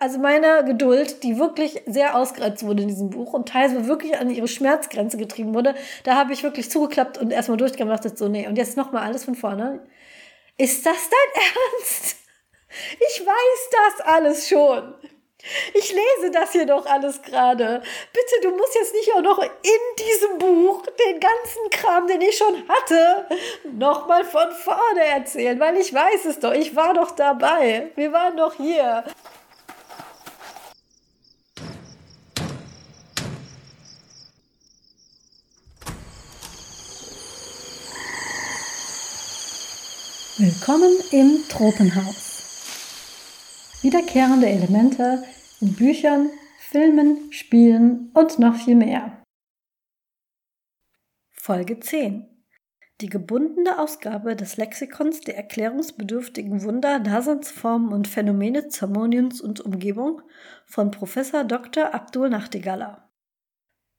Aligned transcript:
also 0.00 0.18
meine 0.18 0.64
Geduld, 0.64 1.22
die 1.22 1.38
wirklich 1.38 1.82
sehr 1.86 2.16
ausgereizt 2.16 2.64
wurde 2.64 2.82
in 2.82 2.88
diesem 2.88 3.10
Buch 3.10 3.32
und 3.32 3.48
teilweise 3.48 3.86
wirklich 3.86 4.18
an 4.18 4.30
ihre 4.30 4.48
Schmerzgrenze 4.48 5.16
getrieben 5.16 5.54
wurde, 5.54 5.74
da 6.04 6.16
habe 6.16 6.32
ich 6.32 6.42
wirklich 6.42 6.70
zugeklappt 6.70 7.18
und 7.18 7.30
erstmal 7.30 7.58
durchgemacht 7.58 8.04
und 8.04 8.18
so, 8.18 8.28
nee, 8.28 8.46
und 8.48 8.56
jetzt 8.56 8.76
nochmal 8.76 9.04
alles 9.04 9.24
von 9.24 9.34
vorne. 9.34 9.86
Ist 10.56 10.84
das 10.84 11.08
dein 11.08 11.42
Ernst? 11.80 12.16
Ich 13.08 13.24
weiß 13.24 13.70
das 13.70 14.06
alles 14.06 14.48
schon. 14.48 14.94
Ich 15.72 15.92
lese 15.92 16.32
das 16.32 16.50
hier 16.50 16.66
doch 16.66 16.84
alles 16.86 17.22
gerade. 17.22 17.80
Bitte, 18.12 18.40
du 18.42 18.56
musst 18.56 18.74
jetzt 18.74 18.92
nicht 18.92 19.14
auch 19.14 19.22
noch 19.22 19.38
in 19.38 19.48
diesem 19.98 20.38
Buch 20.38 20.82
den 20.86 21.20
ganzen 21.20 21.70
Kram, 21.70 22.08
den 22.08 22.20
ich 22.20 22.36
schon 22.36 22.68
hatte, 22.68 23.28
nochmal 23.72 24.24
von 24.24 24.50
vorne 24.50 25.04
erzählen, 25.04 25.58
weil 25.60 25.76
ich 25.76 25.94
weiß 25.94 26.24
es 26.24 26.40
doch. 26.40 26.52
Ich 26.52 26.74
war 26.74 26.92
doch 26.92 27.12
dabei. 27.12 27.92
Wir 27.94 28.12
waren 28.12 28.36
doch 28.36 28.54
hier. 28.54 29.04
Willkommen 40.40 40.92
im 41.10 41.40
Tropenhaus. 41.48 42.44
Wiederkehrende 43.82 44.46
Elemente 44.46 45.24
in 45.60 45.74
Büchern, 45.74 46.30
Filmen, 46.60 47.32
Spielen 47.32 48.12
und 48.14 48.38
noch 48.38 48.54
viel 48.54 48.76
mehr. 48.76 49.20
Folge 51.32 51.80
10. 51.80 52.28
Die 53.00 53.08
gebundene 53.08 53.80
Ausgabe 53.80 54.36
des 54.36 54.56
Lexikons 54.56 55.22
der 55.22 55.36
erklärungsbedürftigen 55.36 56.62
Wunder, 56.62 57.00
Daseinsformen 57.00 57.92
und 57.92 58.06
Phänomene 58.06 58.68
Zamoniens 58.68 59.40
und 59.40 59.60
Umgebung 59.60 60.22
von 60.66 60.92
Professor 60.92 61.42
Dr. 61.42 61.92
Abdul 61.92 62.30
Nachtigaller. 62.30 63.07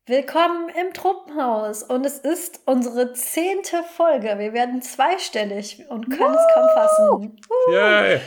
Willkommen 0.09 0.69
im 0.69 0.91
Truppenhaus 0.91 1.83
und 1.83 2.03
es 2.03 2.17
ist 2.17 2.61
unsere 2.65 3.13
zehnte 3.13 3.83
Folge. 3.83 4.39
Wir 4.39 4.53
werden 4.53 4.81
zweistellig 4.81 5.85
und 5.87 6.09
können 6.09 6.33
es 6.33 6.53
kaum 6.55 6.67
fassen. 6.73 7.41
Yay. 7.71 8.19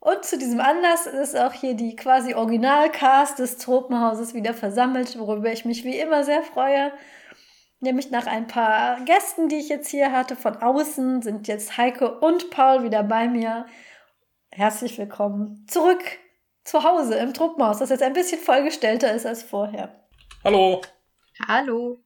Und 0.00 0.24
zu 0.24 0.36
diesem 0.36 0.58
Anlass 0.58 1.06
ist 1.06 1.38
auch 1.38 1.52
hier 1.52 1.74
die 1.74 1.94
quasi 1.94 2.34
Originalcast 2.34 3.38
des 3.38 3.58
Tropenhauses 3.58 4.34
wieder 4.34 4.52
versammelt, 4.52 5.16
worüber 5.16 5.52
ich 5.52 5.64
mich 5.64 5.84
wie 5.84 5.96
immer 5.96 6.24
sehr 6.24 6.42
freue. 6.42 6.90
Nämlich 7.78 8.10
nach 8.10 8.26
ein 8.26 8.48
paar 8.48 9.04
Gästen, 9.04 9.48
die 9.48 9.60
ich 9.60 9.68
jetzt 9.68 9.90
hier 9.90 10.10
hatte 10.10 10.34
von 10.34 10.56
außen, 10.56 11.22
sind 11.22 11.46
jetzt 11.46 11.76
Heike 11.76 12.18
und 12.18 12.50
Paul 12.50 12.82
wieder 12.82 13.04
bei 13.04 13.28
mir. 13.28 13.66
Herzlich 14.50 14.98
willkommen 14.98 15.68
zurück 15.68 16.02
zu 16.64 16.82
Hause 16.82 17.14
im 17.14 17.32
Truppenhaus, 17.32 17.78
das 17.78 17.90
jetzt 17.90 18.02
ein 18.02 18.12
bisschen 18.12 18.40
vollgestellter 18.40 19.12
ist 19.12 19.24
als 19.24 19.44
vorher. 19.44 19.94
Hallo. 20.42 20.80
Hallo. 21.48 21.98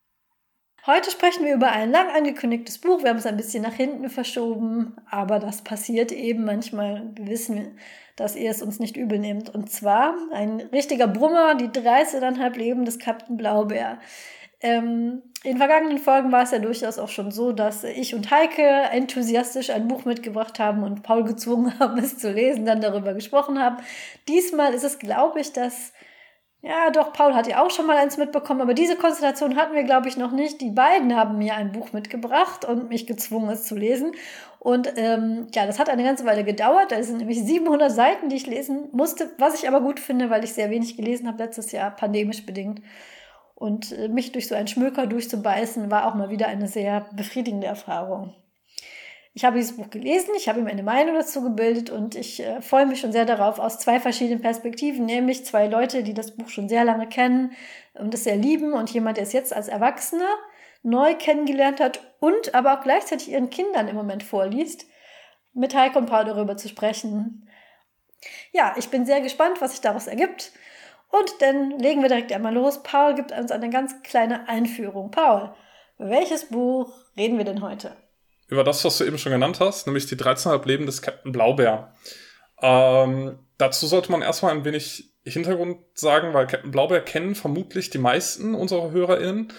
Heute 0.87 1.11
sprechen 1.11 1.45
wir 1.45 1.55
über 1.55 1.71
ein 1.71 1.91
lang 1.91 2.09
angekündigtes 2.09 2.79
Buch. 2.79 3.03
Wir 3.03 3.11
haben 3.11 3.19
es 3.19 3.27
ein 3.27 3.37
bisschen 3.37 3.63
nach 3.63 3.75
hinten 3.75 4.09
verschoben, 4.09 4.97
aber 5.11 5.39
das 5.39 5.63
passiert 5.63 6.11
eben 6.11 6.45
manchmal. 6.45 7.11
Wir 7.17 7.27
wissen, 7.27 7.79
dass 8.15 8.35
ihr 8.35 8.51
es 8.51 8.63
uns 8.63 8.79
nicht 8.79 8.97
übel 8.97 9.19
nehmt. 9.19 9.55
Und 9.55 9.71
zwar 9.71 10.15
ein 10.33 10.61
richtiger 10.73 11.07
Brummer, 11.07 11.55
die 11.55 11.67
13,5 11.69 12.57
Leben 12.57 12.85
des 12.87 12.99
Captain 12.99 13.37
Blaubeer. 13.37 13.99
Ähm, 14.63 15.23
in 15.43 15.59
vergangenen 15.59 15.99
Folgen 15.99 16.33
war 16.33 16.45
es 16.45 16.53
ja 16.53 16.59
durchaus 16.59 16.99
auch 16.99 17.11
schon 17.11 17.31
so, 17.31 17.53
dass 17.53 17.85
ich 17.85 18.15
und 18.15 18.31
Heike 18.31 18.63
enthusiastisch 18.63 19.69
ein 19.69 19.87
Buch 19.87 20.07
mitgebracht 20.07 20.59
haben 20.59 20.83
und 20.83 21.03
Paul 21.03 21.25
gezwungen 21.25 21.79
haben, 21.79 21.99
es 21.99 22.17
zu 22.17 22.33
lesen, 22.33 22.65
dann 22.65 22.81
darüber 22.81 23.13
gesprochen 23.13 23.59
haben. 23.59 23.77
Diesmal 24.29 24.73
ist 24.73 24.85
es, 24.85 24.99
glaube 24.99 25.41
ich, 25.41 25.53
dass 25.53 25.93
ja, 26.67 26.91
doch, 26.91 27.13
Paul 27.13 27.35
hat 27.35 27.47
ja 27.47 27.65
auch 27.65 27.71
schon 27.71 27.87
mal 27.87 27.97
eins 27.97 28.17
mitbekommen, 28.17 28.61
aber 28.61 28.75
diese 28.75 28.97
Konstellation 28.97 29.55
hatten 29.55 29.75
wir, 29.75 29.85
glaube 29.85 30.09
ich, 30.09 30.17
noch 30.17 30.33
nicht. 30.33 30.61
Die 30.61 30.73
beiden 30.73 31.15
haben 31.15 31.39
mir 31.39 31.55
ein 31.55 31.71
Buch 31.71 31.93
mitgebracht 31.93 32.65
und 32.65 32.89
mich 32.89 33.07
gezwungen, 33.07 33.49
es 33.51 33.63
zu 33.65 33.77
lesen. 33.77 34.13
Und 34.59 34.93
ähm, 34.97 35.47
ja, 35.55 35.65
das 35.65 35.79
hat 35.79 35.89
eine 35.89 36.03
ganze 36.03 36.25
Weile 36.25 36.43
gedauert. 36.43 36.91
Da 36.91 37.01
sind 37.01 37.19
nämlich 37.19 37.41
700 37.41 37.93
Seiten, 37.93 38.29
die 38.31 38.37
ich 38.37 38.49
lesen 38.49 38.89
musste, 38.91 39.31
was 39.39 39.55
ich 39.55 39.69
aber 39.69 39.81
gut 39.81 40.01
finde, 40.01 40.29
weil 40.29 40.43
ich 40.43 40.55
sehr 40.55 40.71
wenig 40.71 40.97
gelesen 40.97 41.29
habe 41.29 41.41
letztes 41.41 41.71
Jahr, 41.71 41.93
pandemisch 41.93 42.45
bedingt. 42.45 42.83
Und 43.55 43.93
äh, 43.93 44.09
mich 44.09 44.33
durch 44.33 44.49
so 44.49 44.57
einen 44.57 44.67
Schmöker 44.67 45.07
durchzubeißen, 45.07 45.89
war 45.89 46.09
auch 46.09 46.15
mal 46.15 46.31
wieder 46.31 46.49
eine 46.49 46.67
sehr 46.67 47.07
befriedigende 47.13 47.69
Erfahrung. 47.69 48.35
Ich 49.37 49.45
habe 49.45 49.59
dieses 49.59 49.77
Buch 49.77 49.91
gelesen, 49.91 50.31
ich 50.35 50.49
habe 50.49 50.63
mir 50.63 50.71
eine 50.71 50.83
Meinung 50.83 51.15
dazu 51.15 51.43
gebildet 51.43 51.91
und 51.91 52.15
ich 52.15 52.41
äh, 52.43 52.63
freue 52.63 52.87
mich 52.87 53.01
schon 53.01 53.13
sehr 53.13 53.27
darauf 53.27 53.59
aus 53.59 53.79
zwei 53.79 54.01
verschiedenen 54.01 54.41
Perspektiven, 54.41 55.05
nämlich 55.05 55.45
zwei 55.45 55.67
Leute, 55.67 56.03
die 56.03 56.15
das 56.15 56.35
Buch 56.35 56.49
schon 56.49 56.71
sehr 56.71 56.87
lange 56.87 57.07
kennen 57.07 57.53
und 57.93 58.15
es 58.15 58.25
sehr 58.25 58.37
lieben 58.37 58.73
und 58.73 58.89
jemand, 58.89 59.19
der 59.19 59.25
es 59.25 59.35
jetzt 59.35 59.55
als 59.55 59.69
Erwachsener 59.69 60.35
neu 60.83 61.15
kennengelernt 61.17 61.81
hat 61.81 62.01
und 62.19 62.55
aber 62.55 62.79
auch 62.79 62.83
gleichzeitig 62.83 63.29
ihren 63.31 63.51
Kindern 63.51 63.89
im 63.89 63.97
Moment 63.97 64.23
vorliest, 64.23 64.87
mit 65.53 65.75
Heike 65.75 65.99
und 65.99 66.07
Paul 66.07 66.25
darüber 66.25 66.57
zu 66.57 66.71
sprechen. 66.71 67.47
Ja, 68.53 68.75
ich 68.79 68.89
bin 68.89 69.05
sehr 69.05 69.21
gespannt, 69.21 69.61
was 69.61 69.73
sich 69.73 69.83
daraus 69.83 70.07
ergibt. 70.07 70.53
Und 71.11 71.43
dann 71.43 71.73
legen 71.73 72.01
wir 72.01 72.09
direkt 72.09 72.33
einmal 72.33 72.55
los. 72.55 72.83
Paul 72.83 73.15
gibt 73.15 73.33
uns 73.33 73.53
eine 73.53 73.69
ganz 73.69 74.03
kleine 74.03 74.49
Einführung. 74.49 75.11
Paul, 75.11 75.55
über 75.99 76.09
welches 76.09 76.47
Buch 76.47 76.91
reden 77.19 77.37
wir 77.37 77.45
denn 77.45 77.61
heute? 77.61 77.95
Über 78.49 78.65
das, 78.65 78.85
was 78.85 78.99
du 78.99 79.05
eben 79.05 79.19
schon 79.19 79.33
genannt 79.33 79.61
hast, 79.61 79.87
nämlich 79.87 80.07
die 80.07 80.17
13,5 80.17 80.67
Leben 80.67 80.87
des 80.87 81.03
Captain 81.03 81.33
Blaubeer. 81.33 81.93
Ähm, 82.63 83.39
dazu 83.59 83.87
sollte 83.87 84.11
man 84.13 84.23
erstmal 84.23 84.53
ein 84.53 84.65
wenig 84.65 85.13
Hintergrund 85.25 85.79
sagen, 85.95 86.35
weil 86.35 86.47
Captain 86.47 86.71
Blaubeer 86.71 87.01
kennen 87.01 87.35
vermutlich 87.35 87.91
die 87.91 87.99
meisten 87.99 88.55
unserer 88.55 88.93
HörerInnen. 88.93 89.53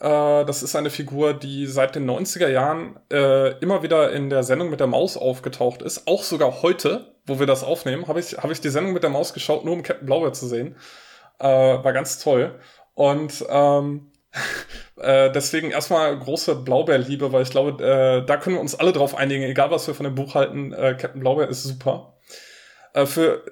Äh, 0.00 0.44
das 0.44 0.62
ist 0.62 0.76
eine 0.76 0.90
Figur, 0.90 1.34
die 1.34 1.66
seit 1.66 1.96
den 1.96 2.08
90er 2.08 2.48
Jahren 2.48 2.98
äh, 3.12 3.58
immer 3.58 3.82
wieder 3.82 4.12
in 4.12 4.30
der 4.30 4.44
Sendung 4.44 4.70
mit 4.70 4.80
der 4.80 4.86
Maus 4.86 5.16
aufgetaucht 5.16 5.82
ist. 5.82 6.06
Auch 6.06 6.22
sogar 6.22 6.62
heute, 6.62 7.14
wo 7.26 7.40
wir 7.40 7.46
das 7.46 7.64
aufnehmen, 7.64 8.06
habe 8.06 8.20
ich, 8.20 8.38
hab 8.38 8.50
ich 8.50 8.60
die 8.60 8.70
Sendung 8.70 8.92
mit 8.92 9.02
der 9.02 9.10
Maus 9.10 9.34
geschaut, 9.34 9.64
nur 9.64 9.74
um 9.74 9.82
Captain 9.82 10.06
Blaubeer 10.06 10.32
zu 10.32 10.46
sehen. 10.46 10.76
Äh, 11.40 11.46
war 11.46 11.92
ganz 11.92 12.22
toll. 12.22 12.58
Und 12.94 13.44
ähm, 13.48 14.12
äh, 14.96 15.30
deswegen 15.32 15.70
erstmal 15.70 16.18
große 16.18 16.56
Blaubeerliebe, 16.56 17.32
weil 17.32 17.42
ich 17.42 17.50
glaube, 17.50 17.82
äh, 17.82 18.26
da 18.26 18.36
können 18.36 18.56
wir 18.56 18.60
uns 18.60 18.74
alle 18.74 18.92
drauf 18.92 19.16
einigen, 19.16 19.42
egal 19.42 19.70
was 19.70 19.86
wir 19.86 19.94
von 19.94 20.04
dem 20.04 20.14
Buch 20.14 20.34
halten, 20.34 20.72
äh, 20.72 20.94
Captain 20.98 21.20
Blaubeer 21.20 21.48
ist 21.48 21.64
super. 21.64 22.18
Äh, 22.94 23.06
für 23.06 23.44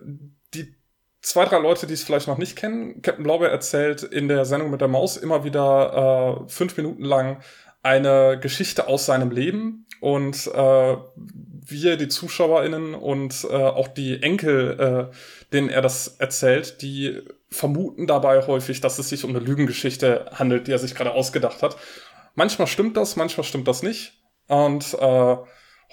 die 0.54 0.74
zwei, 1.20 1.44
drei 1.44 1.58
Leute, 1.58 1.86
die 1.86 1.94
es 1.94 2.04
vielleicht 2.04 2.28
noch 2.28 2.38
nicht 2.38 2.56
kennen, 2.56 3.02
Captain 3.02 3.24
Blaubeer 3.24 3.50
erzählt 3.50 4.02
in 4.02 4.28
der 4.28 4.44
Sendung 4.44 4.70
mit 4.70 4.80
der 4.80 4.88
Maus 4.88 5.16
immer 5.16 5.44
wieder 5.44 6.44
äh, 6.46 6.50
fünf 6.50 6.76
Minuten 6.76 7.04
lang 7.04 7.42
eine 7.82 8.38
Geschichte 8.40 8.88
aus 8.88 9.06
seinem 9.06 9.30
Leben 9.30 9.86
und 10.00 10.46
wir, 10.46 11.96
die 11.96 12.08
ZuschauerInnen 12.08 12.94
und 12.94 13.48
auch 13.48 13.86
die 13.86 14.22
Enkel, 14.22 15.12
denen 15.52 15.68
er 15.68 15.82
das 15.82 16.16
erzählt, 16.18 16.82
die 16.82 17.22
vermuten 17.50 18.06
dabei 18.06 18.46
häufig, 18.46 18.80
dass 18.80 18.98
es 18.98 19.08
sich 19.08 19.24
um 19.24 19.30
eine 19.30 19.38
Lügengeschichte 19.38 20.30
handelt, 20.32 20.66
die 20.66 20.72
er 20.72 20.78
sich 20.78 20.94
gerade 20.94 21.12
ausgedacht 21.12 21.62
hat. 21.62 21.76
Manchmal 22.34 22.66
stimmt 22.66 22.96
das, 22.96 23.16
manchmal 23.16 23.44
stimmt 23.44 23.68
das 23.68 23.82
nicht. 23.82 24.22
Und 24.48 24.94
äh, 24.94 25.36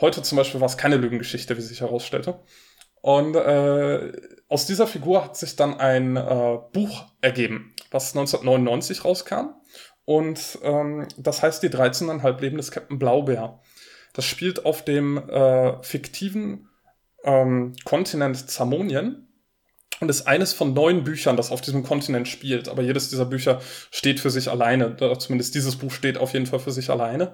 heute 0.01 0.21
zum 0.21 0.37
Beispiel 0.37 0.59
war 0.61 0.67
es 0.67 0.77
keine 0.77 0.97
Lügengeschichte, 0.97 1.57
wie 1.57 1.61
sich 1.61 1.81
herausstellte. 1.81 2.39
Und 3.01 3.35
äh, 3.35 4.11
aus 4.47 4.65
dieser 4.65 4.87
Figur 4.87 5.25
hat 5.25 5.35
sich 5.37 5.55
dann 5.55 5.79
ein 5.79 6.15
äh, 6.15 6.57
Buch 6.71 7.05
ergeben, 7.21 7.73
was 7.91 8.15
1999 8.15 9.03
rauskam. 9.03 9.55
Und 10.05 10.59
ähm, 10.63 11.07
das 11.17 11.41
heißt 11.41 11.63
die 11.63 11.69
13,5 11.69 12.41
Leben 12.41 12.57
des 12.57 12.71
Captain 12.71 12.99
Blaubeer. 12.99 13.61
Das 14.13 14.25
spielt 14.25 14.65
auf 14.65 14.83
dem 14.83 15.17
äh, 15.17 15.81
fiktiven 15.81 16.69
ähm, 17.23 17.73
Kontinent 17.83 18.49
Zamonien 18.49 19.22
und 20.03 20.09
ist 20.09 20.27
eines 20.27 20.53
von 20.53 20.73
neun 20.73 21.03
Büchern, 21.03 21.37
das 21.37 21.49
auf 21.49 21.61
diesem 21.61 21.83
Kontinent 21.83 22.27
spielt. 22.27 22.67
Aber 22.67 22.81
jedes 22.81 23.09
dieser 23.09 23.25
Bücher 23.25 23.61
steht 23.89 24.19
für 24.19 24.29
sich 24.29 24.49
alleine. 24.49 24.97
Zumindest 25.17 25.55
dieses 25.55 25.77
Buch 25.77 25.91
steht 25.91 26.17
auf 26.17 26.33
jeden 26.33 26.45
Fall 26.45 26.59
für 26.59 26.71
sich 26.71 26.89
alleine 26.89 27.33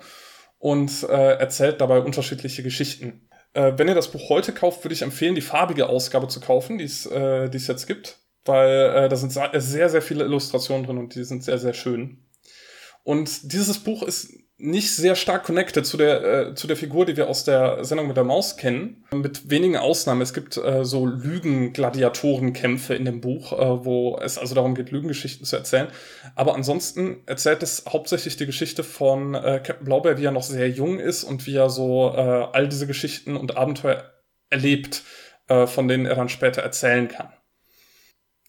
und 0.60 1.04
äh, 1.04 1.34
erzählt 1.34 1.82
dabei 1.82 2.00
unterschiedliche 2.00 2.62
Geschichten. 2.62 3.28
Äh, 3.54 3.74
wenn 3.78 3.88
ihr 3.88 3.96
das 3.96 4.12
Buch 4.12 4.30
heute 4.30 4.54
kauft, 4.54 4.84
würde 4.84 4.94
ich 4.94 5.02
empfehlen, 5.02 5.36
die 5.36 5.42
farbige 5.42 5.90
Ausgabe 5.90 6.28
zu 6.28 6.40
kaufen, 6.40 6.78
die 6.78 6.84
es 6.84 7.06
äh, 7.08 7.50
jetzt 7.50 7.88
gibt, 7.88 8.20
weil 8.46 8.70
äh, 8.70 9.10
da 9.10 9.16
sind 9.16 9.32
sehr, 9.32 9.90
sehr 9.90 10.02
viele 10.02 10.24
Illustrationen 10.26 10.86
drin 10.86 10.98
und 11.00 11.16
die 11.16 11.24
sind 11.24 11.44
sehr, 11.44 11.58
sehr 11.58 11.74
schön. 11.74 12.24
Und 13.04 13.52
dieses 13.52 13.80
Buch 13.80 14.04
ist 14.04 14.32
nicht 14.60 14.94
sehr 14.94 15.16
stark 15.16 15.46
connected 15.46 15.86
zu 15.86 15.96
der, 15.96 16.50
äh, 16.50 16.54
zu 16.54 16.68
der 16.68 16.76
Figur, 16.76 17.06
die 17.06 17.16
wir 17.16 17.30
aus 17.30 17.46
der 17.46 17.84
Sendung 17.86 18.08
mit 18.08 18.18
der 18.18 18.26
Maus 18.26 18.58
kennen. 18.58 19.06
Mit 19.14 19.50
wenigen 19.50 19.78
Ausnahmen. 19.78 20.22
Es 20.22 20.34
gibt 20.34 20.58
äh, 20.58 20.84
so 20.84 21.06
Lügen-Gladiatorenkämpfe 21.06 22.94
in 22.94 23.06
dem 23.06 23.22
Buch, 23.22 23.54
äh, 23.54 23.86
wo 23.86 24.20
es 24.22 24.38
also 24.38 24.56
darum 24.56 24.76
geht, 24.76 24.92
Lügengeschichten 24.92 25.46
zu 25.46 25.56
erzählen. 25.56 25.88
Aber 26.36 26.56
ansonsten 26.56 27.24
erzählt 27.26 27.64
es 27.64 27.86
hauptsächlich 27.88 28.36
die 28.36 28.46
Geschichte 28.46 28.84
von 28.84 29.34
äh, 29.34 29.62
Captain 29.64 29.86
Blaubeer, 29.86 30.18
wie 30.18 30.26
er 30.26 30.32
noch 30.32 30.44
sehr 30.44 30.70
jung 30.70 31.00
ist 31.00 31.24
und 31.24 31.48
wie 31.48 31.56
er 31.56 31.70
so 31.70 32.14
äh, 32.14 32.20
all 32.52 32.68
diese 32.68 32.86
Geschichten 32.86 33.38
und 33.38 33.56
Abenteuer 33.56 34.04
erlebt, 34.50 35.04
äh, 35.48 35.68
von 35.68 35.88
denen 35.88 36.06
er 36.06 36.16
dann 36.16 36.30
später 36.30 36.62
erzählen 36.62 37.08
kann. 37.08 37.30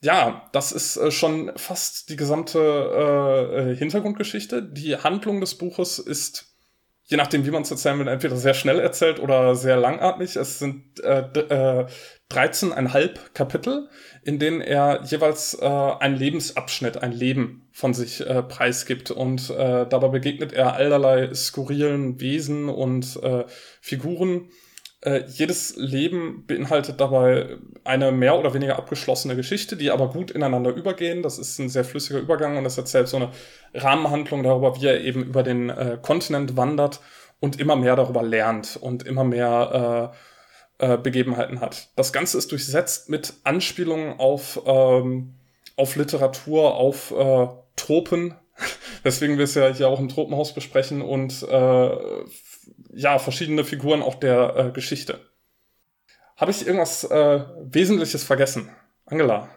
Ja, 0.03 0.49
das 0.53 0.73
ist 0.73 0.97
äh, 0.97 1.11
schon 1.11 1.53
fast 1.57 2.09
die 2.09 2.17
gesamte 2.17 2.59
äh, 2.59 3.73
äh, 3.73 3.77
Hintergrundgeschichte. 3.77 4.63
Die 4.63 4.97
Handlung 4.97 5.41
des 5.41 5.57
Buches 5.57 5.99
ist, 5.99 6.57
je 7.05 7.19
nachdem, 7.19 7.45
wie 7.45 7.51
man 7.51 7.63
es 7.63 7.71
erzählen 7.71 7.99
will, 7.99 8.09
entweder 8.09 8.37
sehr 8.37 8.55
schnell 8.55 8.81
erzählt 8.81 9.21
oder 9.21 9.55
sehr 9.55 9.77
langatmig. 9.77 10.37
Es 10.37 10.59
sind 10.59 11.01
äh, 11.01 11.21
äh, 11.21 11.87
13,5 12.31 13.33
Kapitel, 13.35 13.91
in 14.23 14.39
denen 14.39 14.63
er 14.63 15.03
jeweils 15.05 15.55
äh, 15.61 15.67
einen 15.67 16.17
Lebensabschnitt, 16.17 17.03
ein 17.03 17.13
Leben 17.13 17.69
von 17.73 17.93
sich 17.93 18.27
äh, 18.27 18.43
preisgibt. 18.43 19.11
Und 19.11 19.51
äh, 19.51 19.87
dabei 19.87 20.09
begegnet 20.09 20.55
er 20.55 20.75
allerlei 20.75 21.35
skurrilen 21.35 22.21
Wesen 22.21 22.71
und 22.71 23.23
äh, 23.23 23.45
Figuren 23.83 24.49
äh, 25.03 25.25
jedes 25.27 25.77
Leben 25.77 26.45
beinhaltet 26.47 27.01
dabei 27.01 27.57
eine 27.85 28.13
mehr 28.13 28.39
oder 28.39 28.53
weniger 28.53 28.77
abgeschlossene 28.77 29.35
Geschichte, 29.35 29.77
die 29.77 29.91
aber 29.91 30.11
gut 30.11 30.31
ineinander 30.31 30.75
übergehen. 30.75 31.23
Das 31.23 31.39
ist 31.39 31.59
ein 31.59 31.71
sehr 31.71 31.85
flüssiger 31.85 32.19
Übergang 32.19 32.59
und 32.59 32.65
das 32.65 32.77
erzählt 32.77 33.09
so 33.09 33.17
eine 33.17 33.31
Rahmenhandlung 33.73 34.43
darüber, 34.43 34.77
wie 34.77 34.87
er 34.87 35.01
eben 35.01 35.23
über 35.23 35.43
den 35.43 35.71
äh, 35.71 35.99
Kontinent 36.01 36.57
wandert 36.57 37.01
und 37.41 37.59
immer 37.59 37.77
mehr 37.77 37.97
darüber 37.97 38.23
lernt 38.23 38.77
und 38.79 39.05
immer 39.05 39.25
mehr 39.25 40.13
äh, 40.79 40.93
äh, 40.93 40.99
Begebenheiten 40.99 41.61
hat. 41.61 41.89
Das 41.97 42.13
Ganze 42.13 42.37
ist 42.37 42.53
durchsetzt 42.53 43.09
mit 43.09 43.33
Anspielungen 43.45 44.19
auf, 44.19 44.61
ähm, 44.67 45.35
auf 45.77 45.97
Literatur, 45.97 46.75
auf 46.75 47.11
äh, 47.13 47.49
Tropen, 47.77 48.35
weswegen 49.03 49.39
wir 49.39 49.45
es 49.45 49.55
ja 49.55 49.69
hier 49.69 49.89
auch 49.89 50.01
im 50.01 50.11
Tropenhaus 50.11 50.53
besprechen 50.53 51.01
und 51.01 51.43
ja, 52.93 53.19
verschiedene 53.19 53.65
Figuren 53.65 54.03
auch 54.03 54.15
der 54.15 54.57
äh, 54.57 54.71
Geschichte. 54.71 55.21
Habe 56.37 56.51
ich 56.51 56.67
irgendwas 56.67 57.05
äh, 57.05 57.45
Wesentliches 57.63 58.25
vergessen? 58.25 58.71
Angela. 59.07 59.49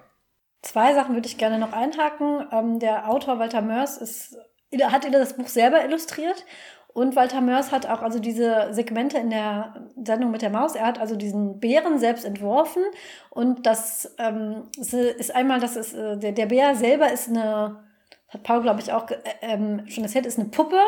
Zwei 0.62 0.94
Sachen 0.94 1.16
würde 1.16 1.28
ich 1.28 1.38
gerne 1.38 1.60
noch 1.60 1.74
einhaken. 1.74 2.48
Ähm, 2.52 2.80
der 2.80 3.10
Autor 3.10 3.40
Walter 3.40 3.62
Mörs 3.62 3.98
ist, 3.98 4.38
hat 4.82 5.14
das 5.14 5.38
Buch 5.38 5.48
selber 5.48 5.84
illustriert 5.84 6.46
und 6.94 7.16
Walter 7.16 7.42
Mörs 7.42 7.72
hat 7.72 7.88
auch 7.88 8.04
also 8.04 8.20
diese 8.20 8.68
Segmente 8.72 9.18
in 9.18 9.32
der 9.32 9.74
Sendung 10.04 10.30
mit 10.30 10.44
der 10.44 10.52
Maus. 10.52 10.76
Er 10.76 10.86
hat 10.86 11.00
also 11.00 11.16
diesen 11.16 11.60
Bären 11.60 11.98
selbst 11.98 12.24
entworfen. 12.24 12.84
Und 13.32 13.66
das 13.66 14.14
ähm, 14.20 14.70
ist 14.78 15.36
einmal, 15.36 15.60
das 15.60 15.76
ist, 15.76 15.94
äh, 15.94 16.18
der, 16.18 16.34
der 16.34 16.46
Bär 16.46 16.76
selber 16.76 17.12
ist 17.12 17.30
eine, 17.30 17.84
hat 18.28 18.44
Paul, 18.44 18.62
glaube 18.62 18.80
ich, 18.80 18.92
auch 18.92 19.10
äh, 19.10 19.18
ähm, 19.42 19.88
schon 19.88 20.04
erzählt, 20.04 20.28
ist 20.28 20.38
eine 20.38 20.50
Puppe 20.50 20.80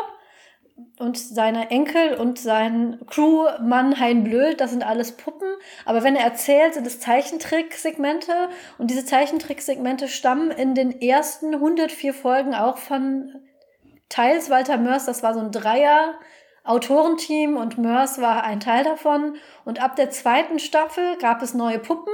und 0.98 1.18
seine 1.18 1.70
Enkel 1.70 2.14
und 2.14 2.38
sein 2.38 2.98
Crewmann 3.08 3.98
Hein 3.98 4.24
Blöd, 4.24 4.60
das 4.60 4.70
sind 4.70 4.84
alles 4.84 5.12
Puppen. 5.12 5.48
Aber 5.84 6.02
wenn 6.02 6.16
er 6.16 6.24
erzählt, 6.24 6.74
sind 6.74 6.86
es 6.86 7.00
Zeichentricksegmente. 7.00 8.32
Und 8.78 8.90
diese 8.90 9.04
Zeichentricksegmente 9.04 10.08
stammen 10.08 10.50
in 10.50 10.74
den 10.74 11.00
ersten 11.00 11.54
104 11.54 12.14
Folgen 12.14 12.54
auch 12.54 12.78
von 12.78 13.34
teils 14.08 14.48
Walter 14.48 14.78
Mörs. 14.78 15.04
Das 15.06 15.22
war 15.22 15.34
so 15.34 15.40
ein 15.40 15.52
Dreier. 15.52 16.14
Autorenteam 16.64 17.56
und 17.56 17.78
Mörs 17.78 18.20
war 18.20 18.42
ein 18.44 18.60
Teil 18.60 18.84
davon. 18.84 19.36
Und 19.64 19.82
ab 19.82 19.96
der 19.96 20.10
zweiten 20.10 20.58
Staffel 20.58 21.16
gab 21.18 21.42
es 21.42 21.54
neue 21.54 21.78
Puppen 21.78 22.12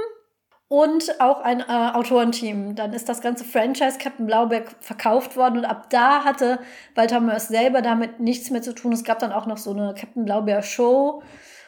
und 0.67 1.21
auch 1.21 1.41
ein 1.41 1.59
äh, 1.59 1.91
Autorenteam. 1.93 2.75
Dann 2.75 2.93
ist 2.93 3.09
das 3.09 3.21
ganze 3.21 3.43
Franchise 3.43 3.97
Captain 3.99 4.25
Blauberg 4.25 4.75
verkauft 4.79 5.37
worden 5.37 5.59
und 5.59 5.65
ab 5.65 5.89
da 5.89 6.23
hatte 6.23 6.59
Walter 6.95 7.19
Mörs 7.19 7.47
selber 7.47 7.81
damit 7.81 8.19
nichts 8.19 8.49
mehr 8.49 8.61
zu 8.61 8.73
tun. 8.73 8.93
Es 8.93 9.03
gab 9.03 9.19
dann 9.19 9.31
auch 9.31 9.45
noch 9.45 9.57
so 9.57 9.71
eine 9.71 9.93
Captain 9.93 10.25
Blaubeer 10.25 10.61
Show. 10.61 11.21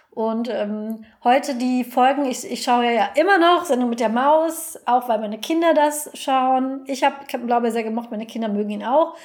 Und 0.09 0.49
ähm, 0.49 1.03
heute 1.25 1.55
die 1.55 1.83
Folgen, 1.83 2.23
ich, 2.23 2.49
ich 2.49 2.63
schaue 2.63 2.89
ja 2.89 3.09
immer 3.15 3.37
noch 3.37 3.65
Sendung 3.65 3.89
mit 3.89 3.99
der 3.99 4.07
Maus, 4.07 4.79
auch 4.85 5.09
weil 5.09 5.19
meine 5.19 5.39
Kinder 5.39 5.73
das 5.73 6.09
schauen. 6.13 6.85
Ich 6.87 7.03
habe 7.03 7.17
Captain 7.19 7.47
Blaubeer 7.47 7.71
sehr 7.71 7.83
gemocht, 7.83 8.11
meine 8.11 8.25
Kinder 8.25 8.47
mögen 8.47 8.69
ihn 8.69 8.85
auch. 8.85 9.17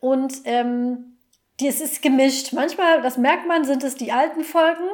Und 0.00 0.34
ähm, 0.44 1.16
die, 1.60 1.68
es 1.68 1.80
ist 1.80 2.02
gemischt. 2.02 2.52
Manchmal, 2.52 3.02
das 3.02 3.18
merkt 3.18 3.46
man, 3.46 3.64
sind 3.64 3.84
es 3.84 3.94
die 3.94 4.10
alten 4.10 4.42
Folgen 4.42 4.88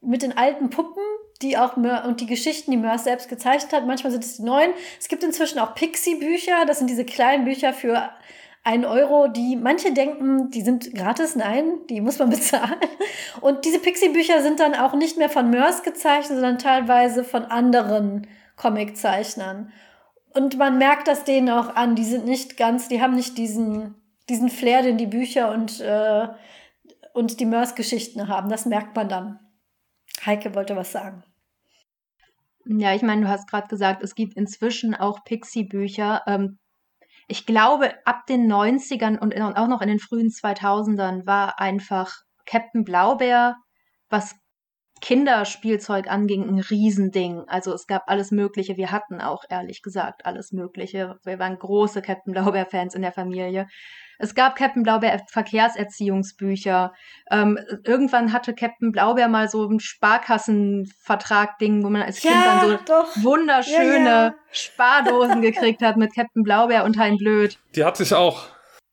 mit 0.00 0.22
den 0.22 0.36
alten 0.36 0.70
Puppen 0.70 1.02
die 1.42 1.58
auch 1.58 1.76
Mör 1.76 2.04
und 2.06 2.20
die 2.20 2.26
Geschichten, 2.26 2.70
die 2.70 2.76
Mörs 2.76 3.04
selbst 3.04 3.28
gezeichnet 3.28 3.72
hat. 3.72 3.86
Manchmal 3.86 4.12
sind 4.12 4.24
es 4.24 4.36
die 4.36 4.42
neuen. 4.42 4.72
Es 5.00 5.08
gibt 5.08 5.24
inzwischen 5.24 5.58
auch 5.58 5.74
Pixie-Bücher. 5.74 6.64
Das 6.66 6.78
sind 6.78 6.88
diese 6.88 7.04
kleinen 7.04 7.44
Bücher 7.44 7.72
für 7.72 8.10
einen 8.64 8.84
Euro, 8.84 9.26
die 9.26 9.56
manche 9.56 9.92
denken, 9.92 10.50
die 10.50 10.62
sind 10.62 10.94
gratis. 10.94 11.34
Nein, 11.34 11.80
die 11.90 12.00
muss 12.00 12.18
man 12.18 12.30
bezahlen. 12.30 12.76
Und 13.40 13.64
diese 13.64 13.80
Pixie-Bücher 13.80 14.42
sind 14.42 14.60
dann 14.60 14.74
auch 14.74 14.94
nicht 14.94 15.18
mehr 15.18 15.28
von 15.28 15.50
Mörs 15.50 15.82
gezeichnet, 15.82 16.38
sondern 16.38 16.58
teilweise 16.58 17.24
von 17.24 17.44
anderen 17.44 18.26
Comiczeichnern. 18.56 19.72
Und 20.34 20.56
man 20.56 20.78
merkt 20.78 21.08
das 21.08 21.24
denen 21.24 21.50
auch 21.50 21.74
an. 21.74 21.96
Die 21.96 22.04
sind 22.04 22.24
nicht 22.24 22.56
ganz, 22.56 22.88
die 22.88 23.02
haben 23.02 23.14
nicht 23.14 23.36
diesen, 23.36 23.96
diesen 24.28 24.48
Flair, 24.48 24.82
den 24.82 24.96
die 24.96 25.06
Bücher 25.06 25.50
und, 25.50 25.80
äh, 25.80 26.28
und 27.12 27.40
die 27.40 27.46
Mörs-Geschichten 27.46 28.28
haben. 28.28 28.48
Das 28.48 28.64
merkt 28.64 28.96
man 28.96 29.08
dann. 29.08 29.40
Heike 30.24 30.54
wollte 30.54 30.76
was 30.76 30.92
sagen. 30.92 31.24
Ja, 32.66 32.94
ich 32.94 33.02
meine, 33.02 33.22
du 33.22 33.28
hast 33.28 33.48
gerade 33.48 33.68
gesagt, 33.68 34.02
es 34.02 34.14
gibt 34.14 34.34
inzwischen 34.34 34.94
auch 34.94 35.24
Pixie-Bücher. 35.24 36.22
Ähm, 36.26 36.58
ich 37.28 37.46
glaube, 37.46 37.94
ab 38.06 38.26
den 38.26 38.46
90ern 38.46 39.18
und 39.18 39.34
auch 39.40 39.68
noch 39.68 39.80
in 39.80 39.88
den 39.88 39.98
frühen 39.98 40.28
2000ern 40.28 41.26
war 41.26 41.58
einfach 41.60 42.12
Captain 42.46 42.84
Blaubeer, 42.84 43.56
was 44.08 44.34
Kinderspielzeug 45.02 46.08
anging, 46.08 46.48
ein 46.48 46.60
Riesending. 46.60 47.42
Also 47.48 47.74
es 47.74 47.88
gab 47.88 48.04
alles 48.06 48.30
Mögliche. 48.30 48.76
Wir 48.76 48.92
hatten 48.92 49.20
auch, 49.20 49.42
ehrlich 49.50 49.82
gesagt, 49.82 50.24
alles 50.24 50.52
Mögliche. 50.52 51.16
Wir 51.24 51.40
waren 51.40 51.58
große 51.58 52.02
Captain 52.02 52.32
Blaubeer-Fans 52.32 52.94
in 52.94 53.02
der 53.02 53.12
Familie. 53.12 53.66
Es 54.20 54.36
gab 54.36 54.54
Captain 54.54 54.84
Blaubeer 54.84 55.20
Verkehrserziehungsbücher. 55.28 56.92
Ähm, 57.32 57.58
irgendwann 57.84 58.32
hatte 58.32 58.54
Captain 58.54 58.92
Blaubeer 58.92 59.26
mal 59.26 59.48
so 59.48 59.68
ein 59.68 59.80
Sparkassenvertrag-Ding, 59.80 61.82
wo 61.82 61.90
man 61.90 62.02
als 62.02 62.20
Kind 62.20 62.36
dann 62.36 62.60
so 62.60 62.78
doch. 62.86 63.08
wunderschöne 63.16 64.08
ja, 64.08 64.26
ja. 64.26 64.34
Spardosen 64.52 65.42
gekriegt 65.42 65.82
hat 65.82 65.96
mit 65.96 66.14
Captain 66.14 66.44
Blaubeer 66.44 66.84
und 66.84 66.96
Hein 66.96 67.16
Blöd. 67.16 67.58
Die 67.74 67.84
hatte 67.84 68.04
ich 68.04 68.14
auch. 68.14 68.46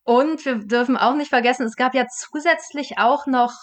Und 0.05 0.43
wir 0.43 0.55
dürfen 0.55 0.97
auch 0.97 1.13
nicht 1.13 1.29
vergessen, 1.29 1.67
es 1.67 1.75
gab 1.75 1.93
ja 1.93 2.07
zusätzlich 2.07 2.97
auch 2.97 3.27
noch 3.27 3.53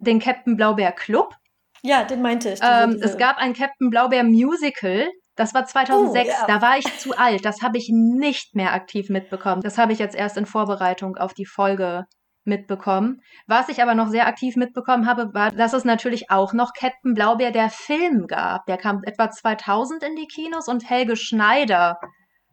den 0.00 0.18
Captain 0.18 0.56
Blaubeer 0.56 0.90
Club. 0.90 1.36
Ja, 1.82 2.04
den 2.04 2.22
meinte 2.22 2.50
ich. 2.50 2.60
Ähm, 2.62 2.98
es 3.02 3.16
gab 3.16 3.38
ein 3.38 3.54
Captain 3.54 3.90
Blaubeer 3.90 4.24
Musical. 4.24 5.08
Das 5.36 5.52
war 5.52 5.66
2006, 5.66 6.28
oh, 6.28 6.30
ja. 6.30 6.46
da 6.46 6.62
war 6.62 6.78
ich 6.78 6.98
zu 6.98 7.16
alt. 7.16 7.44
Das 7.44 7.60
habe 7.60 7.76
ich 7.76 7.90
nicht 7.92 8.54
mehr 8.54 8.72
aktiv 8.72 9.10
mitbekommen. 9.10 9.60
Das 9.60 9.76
habe 9.76 9.92
ich 9.92 9.98
jetzt 9.98 10.16
erst 10.16 10.38
in 10.38 10.46
Vorbereitung 10.46 11.16
auf 11.16 11.34
die 11.34 11.44
Folge 11.44 12.06
mitbekommen. 12.46 13.20
Was 13.46 13.68
ich 13.68 13.82
aber 13.82 13.94
noch 13.94 14.08
sehr 14.08 14.26
aktiv 14.26 14.56
mitbekommen 14.56 15.06
habe, 15.06 15.34
war, 15.34 15.50
dass 15.50 15.72
es 15.72 15.84
natürlich 15.84 16.30
auch 16.30 16.52
noch 16.52 16.72
Captain 16.72 17.12
Blaubeer 17.12 17.50
der 17.50 17.68
Film 17.68 18.26
gab. 18.26 18.64
Der 18.66 18.78
kam 18.78 19.02
etwa 19.04 19.30
2000 19.30 20.02
in 20.04 20.16
die 20.16 20.26
Kinos 20.26 20.68
und 20.68 20.88
Helge 20.88 21.16
Schneider 21.16 21.98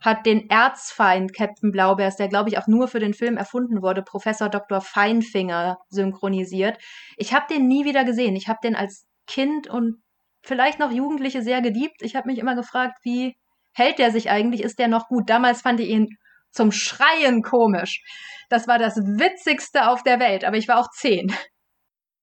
hat 0.01 0.25
den 0.25 0.49
Erzfeind 0.49 1.33
Captain 1.33 1.71
Blaubeers, 1.71 2.17
der 2.17 2.27
glaube 2.27 2.49
ich 2.49 2.57
auch 2.57 2.67
nur 2.67 2.89
für 2.89 2.99
den 2.99 3.13
Film 3.13 3.37
erfunden 3.37 3.81
wurde, 3.81 4.01
Professor 4.01 4.49
Dr. 4.49 4.81
Feinfinger 4.81 5.77
synchronisiert. 5.87 6.77
Ich 7.15 7.33
habe 7.33 7.45
den 7.49 7.67
nie 7.67 7.85
wieder 7.85 8.03
gesehen. 8.03 8.35
Ich 8.35 8.49
habe 8.49 8.59
den 8.61 8.75
als 8.75 9.05
Kind 9.27 9.69
und 9.69 10.01
vielleicht 10.41 10.79
noch 10.79 10.91
Jugendliche 10.91 11.41
sehr 11.41 11.61
geliebt. 11.61 12.01
Ich 12.01 12.15
habe 12.15 12.27
mich 12.27 12.39
immer 12.39 12.55
gefragt, 12.55 12.97
wie 13.03 13.35
hält 13.73 13.99
der 13.99 14.11
sich 14.11 14.29
eigentlich? 14.29 14.61
Ist 14.63 14.79
der 14.79 14.87
noch 14.87 15.07
gut? 15.07 15.29
Damals 15.29 15.61
fand 15.61 15.79
ich 15.79 15.89
ihn 15.89 16.09
zum 16.51 16.71
Schreien 16.71 17.41
komisch. 17.41 18.01
Das 18.49 18.67
war 18.67 18.77
das 18.77 18.95
Witzigste 18.97 19.89
auf 19.89 20.03
der 20.03 20.19
Welt, 20.19 20.43
aber 20.43 20.57
ich 20.57 20.67
war 20.67 20.79
auch 20.79 20.89
zehn. 20.91 21.33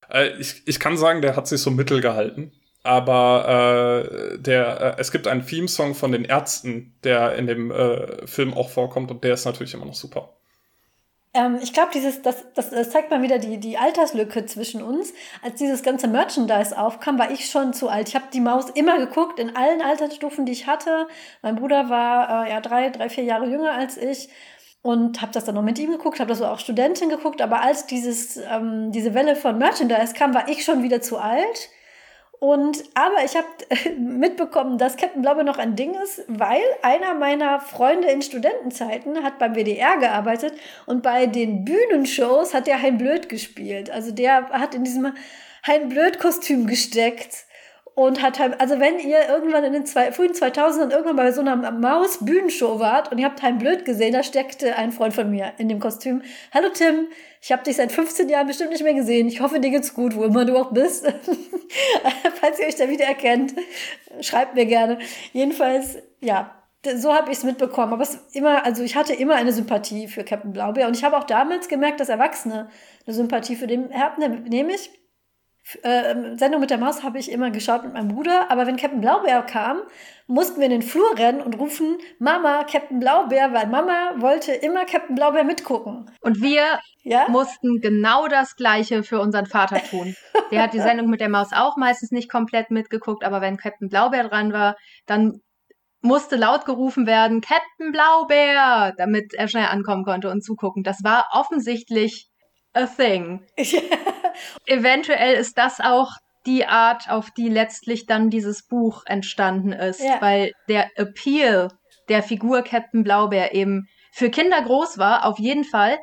Äh, 0.09 0.39
ich, 0.39 0.63
ich 0.67 0.81
kann 0.81 0.97
sagen, 0.97 1.23
der 1.23 1.37
hat 1.37 1.49
sich 1.49 1.61
so 1.61 1.71
mittel 1.71 2.01
gehalten. 2.01 2.53
Aber 2.83 4.07
äh, 4.33 4.39
der, 4.39 4.81
äh, 4.81 5.01
es 5.01 5.13
gibt 5.13 5.27
einen 5.27 5.45
Theme-Song 5.45 5.95
von 5.95 6.13
den 6.13 6.25
Ärzten, 6.25 6.97
der 7.05 7.35
in 7.35 7.47
dem 7.47 7.71
äh, 7.71 8.27
Film 8.27 8.55
auch 8.55 8.71
vorkommt 8.71 9.11
und 9.11 9.23
der 9.23 9.35
ist 9.35 9.45
natürlich 9.45 9.75
immer 9.75 9.85
noch 9.85 9.95
super. 9.95 10.40
Ähm, 11.33 11.59
ich 11.63 11.73
glaube, 11.73 11.91
dieses, 11.95 12.23
das, 12.23 12.45
das, 12.55 12.71
das 12.71 12.91
zeigt 12.91 13.11
mal 13.11 13.23
wieder 13.23 13.39
die, 13.39 13.59
die 13.59 13.79
Alterslücke 13.79 14.47
zwischen 14.47 14.83
uns. 14.83 15.13
Als 15.43 15.57
dieses 15.57 15.83
ganze 15.83 16.09
Merchandise 16.09 16.77
aufkam, 16.77 17.19
war 17.19 17.31
ich 17.31 17.49
schon 17.49 17.73
zu 17.73 17.89
alt. 17.89 18.09
Ich 18.09 18.15
habe 18.17 18.27
die 18.33 18.41
Maus 18.41 18.71
immer 18.71 18.99
geguckt, 18.99 19.39
in 19.39 19.55
allen 19.55 19.81
Altersstufen, 19.81 20.45
die 20.45 20.53
ich 20.53 20.67
hatte. 20.67 21.07
Mein 21.43 21.57
Bruder 21.57 21.89
war 21.89 22.47
äh, 22.47 22.51
ja 22.51 22.61
drei, 22.61 22.91
drei, 22.91 23.09
vier 23.09 23.25
Jahre 23.25 23.47
jünger 23.47 23.73
als 23.73 23.97
ich 23.97 24.29
und 24.83 25.21
habe 25.21 25.33
das 25.33 25.45
dann 25.45 25.55
noch 25.55 25.63
mit 25.63 25.79
ihm 25.79 25.91
geguckt, 25.91 26.21
habe 26.21 26.31
das 26.31 26.43
auch 26.43 26.59
Studentin 26.59 27.11
geguckt. 27.11 27.43
Aber 27.43 27.61
als 27.61 27.87
dieses, 27.87 28.37
ähm, 28.37 28.91
diese 28.93 29.15
Welle 29.15 29.37
von 29.37 29.59
Merchandise 29.59 30.15
kam, 30.15 30.35
war 30.35 30.49
ich 30.49 30.65
schon 30.65 30.83
wieder 30.83 31.01
zu 31.01 31.19
alt 31.19 31.71
und 32.41 32.83
aber 32.95 33.23
ich 33.23 33.37
habe 33.37 33.47
mitbekommen, 33.99 34.79
dass 34.79 34.97
Captain 34.97 35.21
Blaubeer 35.21 35.45
noch 35.45 35.59
ein 35.59 35.77
Ding 35.77 35.95
ist, 36.03 36.25
weil 36.27 36.63
einer 36.83 37.15
meiner 37.15 37.61
Freunde 37.61 38.09
in 38.09 38.23
Studentenzeiten 38.23 39.23
hat 39.23 39.39
beim 39.39 39.55
WDR 39.55 39.99
gearbeitet 39.99 40.55
und 40.87 41.03
bei 41.03 41.27
den 41.27 41.67
Bühnenshows 41.67 42.55
hat 42.55 42.67
der 42.67 42.81
Hein 42.81 42.97
Blöd 42.97 43.29
gespielt. 43.29 43.91
Also 43.91 44.11
der 44.11 44.49
hat 44.49 44.75
in 44.75 44.85
diesem 44.85 45.13
Hein 45.67 45.91
Blöd 45.91 46.19
Kostüm 46.19 46.67
gesteckt. 46.67 47.45
Und 48.07 48.23
hat 48.23 48.39
halt, 48.39 48.59
also 48.61 48.81
wenn 48.81 48.99
ihr 48.99 49.29
irgendwann 49.29 49.63
in 49.63 49.75
den 49.75 49.85
zwei, 49.85 50.11
frühen 50.11 50.33
2000ern 50.33 50.91
irgendwann 50.91 51.17
bei 51.17 51.33
so 51.33 51.43
einer 51.43 51.71
Maus-Bühnenshow 51.71 52.81
wart 52.81 53.13
und 53.13 53.19
ihr 53.19 53.27
habt 53.27 53.41
Time 53.41 53.59
Blöd 53.59 53.85
gesehen, 53.85 54.15
da 54.15 54.23
steckte 54.23 54.77
ein 54.77 54.91
Freund 54.91 55.13
von 55.13 55.31
mir 55.31 55.53
in 55.59 55.69
dem 55.69 55.81
Kostüm. 55.81 56.23
Hallo 56.55 56.69
Tim, 56.73 57.09
ich 57.43 57.53
habe 57.53 57.63
dich 57.63 57.77
seit 57.77 57.93
15 57.93 58.31
Jahren 58.31 58.47
bestimmt 58.47 58.71
nicht 58.71 58.83
mehr 58.83 58.95
gesehen. 58.95 59.29
Ich 59.29 59.43
hoffe, 59.43 59.61
dir 59.61 59.69
geht's 59.69 59.93
gut, 59.93 60.17
wo 60.17 60.25
immer 60.25 60.47
du 60.47 60.57
auch 60.57 60.73
bist. 60.73 61.07
Falls 62.41 62.59
ihr 62.59 62.69
euch 62.69 62.77
da 62.77 62.89
wieder 62.89 63.05
erkennt, 63.05 63.53
schreibt 64.23 64.55
mir 64.55 64.65
gerne. 64.65 64.99
Jedenfalls, 65.35 65.99
ja, 66.21 66.55
so 66.97 67.13
habe 67.13 67.31
ich 67.31 67.37
es 67.37 67.45
mitbekommen. 67.45 67.93
Aber 67.93 68.03
es 68.03 68.19
immer, 68.33 68.65
also 68.65 68.83
ich 68.83 68.97
hatte 68.97 69.13
immer 69.13 69.35
eine 69.35 69.53
Sympathie 69.53 70.09
für 70.09 70.25
Captain 70.25 70.55
Blaubeer 70.55 70.89
und 70.89 70.97
ich 70.97 71.05
habe 71.05 71.19
auch 71.19 71.25
damals 71.25 71.69
gemerkt, 71.69 72.01
dass 72.01 72.09
Erwachsene 72.09 72.71
eine 73.07 73.15
Sympathie 73.15 73.57
für 73.57 73.67
den 73.67 73.93
haben, 73.93 74.43
nämlich 74.45 74.91
äh, 75.83 76.37
Sendung 76.37 76.61
mit 76.61 76.71
der 76.71 76.79
Maus 76.79 77.03
habe 77.03 77.19
ich 77.19 77.31
immer 77.31 77.51
geschaut 77.51 77.85
mit 77.85 77.93
meinem 77.93 78.09
Bruder, 78.09 78.51
aber 78.51 78.67
wenn 78.67 78.77
Captain 78.77 79.01
Blaubeer 79.01 79.43
kam, 79.43 79.83
mussten 80.27 80.59
wir 80.59 80.67
in 80.67 80.73
den 80.73 80.83
Flur 80.83 81.19
rennen 81.19 81.41
und 81.41 81.59
rufen 81.59 81.99
Mama, 82.19 82.65
Captain 82.65 82.99
Blaubeer, 82.99 83.53
weil 83.53 83.67
Mama 83.67 84.15
wollte 84.17 84.53
immer 84.53 84.85
Captain 84.85 85.15
Blaubeer 85.15 85.45
mitgucken. 85.45 86.11
Und 86.21 86.41
wir 86.41 86.81
ja? 87.03 87.27
mussten 87.29 87.81
genau 87.81 88.27
das 88.29 88.57
Gleiche 88.57 89.03
für 89.03 89.21
unseren 89.21 89.47
Vater 89.47 89.83
tun. 89.83 90.15
Der 90.51 90.63
hat 90.63 90.73
die 90.73 90.81
Sendung 90.81 91.09
mit 91.09 91.21
der 91.21 91.29
Maus 91.29 91.49
auch 91.53 91.77
meistens 91.77 92.11
nicht 92.11 92.31
komplett 92.31 92.71
mitgeguckt, 92.71 93.25
aber 93.25 93.41
wenn 93.41 93.57
Captain 93.57 93.89
Blaubeer 93.89 94.29
dran 94.29 94.53
war, 94.53 94.77
dann 95.07 95.41
musste 96.03 96.37
laut 96.37 96.65
gerufen 96.65 97.07
werden, 97.07 97.41
Captain 97.41 97.93
Blaubeer, 97.93 98.95
damit 98.97 99.35
er 99.35 99.49
schnell 99.49 99.67
ankommen 99.67 100.05
konnte 100.05 100.31
und 100.31 100.43
zugucken. 100.43 100.83
Das 100.83 101.05
war 101.05 101.29
offensichtlich 101.33 102.30
a 102.75 102.87
thing. 102.87 103.45
Eventuell 104.67 105.35
ist 105.35 105.59
das 105.59 105.81
auch 105.81 106.13
die 106.47 106.67
Art, 106.67 107.11
auf 107.11 107.31
die 107.31 107.49
letztlich 107.49 108.07
dann 108.07 108.31
dieses 108.31 108.67
Buch 108.67 109.03
entstanden 109.07 109.73
ist, 109.73 110.01
ja. 110.01 110.21
weil 110.21 110.53
der 110.69 110.89
Appeal 110.97 111.69
der 112.09 112.23
Figur 112.23 112.63
Captain 112.63 113.05
Blaubeer 113.05 113.55
eben 113.55 113.89
für 114.13 114.31
Kinder 114.31 114.61
groß 114.63 114.99
war, 114.99 115.27
auf 115.27 115.39
jeden 115.39 115.65
Fall, 115.65 115.99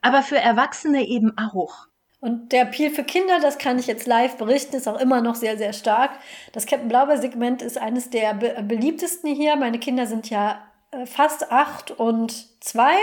aber 0.00 0.22
für 0.22 0.38
Erwachsene 0.38 1.06
eben 1.06 1.36
auch. 1.36 1.86
Und 2.20 2.52
der 2.52 2.62
Appeal 2.62 2.90
für 2.90 3.02
Kinder, 3.02 3.40
das 3.40 3.58
kann 3.58 3.78
ich 3.78 3.88
jetzt 3.88 4.06
live 4.06 4.36
berichten, 4.36 4.76
ist 4.76 4.88
auch 4.88 5.00
immer 5.00 5.20
noch 5.20 5.34
sehr, 5.34 5.58
sehr 5.58 5.72
stark. 5.72 6.12
Das 6.52 6.66
Captain 6.66 6.88
Blaubeer-Segment 6.88 7.62
ist 7.62 7.78
eines 7.78 8.10
der 8.10 8.34
be 8.34 8.62
beliebtesten 8.62 9.34
hier. 9.34 9.56
Meine 9.56 9.80
Kinder 9.80 10.06
sind 10.06 10.30
ja 10.30 10.62
äh, 10.92 11.04
fast 11.04 11.50
acht 11.50 11.90
und 11.90 12.62
zwei. 12.62 12.94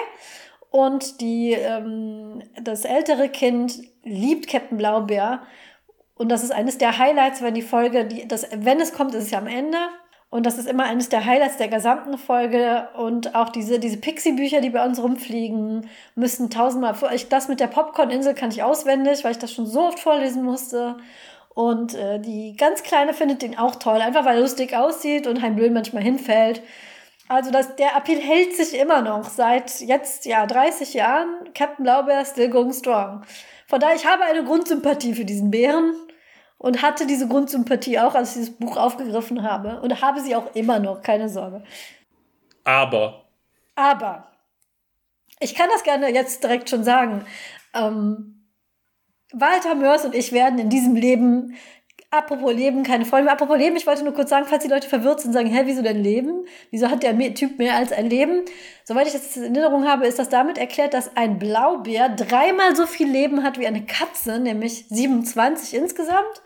Und 0.71 1.21
die, 1.21 1.53
ähm, 1.53 2.43
das 2.61 2.85
ältere 2.85 3.29
Kind 3.29 3.79
liebt 4.03 4.47
Captain 4.47 4.77
Blaubeer. 4.77 5.41
Und 6.15 6.29
das 6.29 6.43
ist 6.43 6.51
eines 6.51 6.77
der 6.77 6.97
Highlights, 6.97 7.41
wenn 7.41 7.53
die 7.53 7.61
Folge, 7.61 8.05
die, 8.05 8.27
das, 8.27 8.47
wenn 8.55 8.79
es 8.79 8.93
kommt, 8.93 9.15
ist 9.15 9.25
es 9.25 9.31
ja 9.31 9.39
am 9.39 9.47
Ende. 9.47 9.77
Und 10.31 10.45
das 10.45 10.59
ist 10.59 10.67
immer 10.67 10.83
eines 10.83 11.09
der 11.09 11.25
Highlights 11.25 11.57
der 11.57 11.69
gesamten 11.69 12.17
Folge. 12.19 12.88
Und 12.95 13.33
auch 13.33 13.49
diese, 13.49 13.79
diese 13.79 13.97
Pixie-Bücher, 13.97 14.61
die 14.61 14.69
bei 14.69 14.85
uns 14.85 15.01
rumfliegen, 15.01 15.88
müssen 16.13 16.51
tausendmal. 16.51 16.95
Ich, 17.15 17.29
das 17.29 17.47
mit 17.47 17.59
der 17.59 17.67
Popcorn-Insel 17.67 18.35
kann 18.35 18.51
ich 18.51 18.61
auswendig, 18.61 19.23
weil 19.23 19.31
ich 19.31 19.39
das 19.39 19.51
schon 19.51 19.65
so 19.65 19.81
oft 19.88 19.99
vorlesen 19.99 20.43
musste. 20.43 20.97
Und 21.55 21.95
äh, 21.95 22.19
die 22.19 22.55
ganz 22.55 22.83
Kleine 22.83 23.13
findet 23.13 23.41
den 23.41 23.57
auch 23.57 23.77
toll, 23.77 24.01
einfach 24.01 24.23
weil 24.23 24.35
er 24.35 24.41
lustig 24.41 24.75
aussieht 24.75 25.25
und 25.25 25.41
Heimblöd 25.41 25.73
manchmal 25.73 26.03
hinfällt. 26.03 26.61
Also 27.29 27.51
das, 27.51 27.75
der 27.75 27.95
Appeal 27.95 28.19
hält 28.19 28.55
sich 28.55 28.74
immer 28.74 29.03
noch 29.03 29.29
seit 29.29 29.81
jetzt 29.81 30.25
ja 30.25 30.48
30 30.48 30.95
Jahren. 30.95 31.53
Captain 31.53 31.83
Blaubeer 31.83 32.25
still 32.25 32.50
going 32.50 32.74
strong. 32.74 33.24
Von 33.67 33.79
daher, 33.79 33.95
ich 33.95 34.07
habe 34.07 34.24
eine 34.24 34.43
Grundsympathie 34.43 35.13
für 35.13 35.25
diesen 35.25 35.51
Bären 35.51 35.93
und 36.57 36.81
hatte 36.81 37.05
diese 37.05 37.27
Grundsympathie 37.27 38.00
auch, 38.00 38.15
als 38.15 38.29
ich 38.29 38.41
dieses 38.41 38.57
Buch 38.57 38.77
aufgegriffen 38.77 39.43
habe 39.43 39.79
und 39.81 40.01
habe 40.01 40.21
sie 40.21 40.36
auch 40.36 40.55
immer 40.55 40.79
noch, 40.79 41.03
keine 41.03 41.29
Sorge. 41.29 41.63
Aber. 42.63 43.25
Aber. 43.75 44.27
Ich 45.39 45.53
kann 45.53 45.69
das 45.71 45.83
gerne 45.83 46.12
jetzt 46.12 46.43
direkt 46.43 46.67
schon 46.71 46.83
sagen. 46.83 47.25
Ähm, 47.75 48.48
Walter 49.31 49.75
Mörs 49.75 50.03
und 50.03 50.15
ich 50.15 50.31
werden 50.31 50.57
in 50.57 50.71
diesem 50.71 50.95
Leben 50.95 51.55
Apropos 52.11 52.51
Leben, 52.51 52.81
keine 52.81 53.05
Freunde 53.05 53.25
mehr. 53.25 53.33
Apropos 53.33 53.57
Leben, 53.57 53.75
ich 53.75 53.85
wollte 53.85 54.03
nur 54.03 54.15
kurz 54.15 54.31
sagen, 54.31 54.47
falls 54.47 54.63
die 54.63 54.69
Leute 54.69 54.89
verwirrt 54.89 55.19
sind 55.19 55.29
und 55.29 55.33
sagen, 55.33 55.47
hä, 55.47 55.61
wieso 55.65 55.83
denn 55.83 56.01
Leben? 56.01 56.45
Wieso 56.71 56.89
hat 56.89 57.03
der 57.03 57.15
Typ 57.35 57.59
mehr 57.59 57.75
als 57.75 57.91
ein 57.91 58.09
Leben? 58.09 58.41
Soweit 58.83 59.05
ich 59.05 59.13
das 59.13 59.37
in 59.37 59.55
Erinnerung 59.55 59.87
habe, 59.87 60.07
ist 60.07 60.17
das 60.17 60.29
damit 60.29 60.57
erklärt, 60.57 60.95
dass 60.95 61.15
ein 61.15 61.37
Blaubeer 61.37 62.09
dreimal 62.09 62.75
so 62.75 62.87
viel 62.87 63.07
Leben 63.07 63.43
hat 63.43 63.59
wie 63.59 63.67
eine 63.67 63.85
Katze, 63.85 64.39
nämlich 64.39 64.85
27 64.89 65.75
insgesamt. 65.75 66.41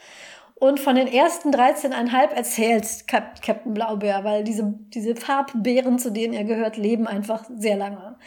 Und 0.55 0.81
von 0.81 0.95
den 0.95 1.07
ersten 1.07 1.51
13,5 1.51 2.33
erzählt 2.33 3.07
Cap 3.07 3.41
Captain 3.41 3.73
Blaubeer, 3.73 4.25
weil 4.25 4.43
diese, 4.43 4.73
diese 4.93 5.15
Farbbeeren, 5.15 5.97
zu 5.97 6.11
denen 6.11 6.33
er 6.33 6.43
gehört, 6.43 6.75
leben 6.75 7.07
einfach 7.07 7.45
sehr 7.57 7.77
lange. 7.77 8.17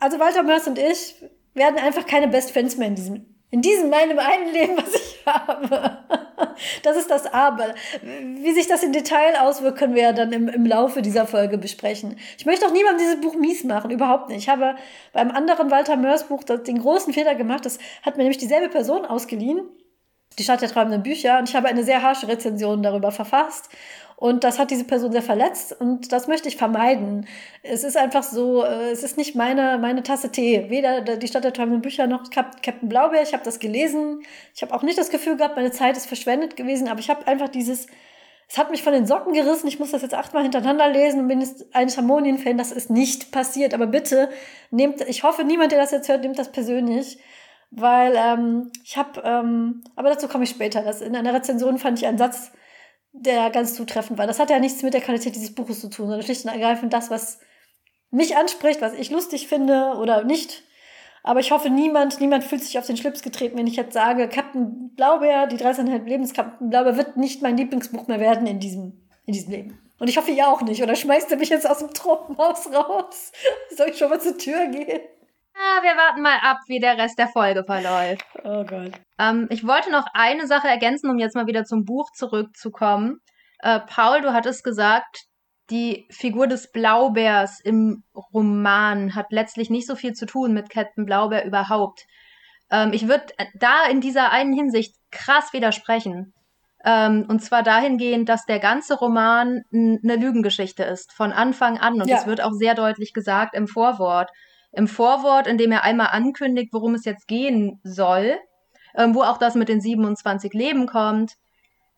Also 0.00 0.18
Walter 0.18 0.42
Mörs 0.42 0.66
und 0.66 0.78
ich 0.78 1.14
werden 1.54 1.78
einfach 1.78 2.06
keine 2.06 2.26
Best 2.26 2.50
Friends 2.50 2.76
mehr 2.76 2.88
in 2.88 2.94
diesem 2.96 3.37
in 3.50 3.62
diesem 3.62 3.88
meinem 3.88 4.18
einen 4.18 4.52
Leben, 4.52 4.76
was 4.76 4.94
ich 4.94 5.26
habe. 5.26 5.98
Das 6.82 6.96
ist 6.96 7.10
das 7.10 7.26
Aber. 7.32 7.74
Wie 8.02 8.52
sich 8.52 8.66
das 8.66 8.82
in 8.82 8.92
Detail 8.92 9.36
auswirkt, 9.40 9.78
können 9.78 9.94
wir 9.94 10.02
ja 10.02 10.12
dann 10.12 10.32
im, 10.32 10.48
im 10.48 10.66
Laufe 10.66 11.02
dieser 11.02 11.26
Folge 11.26 11.56
besprechen. 11.56 12.18
Ich 12.36 12.46
möchte 12.46 12.66
auch 12.66 12.72
niemandem 12.72 12.98
dieses 12.98 13.20
Buch 13.20 13.34
mies 13.34 13.64
machen, 13.64 13.90
überhaupt 13.90 14.28
nicht. 14.28 14.38
Ich 14.38 14.48
habe 14.48 14.76
beim 15.12 15.30
anderen 15.30 15.70
Walter 15.70 15.96
Mörs 15.96 16.28
Buch 16.28 16.44
den 16.44 16.80
großen 16.80 17.12
Fehler 17.12 17.34
gemacht. 17.34 17.64
Das 17.64 17.78
hat 18.02 18.16
mir 18.16 18.24
nämlich 18.24 18.38
dieselbe 18.38 18.68
Person 18.68 19.04
ausgeliehen. 19.06 19.62
Die 20.38 20.44
Stadt 20.44 20.60
der 20.60 20.68
träumenden 20.68 21.02
Bücher. 21.02 21.38
Und 21.38 21.48
ich 21.48 21.56
habe 21.56 21.68
eine 21.68 21.84
sehr 21.84 22.02
harsche 22.02 22.28
Rezension 22.28 22.82
darüber 22.82 23.10
verfasst. 23.10 23.70
Und 24.20 24.42
das 24.42 24.58
hat 24.58 24.72
diese 24.72 24.82
Person 24.82 25.12
sehr 25.12 25.22
verletzt 25.22 25.80
und 25.80 26.10
das 26.10 26.26
möchte 26.26 26.48
ich 26.48 26.56
vermeiden. 26.56 27.28
Es 27.62 27.84
ist 27.84 27.96
einfach 27.96 28.24
so, 28.24 28.64
äh, 28.64 28.90
es 28.90 29.04
ist 29.04 29.16
nicht 29.16 29.36
meine, 29.36 29.78
meine 29.78 30.02
Tasse 30.02 30.32
Tee. 30.32 30.68
Weder 30.70 31.02
die 31.02 31.28
Stadt 31.28 31.44
der 31.44 31.52
träumenden 31.52 31.82
Bücher 31.82 32.08
noch 32.08 32.28
Captain 32.28 32.88
Blaubeer. 32.88 33.22
Ich 33.22 33.32
habe 33.32 33.44
das 33.44 33.60
gelesen. 33.60 34.24
Ich 34.56 34.62
habe 34.62 34.74
auch 34.74 34.82
nicht 34.82 34.98
das 34.98 35.10
Gefühl 35.10 35.36
gehabt, 35.36 35.54
meine 35.54 35.70
Zeit 35.70 35.96
ist 35.96 36.06
verschwendet 36.06 36.56
gewesen, 36.56 36.88
aber 36.88 36.98
ich 36.98 37.10
habe 37.10 37.28
einfach 37.28 37.48
dieses, 37.48 37.86
es 38.48 38.58
hat 38.58 38.72
mich 38.72 38.82
von 38.82 38.92
den 38.92 39.06
Socken 39.06 39.34
gerissen. 39.34 39.68
Ich 39.68 39.78
muss 39.78 39.92
das 39.92 40.02
jetzt 40.02 40.14
achtmal 40.14 40.42
hintereinander 40.42 40.88
lesen 40.88 41.20
und 41.20 41.28
bin 41.28 41.40
jetzt 41.40 41.66
ein 41.72 41.88
Harmonien-Fan. 41.88 42.58
Das 42.58 42.72
ist 42.72 42.90
nicht 42.90 43.30
passiert. 43.30 43.72
Aber 43.72 43.86
bitte 43.86 44.30
nehmt, 44.72 45.00
ich 45.02 45.22
hoffe, 45.22 45.44
niemand, 45.44 45.70
der 45.70 45.78
das 45.78 45.92
jetzt 45.92 46.08
hört, 46.08 46.22
nimmt 46.22 46.40
das 46.40 46.50
persönlich. 46.50 47.20
Weil 47.70 48.14
ähm, 48.16 48.72
ich 48.82 48.96
habe, 48.96 49.22
ähm, 49.24 49.84
aber 49.94 50.08
dazu 50.08 50.26
komme 50.26 50.42
ich 50.42 50.50
später. 50.50 50.82
Das, 50.82 51.02
in 51.02 51.14
einer 51.14 51.34
Rezension 51.34 51.78
fand 51.78 52.00
ich 52.00 52.06
einen 52.08 52.18
Satz, 52.18 52.50
der 53.12 53.50
ganz 53.50 53.74
zutreffend 53.74 54.18
war. 54.18 54.26
Das 54.26 54.38
hat 54.38 54.50
ja 54.50 54.58
nichts 54.58 54.82
mit 54.82 54.94
der 54.94 55.00
Qualität 55.00 55.34
dieses 55.34 55.54
Buches 55.54 55.80
zu 55.80 55.88
tun, 55.88 56.06
sondern 56.06 56.22
schlicht 56.22 56.44
und 56.44 56.50
ergreifend 56.50 56.92
das, 56.92 57.10
was 57.10 57.40
mich 58.10 58.36
anspricht, 58.36 58.80
was 58.80 58.94
ich 58.94 59.10
lustig 59.10 59.48
finde 59.48 59.94
oder 59.98 60.24
nicht. 60.24 60.64
Aber 61.22 61.40
ich 61.40 61.50
hoffe, 61.50 61.68
niemand, 61.68 62.20
niemand 62.20 62.44
fühlt 62.44 62.62
sich 62.62 62.78
auf 62.78 62.86
den 62.86 62.96
Schlips 62.96 63.22
getreten, 63.22 63.58
wenn 63.58 63.66
ich 63.66 63.76
jetzt 63.76 63.92
sage, 63.92 64.28
Captain 64.28 64.94
Blaubeer, 64.94 65.46
die 65.46 65.56
13,5 65.56 66.04
Lebens 66.04 66.32
Captain 66.32 66.70
Blaubeer 66.70 66.96
wird 66.96 67.16
nicht 67.16 67.42
mein 67.42 67.56
Lieblingsbuch 67.56 68.06
mehr 68.06 68.20
werden 68.20 68.46
in 68.46 68.60
diesem, 68.60 69.08
in 69.26 69.34
diesem 69.34 69.52
Leben. 69.52 69.78
Und 69.98 70.08
ich 70.08 70.16
hoffe, 70.16 70.30
ihr 70.30 70.48
auch 70.48 70.62
nicht. 70.62 70.82
Oder 70.82 70.94
schmeißt 70.94 71.30
ihr 71.30 71.36
mich 71.36 71.48
jetzt 71.48 71.68
aus 71.68 71.78
dem 71.78 71.92
Truppenhaus 71.92 72.72
raus? 72.72 73.32
Soll 73.76 73.88
ich 73.90 73.98
schon 73.98 74.10
mal 74.10 74.20
zur 74.20 74.38
Tür 74.38 74.66
gehen? 74.68 75.00
Ja, 75.58 75.82
wir 75.82 75.96
warten 75.96 76.22
mal 76.22 76.38
ab, 76.40 76.58
wie 76.68 76.78
der 76.78 76.96
Rest 76.96 77.18
der 77.18 77.26
Folge 77.26 77.64
verläuft. 77.64 78.24
Oh 78.44 78.64
Gott. 78.64 78.92
Ähm, 79.18 79.48
ich 79.50 79.66
wollte 79.66 79.90
noch 79.90 80.06
eine 80.14 80.46
Sache 80.46 80.68
ergänzen, 80.68 81.10
um 81.10 81.18
jetzt 81.18 81.34
mal 81.34 81.48
wieder 81.48 81.64
zum 81.64 81.84
Buch 81.84 82.12
zurückzukommen. 82.12 83.18
Äh, 83.58 83.80
Paul, 83.80 84.20
du 84.20 84.32
hattest 84.32 84.62
gesagt, 84.62 85.24
die 85.70 86.06
Figur 86.10 86.46
des 86.46 86.70
Blaubeers 86.70 87.60
im 87.60 88.04
Roman 88.32 89.16
hat 89.16 89.26
letztlich 89.30 89.68
nicht 89.68 89.88
so 89.88 89.96
viel 89.96 90.12
zu 90.12 90.26
tun 90.26 90.54
mit 90.54 90.70
Captain 90.70 91.04
Blaubeer 91.04 91.44
überhaupt. 91.44 92.06
Ähm, 92.70 92.92
ich 92.92 93.08
würde 93.08 93.26
da 93.58 93.86
in 93.90 94.00
dieser 94.00 94.30
einen 94.30 94.52
Hinsicht 94.52 94.94
krass 95.10 95.52
widersprechen. 95.52 96.34
Ähm, 96.84 97.26
und 97.28 97.40
zwar 97.40 97.64
dahingehend, 97.64 98.28
dass 98.28 98.44
der 98.44 98.60
ganze 98.60 98.94
Roman 98.94 99.62
eine 99.72 100.16
Lügengeschichte 100.16 100.84
ist, 100.84 101.12
von 101.12 101.32
Anfang 101.32 101.78
an. 101.78 101.94
Und 101.94 102.06
ja. 102.06 102.16
das 102.16 102.26
wird 102.28 102.40
auch 102.40 102.52
sehr 102.52 102.76
deutlich 102.76 103.12
gesagt 103.12 103.56
im 103.56 103.66
Vorwort 103.66 104.30
im 104.72 104.88
Vorwort, 104.88 105.46
in 105.46 105.58
dem 105.58 105.72
er 105.72 105.84
einmal 105.84 106.08
ankündigt, 106.08 106.72
worum 106.72 106.94
es 106.94 107.04
jetzt 107.04 107.26
gehen 107.26 107.80
soll, 107.82 108.38
ähm, 108.96 109.14
wo 109.14 109.22
auch 109.22 109.38
das 109.38 109.54
mit 109.54 109.68
den 109.68 109.80
27 109.80 110.52
Leben 110.52 110.86
kommt, 110.86 111.34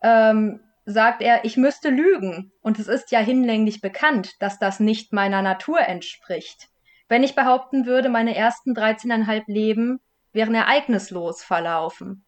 ähm, 0.01 0.61
sagt 0.85 1.21
er, 1.21 1.45
ich 1.45 1.57
müsste 1.57 1.89
lügen. 1.89 2.51
Und 2.61 2.79
es 2.79 2.87
ist 2.87 3.11
ja 3.11 3.19
hinlänglich 3.19 3.81
bekannt, 3.81 4.33
dass 4.39 4.59
das 4.59 4.79
nicht 4.79 5.13
meiner 5.13 5.41
Natur 5.41 5.79
entspricht. 5.81 6.69
Wenn 7.07 7.23
ich 7.23 7.35
behaupten 7.35 7.85
würde, 7.85 8.09
meine 8.09 8.35
ersten 8.35 8.73
13,5 8.73 9.43
Leben 9.47 9.99
wären 10.33 10.55
ereignislos 10.55 11.43
verlaufen. 11.43 12.25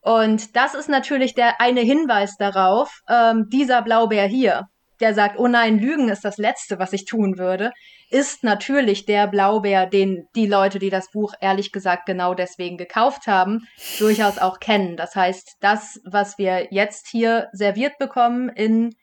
Und 0.00 0.56
das 0.56 0.74
ist 0.74 0.88
natürlich 0.88 1.34
der 1.34 1.60
eine 1.60 1.80
Hinweis 1.80 2.36
darauf, 2.36 3.02
ähm, 3.08 3.48
dieser 3.50 3.82
Blaubeer 3.82 4.26
hier, 4.26 4.68
der 5.00 5.14
sagt, 5.14 5.38
oh 5.38 5.48
nein, 5.48 5.78
Lügen 5.78 6.08
ist 6.08 6.24
das 6.24 6.38
Letzte, 6.38 6.78
was 6.78 6.92
ich 6.92 7.04
tun 7.04 7.38
würde, 7.38 7.72
ist 8.10 8.42
natürlich 8.42 9.04
der 9.04 9.26
Blaubeer, 9.26 9.86
den 9.86 10.26
die 10.34 10.46
Leute, 10.46 10.78
die 10.78 10.90
das 10.90 11.10
Buch 11.10 11.34
ehrlich 11.40 11.72
gesagt 11.72 12.06
genau 12.06 12.34
deswegen 12.34 12.78
gekauft 12.78 13.26
haben, 13.26 13.66
durchaus 13.98 14.38
auch 14.38 14.60
kennen. 14.60 14.96
Das 14.96 15.14
heißt, 15.14 15.56
das, 15.60 16.00
was 16.04 16.38
wir 16.38 16.68
jetzt 16.70 17.08
hier 17.08 17.48
serviert 17.52 17.98
bekommen 17.98 18.48
in 18.48 18.94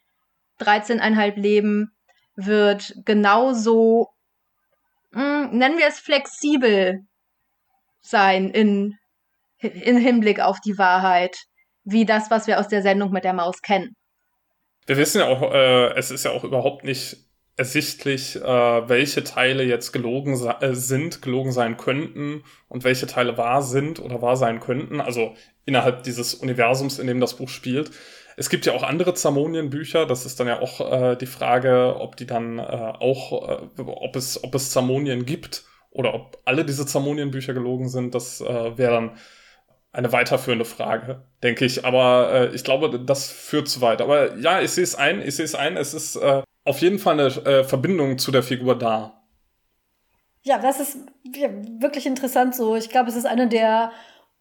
13,5 0.59 1.39
Leben, 1.39 1.91
wird 2.35 2.93
genauso, 3.05 4.09
mh, 5.11 5.49
hm, 5.49 5.57
nennen 5.57 5.77
wir 5.77 5.87
es 5.87 5.99
flexibel 5.99 7.01
sein 8.01 8.49
in, 8.49 8.97
in 9.59 9.97
Hinblick 9.97 10.39
auf 10.39 10.59
die 10.59 10.77
Wahrheit, 10.77 11.37
wie 11.83 12.05
das, 12.05 12.31
was 12.31 12.47
wir 12.47 12.59
aus 12.59 12.67
der 12.67 12.81
Sendung 12.81 13.11
mit 13.11 13.23
der 13.23 13.33
Maus 13.33 13.61
kennen. 13.61 13.95
Wir 14.87 14.97
wissen 14.97 15.21
ja 15.21 15.27
auch, 15.27 15.41
äh, 15.53 15.93
es 15.97 16.11
ist 16.11 16.25
ja 16.25 16.31
auch 16.31 16.43
überhaupt 16.43 16.83
nicht 16.83 17.17
ersichtlich, 17.57 18.35
äh, 18.35 18.43
welche 18.89 19.23
Teile 19.23 19.63
jetzt 19.63 19.91
gelogen 19.91 20.33
äh, 20.33 20.73
sind, 20.73 21.21
gelogen 21.21 21.51
sein 21.51 21.77
könnten 21.77 22.43
und 22.67 22.83
welche 22.83 23.07
Teile 23.07 23.37
wahr 23.37 23.61
sind 23.61 23.99
oder 23.99 24.21
wahr 24.21 24.35
sein 24.35 24.59
könnten. 24.59 24.99
Also 24.99 25.35
innerhalb 25.65 26.03
dieses 26.03 26.33
Universums, 26.33 26.99
in 26.99 27.07
dem 27.07 27.19
das 27.19 27.35
Buch 27.35 27.49
spielt. 27.49 27.91
Es 28.37 28.49
gibt 28.49 28.65
ja 28.65 28.73
auch 28.73 28.83
andere 28.83 29.13
Zamonien-Bücher. 29.13 30.05
Das 30.05 30.25
ist 30.25 30.39
dann 30.39 30.47
ja 30.47 30.59
auch 30.59 30.91
äh, 30.91 31.15
die 31.15 31.25
Frage, 31.25 31.95
ob 31.97 32.17
die 32.17 32.25
dann 32.25 32.59
äh, 32.59 32.61
auch, 32.61 33.49
äh, 33.49 33.81
ob 33.81 34.15
es, 34.17 34.43
ob 34.43 34.53
es 34.53 34.71
Zamonien 34.71 35.25
gibt 35.25 35.63
oder 35.91 36.13
ob 36.13 36.41
alle 36.43 36.65
diese 36.65 36.85
Zamonien-Bücher 36.85 37.53
gelogen 37.53 37.87
sind. 37.87 38.13
Das 38.13 38.41
äh, 38.41 38.77
wäre 38.77 38.91
dann 38.91 39.17
eine 39.93 40.11
weiterführende 40.11 40.65
Frage, 40.65 41.23
denke 41.41 41.63
ich. 41.63 41.85
Aber 41.85 42.31
äh, 42.33 42.55
ich 42.55 42.65
glaube, 42.65 42.99
das 42.99 43.31
führt 43.31 43.69
zu 43.69 43.79
weit. 43.79 44.01
Aber 44.01 44.35
ja, 44.35 44.59
ich 44.59 44.71
sehe 44.71 44.83
es 44.83 44.95
ein, 44.95 45.21
ich 45.21 45.37
sehe 45.37 45.45
es 45.45 45.55
ein. 45.55 45.77
Es 45.77 45.93
ist 45.93 46.17
äh, 46.17 46.41
auf 46.65 46.81
jeden 46.81 46.99
Fall 46.99 47.19
eine 47.19 47.27
äh, 47.27 47.63
Verbindung 47.63 48.17
zu 48.17 48.31
der 48.31 48.43
Figur 48.43 48.77
da. 48.77 49.21
Ja, 50.41 50.59
das 50.59 50.79
ist 50.79 50.97
wirklich 51.79 52.05
interessant 52.05 52.55
so. 52.55 52.75
Ich 52.75 52.89
glaube, 52.89 53.09
es 53.09 53.15
ist 53.15 53.25
eine 53.25 53.47
der 53.47 53.91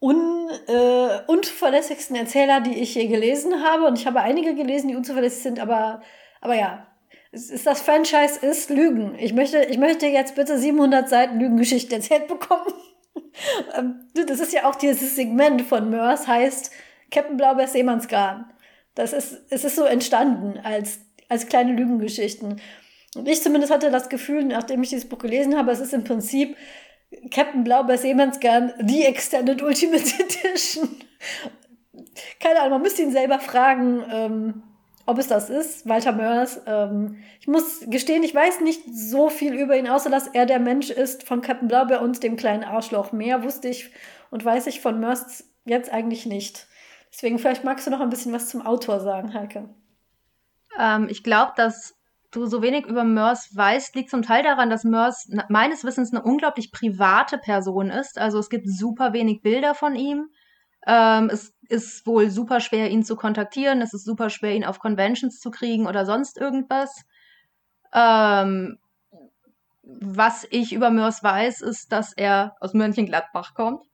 un, 0.01 0.51
äh, 0.67 1.21
unzuverlässigsten 1.27 2.17
Erzähler, 2.17 2.61
die 2.61 2.75
ich 2.75 2.95
je 2.95 3.07
gelesen 3.07 3.63
habe. 3.63 3.87
Und 3.87 3.99
ich 3.99 4.07
habe 4.07 4.21
einige 4.21 4.55
gelesen, 4.55 4.89
die 4.89 4.97
unzuverlässig 4.97 5.43
sind, 5.43 5.61
aber, 5.61 6.03
aber 6.41 6.57
ja, 6.57 6.87
ist 7.33 7.67
das 7.67 7.81
Franchise 7.81 8.45
ist 8.45 8.71
Lügen. 8.71 9.17
Ich 9.19 9.33
möchte, 9.33 9.63
ich 9.65 9.79
möchte 9.79 10.07
jetzt 10.07 10.35
bitte 10.35 10.59
700 10.59 11.09
Seiten 11.09 11.41
Lügengeschichten 11.41 11.95
erzählt 11.95 12.29
bekommen. 12.29 12.73
Ähm, 13.77 14.09
das 14.15 14.41
ist 14.41 14.53
ja 14.53 14.69
auch 14.69 14.77
dieses 14.77 15.17
Segment 15.17 15.63
von 15.63 15.91
Mörs, 15.91 16.27
heißt 16.27 16.73
Captain 17.11 17.37
Blaubeer 17.37 17.67
Seemannsgarn. 17.67 18.53
Das 18.95 19.13
ist, 19.13 19.43
es 19.51 19.65
ist 19.65 19.75
so 19.77 19.85
entstanden 19.85 20.59
als 20.63 21.01
als 21.35 21.49
kleine 21.49 21.73
Lügengeschichten. 21.73 22.61
Und 23.15 23.29
ich 23.29 23.43
zumindest 23.43 23.73
hatte 23.73 23.91
das 23.91 24.09
Gefühl, 24.09 24.45
nachdem 24.45 24.83
ich 24.83 24.91
dieses 24.91 25.09
Buch 25.09 25.19
gelesen 25.19 25.57
habe, 25.57 25.71
es 25.71 25.81
ist 25.81 25.93
im 25.95 26.05
Prinzip 26.05 26.57
Captain 27.31 27.63
Blaubeer 27.65 27.99
Seemannsgarn, 27.99 28.73
The 28.85 29.05
Extended 29.05 29.63
Ultimate 29.63 30.05
Edition. 30.19 30.89
Keine 32.41 32.61
Ahnung, 32.61 32.73
man 32.73 32.83
müsste 32.83 33.03
ihn 33.03 33.13
selber 33.13 33.39
fragen, 33.39 34.03
ähm, 34.11 34.63
ob 35.07 35.19
es 35.19 35.27
das 35.29 35.51
ist, 35.51 35.89
Walter 35.89 36.13
Mörs. 36.13 36.63
Ähm, 36.67 37.19
ich 37.41 37.47
muss 37.47 37.85
gestehen, 37.87 38.23
ich 38.23 38.35
weiß 38.35 38.61
nicht 38.63 38.83
so 38.93 39.29
viel 39.29 39.55
über 39.55 39.77
ihn, 39.77 39.89
außer 39.89 40.11
dass 40.11 40.29
er 40.29 40.47
der 40.47 40.61
Mensch 40.61 40.91
ist 40.91 41.25
von 41.25 41.43
Captain 41.43 41.69
Blaubeer 41.69 42.03
und 42.03 42.23
dem 42.23 42.37
kleinen 42.37 42.65
Arschloch. 42.65 43.13
Mehr 43.13 43.45
wusste 43.45 43.69
ich 43.69 43.91
und 44.31 44.45
weiß 44.45 44.67
ich 44.67 44.81
von 44.81 45.01
Mörs 45.01 45.45
jetzt 45.65 45.93
eigentlich 45.93 46.27
nicht. 46.27 46.67
Deswegen 47.13 47.39
vielleicht 47.39 47.65
magst 47.65 47.87
du 47.87 47.91
noch 47.91 48.01
ein 48.01 48.11
bisschen 48.11 48.33
was 48.33 48.49
zum 48.49 48.67
Autor 48.67 49.01
sagen, 49.01 49.35
Heike. 49.35 49.69
Ähm, 50.79 51.09
ich 51.09 51.23
glaube, 51.23 51.53
dass 51.57 51.95
du 52.31 52.47
so 52.47 52.63
wenig 52.63 52.87
über 52.87 53.05
Mörs 53.05 53.55
weißt, 53.55 53.95
liegt 53.95 54.11
zum 54.11 54.23
Teil 54.23 54.43
daran, 54.43 54.71
dass 54.71 54.85
Mörs 54.85 55.29
meines 55.49 55.85
Wissens 55.85 56.13
eine 56.13 56.23
unglaublich 56.23 56.73
private 56.73 57.39
Person 57.39 57.91
ist. 57.91 58.19
Also 58.19 58.39
es 58.39 58.51
gibt 58.51 58.69
super 58.69 59.13
wenig 59.13 59.43
Bilder 59.43 59.75
von 59.75 59.95
ihm. 59.95 60.29
Ähm, 60.87 61.31
es 61.33 61.55
ist 61.69 62.07
wohl 62.07 62.31
super 62.31 62.61
schwer, 62.61 62.91
ihn 62.91 63.05
zu 63.05 63.17
kontaktieren. 63.17 63.81
Es 63.81 63.95
ist 63.95 64.05
super 64.05 64.31
schwer, 64.31 64.55
ihn 64.55 64.65
auf 64.65 64.79
Conventions 64.79 65.39
zu 65.39 65.51
kriegen 65.51 65.87
oder 65.87 66.05
sonst 66.05 66.39
irgendwas. 66.39 67.05
Ähm, 67.93 68.79
was 69.83 70.47
ich 70.51 70.73
über 70.73 70.91
Mörs 70.91 71.23
weiß, 71.23 71.61
ist, 71.61 71.93
dass 71.93 72.13
er 72.13 72.57
aus 72.61 72.75
Mönchengladbach 72.75 73.55
kommt. 73.55 73.85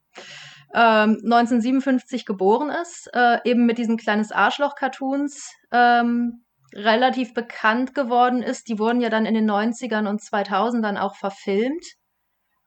Ähm, 0.72 1.18
1957 1.24 2.24
geboren 2.24 2.70
ist, 2.70 3.10
äh, 3.12 3.38
eben 3.44 3.66
mit 3.66 3.78
diesen 3.78 3.96
kleines 3.96 4.30
Arschloch-Cartoons, 4.30 5.52
ähm, 5.72 6.44
relativ 6.74 7.34
bekannt 7.34 7.94
geworden 7.94 8.42
ist. 8.42 8.68
Die 8.68 8.78
wurden 8.78 9.00
ja 9.00 9.08
dann 9.08 9.26
in 9.26 9.34
den 9.34 9.50
90ern 9.50 10.08
und 10.08 10.20
2000ern 10.20 10.98
auch 10.98 11.16
verfilmt. 11.16 11.84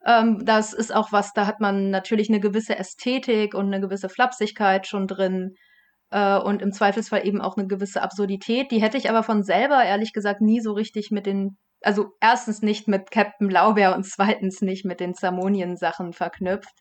Ähm, 0.05 0.45
das 0.45 0.73
ist 0.73 0.93
auch 0.93 1.11
was, 1.11 1.33
da 1.33 1.47
hat 1.47 1.59
man 1.59 1.89
natürlich 1.89 2.29
eine 2.29 2.39
gewisse 2.39 2.77
Ästhetik 2.77 3.53
und 3.53 3.67
eine 3.67 3.79
gewisse 3.79 4.09
Flapsigkeit 4.09 4.87
schon 4.87 5.07
drin. 5.07 5.55
Äh, 6.11 6.37
und 6.37 6.61
im 6.61 6.71
Zweifelsfall 6.71 7.25
eben 7.25 7.41
auch 7.41 7.57
eine 7.57 7.67
gewisse 7.67 8.01
Absurdität. 8.01 8.71
Die 8.71 8.81
hätte 8.81 8.97
ich 8.97 9.09
aber 9.09 9.23
von 9.23 9.43
selber, 9.43 9.83
ehrlich 9.83 10.13
gesagt, 10.13 10.41
nie 10.41 10.61
so 10.61 10.73
richtig 10.73 11.09
mit 11.11 11.25
den, 11.25 11.57
also 11.81 12.11
erstens 12.21 12.61
nicht 12.61 12.87
mit 12.87 13.11
Captain 13.11 13.47
Blaubeer 13.47 13.95
und 13.95 14.05
zweitens 14.05 14.61
nicht 14.61 14.85
mit 14.85 14.99
den 14.99 15.15
Zamonien-Sachen 15.15 16.13
verknüpft. 16.13 16.75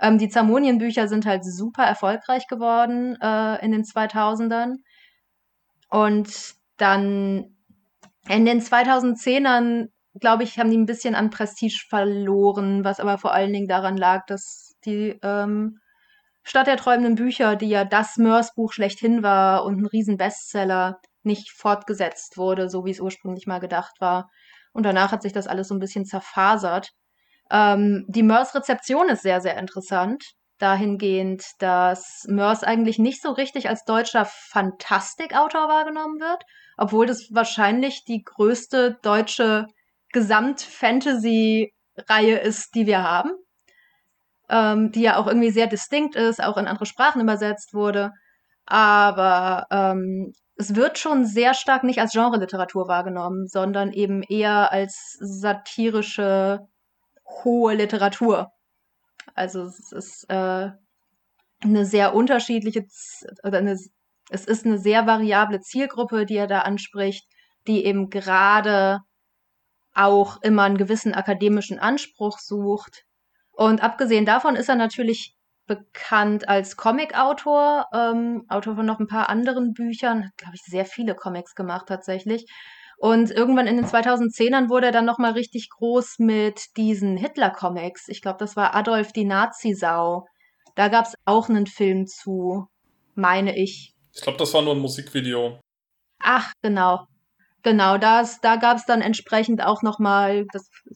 Ähm, 0.00 0.18
die 0.18 0.28
Zamonien-Bücher 0.28 1.08
sind 1.08 1.26
halt 1.26 1.44
super 1.44 1.84
erfolgreich 1.84 2.46
geworden 2.48 3.16
äh, 3.22 3.64
in 3.64 3.72
den 3.72 3.82
2000ern. 3.82 4.76
Und 5.90 6.54
dann 6.76 7.56
in 8.28 8.44
den 8.44 8.60
2010ern, 8.60 9.88
glaube 10.20 10.44
ich, 10.44 10.58
haben 10.58 10.70
die 10.70 10.78
ein 10.78 10.86
bisschen 10.86 11.14
an 11.14 11.30
Prestige 11.30 11.84
verloren, 11.88 12.84
was 12.84 13.00
aber 13.00 13.18
vor 13.18 13.34
allen 13.34 13.52
Dingen 13.52 13.68
daran 13.68 13.96
lag, 13.96 14.24
dass 14.26 14.76
die 14.84 15.18
ähm, 15.22 15.80
Stadt 16.42 16.68
der 16.68 16.76
träumenden 16.76 17.16
Bücher, 17.16 17.56
die 17.56 17.68
ja 17.68 17.84
das 17.84 18.16
Mörs-Buch 18.16 18.72
schlechthin 18.72 19.22
war 19.22 19.64
und 19.64 19.78
ein 19.80 19.86
Riesen-Bestseller, 19.86 21.00
nicht 21.22 21.50
fortgesetzt 21.52 22.38
wurde, 22.38 22.70
so 22.70 22.86
wie 22.86 22.92
es 22.92 23.00
ursprünglich 23.00 23.46
mal 23.46 23.58
gedacht 23.58 24.00
war. 24.00 24.30
Und 24.72 24.84
danach 24.84 25.12
hat 25.12 25.22
sich 25.22 25.34
das 25.34 25.46
alles 25.46 25.68
so 25.68 25.74
ein 25.74 25.80
bisschen 25.80 26.06
zerfasert. 26.06 26.92
Ähm, 27.50 28.06
die 28.08 28.22
Mörs-Rezeption 28.22 29.10
ist 29.10 29.22
sehr, 29.22 29.40
sehr 29.40 29.58
interessant 29.58 30.24
dahingehend, 30.60 31.44
dass 31.58 32.24
Mörs 32.28 32.62
eigentlich 32.62 32.98
nicht 32.98 33.22
so 33.22 33.32
richtig 33.32 33.68
als 33.68 33.84
deutscher 33.84 34.24
Fantastikautor 34.24 35.68
wahrgenommen 35.68 36.20
wird, 36.20 36.44
obwohl 36.76 37.06
das 37.06 37.28
wahrscheinlich 37.32 38.04
die 38.04 38.22
größte 38.22 38.98
deutsche 39.02 39.66
Gesamt-Fantasy-Reihe 40.12 42.38
ist, 42.38 42.74
die 42.74 42.86
wir 42.86 43.02
haben, 43.02 43.32
ähm, 44.48 44.92
die 44.92 45.02
ja 45.02 45.16
auch 45.16 45.26
irgendwie 45.26 45.50
sehr 45.50 45.66
distinkt 45.66 46.16
ist, 46.16 46.42
auch 46.42 46.56
in 46.56 46.66
andere 46.66 46.86
Sprachen 46.86 47.20
übersetzt 47.20 47.74
wurde. 47.74 48.12
Aber 48.66 49.66
ähm, 49.70 50.32
es 50.56 50.74
wird 50.74 50.98
schon 50.98 51.24
sehr 51.24 51.54
stark 51.54 51.84
nicht 51.84 52.00
als 52.00 52.12
Genre-Literatur 52.12 52.86
wahrgenommen, 52.86 53.48
sondern 53.48 53.92
eben 53.92 54.22
eher 54.22 54.72
als 54.72 55.16
satirische 55.18 56.60
hohe 57.44 57.74
Literatur. 57.74 58.52
Also 59.34 59.62
es 59.62 59.92
ist 59.92 60.24
äh, 60.28 60.70
eine 61.62 61.84
sehr 61.84 62.14
unterschiedliche 62.14 62.86
oder 63.44 63.58
eine, 63.58 63.72
es 64.30 64.44
ist 64.44 64.66
eine 64.66 64.78
sehr 64.78 65.06
variable 65.06 65.60
Zielgruppe, 65.60 66.26
die 66.26 66.36
er 66.36 66.46
da 66.46 66.60
anspricht, 66.60 67.26
die 67.66 67.84
eben 67.84 68.10
gerade 68.10 69.00
auch 69.94 70.40
immer 70.42 70.64
einen 70.64 70.78
gewissen 70.78 71.14
akademischen 71.14 71.78
Anspruch 71.78 72.38
sucht. 72.38 73.04
Und 73.52 73.82
abgesehen 73.82 74.24
davon 74.24 74.56
ist 74.56 74.68
er 74.68 74.76
natürlich 74.76 75.36
bekannt 75.66 76.48
als 76.48 76.76
Comicautor, 76.76 77.86
ähm, 77.92 78.44
Autor 78.48 78.76
von 78.76 78.86
noch 78.86 78.98
ein 78.98 79.06
paar 79.06 79.28
anderen 79.28 79.72
Büchern, 79.72 80.24
hat, 80.24 80.36
glaube 80.36 80.54
ich, 80.56 80.62
sehr 80.62 80.84
viele 80.84 81.14
Comics 81.14 81.54
gemacht 81.54 81.86
tatsächlich. 81.86 82.46
Und 83.00 83.30
irgendwann 83.30 83.66
in 83.66 83.76
den 83.76 83.86
2010ern 83.86 84.68
wurde 84.68 84.88
er 84.88 84.92
dann 84.92 85.06
nochmal 85.06 85.32
richtig 85.32 85.70
groß 85.70 86.18
mit 86.18 86.76
diesen 86.76 87.16
Hitler-Comics. 87.16 88.08
Ich 88.08 88.20
glaube, 88.20 88.36
das 88.38 88.56
war 88.56 88.74
Adolf 88.74 89.12
die 89.12 89.24
Nazi-Sau. 89.24 90.26
Da 90.74 90.88
gab 90.88 91.06
es 91.06 91.14
auch 91.24 91.48
einen 91.48 91.66
Film 91.66 92.06
zu, 92.06 92.66
meine 93.14 93.56
ich. 93.56 93.94
Ich 94.12 94.20
glaube, 94.20 94.36
das 94.36 94.52
war 94.52 94.60
nur 94.60 94.74
ein 94.74 94.80
Musikvideo. 94.80 95.58
Ach, 96.22 96.52
genau. 96.60 97.06
Genau, 97.62 97.96
das, 97.96 98.42
da 98.42 98.56
gab 98.56 98.76
es 98.76 98.84
dann 98.84 99.00
entsprechend 99.00 99.64
auch 99.64 99.80
nochmal, 99.80 100.44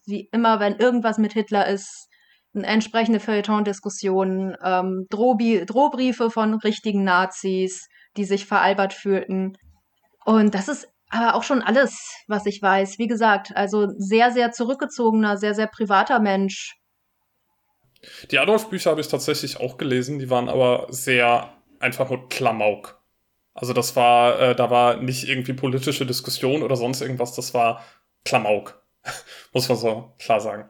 wie 0.05 0.29
immer, 0.31 0.61
wenn 0.61 0.77
irgendwas 0.77 1.17
mit 1.17 1.33
Hitler 1.33 1.67
ist, 1.67 2.11
eine 2.55 2.67
entsprechende 2.67 3.19
Feuilleton-Diskussion, 3.19 4.59
ähm, 4.63 5.07
Drohbriefe 5.09 6.31
von 6.31 6.53
richtigen 6.57 7.03
Nazis, 7.03 7.89
die 8.19 8.25
sich 8.25 8.45
veralbert 8.45 8.93
fühlten. 8.93 9.57
Und 10.27 10.55
das 10.55 10.69
ist 10.69 10.87
aber 11.15 11.35
auch 11.35 11.43
schon 11.43 11.63
alles, 11.63 12.23
was 12.27 12.47
ich 12.47 12.61
weiß. 12.61 12.99
Wie 12.99 13.07
gesagt, 13.07 13.57
also 13.57 13.89
sehr, 13.97 14.33
sehr 14.33 14.53
zurückgezogener, 14.53 15.37
sehr, 15.37 15.55
sehr 15.55 15.67
privater 15.67 16.19
Mensch. 16.19 16.77
Die 18.31 18.39
Adolf-Bücher 18.39 18.91
habe 18.91 19.01
ich 19.01 19.09
tatsächlich 19.09 19.61
auch 19.61 19.79
gelesen, 19.79 20.19
die 20.19 20.29
waren 20.29 20.49
aber 20.49 20.87
sehr 20.91 21.55
einfach 21.81 22.11
nur 22.11 22.29
Klamauk. 22.29 23.01
Also 23.55 23.73
das 23.73 23.95
war, 23.97 24.41
äh, 24.41 24.55
da 24.55 24.71
war 24.71 24.97
nicht 24.97 25.29
irgendwie 25.29 25.53
politische 25.53 26.05
Diskussion 26.05 26.63
oder 26.63 26.77
sonst 26.77 27.01
irgendwas, 27.01 27.35
das 27.35 27.55
war 27.55 27.85
Klamauk. 28.25 28.83
Muss 29.53 29.69
man 29.69 29.79
so 29.79 30.13
klar 30.19 30.41
sagen. 30.41 30.69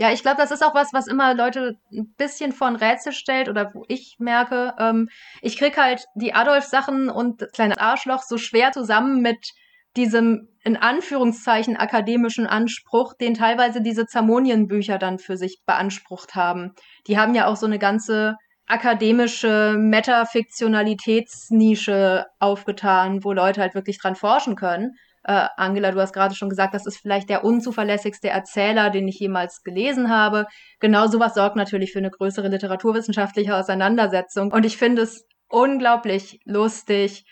Ja, 0.00 0.10
ich 0.10 0.22
glaube, 0.22 0.38
das 0.38 0.50
ist 0.50 0.64
auch 0.64 0.74
was, 0.74 0.94
was 0.94 1.06
immer 1.08 1.34
Leute 1.34 1.76
ein 1.92 2.14
bisschen 2.16 2.52
vor 2.52 2.68
ein 2.68 2.76
Rätsel 2.76 3.12
stellt 3.12 3.50
oder 3.50 3.74
wo 3.74 3.84
ich 3.86 4.16
merke, 4.18 4.72
ähm, 4.78 5.10
ich 5.42 5.58
krieg 5.58 5.76
halt 5.76 6.06
die 6.14 6.32
Adolf-Sachen 6.32 7.10
und 7.10 7.42
das 7.42 7.52
kleine 7.52 7.78
Arschloch 7.78 8.22
so 8.22 8.38
schwer 8.38 8.72
zusammen 8.72 9.20
mit 9.20 9.50
diesem 9.98 10.48
in 10.64 10.78
Anführungszeichen 10.78 11.76
akademischen 11.76 12.46
Anspruch, 12.46 13.12
den 13.12 13.34
teilweise 13.34 13.82
diese 13.82 14.06
Zamonien-Bücher 14.06 14.96
dann 14.96 15.18
für 15.18 15.36
sich 15.36 15.60
beansprucht 15.66 16.34
haben. 16.34 16.72
Die 17.06 17.18
haben 17.18 17.34
ja 17.34 17.46
auch 17.46 17.56
so 17.56 17.66
eine 17.66 17.78
ganze 17.78 18.36
akademische 18.64 19.74
Metafiktionalitätsnische 19.76 22.24
aufgetan, 22.38 23.22
wo 23.22 23.34
Leute 23.34 23.60
halt 23.60 23.74
wirklich 23.74 24.00
dran 24.00 24.16
forschen 24.16 24.56
können. 24.56 24.92
Äh, 25.24 25.48
Angela, 25.56 25.90
du 25.90 26.00
hast 26.00 26.12
gerade 26.12 26.34
schon 26.34 26.48
gesagt, 26.48 26.74
das 26.74 26.86
ist 26.86 26.98
vielleicht 26.98 27.28
der 27.28 27.44
unzuverlässigste 27.44 28.28
Erzähler, 28.28 28.90
den 28.90 29.06
ich 29.06 29.18
jemals 29.18 29.62
gelesen 29.62 30.10
habe. 30.10 30.46
Genau 30.78 31.06
sowas 31.08 31.34
sorgt 31.34 31.56
natürlich 31.56 31.92
für 31.92 31.98
eine 31.98 32.10
größere 32.10 32.48
literaturwissenschaftliche 32.48 33.54
Auseinandersetzung. 33.56 34.52
Und 34.52 34.64
ich 34.64 34.76
finde 34.76 35.02
es 35.02 35.26
unglaublich 35.48 36.40
lustig, 36.44 37.24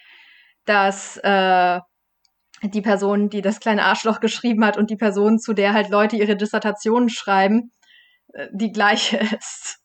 dass 0.66 1.16
äh, 1.18 1.81
die 2.62 2.83
Person, 2.83 3.31
die 3.31 3.40
das 3.40 3.61
kleine 3.61 3.85
Arschloch 3.85 4.20
geschrieben 4.20 4.64
hat 4.64 4.77
und 4.77 4.90
die 4.90 4.96
Person, 4.96 5.38
zu 5.38 5.55
der 5.55 5.72
halt 5.72 5.88
Leute 5.88 6.16
ihre 6.16 6.37
Dissertationen 6.37 7.09
schreiben, 7.09 7.72
äh, 8.35 8.48
die 8.53 8.72
gleiche 8.72 9.16
ist. 9.38 9.79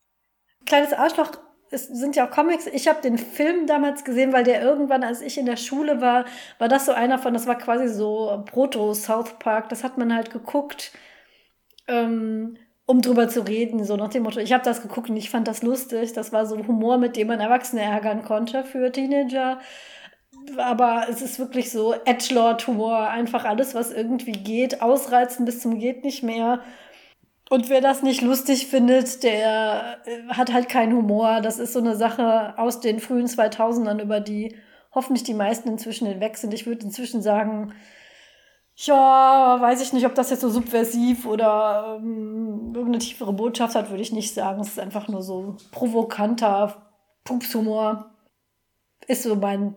Kleines 0.65 0.93
Arschloch 0.93 1.31
es 1.73 1.87
sind 1.87 2.15
ja 2.15 2.27
auch 2.27 2.31
Comics. 2.31 2.67
Ich 2.67 2.87
habe 2.87 3.01
den 3.01 3.17
Film 3.17 3.67
damals 3.67 4.03
gesehen, 4.03 4.31
weil 4.31 4.43
der 4.43 4.61
irgendwann, 4.61 5.03
als 5.03 5.21
ich 5.21 5.37
in 5.37 5.45
der 5.45 5.57
Schule 5.57 6.01
war, 6.01 6.25
war 6.59 6.67
das 6.67 6.85
so 6.85 6.91
einer 6.91 7.17
von, 7.17 7.33
das 7.33 7.47
war 7.47 7.57
quasi 7.57 7.87
so 7.87 8.43
Proto-South 8.45 9.39
Park. 9.39 9.69
Das 9.69 9.83
hat 9.83 9.97
man 9.97 10.13
halt 10.13 10.31
geguckt, 10.31 10.91
ähm, 11.87 12.57
um 12.85 13.01
drüber 13.01 13.27
zu 13.29 13.41
reden, 13.41 13.83
so 13.85 13.95
nach 13.95 14.09
dem 14.09 14.23
Motto. 14.23 14.39
Ich 14.39 14.53
habe 14.53 14.63
das 14.63 14.81
geguckt 14.81 15.09
und 15.09 15.17
ich 15.17 15.29
fand 15.29 15.47
das 15.47 15.63
lustig. 15.63 16.13
Das 16.13 16.31
war 16.31 16.45
so 16.45 16.57
Humor, 16.67 16.97
mit 16.97 17.15
dem 17.15 17.27
man 17.27 17.39
Erwachsene 17.39 17.81
ärgern 17.81 18.23
konnte 18.23 18.63
für 18.63 18.91
Teenager. 18.91 19.59
Aber 20.57 21.07
es 21.09 21.21
ist 21.21 21.39
wirklich 21.39 21.71
so 21.71 21.93
Edgelord-Humor. 22.05 23.09
Einfach 23.09 23.45
alles, 23.45 23.73
was 23.73 23.91
irgendwie 23.91 24.33
geht, 24.33 24.81
ausreizen 24.81 25.45
bis 25.45 25.61
zum 25.61 25.79
geht 25.79 26.03
nicht 26.03 26.23
mehr. 26.23 26.61
Und 27.49 27.69
wer 27.69 27.81
das 27.81 28.03
nicht 28.03 28.21
lustig 28.21 28.67
findet, 28.67 29.23
der 29.23 29.99
äh, 30.05 30.27
hat 30.29 30.53
halt 30.53 30.69
keinen 30.69 30.95
Humor. 30.95 31.41
Das 31.41 31.59
ist 31.59 31.73
so 31.73 31.79
eine 31.79 31.95
Sache 31.95 32.57
aus 32.57 32.79
den 32.79 32.99
frühen 32.99 33.27
2000ern, 33.27 34.01
über 34.01 34.19
die 34.19 34.55
hoffentlich 34.93 35.23
die 35.23 35.33
meisten 35.33 35.69
inzwischen 35.69 36.07
hinweg 36.07 36.37
sind. 36.37 36.53
Ich 36.53 36.65
würde 36.65 36.85
inzwischen 36.85 37.21
sagen, 37.21 37.73
ja, 38.75 39.57
weiß 39.59 39.81
ich 39.81 39.93
nicht, 39.93 40.05
ob 40.05 40.15
das 40.15 40.29
jetzt 40.29 40.41
so 40.41 40.49
subversiv 40.49 41.25
oder 41.25 41.97
ähm, 41.99 42.71
irgendeine 42.73 42.99
tiefere 42.99 43.33
Botschaft 43.33 43.75
hat, 43.75 43.89
würde 43.89 44.01
ich 44.01 44.11
nicht 44.11 44.33
sagen. 44.33 44.61
Es 44.61 44.69
ist 44.69 44.79
einfach 44.79 45.07
nur 45.07 45.21
so 45.21 45.57
provokanter 45.71 46.91
Pupshumor. 47.23 48.11
Ist 49.07 49.23
so 49.23 49.35
mein, 49.35 49.75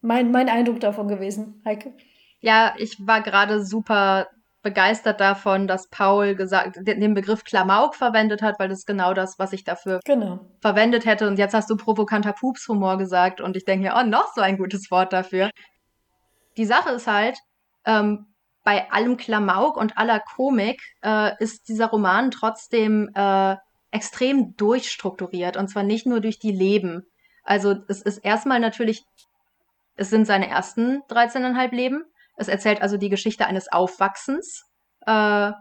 mein, 0.00 0.30
mein 0.30 0.48
Eindruck 0.48 0.80
davon 0.80 1.08
gewesen, 1.08 1.62
Heike. 1.64 1.94
Ja, 2.40 2.74
ich 2.78 3.04
war 3.06 3.22
gerade 3.22 3.64
super 3.64 4.28
begeistert 4.66 5.20
davon, 5.20 5.68
dass 5.68 5.86
Paul 5.90 6.34
gesagt, 6.34 6.78
den 6.80 7.14
Begriff 7.14 7.44
Klamauk 7.44 7.94
verwendet 7.94 8.42
hat, 8.42 8.58
weil 8.58 8.68
das 8.68 8.80
ist 8.80 8.86
genau 8.86 9.14
das, 9.14 9.38
was 9.38 9.52
ich 9.52 9.62
dafür 9.62 10.00
genau. 10.04 10.40
verwendet 10.60 11.06
hätte. 11.06 11.28
Und 11.28 11.38
jetzt 11.38 11.54
hast 11.54 11.70
du 11.70 11.76
provokanter 11.76 12.32
Pupshumor 12.32 12.98
gesagt 12.98 13.40
und 13.40 13.56
ich 13.56 13.64
denke 13.64 13.86
mir, 13.86 13.94
oh, 13.96 14.02
noch 14.04 14.34
so 14.34 14.40
ein 14.40 14.58
gutes 14.58 14.90
Wort 14.90 15.12
dafür. 15.12 15.50
Die 16.56 16.64
Sache 16.64 16.90
ist 16.90 17.06
halt, 17.06 17.38
ähm, 17.84 18.26
bei 18.64 18.90
allem 18.90 19.16
Klamauk 19.16 19.76
und 19.76 19.96
aller 19.98 20.18
Komik 20.18 20.82
äh, 21.04 21.30
ist 21.38 21.68
dieser 21.68 21.86
Roman 21.86 22.32
trotzdem 22.32 23.08
äh, 23.14 23.54
extrem 23.92 24.56
durchstrukturiert 24.56 25.56
und 25.56 25.68
zwar 25.68 25.84
nicht 25.84 26.06
nur 26.06 26.18
durch 26.18 26.40
die 26.40 26.50
Leben. 26.50 27.06
Also 27.44 27.76
es 27.86 28.02
ist 28.02 28.18
erstmal 28.18 28.58
natürlich, 28.58 29.04
es 29.94 30.10
sind 30.10 30.26
seine 30.26 30.48
ersten 30.48 31.02
13,5 31.08 31.72
Leben, 31.72 32.04
es 32.36 32.48
erzählt 32.48 32.82
also 32.82 32.96
die 32.96 33.08
Geschichte 33.08 33.46
eines 33.46 33.70
Aufwachsens. 33.72 34.64
Äh, 35.06 35.52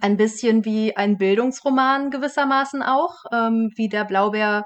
ein 0.00 0.16
bisschen 0.16 0.64
wie 0.64 0.96
ein 0.96 1.16
Bildungsroman 1.18 2.10
gewissermaßen 2.10 2.82
auch, 2.82 3.24
ähm, 3.32 3.72
wie 3.76 3.88
der 3.88 4.04
Blaubeer, 4.04 4.64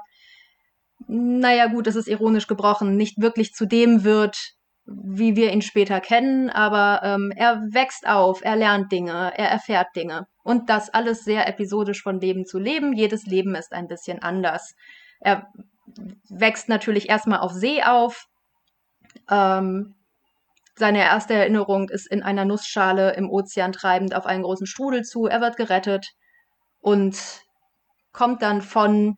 naja 1.07 1.67
gut, 1.67 1.87
es 1.87 1.95
ist 1.95 2.07
ironisch 2.07 2.47
gebrochen, 2.47 2.95
nicht 2.95 3.19
wirklich 3.19 3.53
zu 3.53 3.65
dem 3.65 4.03
wird, 4.03 4.37
wie 4.85 5.35
wir 5.35 5.51
ihn 5.51 5.61
später 5.61 5.99
kennen, 5.99 6.49
aber 6.49 7.01
ähm, 7.03 7.33
er 7.35 7.59
wächst 7.71 8.07
auf, 8.07 8.43
er 8.43 8.55
lernt 8.55 8.91
Dinge, 8.91 9.33
er 9.35 9.49
erfährt 9.49 9.87
Dinge. 9.95 10.27
Und 10.43 10.69
das 10.69 10.93
alles 10.93 11.23
sehr 11.23 11.47
episodisch 11.47 12.03
von 12.03 12.19
Leben 12.19 12.45
zu 12.45 12.59
Leben. 12.59 12.93
Jedes 12.93 13.25
Leben 13.25 13.55
ist 13.55 13.73
ein 13.73 13.87
bisschen 13.87 14.21
anders. 14.21 14.75
Er 15.19 15.47
wächst 16.29 16.69
natürlich 16.69 17.09
erstmal 17.09 17.39
auf 17.39 17.51
See 17.51 17.81
auf, 17.81 18.27
ähm, 19.29 19.95
seine 20.77 20.99
erste 20.99 21.33
Erinnerung 21.33 21.89
ist 21.89 22.07
in 22.07 22.21
einer 22.21 22.45
Nussschale 22.45 23.15
im 23.15 23.29
Ozean 23.29 23.71
treibend 23.71 24.13
auf 24.13 24.25
einen 24.25 24.43
großen 24.43 24.67
Strudel 24.67 25.03
zu. 25.03 25.25
Er 25.25 25.39
wird 25.39 25.55
gerettet 25.55 26.11
und 26.81 27.17
kommt 28.11 28.41
dann 28.41 28.61
von, 28.61 29.17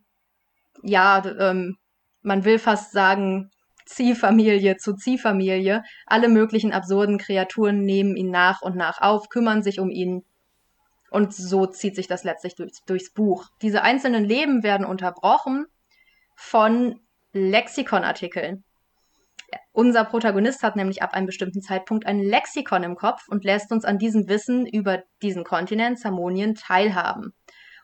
ja, 0.84 1.24
ähm, 1.40 1.78
man 2.22 2.46
will 2.46 2.60
fast 2.60 2.92
sagen, 2.92 3.50
Ziehfamilie 3.86 4.78
zu 4.78 4.94
Ziehfamilie. 4.94 5.84
Alle 6.06 6.28
möglichen 6.28 6.74
absurden 6.74 7.18
Kreaturen 7.18 7.84
nehmen 7.84 8.16
ihn 8.16 8.30
nach 8.30 8.62
und 8.62 8.76
nach 8.76 9.02
auf, 9.02 9.30
kümmern 9.30 9.64
sich 9.64 9.80
um 9.80 9.90
ihn. 9.90 10.24
Und 11.10 11.34
so 11.34 11.66
zieht 11.66 11.96
sich 11.96 12.08
das 12.08 12.24
letztlich 12.24 12.56
durch, 12.56 12.74
durchs 12.86 13.14
Buch. 13.14 13.48
Diese 13.62 13.82
einzelnen 13.82 14.26
Leben 14.26 14.62
werden 14.62 14.86
unterbrochen 14.86 15.66
von 16.36 17.00
Lexikonartikeln. 17.32 18.64
Unser 19.72 20.06
Protagonist 20.06 20.64
hat 20.64 20.76
nämlich 20.76 21.04
ab 21.04 21.14
einem 21.14 21.28
bestimmten 21.28 21.62
Zeitpunkt 21.62 22.06
ein 22.06 22.20
Lexikon 22.20 22.84
im 22.84 22.96
Kopf 22.96 23.28
und 23.28 23.44
lässt 23.44 23.72
uns 23.72 23.86
an 23.86 24.00
diesem 24.00 24.28
Wissen 24.28 24.66
über 24.66 25.04
diesen 25.22 25.44
Kontinent 25.44 26.00
Zamonien 26.00 26.56
teilhaben. 26.56 27.34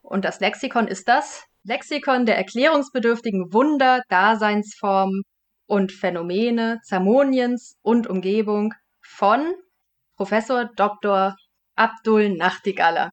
Und 0.02 0.26
das 0.26 0.40
Lexikon 0.40 0.88
ist 0.88 1.08
das 1.08 1.46
Lexikon 1.64 2.26
der 2.26 2.38
erklärungsbedürftigen 2.38 3.54
Wunder, 3.54 4.02
Daseinsformen 4.10 5.22
und 5.66 5.92
Phänomene 5.92 6.80
Zamoniens 6.84 7.78
und 7.82 8.08
Umgebung 8.08 8.74
von 9.02 9.54
Professor 10.16 10.70
Dr. 10.76 11.36
Abdul 11.76 12.36
Nachtigaller. 12.36 13.12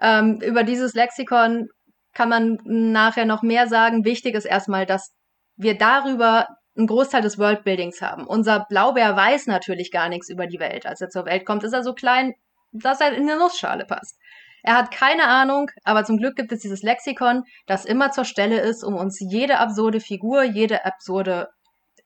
Ähm, 0.00 0.40
über 0.40 0.64
dieses 0.64 0.94
Lexikon 0.94 1.68
kann 2.12 2.28
man 2.28 2.58
nachher 2.64 3.24
noch 3.24 3.42
mehr 3.42 3.68
sagen. 3.68 4.04
Wichtig 4.04 4.34
ist 4.34 4.44
erstmal, 4.44 4.86
dass 4.86 5.12
wir 5.56 5.76
darüber 5.76 6.46
einen 6.76 6.86
Großteil 6.86 7.22
des 7.22 7.38
Worldbuildings 7.38 8.00
haben. 8.00 8.26
Unser 8.26 8.66
Blaubär 8.68 9.14
weiß 9.16 9.46
natürlich 9.46 9.90
gar 9.90 10.08
nichts 10.08 10.28
über 10.28 10.46
die 10.46 10.60
Welt. 10.60 10.86
Als 10.86 11.00
er 11.00 11.10
zur 11.10 11.26
Welt 11.26 11.44
kommt, 11.44 11.64
ist 11.64 11.72
er 11.72 11.82
so 11.82 11.92
klein, 11.92 12.34
dass 12.72 13.00
er 13.00 13.12
in 13.12 13.28
eine 13.28 13.38
Nussschale 13.38 13.84
passt. 13.84 14.16
Er 14.62 14.76
hat 14.76 14.90
keine 14.92 15.26
Ahnung, 15.26 15.70
aber 15.84 16.04
zum 16.04 16.18
Glück 16.18 16.36
gibt 16.36 16.52
es 16.52 16.60
dieses 16.60 16.82
Lexikon, 16.82 17.44
das 17.66 17.84
immer 17.84 18.12
zur 18.12 18.24
Stelle 18.24 18.60
ist, 18.60 18.84
um 18.84 18.94
uns 18.94 19.18
jede 19.20 19.58
absurde 19.58 20.00
Figur, 20.00 20.44
jede 20.44 20.84
absurde 20.84 21.48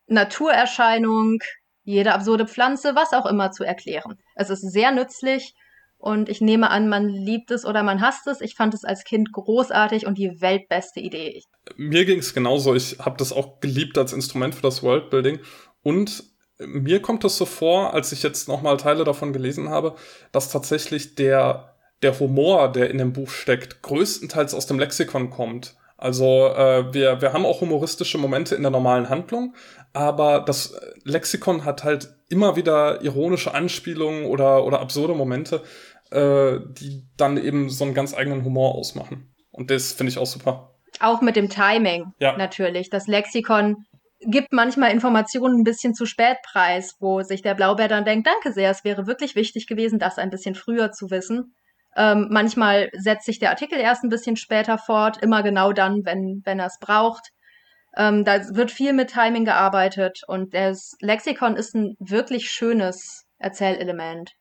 Naturerscheinung, 0.07 1.39
jede 1.83 2.15
absurde 2.15 2.47
Pflanze, 2.47 2.95
was 2.95 3.13
auch 3.13 3.27
immer 3.27 3.53
zu 3.53 3.63
erklären. 3.63 4.19
Es 4.35 4.51
ist 4.51 4.63
sehr 4.63 4.91
nützlich 4.91 5.55
und 5.99 6.29
ich 6.29 6.41
nehme 6.41 6.71
an, 6.71 6.89
man 6.89 7.09
liebt 7.09 7.51
es 7.51 7.65
oder 7.65 7.83
man 7.83 8.01
hasst 8.01 8.27
es. 8.27 8.41
Ich 8.41 8.55
fand 8.55 8.75
es 8.75 8.85
als 8.85 9.05
Kind 9.05 9.33
großartig 9.33 10.07
und 10.07 10.19
die 10.19 10.41
weltbeste 10.41 11.01
Idee. 11.01 11.43
Mir 11.77 12.05
ging 12.05 12.19
es 12.19 12.35
genauso. 12.35 12.75
Ich 12.75 12.99
habe 12.99 13.17
das 13.17 13.33
auch 13.33 13.61
geliebt 13.61 13.97
als 13.99 14.13
Instrument 14.13 14.55
für 14.55 14.63
das 14.63 14.83
Worldbuilding. 14.83 15.41
Und 15.83 16.25
mir 16.59 17.01
kommt 17.03 17.25
es 17.25 17.37
so 17.37 17.45
vor, 17.45 17.95
als 17.95 18.13
ich 18.13 18.23
jetzt 18.23 18.49
nochmal 18.49 18.77
Teile 18.77 19.05
davon 19.05 19.33
gelesen 19.33 19.69
habe, 19.69 19.95
dass 20.33 20.51
tatsächlich 20.51 21.15
der, 21.15 21.75
der 22.03 22.19
Humor, 22.19 22.71
der 22.73 22.91
in 22.91 22.99
dem 22.99 23.13
Buch 23.13 23.31
steckt, 23.31 23.83
größtenteils 23.83 24.55
aus 24.55 24.67
dem 24.67 24.79
Lexikon 24.79 25.31
kommt. 25.31 25.77
Also 25.99 26.49
äh, 26.49 26.93
wir, 26.93 27.23
wir 27.23 27.33
haben 27.33 27.47
auch 27.47 27.63
humoristische 27.63 28.19
Momente 28.19 28.55
in 28.55 28.63
der 28.63 28.71
normalen 28.71 29.09
Handlung, 29.09 29.55
aber 29.95 30.41
das 30.41 30.79
Lexikon 31.05 31.65
hat 31.65 31.85
halt 31.85 32.15
immer 32.29 32.57
wieder 32.57 33.03
ironische 33.03 33.55
Anspielungen 33.55 34.27
oder, 34.27 34.65
oder 34.65 34.81
absurde 34.81 35.15
Momente, 35.15 35.63
äh, 36.11 36.59
die 36.69 37.07
dann 37.17 37.37
eben 37.37 37.69
so 37.71 37.85
einen 37.85 37.95
ganz 37.95 38.15
eigenen 38.15 38.45
Humor 38.45 38.75
ausmachen. 38.75 39.35
Und 39.51 39.71
das 39.71 39.93
finde 39.93 40.11
ich 40.11 40.19
auch 40.19 40.27
super. 40.27 40.75
Auch 41.01 41.21
mit 41.21 41.37
dem 41.37 41.49
Timing 41.49 42.13
ja. 42.19 42.37
natürlich. 42.37 42.91
Das 42.91 43.07
Lexikon 43.07 43.85
gibt 44.21 44.53
manchmal 44.53 44.93
Informationen 44.93 45.61
ein 45.61 45.65
bisschen 45.65 45.95
zu 45.95 46.07
spät 46.07 46.39
preis, 46.43 46.97
wo 47.01 47.23
sich 47.23 47.43
der 47.43 47.55
Blaubär 47.55 47.89
dann 47.89 48.05
denkt, 48.05 48.27
danke 48.27 48.53
sehr, 48.53 48.71
es 48.71 48.85
wäre 48.85 49.07
wirklich 49.07 49.35
wichtig 49.35 49.67
gewesen, 49.67 49.99
das 49.99 50.19
ein 50.19 50.31
bisschen 50.31 50.55
früher 50.55 50.93
zu 50.93 51.11
wissen. 51.11 51.55
Ähm, 51.97 52.29
manchmal 52.31 52.91
setzt 52.93 53.27
sich 53.27 53.39
der 53.39 53.51
Artikel 53.51 53.79
erst 53.79 54.05
ein 54.05 54.11
bisschen 54.11 54.37
später 54.37 54.79
fort, 54.79 55.19
immer 55.23 55.43
genau 55.43 55.73
dann, 55.73 56.05
wenn, 56.05 56.43
wenn 56.45 56.59
er 56.59 56.67
es 56.67 56.79
braucht. 56.79 57.31
Ähm, 57.97 58.25
da 58.25 58.55
wird 58.55 58.71
viel 58.71 58.93
mit 58.93 59.11
Timing 59.11 59.47
gearbeitet 59.47 60.21
und 60.27 60.53
das 60.53 60.97
Lexikon 61.01 61.57
ist 61.57 61.75
ein 61.75 61.97
wirklich 61.99 62.51
schönes 62.51 63.25
Erzählelement. 63.39 64.33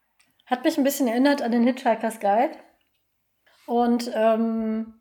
Hat 0.45 0.63
mich 0.63 0.77
ein 0.77 0.83
bisschen 0.83 1.07
erinnert 1.07 1.41
an 1.41 1.51
den 1.51 1.63
Hitchhiker's 1.63 2.19
Guide. 2.19 2.55
Und 3.65 4.11
ähm, 4.13 4.93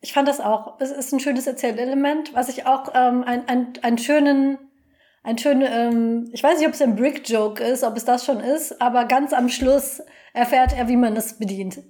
ich 0.00 0.12
fand 0.12 0.28
das 0.28 0.40
auch. 0.40 0.80
Es 0.80 0.90
ist 0.90 1.12
ein 1.12 1.20
schönes 1.20 1.46
Erzählelement, 1.46 2.34
was 2.34 2.48
ich 2.48 2.66
auch 2.66 2.92
ähm, 2.94 3.22
ein, 3.24 3.48
ein, 3.48 3.72
einen 3.82 3.98
schönen, 3.98 4.58
ein 5.22 5.38
schönen, 5.38 5.62
ähm, 5.70 6.30
ich 6.32 6.42
weiß 6.42 6.58
nicht, 6.58 6.66
ob 6.66 6.74
es 6.74 6.82
ein 6.82 6.96
Brick-Joke 6.96 7.62
ist, 7.62 7.84
ob 7.84 7.96
es 7.96 8.04
das 8.04 8.24
schon 8.24 8.40
ist, 8.40 8.80
aber 8.80 9.04
ganz 9.04 9.32
am 9.32 9.48
Schluss 9.48 10.02
erfährt 10.32 10.76
er, 10.76 10.88
wie 10.88 10.96
man 10.96 11.16
es 11.16 11.38
bedient. 11.38 11.80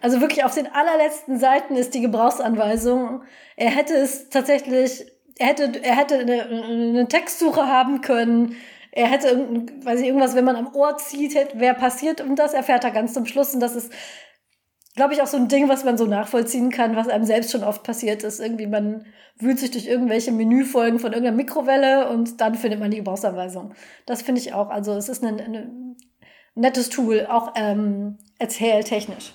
Also 0.00 0.20
wirklich 0.20 0.42
auf 0.42 0.52
den 0.52 0.66
allerletzten 0.66 1.38
Seiten 1.38 1.76
ist 1.76 1.94
die 1.94 2.00
Gebrauchsanweisung. 2.00 3.22
Er 3.54 3.70
hätte 3.70 3.94
es 3.94 4.30
tatsächlich, 4.30 5.06
er 5.38 5.46
hätte, 5.46 5.80
er 5.80 5.96
hätte 5.96 6.18
eine, 6.18 6.42
eine 6.42 7.06
Textsuche 7.06 7.68
haben 7.68 8.00
können. 8.00 8.56
Er 8.92 9.06
hätte 9.06 9.66
weiß 9.84 10.00
ich, 10.00 10.06
irgendwas, 10.06 10.34
wenn 10.34 10.44
man 10.44 10.56
am 10.56 10.74
Ohr 10.74 10.96
zieht, 10.98 11.34
hätte, 11.34 11.58
wer 11.58 11.74
passiert 11.74 12.20
und 12.20 12.36
das 12.36 12.54
erfährt 12.54 12.84
er 12.84 12.90
ganz 12.90 13.14
zum 13.14 13.26
Schluss 13.26 13.54
und 13.54 13.60
das 13.60 13.74
ist 13.74 13.92
glaube 14.94 15.14
ich, 15.14 15.22
auch 15.22 15.26
so 15.26 15.36
ein 15.36 15.48
Ding, 15.48 15.68
was 15.68 15.84
man 15.84 15.96
so 15.96 16.06
nachvollziehen 16.06 16.70
kann, 16.70 16.96
was 16.96 17.08
einem 17.08 17.24
selbst 17.24 17.50
schon 17.50 17.64
oft 17.64 17.82
passiert 17.82 18.22
ist. 18.24 18.40
Irgendwie, 18.40 18.66
man 18.66 19.06
wühlt 19.38 19.58
sich 19.58 19.70
durch 19.70 19.86
irgendwelche 19.86 20.32
Menüfolgen 20.32 20.98
von 20.98 21.12
irgendeiner 21.12 21.36
Mikrowelle 21.36 22.10
und 22.10 22.40
dann 22.40 22.54
findet 22.54 22.80
man 22.80 22.90
die 22.90 22.98
Gebrauchsanweisung. 22.98 23.74
Das 24.06 24.22
finde 24.22 24.40
ich 24.40 24.52
auch. 24.52 24.68
Also 24.68 24.92
es 24.92 25.08
ist 25.08 25.24
ein, 25.24 25.40
ein 25.40 25.96
nettes 26.54 26.90
Tool, 26.90 27.26
auch 27.26 27.54
ähm, 27.56 28.18
erzähltechnisch. 28.38 29.34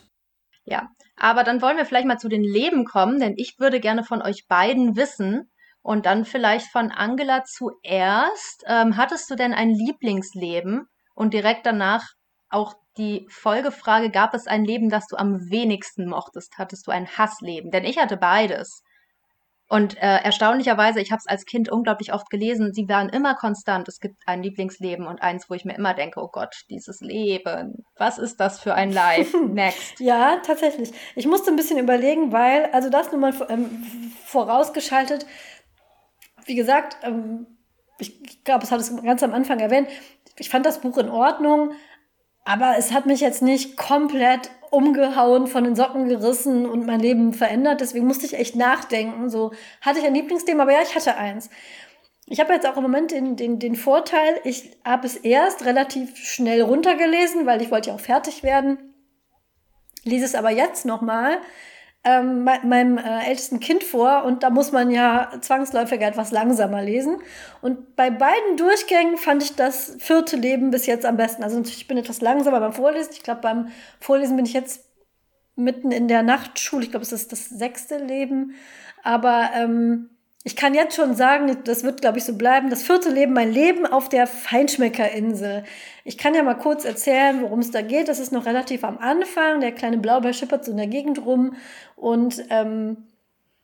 Ja, 0.65 0.89
aber 1.15 1.43
dann 1.43 1.61
wollen 1.61 1.77
wir 1.77 1.85
vielleicht 1.85 2.07
mal 2.07 2.19
zu 2.19 2.29
den 2.29 2.43
Leben 2.43 2.85
kommen, 2.85 3.19
denn 3.19 3.33
ich 3.37 3.57
würde 3.57 3.79
gerne 3.79 4.03
von 4.03 4.21
euch 4.21 4.47
beiden 4.47 4.95
wissen 4.95 5.49
und 5.87 6.05
dann 6.05 6.25
vielleicht 6.25 6.69
von 6.69 6.91
Angela 6.91 7.45
zuerst. 7.45 8.65
Ähm, 8.67 8.97
hattest 8.97 9.31
du 9.31 9.35
denn 9.35 9.53
ein 9.53 9.69
Lieblingsleben 9.69 10.85
und 11.15 11.33
direkt 11.33 11.65
danach 11.65 12.03
auch 12.49 12.73
die 12.97 13.25
Folgefrage, 13.29 14.11
gab 14.11 14.33
es 14.33 14.47
ein 14.47 14.65
Leben, 14.65 14.89
das 14.89 15.07
du 15.07 15.15
am 15.15 15.49
wenigsten 15.49 16.09
mochtest? 16.09 16.57
Hattest 16.57 16.87
du 16.87 16.91
ein 16.91 17.07
Hassleben? 17.07 17.71
Denn 17.71 17.85
ich 17.85 17.99
hatte 17.99 18.17
beides. 18.17 18.81
Und 19.69 19.95
äh, 19.97 20.17
erstaunlicherweise, 20.23 20.99
ich 20.99 21.11
habe 21.11 21.19
es 21.19 21.27
als 21.27 21.45
Kind 21.45 21.69
unglaublich 21.69 22.13
oft 22.13 22.29
gelesen, 22.29 22.73
sie 22.73 22.87
waren 22.89 23.07
immer 23.07 23.35
konstant. 23.35 23.87
Es 23.87 23.99
gibt 23.99 24.15
ein 24.25 24.43
Lieblingsleben 24.43 25.07
und 25.07 25.21
eins, 25.21 25.49
wo 25.49 25.53
ich 25.53 25.63
mir 25.63 25.75
immer 25.75 25.93
denke, 25.93 26.21
oh 26.21 26.29
Gott, 26.31 26.55
dieses 26.69 26.99
Leben, 26.99 27.85
was 27.97 28.17
ist 28.17 28.41
das 28.41 28.59
für 28.59 28.73
ein 28.73 28.91
Life? 28.91 29.37
Next. 29.47 29.99
ja, 29.99 30.37
tatsächlich. 30.45 30.91
Ich 31.15 31.27
musste 31.27 31.49
ein 31.49 31.57
bisschen 31.57 31.79
überlegen, 31.79 32.33
weil, 32.33 32.65
also 32.71 32.89
das 32.89 33.11
nur 33.11 33.21
mal 33.21 33.33
ähm, 33.49 33.83
vorausgeschaltet, 34.25 35.25
wie 36.47 36.55
gesagt, 36.55 36.97
ähm, 37.03 37.45
ich 37.99 38.43
glaube, 38.43 38.63
es 38.63 38.71
hat 38.71 38.79
es 38.79 38.95
ganz 39.03 39.23
am 39.23 39.33
Anfang 39.33 39.59
erwähnt, 39.59 39.87
ich 40.37 40.49
fand 40.49 40.65
das 40.65 40.81
Buch 40.81 40.97
in 40.97 41.09
Ordnung, 41.09 41.71
aber 42.45 42.75
es 42.77 42.93
hat 42.93 43.05
mich 43.05 43.19
jetzt 43.19 43.41
nicht 43.41 43.75
komplett 43.75 44.51
umgehauen, 44.69 45.47
von 45.47 45.63
den 45.63 45.75
Socken 45.75 46.07
gerissen 46.07 46.65
und 46.65 46.85
mein 46.85 46.99
Leben 46.99 47.33
verändert. 47.33 47.81
Deswegen 47.81 48.07
musste 48.07 48.25
ich 48.25 48.35
echt 48.35 48.55
nachdenken. 48.55 49.29
So 49.29 49.51
hatte 49.81 49.99
ich 49.99 50.05
ein 50.05 50.13
Lieblingsthema, 50.13 50.63
aber 50.63 50.73
ja, 50.73 50.81
ich 50.81 50.95
hatte 50.95 51.15
eins. 51.15 51.49
Ich 52.25 52.39
habe 52.39 52.53
jetzt 52.53 52.67
auch 52.67 52.75
im 52.75 52.83
Moment 52.83 53.11
den, 53.11 53.37
den, 53.37 53.59
den 53.59 53.75
Vorteil, 53.75 54.41
ich 54.43 54.77
habe 54.83 55.07
es 55.07 55.15
erst 55.15 55.65
relativ 55.65 56.17
schnell 56.17 56.61
runtergelesen, 56.61 57.45
weil 57.45 57.61
ich 57.61 57.71
wollte 57.71 57.89
ja 57.89 57.95
auch 57.95 58.01
fertig 58.01 58.43
werden. 58.43 58.93
Lese 60.03 60.25
es 60.25 60.35
aber 60.35 60.49
jetzt 60.49 60.85
nochmal 60.85 61.39
ähm, 62.07 62.45
meinem 62.45 62.97
äh, 62.97 63.25
ältesten 63.27 63.59
Kind 63.59 63.83
vor 63.83 64.23
und 64.23 64.41
da 64.41 64.49
muss 64.49 64.71
man 64.71 64.89
ja 64.89 65.29
zwangsläufig 65.41 65.99
etwas 65.99 66.31
langsamer 66.31 66.81
lesen. 66.81 67.17
Und 67.61 67.97
bei 67.97 68.09
beiden 68.09 68.55
Durchgängen 68.55 69.17
fand 69.17 69.43
ich 69.43 69.55
das 69.55 69.97
vierte 69.99 70.37
Leben 70.37 70.71
bis 70.71 70.85
jetzt 70.85 71.05
am 71.05 71.17
besten. 71.17 71.43
Also 71.43 71.57
natürlich, 71.57 71.81
ich 71.81 71.87
bin 71.87 71.97
etwas 71.97 72.21
langsamer 72.21 72.61
beim 72.61 72.71
Vorlesen. 72.71 73.11
Ich 73.11 73.23
glaube, 73.23 73.41
beim 73.41 73.67
Vorlesen 73.99 74.37
bin 74.37 74.45
ich 74.45 74.53
jetzt 74.53 74.85
mitten 75.57 75.91
in 75.91 76.07
der 76.07 76.23
Nachtschule. 76.23 76.85
Ich 76.85 76.91
glaube, 76.91 77.03
es 77.03 77.11
ist 77.11 77.33
das 77.33 77.49
sechste 77.49 77.97
Leben. 77.97 78.53
Aber 79.03 79.49
ähm, 79.53 80.09
ich 80.47 80.55
kann 80.55 80.73
jetzt 80.73 80.95
schon 80.95 81.13
sagen, 81.13 81.57
das 81.65 81.83
wird, 81.83 81.99
glaube 81.99 82.19
ich, 82.19 82.23
so 82.23 82.37
bleiben. 82.37 82.69
Das 82.69 82.81
vierte 82.81 83.09
Leben, 83.09 83.33
mein 83.33 83.51
Leben 83.51 83.85
auf 83.85 84.07
der 84.07 84.27
Feinschmeckerinsel. 84.27 85.65
Ich 86.05 86.17
kann 86.17 86.33
ja 86.35 86.41
mal 86.41 86.53
kurz 86.53 86.85
erzählen, 86.85 87.41
worum 87.41 87.59
es 87.59 87.71
da 87.71 87.81
geht. 87.81 88.07
Das 88.07 88.17
ist 88.17 88.31
noch 88.31 88.45
relativ 88.45 88.85
am 88.85 88.97
Anfang. 88.97 89.59
Der 89.59 89.73
kleine 89.73 89.97
Blaubeer 89.97 90.31
schippert 90.31 90.63
so 90.63 90.71
in 90.71 90.77
der 90.77 90.87
Gegend 90.87 91.25
rum 91.25 91.57
und 91.97 92.45
ähm, 92.49 93.09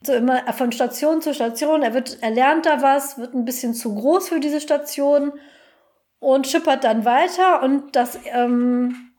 so 0.05 0.11
immer 0.11 0.51
von 0.51 0.73
Station 0.73 1.21
zu 1.21 1.33
Station. 1.33 1.83
Er 1.83 1.93
wird, 1.93 2.17
er 2.19 2.31
lernt 2.31 2.65
da 2.65 2.81
was, 2.81 3.17
wird 3.17 3.33
ein 3.33 3.45
bisschen 3.45 3.73
zu 3.73 3.95
groß 3.95 4.27
für 4.27 4.41
diese 4.41 4.59
Station 4.59 5.31
und 6.19 6.47
schippert 6.47 6.83
dann 6.83 7.05
weiter 7.05 7.63
und 7.63 7.95
das 7.95 8.19
ähm, 8.25 9.12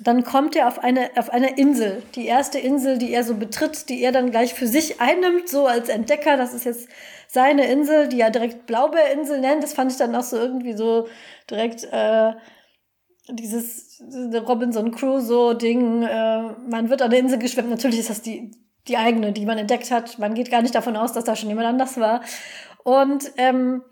dann 0.00 0.24
kommt 0.24 0.54
er 0.54 0.68
auf 0.68 0.78
eine, 0.78 1.10
auf 1.16 1.30
eine 1.30 1.58
Insel. 1.58 2.02
Die 2.14 2.26
erste 2.26 2.58
Insel, 2.58 2.98
die 2.98 3.12
er 3.12 3.24
so 3.24 3.34
betritt, 3.34 3.88
die 3.88 4.02
er 4.02 4.12
dann 4.12 4.30
gleich 4.30 4.54
für 4.54 4.66
sich 4.66 5.00
einnimmt, 5.00 5.48
so 5.48 5.66
als 5.66 5.88
Entdecker. 5.88 6.36
Das 6.36 6.54
ist 6.54 6.64
jetzt 6.64 6.88
seine 7.26 7.66
Insel, 7.70 8.08
die 8.08 8.20
er 8.20 8.30
direkt 8.30 8.66
Blaubeerinsel 8.66 9.40
nennt. 9.40 9.62
Das 9.62 9.74
fand 9.74 9.90
ich 9.90 9.98
dann 9.98 10.14
auch 10.14 10.22
so 10.22 10.36
irgendwie 10.36 10.74
so 10.74 11.08
direkt 11.50 11.84
äh, 11.90 12.32
dieses 13.28 14.02
Robinson 14.46 14.92
Crusoe-Ding. 14.92 16.02
Äh, 16.02 16.42
man 16.68 16.90
wird 16.90 17.02
an 17.02 17.10
der 17.10 17.20
Insel 17.20 17.38
geschwemmt. 17.38 17.70
Natürlich 17.70 17.98
ist 17.98 18.10
das 18.10 18.22
die, 18.22 18.52
die 18.86 18.96
eigene, 18.96 19.32
die 19.32 19.46
man 19.46 19.58
entdeckt 19.58 19.90
hat. 19.90 20.18
Man 20.18 20.34
geht 20.34 20.50
gar 20.50 20.62
nicht 20.62 20.74
davon 20.74 20.96
aus, 20.96 21.12
dass 21.12 21.24
da 21.24 21.34
schon 21.34 21.48
jemand 21.48 21.66
anders 21.66 21.98
war. 21.98 22.22
Und 22.84 23.32
ähm, 23.36 23.82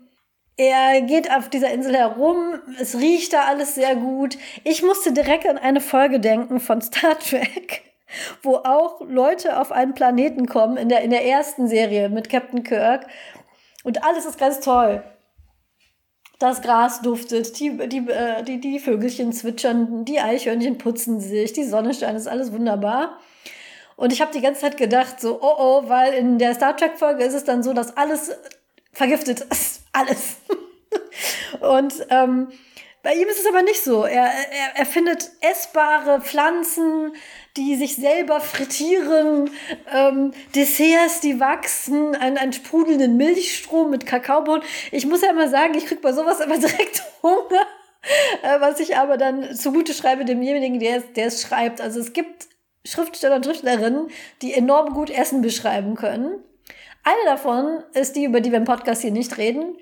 er 0.57 1.01
geht 1.01 1.31
auf 1.31 1.49
dieser 1.49 1.69
Insel 1.69 1.95
herum, 1.95 2.59
es 2.79 2.97
riecht 2.97 3.31
da 3.31 3.45
alles 3.45 3.75
sehr 3.75 3.95
gut. 3.95 4.37
Ich 4.63 4.81
musste 4.81 5.11
direkt 5.11 5.47
an 5.47 5.59
eine 5.59 5.81
Folge 5.81 6.19
denken 6.19 6.59
von 6.59 6.81
Star 6.81 7.17
Trek, 7.19 7.83
wo 8.41 8.55
auch 8.55 9.01
Leute 9.01 9.59
auf 9.61 9.71
einen 9.71 9.93
Planeten 9.93 10.47
kommen, 10.47 10.77
in 10.77 10.89
der, 10.89 11.01
in 11.01 11.11
der 11.11 11.25
ersten 11.25 11.67
Serie 11.67 12.09
mit 12.09 12.29
Captain 12.29 12.63
Kirk. 12.63 13.05
Und 13.83 14.03
alles 14.03 14.25
ist 14.25 14.39
ganz 14.39 14.59
toll. 14.59 15.03
Das 16.39 16.61
Gras 16.61 17.01
duftet, 17.01 17.59
die, 17.59 17.77
die, 17.87 18.09
äh, 18.09 18.43
die, 18.43 18.59
die 18.59 18.79
Vögelchen 18.79 19.33
zwitschern, 19.33 20.05
die 20.05 20.19
Eichhörnchen 20.19 20.77
putzen 20.77 21.19
sich, 21.19 21.53
die 21.53 21.63
Sonne 21.63 21.93
scheint, 21.93 22.17
ist 22.17 22.27
alles 22.27 22.51
wunderbar. 22.51 23.19
Und 23.95 24.13
ich 24.13 24.21
habe 24.21 24.31
die 24.31 24.41
ganze 24.41 24.61
Zeit 24.61 24.77
gedacht, 24.77 25.19
so, 25.19 25.39
oh 25.41 25.55
oh, 25.57 25.89
weil 25.89 26.13
in 26.13 26.37
der 26.37 26.53
Star 26.53 26.75
Trek-Folge 26.77 27.23
ist 27.23 27.33
es 27.33 27.43
dann 27.43 27.63
so, 27.63 27.73
dass 27.73 27.97
alles 27.97 28.31
vergiftet 28.91 29.41
ist. 29.41 29.86
Alles. 29.97 30.37
Und 31.59 32.05
ähm, 32.09 32.49
bei 33.01 33.13
ihm 33.15 33.27
ist 33.27 33.39
es 33.39 33.47
aber 33.47 33.61
nicht 33.61 33.83
so. 33.83 34.03
Er, 34.03 34.25
er, 34.25 34.75
er 34.75 34.85
findet 34.85 35.31
essbare 35.41 36.21
Pflanzen, 36.21 37.13
die 37.55 37.75
sich 37.75 37.95
selber 37.95 38.41
frittieren, 38.41 39.49
ähm, 39.91 40.33
Desserts, 40.53 41.21
die 41.21 41.39
wachsen, 41.39 42.15
einen, 42.15 42.37
einen 42.37 42.53
sprudelnden 42.53 43.17
Milchstrom 43.17 43.89
mit 43.89 44.05
Kakaobohnen. 44.05 44.63
Ich 44.91 45.05
muss 45.05 45.21
ja 45.21 45.31
immer 45.31 45.47
sagen, 45.47 45.73
ich 45.73 45.85
krieg 45.85 46.01
bei 46.01 46.13
sowas 46.13 46.41
immer 46.41 46.57
direkt 46.59 47.01
Hunger, 47.23 47.65
äh, 48.43 48.59
was 48.59 48.79
ich 48.79 48.97
aber 48.97 49.17
dann 49.17 49.55
zugute 49.55 49.93
schreibe 49.93 50.25
demjenigen, 50.25 50.79
der 50.79 50.97
es, 50.97 51.13
der 51.13 51.27
es 51.27 51.41
schreibt. 51.41 51.81
Also 51.81 51.99
es 51.99 52.13
gibt 52.13 52.47
Schriftsteller 52.85 53.37
und 53.37 53.45
Schriftstellerinnen, 53.45 54.09
die 54.41 54.53
enorm 54.53 54.93
gut 54.93 55.09
Essen 55.09 55.41
beschreiben 55.41 55.95
können. 55.95 56.43
Eine 57.03 57.23
davon 57.25 57.83
ist 57.93 58.17
die, 58.17 58.25
über 58.25 58.41
die 58.41 58.51
wir 58.51 58.57
im 58.57 58.65
Podcast 58.65 59.01
hier 59.01 59.11
nicht 59.11 59.37
reden, 59.37 59.77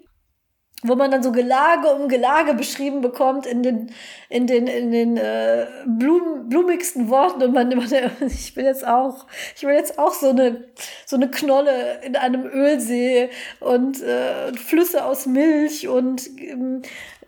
wo 0.88 0.96
man 0.96 1.12
dann 1.12 1.24
so 1.24 1.32
Gelage 1.32 1.88
um 1.90 2.08
Gelage 2.08 2.54
beschrieben 2.54 3.02
bekommt 3.02 3.46
in 3.46 3.64
den, 3.64 3.92
in 4.30 4.48
den, 4.48 4.68
in 4.68 4.92
den 4.92 5.18
äh, 5.18 5.68
blum, 5.86 6.50
blumigsten 6.50 7.10
Worten 7.10 7.44
und 7.44 7.54
man 7.54 7.72
immer, 7.72 7.84
ich 8.22 8.56
will 8.56 8.66
jetzt 8.66 8.88
auch, 8.88 9.26
ich 9.56 9.64
will 9.64 9.74
jetzt 9.74 9.98
auch 9.98 10.14
so 10.14 10.30
eine, 10.30 10.66
so 11.06 11.16
eine 11.16 11.30
Knolle 11.30 12.02
in 12.04 12.16
einem 12.16 12.46
Ölsee 12.46 13.30
und 13.60 14.02
äh, 14.02 14.54
Flüsse 14.54 15.06
aus 15.06 15.26
Milch 15.26 15.88
und 15.88 16.28
ähm, 16.40 16.82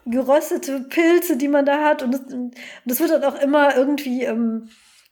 geröstete 0.05 0.81
Pilze, 0.81 1.37
die 1.37 1.47
man 1.47 1.65
da 1.65 1.83
hat 1.83 2.03
und 2.03 2.13
das, 2.13 2.21
und 2.33 2.55
das 2.85 2.99
wird 2.99 3.11
dann 3.11 3.23
auch 3.23 3.39
immer 3.41 3.75
irgendwie 3.75 4.23
ähm, 4.23 4.69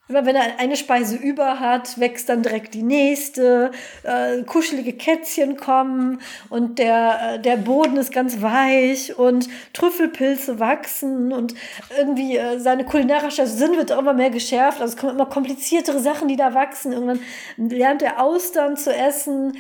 Immer 0.08 0.24
wenn 0.28 0.36
er 0.36 0.60
eine 0.60 0.76
Speise 0.76 1.16
über 1.16 1.60
hat, 1.60 2.00
wächst 2.00 2.30
dann 2.30 2.44
direkt 2.44 2.76
die 2.76 2.84
nächste, 2.84 3.72
äh, 4.04 4.44
kuschelige 4.44 4.94
Kätzchen 4.94 5.58
kommen 5.58 6.22
und 6.50 6.78
der, 6.78 7.20
äh, 7.22 7.40
der 7.40 7.58
Boden 7.58 7.98
ist 7.98 8.12
ganz 8.12 8.40
weich 8.44 9.18
und 9.18 9.48
Trüffelpilze 9.74 10.60
wachsen 10.60 11.34
und 11.34 11.56
irgendwie 11.98 12.38
äh, 12.38 12.60
seine 12.60 12.86
kulinarische 12.86 13.48
Sinn 13.48 13.78
wird 13.78 13.92
auch 13.92 14.00
immer 14.00 14.14
mehr 14.14 14.30
geschärft. 14.30 14.80
Also 14.80 14.94
es 14.94 15.02
kommen 15.02 15.16
immer 15.16 15.26
kompliziertere 15.26 16.00
Sachen, 16.00 16.28
die 16.28 16.36
da 16.36 16.54
wachsen. 16.54 16.92
Irgendwann 16.92 17.22
lernt 17.58 18.04
er 18.04 18.22
Austern 18.22 18.78
zu 18.78 18.94
essen 18.94 19.58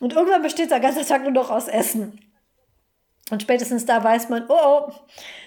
und 0.00 0.12
irgendwann 0.12 0.42
besteht 0.42 0.70
der 0.70 0.78
ganze 0.78 1.04
Tag 1.04 1.22
nur 1.22 1.32
noch 1.32 1.50
aus 1.50 1.66
Essen. 1.66 2.20
Und 3.30 3.42
spätestens 3.42 3.84
da 3.84 4.02
weiß 4.02 4.28
man, 4.28 4.44
oh, 4.48 4.54
oh 4.88 4.92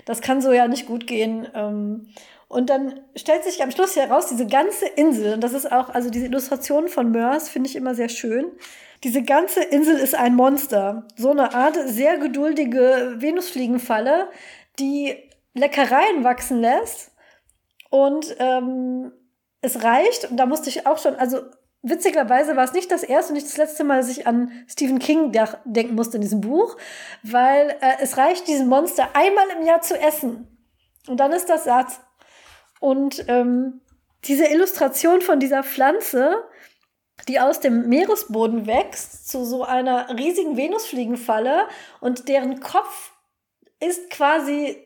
das 0.05 0.21
kann 0.21 0.41
so 0.41 0.51
ja 0.51 0.67
nicht 0.67 0.85
gut 0.87 1.07
gehen. 1.07 1.47
Ähm, 1.55 2.07
und 2.51 2.69
dann 2.69 2.99
stellt 3.15 3.45
sich 3.45 3.63
am 3.63 3.71
Schluss 3.71 3.95
heraus, 3.95 4.27
diese 4.27 4.45
ganze 4.45 4.85
Insel, 4.85 5.35
und 5.35 5.41
das 5.41 5.53
ist 5.53 5.71
auch, 5.71 5.89
also 5.89 6.09
diese 6.09 6.25
Illustration 6.25 6.89
von 6.89 7.11
Mörs 7.11 7.47
finde 7.47 7.69
ich 7.69 7.77
immer 7.77 7.95
sehr 7.95 8.09
schön. 8.09 8.51
diese 9.03 9.23
ganze 9.23 9.63
Insel 9.63 9.97
ist 9.97 10.15
ein 10.15 10.35
Monster. 10.35 11.07
So 11.15 11.31
eine 11.31 11.53
Art 11.55 11.77
sehr 11.85 12.17
geduldige 12.17 13.15
Venusfliegenfalle, 13.17 14.29
die 14.79 15.15
Leckereien 15.53 16.23
wachsen 16.23 16.59
lässt. 16.59 17.11
Und 17.89 18.35
ähm, 18.39 19.11
es 19.61 19.83
reicht, 19.83 20.29
und 20.29 20.37
da 20.37 20.45
musste 20.45 20.69
ich 20.69 20.85
auch 20.85 20.97
schon, 20.97 21.15
also 21.15 21.39
witzigerweise 21.81 22.55
war 22.55 22.65
es 22.65 22.73
nicht 22.73 22.91
das 22.91 23.03
erste 23.03 23.31
und 23.31 23.35
nicht 23.35 23.47
das 23.47 23.57
letzte 23.57 23.83
Mal, 23.83 23.97
dass 23.97 24.09
ich 24.09 24.27
an 24.27 24.51
Stephen 24.67 24.99
King 24.99 25.31
denken 25.65 25.95
musste 25.95 26.17
in 26.17 26.21
diesem 26.21 26.41
Buch, 26.41 26.77
weil 27.23 27.69
äh, 27.81 27.95
es 28.01 28.17
reicht, 28.17 28.47
diesen 28.47 28.67
Monster 28.67 29.09
einmal 29.13 29.45
im 29.57 29.65
Jahr 29.65 29.81
zu 29.81 29.97
essen. 29.97 30.47
Und 31.07 31.19
dann 31.19 31.31
ist 31.31 31.49
das 31.49 31.63
Satz. 31.63 32.01
Und 32.81 33.25
ähm, 33.27 33.79
diese 34.25 34.47
Illustration 34.47 35.21
von 35.21 35.39
dieser 35.39 35.63
Pflanze, 35.63 36.43
die 37.27 37.39
aus 37.39 37.59
dem 37.59 37.87
Meeresboden 37.87 38.65
wächst, 38.65 39.29
zu 39.29 39.45
so 39.45 39.63
einer 39.63 40.09
riesigen 40.17 40.57
Venusfliegenfalle 40.57 41.67
und 41.99 42.27
deren 42.27 42.59
Kopf 42.59 43.11
ist 43.79 44.09
quasi 44.09 44.77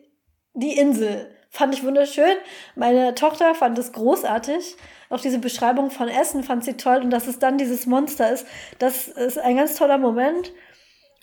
die 0.54 0.78
Insel. 0.78 1.34
Fand 1.50 1.74
ich 1.74 1.86
wunderschön. 1.86 2.36
Meine 2.76 3.16
Tochter 3.16 3.56
fand 3.56 3.80
es 3.80 3.94
großartig. 3.94 4.76
Auch 5.10 5.22
diese 5.22 5.40
Beschreibung 5.40 5.90
von 5.90 6.10
Essen 6.10 6.44
fand 6.44 6.66
sie 6.66 6.76
toll. 6.76 6.98
Und 6.98 7.12
dass 7.12 7.28
es 7.28 7.40
dann 7.40 7.58
dieses 7.58 7.86
Monster 7.86 8.30
ist, 8.30 8.46
das 8.78 9.08
ist 9.08 9.40
ein 9.40 9.56
ganz 9.56 9.76
toller 9.76 9.98
Moment. 9.98 10.52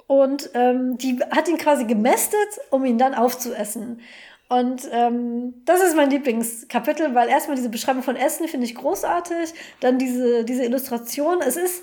Und 0.06 0.48
ähm, 0.54 0.96
die 0.96 1.20
hat 1.30 1.48
ihn 1.48 1.58
quasi 1.58 1.84
gemästet, 1.84 2.48
um 2.70 2.86
ihn 2.86 2.96
dann 2.96 3.14
aufzuessen. 3.14 4.00
Und 4.52 4.86
ähm, 4.92 5.54
das 5.64 5.82
ist 5.82 5.96
mein 5.96 6.10
Lieblingskapitel, 6.10 7.14
weil 7.14 7.30
erstmal 7.30 7.56
diese 7.56 7.70
Beschreibung 7.70 8.02
von 8.02 8.16
Essen 8.16 8.48
finde 8.48 8.66
ich 8.66 8.74
großartig, 8.74 9.54
dann 9.80 9.96
diese, 9.96 10.44
diese 10.44 10.66
Illustration. 10.66 11.40
Es 11.40 11.56
ist 11.56 11.82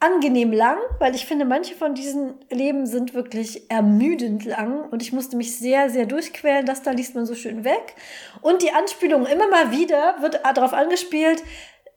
angenehm 0.00 0.52
lang, 0.52 0.78
weil 0.98 1.14
ich 1.14 1.26
finde, 1.26 1.44
manche 1.44 1.76
von 1.76 1.94
diesen 1.94 2.34
Leben 2.50 2.86
sind 2.86 3.14
wirklich 3.14 3.70
ermüdend 3.70 4.44
lang 4.44 4.88
und 4.90 5.00
ich 5.00 5.12
musste 5.12 5.36
mich 5.36 5.56
sehr, 5.56 5.90
sehr 5.90 6.06
durchquälen. 6.06 6.66
Das 6.66 6.82
da 6.82 6.90
liest 6.90 7.14
man 7.14 7.24
so 7.24 7.36
schön 7.36 7.62
weg. 7.62 7.94
Und 8.40 8.62
die 8.62 8.72
Anspielung 8.72 9.24
immer 9.24 9.48
mal 9.48 9.70
wieder 9.70 10.16
wird 10.22 10.40
darauf 10.56 10.72
angespielt, 10.72 11.44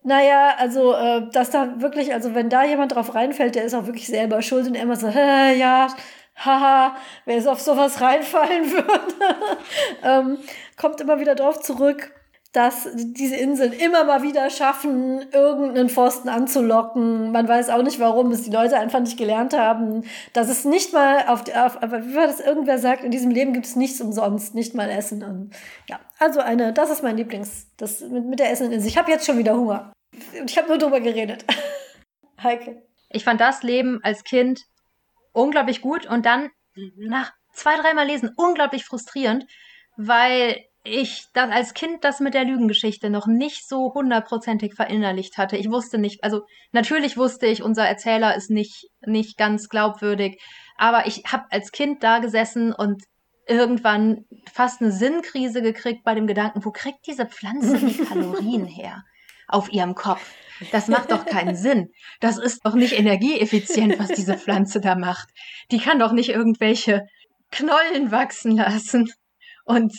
naja, 0.03 0.53
also, 0.59 0.93
äh, 0.93 1.31
dass 1.31 1.49
da 1.49 1.81
wirklich, 1.81 2.13
also 2.13 2.35
wenn 2.35 2.49
da 2.49 2.63
jemand 2.63 2.93
drauf 2.93 3.15
reinfällt, 3.15 3.55
der 3.55 3.63
ist 3.63 3.73
auch 3.73 3.87
wirklich 3.87 4.05
selber 4.05 4.43
schuld 4.43 4.67
und 4.67 4.75
immer 4.75 4.97
so, 4.97 5.07
ja, 5.09 5.87
haha, 6.35 6.95
wer 7.25 7.37
es 7.37 7.47
auf 7.47 7.61
sowas 7.61 8.01
reinfallen 8.01 8.71
würde, 8.71 9.37
ähm, 10.03 10.37
kommt 10.77 11.01
immer 11.01 11.19
wieder 11.19 11.35
drauf 11.35 11.59
zurück, 11.61 12.13
dass 12.55 12.87
diese 12.95 13.35
Inseln 13.35 13.73
immer 13.73 14.05
mal 14.05 14.23
wieder 14.23 14.49
schaffen, 14.49 15.25
irgendeinen 15.33 15.89
Pfosten 15.89 16.29
anzulocken. 16.29 17.31
Man 17.33 17.49
weiß 17.49 17.69
auch 17.69 17.83
nicht, 17.83 17.99
warum 17.99 18.31
es 18.31 18.43
die 18.43 18.49
Leute 18.49 18.77
einfach 18.77 19.01
nicht 19.01 19.17
gelernt 19.17 19.57
haben, 19.57 20.03
dass 20.31 20.47
es 20.47 20.63
nicht 20.63 20.93
mal 20.93 21.25
auf, 21.27 21.43
auf 21.53 21.83
aber 21.83 22.05
wie 22.05 22.15
war 22.15 22.27
das 22.27 22.39
irgendwer 22.39 22.79
sagt, 22.79 23.03
in 23.03 23.11
diesem 23.11 23.29
Leben 23.29 23.51
gibt 23.51 23.65
es 23.65 23.75
nichts 23.75 23.99
umsonst, 23.99 24.55
nicht 24.55 24.73
mal 24.73 24.89
Essen. 24.89 25.21
Und 25.21 25.51
ja, 25.89 25.99
also 26.17 26.39
eine, 26.39 26.71
das 26.71 26.89
ist 26.89 27.03
mein 27.03 27.17
Lieblings, 27.17 27.67
das 27.75 27.99
mit, 27.99 28.25
mit 28.25 28.39
der 28.39 28.51
Essen-Insel. 28.51 28.87
Ich 28.87 28.97
habe 28.97 29.11
jetzt 29.11 29.25
schon 29.25 29.37
wieder 29.37 29.57
Hunger. 29.57 29.91
Und 30.39 30.49
ich 30.49 30.57
habe 30.57 30.69
nur 30.69 30.77
drüber 30.77 31.01
geredet. 31.01 31.43
Heike. 32.41 32.83
Ich 33.09 33.25
fand 33.25 33.41
das 33.41 33.63
Leben 33.63 33.99
als 34.01 34.23
Kind 34.23 34.61
unglaublich 35.35 35.81
gut 35.81 36.05
und 36.05 36.25
dann 36.25 36.49
nach 36.95 37.31
zwei, 37.53 37.75
dreimal 37.77 38.07
lesen 38.07 38.31
unglaublich 38.35 38.85
frustrierend, 38.85 39.45
weil 39.97 40.63
ich 40.83 41.25
das 41.33 41.49
als 41.51 41.73
Kind 41.73 42.03
das 42.03 42.19
mit 42.19 42.35
der 42.35 42.45
Lügengeschichte 42.45 43.09
noch 43.09 43.25
nicht 43.25 43.67
so 43.67 43.93
hundertprozentig 43.93 44.75
verinnerlicht 44.75 45.37
hatte. 45.37 45.57
Ich 45.57 45.69
wusste 45.69 45.97
nicht, 45.97 46.23
also 46.23 46.45
natürlich 46.71 47.17
wusste 47.17 47.47
ich, 47.47 47.63
unser 47.63 47.87
Erzähler 47.87 48.35
ist 48.35 48.51
nicht, 48.51 48.87
nicht 49.05 49.37
ganz 49.37 49.67
glaubwürdig, 49.67 50.39
aber 50.77 51.07
ich 51.07 51.23
habe 51.25 51.45
als 51.49 51.71
Kind 51.71 52.03
da 52.03 52.19
gesessen 52.19 52.71
und 52.71 53.03
irgendwann 53.47 54.25
fast 54.51 54.81
eine 54.81 54.91
Sinnkrise 54.91 55.61
gekriegt 55.61 56.03
bei 56.03 56.13
dem 56.13 56.27
Gedanken, 56.27 56.63
wo 56.63 56.71
kriegt 56.71 57.07
diese 57.07 57.25
Pflanze 57.25 57.77
die 57.77 57.97
Kalorien 58.05 58.65
her 58.65 59.03
auf 59.47 59.71
ihrem 59.71 59.95
Kopf? 59.95 60.33
Das 60.71 60.87
macht 60.87 61.11
doch 61.11 61.25
keinen 61.25 61.55
Sinn. 61.55 61.89
Das 62.19 62.37
ist 62.37 62.65
doch 62.65 62.75
nicht 62.75 62.97
energieeffizient, 62.97 63.99
was 63.99 64.09
diese 64.09 64.37
Pflanze 64.37 64.79
da 64.81 64.95
macht. 64.95 65.29
Die 65.71 65.79
kann 65.79 65.99
doch 65.99 66.11
nicht 66.11 66.29
irgendwelche 66.29 67.05
Knollen 67.51 68.11
wachsen 68.11 68.57
lassen. 68.57 69.11
Und 69.65 69.93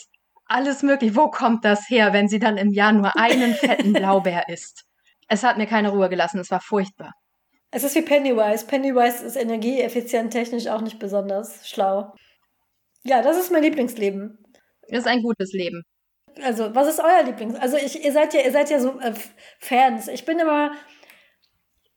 alles 0.46 0.82
möglich. 0.82 1.16
Wo 1.16 1.28
kommt 1.28 1.64
das 1.64 1.88
her, 1.88 2.12
wenn 2.12 2.28
sie 2.28 2.38
dann 2.38 2.56
im 2.56 2.70
Jahr 2.70 2.92
nur 2.92 3.16
einen 3.16 3.54
fetten 3.54 3.92
Blaubeer 3.92 4.48
isst? 4.48 4.84
Es 5.28 5.42
hat 5.42 5.58
mir 5.58 5.66
keine 5.66 5.90
Ruhe 5.90 6.08
gelassen, 6.08 6.38
es 6.38 6.50
war 6.50 6.60
furchtbar. 6.60 7.12
Es 7.72 7.82
ist 7.82 7.96
wie 7.96 8.02
Pennywise. 8.02 8.66
Pennywise 8.66 9.24
ist 9.24 9.36
energieeffizient 9.36 10.32
technisch 10.32 10.68
auch 10.68 10.80
nicht 10.80 10.98
besonders 10.98 11.68
schlau. 11.68 12.14
Ja, 13.02 13.22
das 13.22 13.36
ist 13.36 13.50
mein 13.50 13.62
Lieblingsleben. 13.62 14.38
Das 14.88 15.00
ist 15.00 15.06
ein 15.08 15.22
gutes 15.22 15.52
Leben. 15.52 15.82
Also, 16.42 16.74
was 16.74 16.88
ist 16.88 17.00
euer 17.00 17.22
Lieblings? 17.24 17.54
Also, 17.56 17.76
ich, 17.76 18.04
ihr 18.04 18.12
seid 18.12 18.34
ja, 18.34 18.40
ihr 18.40 18.52
seid 18.52 18.70
ja 18.70 18.78
so 18.78 18.98
äh, 19.00 19.12
Fans. 19.58 20.08
Ich 20.08 20.24
bin 20.24 20.38
immer, 20.38 20.72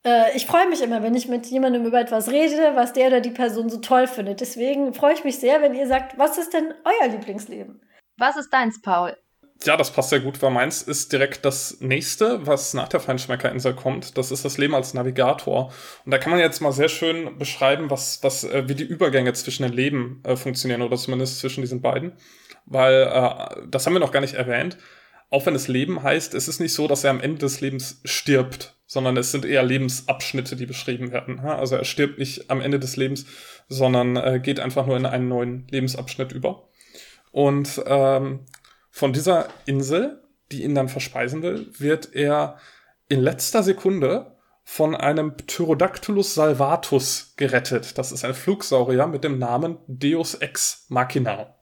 äh, 0.04 0.34
ich 0.36 0.46
freue 0.46 0.68
mich 0.68 0.82
immer, 0.82 1.02
wenn 1.02 1.14
ich 1.14 1.28
mit 1.28 1.46
jemandem 1.46 1.84
über 1.84 2.00
etwas 2.00 2.30
rede, 2.30 2.72
was 2.74 2.92
der 2.92 3.08
oder 3.08 3.20
die 3.20 3.30
Person 3.30 3.68
so 3.68 3.78
toll 3.78 4.06
findet. 4.06 4.40
Deswegen 4.40 4.94
freue 4.94 5.14
ich 5.14 5.24
mich 5.24 5.38
sehr, 5.38 5.60
wenn 5.62 5.74
ihr 5.74 5.86
sagt, 5.86 6.18
was 6.18 6.38
ist 6.38 6.52
denn 6.54 6.72
euer 6.84 7.08
Lieblingsleben? 7.08 7.82
Was 8.16 8.36
ist 8.36 8.50
deins, 8.50 8.80
Paul? 8.82 9.16
Ja, 9.64 9.76
das 9.76 9.90
passt 9.90 10.08
sehr 10.08 10.20
gut, 10.20 10.40
weil 10.40 10.50
meins 10.50 10.80
ist 10.80 11.12
direkt 11.12 11.44
das 11.44 11.80
nächste, 11.80 12.46
was 12.46 12.72
nach 12.72 12.88
der 12.88 12.98
Feinschmeckerinsel 12.98 13.74
kommt. 13.74 14.16
Das 14.16 14.30
ist 14.30 14.42
das 14.42 14.56
Leben 14.56 14.74
als 14.74 14.94
Navigator. 14.94 15.70
Und 16.06 16.12
da 16.12 16.16
kann 16.16 16.30
man 16.30 16.40
jetzt 16.40 16.60
mal 16.60 16.72
sehr 16.72 16.88
schön 16.88 17.36
beschreiben, 17.38 17.90
was, 17.90 18.22
was, 18.22 18.44
äh, 18.44 18.68
wie 18.68 18.74
die 18.74 18.84
Übergänge 18.84 19.34
zwischen 19.34 19.64
den 19.64 19.72
Leben 19.72 20.22
äh, 20.24 20.34
funktionieren 20.36 20.80
oder 20.80 20.96
zumindest 20.96 21.40
zwischen 21.40 21.60
diesen 21.60 21.82
beiden. 21.82 22.12
Weil, 22.70 23.02
äh, 23.02 23.66
das 23.68 23.84
haben 23.84 23.92
wir 23.92 24.00
noch 24.00 24.12
gar 24.12 24.20
nicht 24.20 24.34
erwähnt. 24.34 24.78
Auch 25.28 25.44
wenn 25.44 25.54
es 25.54 25.68
Leben 25.68 26.02
heißt, 26.02 26.34
es 26.34 26.48
ist 26.48 26.60
nicht 26.60 26.72
so, 26.72 26.88
dass 26.88 27.04
er 27.04 27.10
am 27.10 27.20
Ende 27.20 27.38
des 27.38 27.60
Lebens 27.60 28.00
stirbt, 28.04 28.74
sondern 28.86 29.16
es 29.16 29.32
sind 29.32 29.44
eher 29.44 29.62
Lebensabschnitte, 29.62 30.56
die 30.56 30.66
beschrieben 30.66 31.12
werden. 31.12 31.40
Also 31.40 31.76
er 31.76 31.84
stirbt 31.84 32.18
nicht 32.18 32.50
am 32.50 32.60
Ende 32.60 32.78
des 32.78 32.96
Lebens, 32.96 33.26
sondern 33.68 34.16
äh, 34.16 34.40
geht 34.42 34.58
einfach 34.58 34.86
nur 34.86 34.96
in 34.96 35.06
einen 35.06 35.28
neuen 35.28 35.66
Lebensabschnitt 35.68 36.32
über. 36.32 36.68
Und 37.32 37.82
ähm, 37.86 38.40
von 38.90 39.12
dieser 39.12 39.48
Insel, 39.66 40.22
die 40.50 40.64
ihn 40.64 40.74
dann 40.74 40.88
verspeisen 40.88 41.42
will, 41.42 41.68
wird 41.78 42.14
er 42.14 42.58
in 43.08 43.20
letzter 43.20 43.62
Sekunde 43.62 44.36
von 44.64 44.94
einem 44.94 45.36
Pterodactylus 45.36 46.34
salvatus 46.34 47.34
gerettet. 47.36 47.98
Das 47.98 48.12
ist 48.12 48.24
ein 48.24 48.34
Flugsaurier 48.34 49.08
mit 49.08 49.24
dem 49.24 49.38
Namen 49.38 49.78
Deus 49.88 50.34
Ex 50.34 50.86
Machina. 50.88 51.54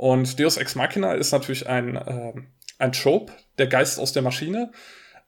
Und 0.00 0.40
Deus 0.40 0.56
Ex 0.56 0.76
Machina 0.76 1.12
ist 1.12 1.30
natürlich 1.30 1.68
ein, 1.68 1.94
äh, 1.94 2.32
ein 2.78 2.92
Trope, 2.92 3.34
der 3.58 3.66
Geist 3.66 4.00
aus 4.00 4.14
der 4.14 4.22
Maschine, 4.22 4.72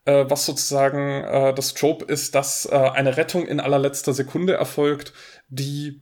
äh, 0.05 0.25
was 0.27 0.47
sozusagen 0.47 1.23
äh, 1.25 1.53
das 1.53 1.75
Trope 1.75 2.05
ist, 2.05 2.33
dass 2.33 2.65
äh, 2.65 2.75
eine 2.75 3.15
Rettung 3.15 3.45
in 3.45 3.59
allerletzter 3.59 4.13
Sekunde 4.13 4.53
erfolgt, 4.53 5.13
die 5.47 6.01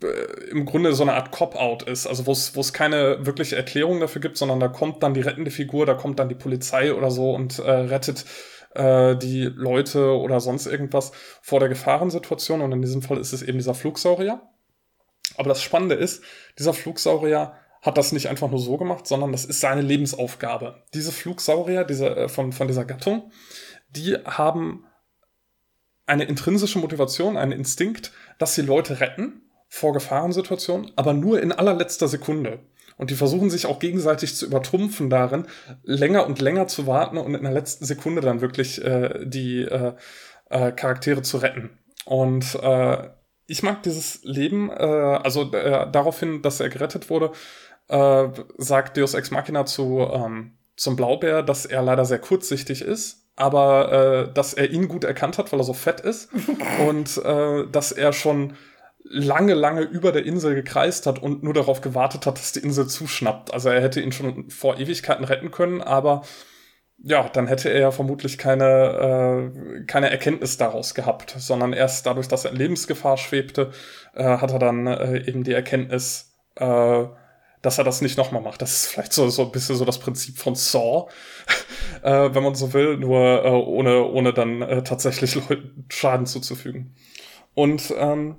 äh, 0.00 0.06
im 0.48 0.64
Grunde 0.64 0.92
so 0.92 1.02
eine 1.02 1.14
Art 1.14 1.32
Cop-out 1.32 1.82
ist, 1.82 2.06
also 2.06 2.24
wo 2.24 2.60
es 2.60 2.72
keine 2.72 3.26
wirkliche 3.26 3.56
Erklärung 3.56 3.98
dafür 3.98 4.20
gibt, 4.20 4.36
sondern 4.36 4.60
da 4.60 4.68
kommt 4.68 5.02
dann 5.02 5.14
die 5.14 5.22
rettende 5.22 5.50
Figur, 5.50 5.84
da 5.84 5.94
kommt 5.94 6.20
dann 6.20 6.28
die 6.28 6.36
Polizei 6.36 6.94
oder 6.94 7.10
so 7.10 7.32
und 7.32 7.58
äh, 7.58 7.68
rettet 7.68 8.26
äh, 8.76 9.16
die 9.16 9.42
Leute 9.42 10.16
oder 10.16 10.38
sonst 10.38 10.66
irgendwas 10.66 11.10
vor 11.42 11.58
der 11.58 11.68
Gefahrensituation 11.68 12.60
und 12.60 12.70
in 12.70 12.80
diesem 12.80 13.02
Fall 13.02 13.18
ist 13.18 13.32
es 13.32 13.42
eben 13.42 13.58
dieser 13.58 13.74
Flugsaurier. 13.74 14.40
Aber 15.36 15.48
das 15.48 15.62
Spannende 15.62 15.96
ist, 15.96 16.22
dieser 16.56 16.74
Flugsaurier 16.74 17.56
hat 17.84 17.98
das 17.98 18.12
nicht 18.12 18.28
einfach 18.28 18.50
nur 18.50 18.58
so 18.58 18.78
gemacht, 18.78 19.06
sondern 19.06 19.30
das 19.30 19.44
ist 19.44 19.60
seine 19.60 19.82
Lebensaufgabe. 19.82 20.82
Diese 20.94 21.12
Flugsaurier 21.12 21.84
diese, 21.84 22.16
äh, 22.16 22.28
von, 22.28 22.52
von 22.52 22.66
dieser 22.66 22.86
Gattung, 22.86 23.30
die 23.90 24.14
haben 24.24 24.86
eine 26.06 26.24
intrinsische 26.24 26.78
Motivation, 26.78 27.36
einen 27.36 27.52
Instinkt, 27.52 28.12
dass 28.38 28.54
sie 28.54 28.62
Leute 28.62 29.00
retten 29.00 29.42
vor 29.68 29.92
Gefahrensituationen, 29.92 30.92
aber 30.96 31.12
nur 31.12 31.40
in 31.40 31.52
allerletzter 31.52 32.08
Sekunde. 32.08 32.60
Und 32.96 33.10
die 33.10 33.16
versuchen 33.16 33.50
sich 33.50 33.66
auch 33.66 33.80
gegenseitig 33.80 34.34
zu 34.34 34.46
übertrumpfen 34.46 35.10
darin, 35.10 35.46
länger 35.82 36.26
und 36.26 36.40
länger 36.40 36.68
zu 36.68 36.86
warten 36.86 37.18
und 37.18 37.34
in 37.34 37.42
der 37.42 37.52
letzten 37.52 37.84
Sekunde 37.84 38.20
dann 38.22 38.40
wirklich 38.40 38.82
äh, 38.82 39.26
die 39.26 39.62
äh, 39.62 39.94
äh, 40.48 40.72
Charaktere 40.72 41.22
zu 41.22 41.38
retten. 41.38 41.78
Und 42.04 42.54
äh, 42.62 43.08
ich 43.46 43.62
mag 43.62 43.82
dieses 43.82 44.22
Leben, 44.22 44.70
äh, 44.70 44.74
also 44.74 45.52
äh, 45.52 45.90
daraufhin, 45.90 46.42
dass 46.42 46.60
er 46.60 46.68
gerettet 46.68 47.10
wurde, 47.10 47.32
äh, 47.88 48.28
sagt 48.58 48.96
Deus 48.96 49.14
Ex 49.14 49.30
Machina 49.30 49.66
zu, 49.66 50.00
ähm, 50.00 50.58
zum 50.76 50.96
Blaubär, 50.96 51.42
dass 51.42 51.66
er 51.66 51.82
leider 51.82 52.04
sehr 52.04 52.18
kurzsichtig 52.18 52.82
ist, 52.82 53.28
aber 53.36 54.26
äh, 54.28 54.32
dass 54.32 54.54
er 54.54 54.70
ihn 54.70 54.88
gut 54.88 55.04
erkannt 55.04 55.38
hat, 55.38 55.52
weil 55.52 55.60
er 55.60 55.64
so 55.64 55.72
fett 55.72 56.00
ist 56.00 56.30
und 56.88 57.16
äh, 57.24 57.66
dass 57.70 57.92
er 57.92 58.12
schon 58.12 58.54
lange, 59.04 59.54
lange 59.54 59.82
über 59.82 60.12
der 60.12 60.24
Insel 60.24 60.54
gekreist 60.54 61.06
hat 61.06 61.20
und 61.20 61.42
nur 61.42 61.52
darauf 61.52 61.80
gewartet 61.80 62.26
hat, 62.26 62.38
dass 62.38 62.52
die 62.52 62.60
Insel 62.60 62.86
zuschnappt. 62.86 63.52
Also 63.52 63.68
er 63.68 63.82
hätte 63.82 64.00
ihn 64.00 64.12
schon 64.12 64.50
vor 64.50 64.78
Ewigkeiten 64.78 65.24
retten 65.24 65.50
können, 65.50 65.82
aber 65.82 66.22
ja, 66.98 67.28
dann 67.28 67.46
hätte 67.46 67.68
er 67.68 67.80
ja 67.80 67.90
vermutlich 67.90 68.38
keine, 68.38 69.52
äh, 69.52 69.84
keine 69.84 70.10
Erkenntnis 70.10 70.56
daraus 70.56 70.94
gehabt, 70.94 71.34
sondern 71.36 71.72
erst 71.74 72.06
dadurch, 72.06 72.28
dass 72.28 72.46
er 72.46 72.52
in 72.52 72.56
Lebensgefahr 72.56 73.18
schwebte, 73.18 73.72
äh, 74.14 74.24
hat 74.24 74.52
er 74.52 74.58
dann 74.58 74.86
äh, 74.86 75.18
eben 75.28 75.44
die 75.44 75.52
Erkenntnis, 75.52 76.32
äh, 76.56 77.04
dass 77.64 77.78
er 77.78 77.84
das 77.84 78.02
nicht 78.02 78.18
nochmal 78.18 78.42
macht. 78.42 78.60
Das 78.60 78.72
ist 78.72 78.86
vielleicht 78.88 79.14
so, 79.14 79.28
so 79.30 79.42
ein 79.42 79.50
bisschen 79.50 79.76
so 79.76 79.86
das 79.86 79.98
Prinzip 79.98 80.36
von 80.36 80.54
Saw, 80.54 81.08
äh, 82.02 82.34
wenn 82.34 82.42
man 82.42 82.54
so 82.54 82.74
will, 82.74 82.98
nur 82.98 83.44
äh, 83.44 83.48
ohne, 83.48 84.04
ohne 84.04 84.34
dann 84.34 84.60
äh, 84.60 84.82
tatsächlich 84.82 85.34
Leuten 85.48 85.86
Schaden 85.88 86.26
zuzufügen. 86.26 86.94
Und 87.54 87.94
ähm, 87.96 88.36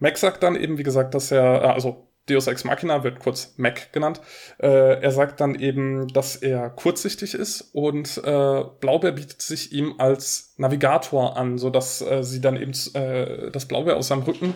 Mac 0.00 0.18
sagt 0.18 0.42
dann 0.42 0.56
eben, 0.56 0.78
wie 0.78 0.82
gesagt, 0.82 1.14
dass 1.14 1.30
er, 1.30 1.62
äh, 1.62 1.66
also 1.68 2.08
Deus 2.28 2.48
Ex 2.48 2.64
Machina 2.64 3.04
wird 3.04 3.20
kurz 3.20 3.54
Mac 3.56 3.92
genannt. 3.92 4.20
Äh, 4.58 5.00
er 5.00 5.12
sagt 5.12 5.40
dann 5.40 5.54
eben, 5.54 6.08
dass 6.08 6.34
er 6.34 6.70
kurzsichtig 6.70 7.34
ist 7.34 7.70
und 7.72 8.18
äh, 8.18 8.64
Blaubeer 8.80 9.12
bietet 9.12 9.42
sich 9.42 9.70
ihm 9.70 9.94
als 9.98 10.54
Navigator 10.56 11.36
an, 11.36 11.56
so 11.56 11.70
dass 11.70 12.02
äh, 12.02 12.24
sie 12.24 12.40
dann 12.40 12.56
eben 12.56 12.72
äh, 12.94 13.52
das 13.52 13.66
Blaubeer 13.66 13.96
aus 13.96 14.08
seinem 14.08 14.22
Rücken 14.22 14.54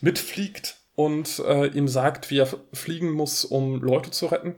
mitfliegt 0.00 0.76
und 0.98 1.40
äh, 1.46 1.68
ihm 1.68 1.86
sagt, 1.86 2.28
wie 2.28 2.40
er 2.40 2.48
fliegen 2.72 3.12
muss, 3.12 3.44
um 3.44 3.80
Leute 3.80 4.10
zu 4.10 4.26
retten. 4.26 4.56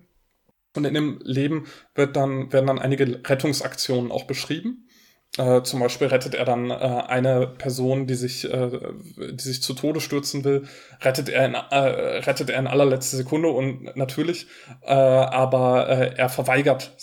Und 0.75 0.87
in 0.87 0.95
dem 0.95 1.21
Leben 1.23 1.67
wird 1.95 2.17
dann, 2.17 2.51
werden 2.51 2.67
dann 2.67 2.79
einige 2.79 3.21
Rettungsaktionen 3.29 4.11
auch 4.11 4.25
beschrieben. 4.25 4.89
Äh, 5.37 5.61
zum 5.65 5.81
Beispiel 5.81 6.07
rettet 6.07 6.35
er 6.35 6.47
dann 6.47 6.71
äh, 6.71 6.75
eine 6.75 7.47
Person, 7.47 8.07
die 8.07 8.15
sich, 8.15 8.51
äh, 8.51 8.71
die 9.19 9.43
sich 9.43 9.63
zu 9.63 9.75
Tode 9.75 10.01
stürzen 10.01 10.43
will, 10.43 10.67
rettet 11.03 11.29
er 11.29 11.45
in, 11.45 11.53
äh, 11.55 11.77
rettet 12.21 12.49
er 12.49 12.59
in 12.59 12.67
allerletzter 12.67 13.19
Sekunde 13.19 13.51
und 13.51 13.95
natürlich, 13.95 14.47
äh, 14.81 14.95
aber 14.95 15.89
er 15.89 16.31
verweigert 16.31 16.97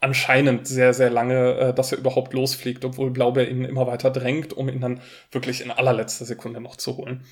anscheinend 0.00 0.66
sehr, 0.66 0.94
sehr 0.94 1.10
lange, 1.10 1.74
dass 1.74 1.92
er 1.92 1.98
überhaupt 1.98 2.32
losfliegt, 2.32 2.86
obwohl 2.86 3.10
Blaubeer 3.10 3.48
ihn 3.50 3.64
immer 3.64 3.86
weiter 3.86 4.10
drängt, 4.10 4.54
um 4.54 4.70
ihn 4.70 4.80
dann 4.80 5.02
wirklich 5.30 5.60
in 5.60 5.70
allerletzter 5.70 6.24
Sekunde 6.24 6.62
noch 6.62 6.76
zu 6.76 6.96
holen. 6.96 7.24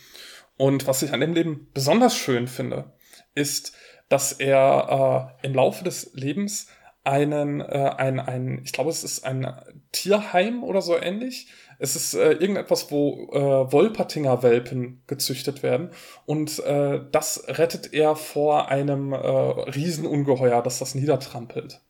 Und 0.56 0.86
was 0.86 1.02
ich 1.02 1.12
an 1.12 1.20
dem 1.20 1.34
Leben 1.34 1.68
besonders 1.74 2.16
schön 2.16 2.48
finde, 2.48 2.92
ist, 3.34 3.76
dass 4.08 4.32
er 4.32 5.34
äh, 5.42 5.46
im 5.46 5.54
Laufe 5.54 5.84
des 5.84 6.12
Lebens 6.14 6.68
einen, 7.04 7.60
äh, 7.60 7.92
ein, 7.96 8.18
ein, 8.18 8.62
ich 8.64 8.72
glaube, 8.72 8.90
es 8.90 9.04
ist 9.04 9.24
ein 9.24 9.46
Tierheim 9.92 10.64
oder 10.64 10.82
so 10.82 10.96
ähnlich. 10.96 11.48
Es 11.78 11.94
ist 11.94 12.14
äh, 12.14 12.32
irgendetwas, 12.32 12.90
wo 12.90 13.30
äh, 13.32 13.72
Wolpertinger 13.72 14.42
Welpen 14.42 15.02
gezüchtet 15.06 15.62
werden. 15.62 15.90
Und 16.24 16.58
äh, 16.60 17.00
das 17.12 17.44
rettet 17.46 17.92
er 17.92 18.16
vor 18.16 18.68
einem 18.70 19.12
äh, 19.12 19.16
Riesenungeheuer, 19.16 20.62
das 20.62 20.78
das 20.78 20.94
niedertrampelt. 20.94 21.80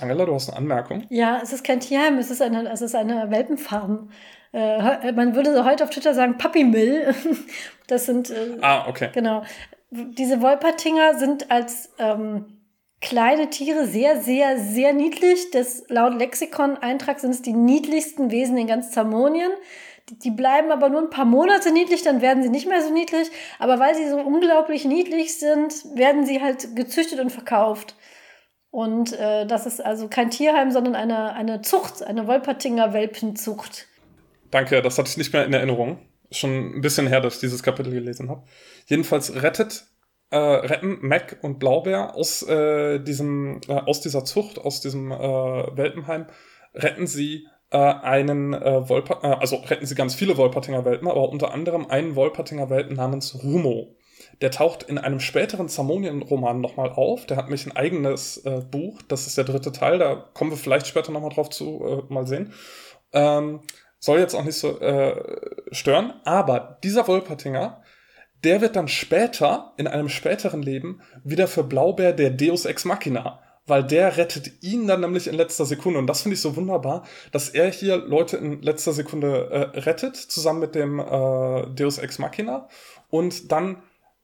Angela, 0.00 0.24
du 0.24 0.34
hast 0.34 0.48
eine 0.48 0.58
Anmerkung? 0.58 1.06
Ja, 1.10 1.40
es 1.42 1.52
ist 1.52 1.62
kein 1.62 1.78
Tierheim, 1.78 2.18
es 2.18 2.30
ist 2.30 2.42
eine, 2.42 2.68
es 2.72 2.82
ist 2.82 2.94
eine 2.94 3.30
Welpenfarm. 3.30 4.10
Äh, 4.52 5.12
man 5.12 5.34
würde 5.34 5.54
so 5.54 5.64
heute 5.64 5.84
auf 5.84 5.90
Twitter 5.90 6.14
sagen 6.14 6.38
Puppy 6.38 6.64
Mill. 6.64 7.14
das 7.86 8.06
sind. 8.06 8.30
Äh, 8.30 8.58
ah, 8.60 8.86
okay. 8.88 9.10
Genau. 9.12 9.44
Diese 9.90 10.40
Wolpertinger 10.40 11.18
sind 11.18 11.50
als 11.50 11.90
ähm, 11.98 12.62
kleine 13.02 13.50
Tiere 13.50 13.86
sehr, 13.86 14.20
sehr, 14.22 14.58
sehr 14.58 14.92
niedlich. 14.94 15.50
Das, 15.50 15.84
laut 15.88 16.18
Lexikon-Eintrag 16.18 17.20
sind 17.20 17.30
es 17.30 17.42
die 17.42 17.52
niedlichsten 17.52 18.30
Wesen 18.30 18.56
in 18.56 18.66
ganz 18.66 18.90
Zamonien. 18.90 19.50
Die, 20.08 20.18
die, 20.18 20.30
bleiben 20.30 20.72
aber 20.72 20.88
nur 20.88 21.00
ein 21.00 21.10
paar 21.10 21.24
Monate 21.24 21.72
niedlich, 21.72 22.02
dann 22.02 22.22
werden 22.22 22.42
sie 22.42 22.48
nicht 22.48 22.66
mehr 22.66 22.82
so 22.82 22.90
niedlich. 22.90 23.30
Aber 23.58 23.78
weil 23.78 23.94
sie 23.94 24.08
so 24.08 24.16
unglaublich 24.18 24.84
niedlich 24.84 25.38
sind, 25.38 25.84
werden 25.94 26.24
sie 26.24 26.40
halt 26.40 26.74
gezüchtet 26.74 27.20
und 27.20 27.30
verkauft. 27.30 27.96
Und 28.70 29.12
äh, 29.12 29.46
das 29.46 29.66
ist 29.66 29.84
also 29.84 30.08
kein 30.08 30.30
Tierheim, 30.30 30.70
sondern 30.70 30.94
eine, 30.94 31.34
eine 31.34 31.60
Zucht, 31.60 32.02
eine 32.02 32.26
Wolpertinger 32.26 32.94
Welpenzucht. 32.94 33.86
Danke, 34.52 34.82
das 34.82 34.98
hatte 34.98 35.08
ich 35.10 35.16
nicht 35.16 35.32
mehr 35.32 35.44
in 35.44 35.52
Erinnerung. 35.52 35.98
Schon 36.30 36.76
ein 36.76 36.80
bisschen 36.80 37.08
her, 37.08 37.20
dass 37.20 37.34
ich 37.34 37.40
dieses 37.40 37.62
Kapitel 37.62 37.92
gelesen 37.92 38.30
habe. 38.30 38.44
Jedenfalls 38.86 39.42
rettet 39.42 39.86
äh, 40.30 40.36
retten 40.36 40.98
Mac 41.02 41.38
und 41.42 41.58
Blaubeer 41.58 42.14
aus 42.14 42.42
äh, 42.42 42.98
diesem, 43.00 43.60
äh, 43.68 43.72
aus 43.74 44.00
dieser 44.00 44.24
Zucht, 44.24 44.58
aus 44.58 44.80
diesem 44.80 45.10
äh, 45.10 45.16
Welpenheim, 45.16 46.26
retten 46.74 47.06
sie 47.06 47.48
äh, 47.70 47.76
einen 47.76 48.54
äh, 48.54 48.88
Wolper, 48.88 49.20
äh, 49.22 49.34
also 49.40 49.56
retten 49.56 49.84
sie 49.84 49.94
ganz 49.94 50.14
viele 50.14 50.36
Wolpertinger 50.38 50.84
Welpen, 50.84 51.08
aber 51.08 51.28
unter 51.28 51.52
anderem 51.52 51.86
einen 51.86 52.16
Wolpertinger 52.16 52.70
Welpen 52.70 52.96
namens 52.96 53.42
Rumo. 53.42 53.96
Der 54.40 54.50
taucht 54.50 54.84
in 54.84 54.98
einem 54.98 55.20
späteren 55.20 55.68
Zamonien-Roman 55.68 56.60
nochmal 56.60 56.90
auf. 56.90 57.26
Der 57.26 57.36
hat 57.36 57.46
nämlich 57.46 57.66
ein 57.66 57.76
eigenes 57.76 58.38
äh, 58.38 58.62
Buch. 58.70 59.02
Das 59.08 59.26
ist 59.26 59.36
der 59.36 59.44
dritte 59.44 59.72
Teil. 59.72 59.98
Da 59.98 60.14
kommen 60.32 60.50
wir 60.50 60.58
vielleicht 60.58 60.86
später 60.86 61.12
nochmal 61.12 61.30
drauf 61.30 61.50
zu, 61.50 61.84
äh, 62.08 62.12
mal 62.12 62.26
sehen. 62.26 62.52
Ähm, 63.12 63.60
soll 64.02 64.18
jetzt 64.18 64.34
auch 64.34 64.44
nicht 64.44 64.58
so 64.58 64.80
äh, 64.80 65.14
stören. 65.70 66.12
Aber 66.24 66.78
dieser 66.82 67.06
Wolpertinger 67.08 67.82
der 68.44 68.60
wird 68.60 68.76
dann 68.76 68.88
später, 68.88 69.72
in 69.76 69.86
einem 69.86 70.08
späteren 70.08 70.62
Leben, 70.62 71.00
wieder 71.22 71.46
für 71.46 71.62
Blaubeer 71.62 72.12
der 72.12 72.30
Deus 72.30 72.64
Ex 72.64 72.84
Machina. 72.84 73.40
Weil 73.66 73.84
der 73.84 74.16
rettet 74.16 74.64
ihn 74.64 74.88
dann 74.88 75.02
nämlich 75.02 75.28
in 75.28 75.36
letzter 75.36 75.64
Sekunde. 75.64 76.00
Und 76.00 76.08
das 76.08 76.22
finde 76.22 76.34
ich 76.34 76.40
so 76.40 76.56
wunderbar, 76.56 77.06
dass 77.30 77.48
er 77.48 77.70
hier 77.70 77.96
Leute 77.96 78.36
in 78.36 78.60
letzter 78.60 78.92
Sekunde 78.92 79.50
äh, 79.50 79.78
rettet, 79.78 80.16
zusammen 80.16 80.58
mit 80.58 80.74
dem 80.74 80.98
äh, 80.98 81.66
Deus 81.68 81.98
Ex 81.98 82.18
Machina. 82.18 82.68
Und 83.08 83.52
dann 83.52 83.80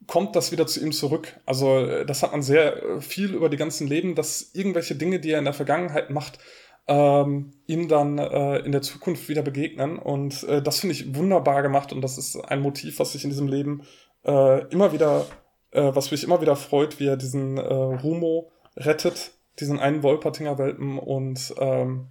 kommt 0.08 0.34
das 0.34 0.50
wieder 0.50 0.66
zu 0.66 0.80
ihm 0.80 0.90
zurück. 0.90 1.36
Also 1.46 1.78
äh, 1.78 2.04
das 2.04 2.24
hat 2.24 2.32
man 2.32 2.42
sehr 2.42 2.82
äh, 2.82 3.00
viel 3.00 3.32
über 3.32 3.48
die 3.48 3.56
ganzen 3.56 3.86
Leben, 3.86 4.16
dass 4.16 4.50
irgendwelche 4.54 4.96
Dinge, 4.96 5.20
die 5.20 5.30
er 5.30 5.38
in 5.38 5.44
der 5.44 5.54
Vergangenheit 5.54 6.10
macht, 6.10 6.40
ähm, 6.88 7.52
ihm 7.66 7.86
dann 7.86 8.18
äh, 8.18 8.58
in 8.60 8.72
der 8.72 8.82
Zukunft 8.82 9.28
wieder 9.28 9.42
begegnen. 9.42 9.98
Und 9.98 10.42
äh, 10.44 10.62
das 10.62 10.80
finde 10.80 10.94
ich 10.94 11.14
wunderbar 11.14 11.62
gemacht 11.62 11.92
und 11.92 12.00
das 12.00 12.18
ist 12.18 12.36
ein 12.36 12.60
Motiv, 12.60 12.98
was 12.98 13.12
sich 13.12 13.24
in 13.24 13.30
diesem 13.30 13.46
Leben 13.46 13.82
äh, 14.24 14.66
immer 14.68 14.92
wieder, 14.92 15.26
äh, 15.70 15.90
was 15.94 16.10
mich 16.10 16.24
immer 16.24 16.40
wieder 16.40 16.56
freut, 16.56 16.98
wie 16.98 17.06
er 17.06 17.18
diesen 17.18 17.58
äh, 17.58 17.62
Rumo 17.62 18.50
rettet, 18.76 19.32
diesen 19.60 19.78
einen 19.78 20.02
Wolpertinger 20.02 20.56
Welpen 20.56 20.98
und 20.98 21.54
ähm, 21.58 22.08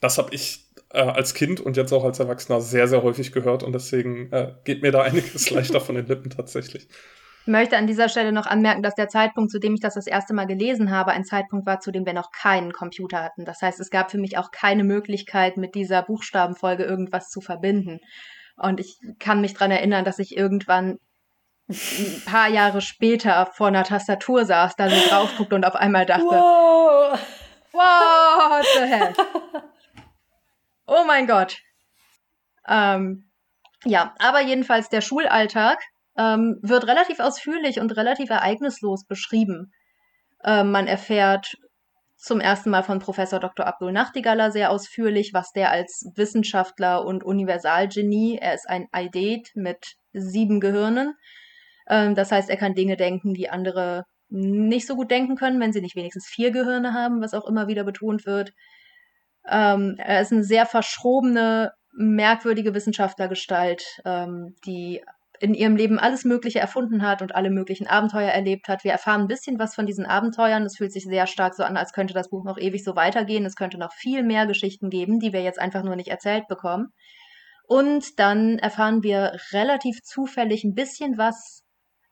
das 0.00 0.18
habe 0.18 0.34
ich 0.34 0.66
äh, 0.92 0.98
als 0.98 1.34
Kind 1.34 1.60
und 1.60 1.76
jetzt 1.76 1.92
auch 1.92 2.02
als 2.02 2.18
Erwachsener 2.18 2.60
sehr, 2.60 2.88
sehr 2.88 3.04
häufig 3.04 3.30
gehört 3.30 3.62
und 3.62 3.72
deswegen 3.72 4.32
äh, 4.32 4.54
geht 4.64 4.82
mir 4.82 4.90
da 4.90 5.02
einiges 5.04 5.50
leichter 5.50 5.80
von 5.80 5.94
den 5.94 6.08
Lippen 6.08 6.28
tatsächlich. 6.28 6.88
Ich 7.42 7.46
möchte 7.46 7.76
an 7.76 7.86
dieser 7.86 8.08
Stelle 8.08 8.32
noch 8.32 8.46
anmerken, 8.46 8.82
dass 8.82 8.96
der 8.96 9.08
Zeitpunkt, 9.08 9.52
zu 9.52 9.60
dem 9.60 9.74
ich 9.74 9.80
das 9.80 9.94
das 9.94 10.08
erste 10.08 10.34
Mal 10.34 10.48
gelesen 10.48 10.90
habe, 10.90 11.12
ein 11.12 11.24
Zeitpunkt 11.24 11.64
war, 11.64 11.78
zu 11.78 11.92
dem 11.92 12.04
wir 12.04 12.12
noch 12.12 12.32
keinen 12.32 12.72
Computer 12.72 13.22
hatten. 13.22 13.44
Das 13.44 13.62
heißt, 13.62 13.78
es 13.78 13.90
gab 13.90 14.10
für 14.10 14.18
mich 14.18 14.36
auch 14.36 14.50
keine 14.50 14.82
Möglichkeit, 14.82 15.56
mit 15.56 15.76
dieser 15.76 16.02
Buchstabenfolge 16.02 16.82
irgendwas 16.82 17.30
zu 17.30 17.40
verbinden. 17.40 18.00
Und 18.56 18.80
ich 18.80 18.98
kann 19.20 19.40
mich 19.40 19.54
dran 19.54 19.70
erinnern, 19.70 20.04
dass 20.04 20.18
ich 20.18 20.36
irgendwann 20.36 20.98
ein 21.68 22.22
paar 22.26 22.48
Jahre 22.48 22.80
später 22.80 23.46
vor 23.54 23.68
einer 23.68 23.84
Tastatur 23.84 24.44
saß, 24.44 24.74
da 24.74 24.90
so 24.90 25.08
drauf 25.08 25.30
guckte 25.36 25.54
und 25.54 25.64
auf 25.64 25.76
einmal 25.76 26.04
dachte, 26.04 26.24
wow, 26.24 27.12
wow 27.12 27.20
what 27.78 28.66
the 28.74 28.86
hell? 28.86 29.14
Oh 30.90 31.04
mein 31.06 31.26
Gott. 31.26 31.58
Ähm, 32.66 33.30
ja, 33.84 34.14
aber 34.18 34.40
jedenfalls 34.40 34.88
der 34.88 35.02
Schulalltag 35.02 35.78
ähm, 36.16 36.58
wird 36.62 36.86
relativ 36.86 37.20
ausführlich 37.20 37.78
und 37.78 37.94
relativ 37.94 38.30
ereignislos 38.30 39.04
beschrieben. 39.04 39.70
Ähm, 40.42 40.70
man 40.70 40.86
erfährt 40.86 41.58
zum 42.16 42.40
ersten 42.40 42.70
Mal 42.70 42.82
von 42.82 43.00
Professor 43.00 43.38
Dr. 43.38 43.66
Abdul 43.66 43.92
Nachtigaller 43.92 44.50
sehr 44.50 44.70
ausführlich, 44.70 45.34
was 45.34 45.52
der 45.52 45.70
als 45.70 46.10
Wissenschaftler 46.16 47.04
und 47.04 47.22
Universalgenie, 47.22 48.38
er 48.38 48.54
ist 48.54 48.68
ein 48.68 48.88
Eidet 48.90 49.54
mit 49.54 49.96
sieben 50.14 50.58
Gehirnen. 50.58 51.14
Ähm, 51.86 52.14
das 52.14 52.32
heißt, 52.32 52.48
er 52.48 52.56
kann 52.56 52.74
Dinge 52.74 52.96
denken, 52.96 53.34
die 53.34 53.50
andere 53.50 54.04
nicht 54.28 54.86
so 54.86 54.96
gut 54.96 55.10
denken 55.10 55.36
können, 55.36 55.60
wenn 55.60 55.72
sie 55.72 55.80
nicht 55.80 55.96
wenigstens 55.96 56.26
vier 56.26 56.50
Gehirne 56.50 56.92
haben, 56.92 57.20
was 57.20 57.34
auch 57.34 57.46
immer 57.46 57.66
wieder 57.66 57.84
betont 57.84 58.26
wird. 58.26 58.52
Ähm, 59.48 59.96
er 59.98 60.20
ist 60.20 60.32
eine 60.32 60.44
sehr 60.44 60.66
verschrobene, 60.66 61.72
merkwürdige 61.92 62.74
Wissenschaftlergestalt, 62.74 64.00
ähm, 64.04 64.54
die 64.66 65.02
in 65.40 65.54
ihrem 65.54 65.76
Leben 65.76 65.98
alles 65.98 66.24
Mögliche 66.24 66.58
erfunden 66.58 67.02
hat 67.02 67.22
und 67.22 67.34
alle 67.34 67.50
möglichen 67.50 67.86
Abenteuer 67.86 68.30
erlebt 68.30 68.68
hat. 68.68 68.84
Wir 68.84 68.92
erfahren 68.92 69.22
ein 69.22 69.28
bisschen 69.28 69.58
was 69.58 69.74
von 69.74 69.86
diesen 69.86 70.04
Abenteuern. 70.04 70.64
Es 70.64 70.76
fühlt 70.76 70.92
sich 70.92 71.04
sehr 71.04 71.26
stark 71.26 71.54
so 71.54 71.62
an, 71.62 71.76
als 71.76 71.92
könnte 71.92 72.14
das 72.14 72.28
Buch 72.28 72.44
noch 72.44 72.58
ewig 72.58 72.82
so 72.84 72.96
weitergehen. 72.96 73.46
Es 73.46 73.54
könnte 73.54 73.78
noch 73.78 73.92
viel 73.92 74.22
mehr 74.22 74.46
Geschichten 74.46 74.90
geben, 74.90 75.20
die 75.20 75.32
wir 75.32 75.42
jetzt 75.42 75.60
einfach 75.60 75.84
nur 75.84 75.96
nicht 75.96 76.08
erzählt 76.08 76.48
bekommen. 76.48 76.92
Und 77.66 78.18
dann 78.18 78.58
erfahren 78.58 79.02
wir 79.02 79.38
relativ 79.52 80.02
zufällig 80.02 80.64
ein 80.64 80.74
bisschen 80.74 81.18
was 81.18 81.62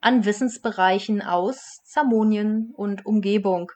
an 0.07 0.25
Wissensbereichen 0.25 1.21
aus 1.21 1.83
Zamonien 1.83 2.73
und 2.77 3.05
Umgebung. 3.07 3.73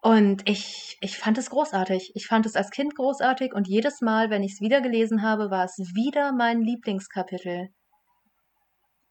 Und 0.00 0.48
ich, 0.48 0.96
ich 1.00 1.18
fand 1.18 1.36
es 1.36 1.50
großartig. 1.50 2.12
Ich 2.14 2.28
fand 2.28 2.46
es 2.46 2.54
als 2.54 2.70
Kind 2.70 2.94
großartig 2.94 3.52
und 3.52 3.66
jedes 3.66 4.00
Mal, 4.00 4.30
wenn 4.30 4.44
ich 4.44 4.52
es 4.52 4.60
wieder 4.60 4.80
gelesen 4.80 5.22
habe, 5.22 5.50
war 5.50 5.64
es 5.64 5.78
wieder 5.96 6.30
mein 6.30 6.60
Lieblingskapitel. 6.60 7.70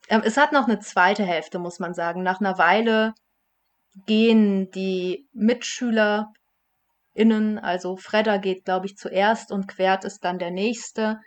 Ähm, 0.08 0.22
es 0.24 0.38
hat 0.38 0.54
noch 0.54 0.70
eine 0.70 0.80
zweite 0.80 1.26
Hälfte, 1.26 1.60
muss 1.60 1.80
man 1.80 1.94
sagen. 1.94 2.24
Nach 2.24 2.40
einer 2.40 2.58
Weile 2.58 3.14
gehen 4.06 4.72
die 4.72 5.28
MitschülerInnen, 5.34 6.30
also 7.62 7.98
Fredda 7.98 8.38
geht, 8.38 8.64
glaube 8.64 8.86
ich, 8.86 8.96
zuerst 8.96 9.52
und 9.52 9.68
Quert 9.68 10.06
ist 10.06 10.24
dann 10.24 10.40
der 10.40 10.52
nächste. 10.52 11.20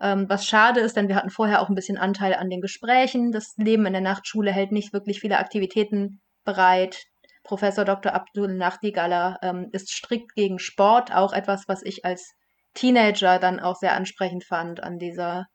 Ähm, 0.00 0.28
was 0.28 0.46
schade 0.46 0.80
ist, 0.80 0.96
denn 0.96 1.08
wir 1.08 1.16
hatten 1.16 1.30
vorher 1.30 1.60
auch 1.60 1.68
ein 1.68 1.74
bisschen 1.74 1.98
Anteil 1.98 2.34
an 2.34 2.48
den 2.48 2.60
Gesprächen. 2.60 3.32
Das 3.32 3.54
Leben 3.56 3.86
in 3.86 3.92
der 3.92 4.02
Nachtschule 4.02 4.50
hält 4.50 4.72
nicht 4.72 4.92
wirklich 4.92 5.20
viele 5.20 5.38
Aktivitäten 5.38 6.20
bereit. 6.44 7.04
Professor 7.42 7.84
Dr. 7.84 8.14
Abdul 8.14 8.54
Nachtigalla 8.54 9.38
ähm, 9.42 9.68
ist 9.72 9.90
strikt 9.90 10.34
gegen 10.34 10.58
Sport, 10.58 11.14
auch 11.14 11.32
etwas, 11.32 11.64
was 11.68 11.82
ich 11.82 12.04
als 12.04 12.34
Teenager 12.74 13.38
dann 13.38 13.60
auch 13.60 13.76
sehr 13.76 13.94
ansprechend 13.94 14.44
fand 14.44 14.82
an 14.82 14.98
dieser, 14.98 15.46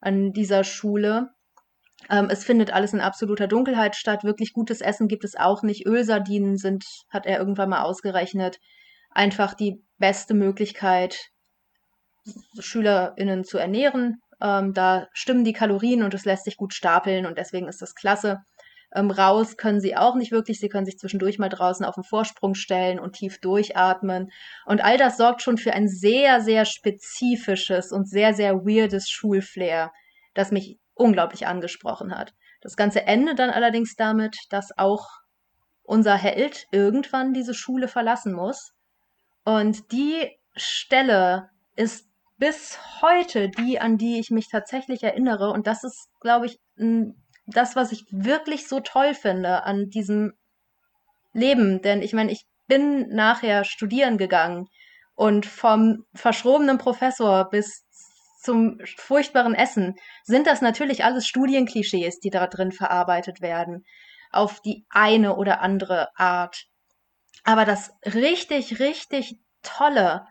an 0.00 0.32
dieser 0.32 0.64
Schule. 0.64 1.30
Ähm, 2.10 2.28
es 2.30 2.44
findet 2.44 2.72
alles 2.72 2.92
in 2.92 3.00
absoluter 3.00 3.46
Dunkelheit 3.46 3.96
statt. 3.96 4.24
Wirklich 4.24 4.52
gutes 4.52 4.80
Essen 4.80 5.08
gibt 5.08 5.24
es 5.24 5.36
auch 5.36 5.62
nicht. 5.62 5.86
Ölsardinen 5.86 6.56
sind, 6.56 6.84
hat 7.08 7.26
er 7.26 7.38
irgendwann 7.38 7.70
mal 7.70 7.82
ausgerechnet, 7.82 8.58
einfach 9.10 9.54
die 9.54 9.82
beste 9.98 10.34
Möglichkeit, 10.34 11.31
SchülerInnen 12.58 13.44
zu 13.44 13.58
ernähren. 13.58 14.20
Ähm, 14.40 14.74
da 14.74 15.08
stimmen 15.12 15.44
die 15.44 15.52
Kalorien 15.52 16.02
und 16.02 16.14
es 16.14 16.24
lässt 16.24 16.44
sich 16.44 16.56
gut 16.56 16.74
stapeln 16.74 17.26
und 17.26 17.38
deswegen 17.38 17.68
ist 17.68 17.82
das 17.82 17.94
klasse. 17.94 18.42
Ähm, 18.94 19.10
raus 19.10 19.56
können 19.56 19.80
sie 19.80 19.96
auch 19.96 20.16
nicht 20.16 20.32
wirklich. 20.32 20.60
Sie 20.60 20.68
können 20.68 20.84
sich 20.84 20.98
zwischendurch 20.98 21.38
mal 21.38 21.48
draußen 21.48 21.84
auf 21.86 21.94
den 21.94 22.04
Vorsprung 22.04 22.54
stellen 22.54 22.98
und 22.98 23.14
tief 23.14 23.40
durchatmen. 23.40 24.30
Und 24.66 24.84
all 24.84 24.98
das 24.98 25.16
sorgt 25.16 25.42
schon 25.42 25.56
für 25.56 25.72
ein 25.72 25.88
sehr, 25.88 26.40
sehr 26.40 26.64
spezifisches 26.64 27.90
und 27.90 28.08
sehr, 28.08 28.34
sehr 28.34 28.66
weirdes 28.66 29.08
Schulflair, 29.08 29.92
das 30.34 30.50
mich 30.50 30.78
unglaublich 30.94 31.46
angesprochen 31.46 32.16
hat. 32.16 32.34
Das 32.60 32.76
Ganze 32.76 33.06
endet 33.06 33.38
dann 33.38 33.50
allerdings 33.50 33.96
damit, 33.96 34.36
dass 34.50 34.76
auch 34.76 35.08
unser 35.84 36.14
Held 36.14 36.66
irgendwann 36.70 37.32
diese 37.32 37.54
Schule 37.54 37.88
verlassen 37.88 38.32
muss. 38.32 38.72
Und 39.44 39.90
die 39.90 40.30
Stelle 40.54 41.50
ist 41.76 42.06
bis 42.42 42.76
heute 43.00 43.48
die, 43.50 43.80
an 43.80 43.98
die 43.98 44.18
ich 44.18 44.32
mich 44.32 44.48
tatsächlich 44.48 45.04
erinnere. 45.04 45.50
Und 45.50 45.68
das 45.68 45.84
ist, 45.84 46.08
glaube 46.20 46.46
ich, 46.46 46.58
das, 47.46 47.76
was 47.76 47.92
ich 47.92 48.04
wirklich 48.10 48.66
so 48.66 48.80
toll 48.80 49.14
finde 49.14 49.62
an 49.62 49.90
diesem 49.90 50.32
Leben. 51.32 51.82
Denn 51.82 52.02
ich 52.02 52.12
meine, 52.12 52.32
ich 52.32 52.44
bin 52.66 53.10
nachher 53.10 53.62
studieren 53.62 54.18
gegangen 54.18 54.66
und 55.14 55.46
vom 55.46 56.04
verschrobenen 56.14 56.78
Professor 56.78 57.48
bis 57.48 57.84
zum 58.42 58.80
furchtbaren 58.96 59.54
Essen 59.54 59.94
sind 60.24 60.48
das 60.48 60.62
natürlich 60.62 61.04
alles 61.04 61.28
Studienklischees, 61.28 62.18
die 62.18 62.30
da 62.30 62.48
drin 62.48 62.72
verarbeitet 62.72 63.40
werden. 63.40 63.86
Auf 64.32 64.60
die 64.60 64.84
eine 64.90 65.36
oder 65.36 65.60
andere 65.60 66.08
Art. 66.16 66.64
Aber 67.44 67.64
das 67.64 67.92
richtig, 68.04 68.80
richtig 68.80 69.38
Tolle 69.62 70.26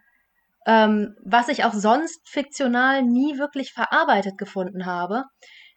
ähm, 0.66 1.16
was 1.24 1.48
ich 1.48 1.64
auch 1.64 1.74
sonst 1.74 2.20
fiktional 2.28 3.04
nie 3.04 3.38
wirklich 3.38 3.74
verarbeitet 3.74 4.38
gefunden 4.38 4.86
habe, 4.86 5.26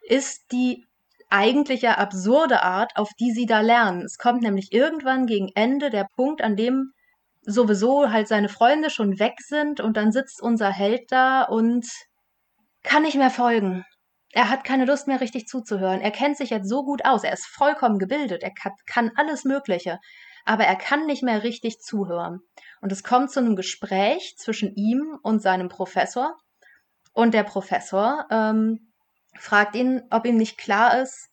ist 0.09 0.53
die 0.53 0.87
eigentliche 1.31 1.99
absurde 1.99 2.63
Art, 2.63 2.93
auf 2.97 3.11
die 3.19 3.33
sie 3.33 3.47
da 3.47 3.61
lernen. 3.61 4.03
Es 4.03 4.19
kommt 4.19 4.43
nämlich 4.43 4.73
irgendwann 4.73 5.27
gegen 5.27 5.49
Ende 5.55 5.91
der 5.91 6.07
Punkt, 6.15 6.43
an 6.43 6.57
dem 6.57 6.93
sowieso 7.43 8.11
halt 8.11 8.29
seine 8.29 8.49
Freunde 8.49 8.91
schon 8.91 9.19
weg 9.19 9.35
sind 9.41 9.81
und 9.81 9.97
dann 9.97 10.13
sitzt 10.13 10.41
unser 10.41 10.71
Held 10.71 11.11
da 11.11 11.43
und 11.43 11.87
kann 12.83 13.03
nicht 13.03 13.17
mehr 13.17 13.31
folgen. 13.31 13.85
Er 14.33 14.51
hat 14.51 14.65
keine 14.65 14.85
Lust 14.85 15.07
mehr 15.07 15.21
richtig 15.21 15.47
zuzuhören. 15.47 16.01
Er 16.01 16.11
kennt 16.11 16.37
sich 16.37 16.51
jetzt 16.51 16.69
so 16.69 16.85
gut 16.85 17.05
aus. 17.05 17.23
Er 17.23 17.33
ist 17.33 17.47
vollkommen 17.47 17.99
gebildet. 17.99 18.43
Er 18.43 18.53
kann, 18.87 19.13
alles 19.15 19.45
Mögliche. 19.45 19.99
Aber 20.45 20.65
er 20.65 20.77
kann 20.77 21.07
nicht 21.07 21.23
mehr 21.23 21.45
richtig 21.45 21.79
zuhören. 21.79 22.41
Und 22.85 22.93
es 22.93 23.03
kommt 23.03 23.31
zu 23.31 23.41
einem 23.41 23.57
Gespräch 23.57 24.35
zwischen 24.37 24.75
ihm 24.75 25.19
und 25.23 25.41
seinem 25.41 25.71
Professor. 25.71 26.37
Und 27.15 27.33
der 27.33 27.43
Professor 27.43 28.27
ähm, 28.31 28.93
fragt 29.39 29.75
ihn, 29.75 30.03
ob 30.11 30.27
ihm 30.27 30.37
nicht 30.37 30.59
klar 30.59 31.01
ist, 31.01 31.31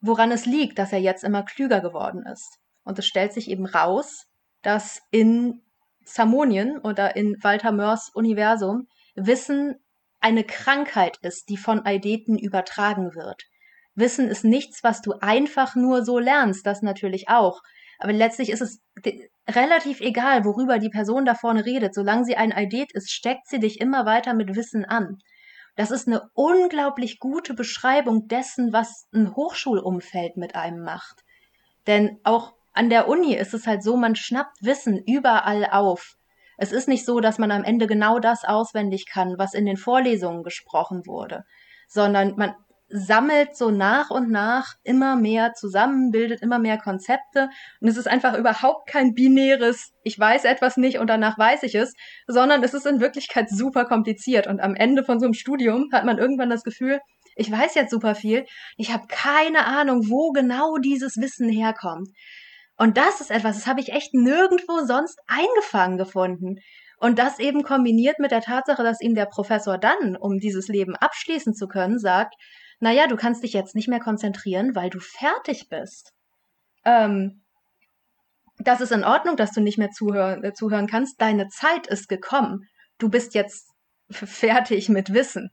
woran 0.00 0.32
es 0.32 0.46
liegt, 0.46 0.80
dass 0.80 0.92
er 0.92 0.98
jetzt 0.98 1.22
immer 1.22 1.44
klüger 1.44 1.80
geworden 1.80 2.26
ist. 2.26 2.58
Und 2.82 2.98
es 2.98 3.06
stellt 3.06 3.32
sich 3.32 3.48
eben 3.50 3.66
raus, 3.66 4.26
dass 4.62 5.00
in 5.12 5.62
Zamonien 6.04 6.78
oder 6.78 7.14
in 7.14 7.36
Walter 7.40 7.70
Mörs 7.70 8.10
Universum 8.12 8.88
Wissen 9.14 9.76
eine 10.18 10.42
Krankheit 10.42 11.18
ist, 11.18 11.50
die 11.50 11.56
von 11.56 11.86
Eideten 11.86 12.36
übertragen 12.36 13.14
wird. 13.14 13.44
Wissen 13.94 14.26
ist 14.26 14.44
nichts, 14.44 14.82
was 14.82 15.02
du 15.02 15.12
einfach 15.20 15.76
nur 15.76 16.04
so 16.04 16.18
lernst, 16.18 16.66
das 16.66 16.82
natürlich 16.82 17.28
auch. 17.28 17.62
Aber 18.04 18.12
letztlich 18.12 18.50
ist 18.50 18.60
es 18.60 18.82
relativ 19.48 20.02
egal, 20.02 20.44
worüber 20.44 20.78
die 20.78 20.90
Person 20.90 21.24
da 21.24 21.34
vorne 21.34 21.64
redet. 21.64 21.94
Solange 21.94 22.26
sie 22.26 22.36
ein 22.36 22.52
Eidet 22.52 22.92
ist, 22.92 23.10
steckt 23.10 23.48
sie 23.48 23.58
dich 23.58 23.80
immer 23.80 24.04
weiter 24.04 24.34
mit 24.34 24.54
Wissen 24.54 24.84
an. 24.84 25.20
Das 25.74 25.90
ist 25.90 26.06
eine 26.06 26.28
unglaublich 26.34 27.18
gute 27.18 27.54
Beschreibung 27.54 28.28
dessen, 28.28 28.74
was 28.74 29.08
ein 29.14 29.34
Hochschulumfeld 29.34 30.36
mit 30.36 30.54
einem 30.54 30.84
macht. 30.84 31.24
Denn 31.86 32.20
auch 32.24 32.52
an 32.74 32.90
der 32.90 33.08
Uni 33.08 33.34
ist 33.34 33.54
es 33.54 33.66
halt 33.66 33.82
so, 33.82 33.96
man 33.96 34.16
schnappt 34.16 34.58
Wissen 34.60 35.02
überall 35.06 35.64
auf. 35.64 36.18
Es 36.58 36.72
ist 36.72 36.88
nicht 36.88 37.06
so, 37.06 37.20
dass 37.20 37.38
man 37.38 37.50
am 37.52 37.64
Ende 37.64 37.86
genau 37.86 38.18
das 38.18 38.44
auswendig 38.44 39.06
kann, 39.06 39.38
was 39.38 39.54
in 39.54 39.64
den 39.64 39.78
Vorlesungen 39.78 40.42
gesprochen 40.42 41.06
wurde, 41.06 41.46
sondern 41.88 42.36
man 42.36 42.54
sammelt 42.96 43.56
so 43.56 43.72
nach 43.72 44.10
und 44.10 44.30
nach 44.30 44.74
immer 44.84 45.16
mehr 45.16 45.52
zusammen, 45.54 46.12
bildet 46.12 46.42
immer 46.42 46.60
mehr 46.60 46.78
Konzepte 46.78 47.48
und 47.80 47.88
es 47.88 47.96
ist 47.96 48.06
einfach 48.06 48.38
überhaupt 48.38 48.88
kein 48.88 49.14
binäres, 49.14 49.92
ich 50.04 50.16
weiß 50.16 50.44
etwas 50.44 50.76
nicht 50.76 51.00
und 51.00 51.08
danach 51.08 51.36
weiß 51.36 51.64
ich 51.64 51.74
es, 51.74 51.94
sondern 52.28 52.62
es 52.62 52.72
ist 52.72 52.86
in 52.86 53.00
Wirklichkeit 53.00 53.50
super 53.50 53.84
kompliziert 53.84 54.46
und 54.46 54.60
am 54.60 54.76
Ende 54.76 55.02
von 55.02 55.18
so 55.18 55.26
einem 55.26 55.34
Studium 55.34 55.88
hat 55.92 56.04
man 56.04 56.18
irgendwann 56.18 56.50
das 56.50 56.62
Gefühl, 56.62 57.00
ich 57.34 57.50
weiß 57.50 57.74
jetzt 57.74 57.90
super 57.90 58.14
viel, 58.14 58.46
ich 58.76 58.92
habe 58.92 59.08
keine 59.08 59.66
Ahnung, 59.66 60.08
wo 60.08 60.30
genau 60.30 60.76
dieses 60.76 61.16
Wissen 61.16 61.48
herkommt. 61.48 62.10
Und 62.76 62.96
das 62.96 63.20
ist 63.20 63.32
etwas, 63.32 63.56
das 63.56 63.66
habe 63.66 63.80
ich 63.80 63.92
echt 63.92 64.14
nirgendwo 64.14 64.84
sonst 64.84 65.18
eingefangen 65.26 65.98
gefunden. 65.98 66.60
Und 66.98 67.18
das 67.18 67.40
eben 67.40 67.64
kombiniert 67.64 68.20
mit 68.20 68.30
der 68.30 68.40
Tatsache, 68.40 68.84
dass 68.84 69.00
ihm 69.00 69.16
der 69.16 69.26
Professor 69.26 69.78
dann, 69.78 70.16
um 70.16 70.38
dieses 70.38 70.68
Leben 70.68 70.94
abschließen 70.94 71.54
zu 71.54 71.66
können, 71.66 71.98
sagt, 71.98 72.34
naja, 72.80 73.06
du 73.06 73.16
kannst 73.16 73.42
dich 73.42 73.52
jetzt 73.52 73.74
nicht 73.74 73.88
mehr 73.88 74.00
konzentrieren, 74.00 74.74
weil 74.74 74.90
du 74.90 75.00
fertig 75.00 75.68
bist. 75.68 76.12
Ähm, 76.84 77.42
das 78.58 78.80
ist 78.80 78.92
in 78.92 79.04
Ordnung, 79.04 79.36
dass 79.36 79.52
du 79.52 79.60
nicht 79.60 79.78
mehr 79.78 79.90
zuhören, 79.90 80.44
äh, 80.44 80.52
zuhören 80.52 80.86
kannst. 80.86 81.20
Deine 81.20 81.48
Zeit 81.48 81.86
ist 81.86 82.08
gekommen. 82.08 82.68
Du 82.98 83.08
bist 83.08 83.34
jetzt 83.34 83.70
fertig 84.10 84.88
mit 84.88 85.12
Wissen. 85.12 85.50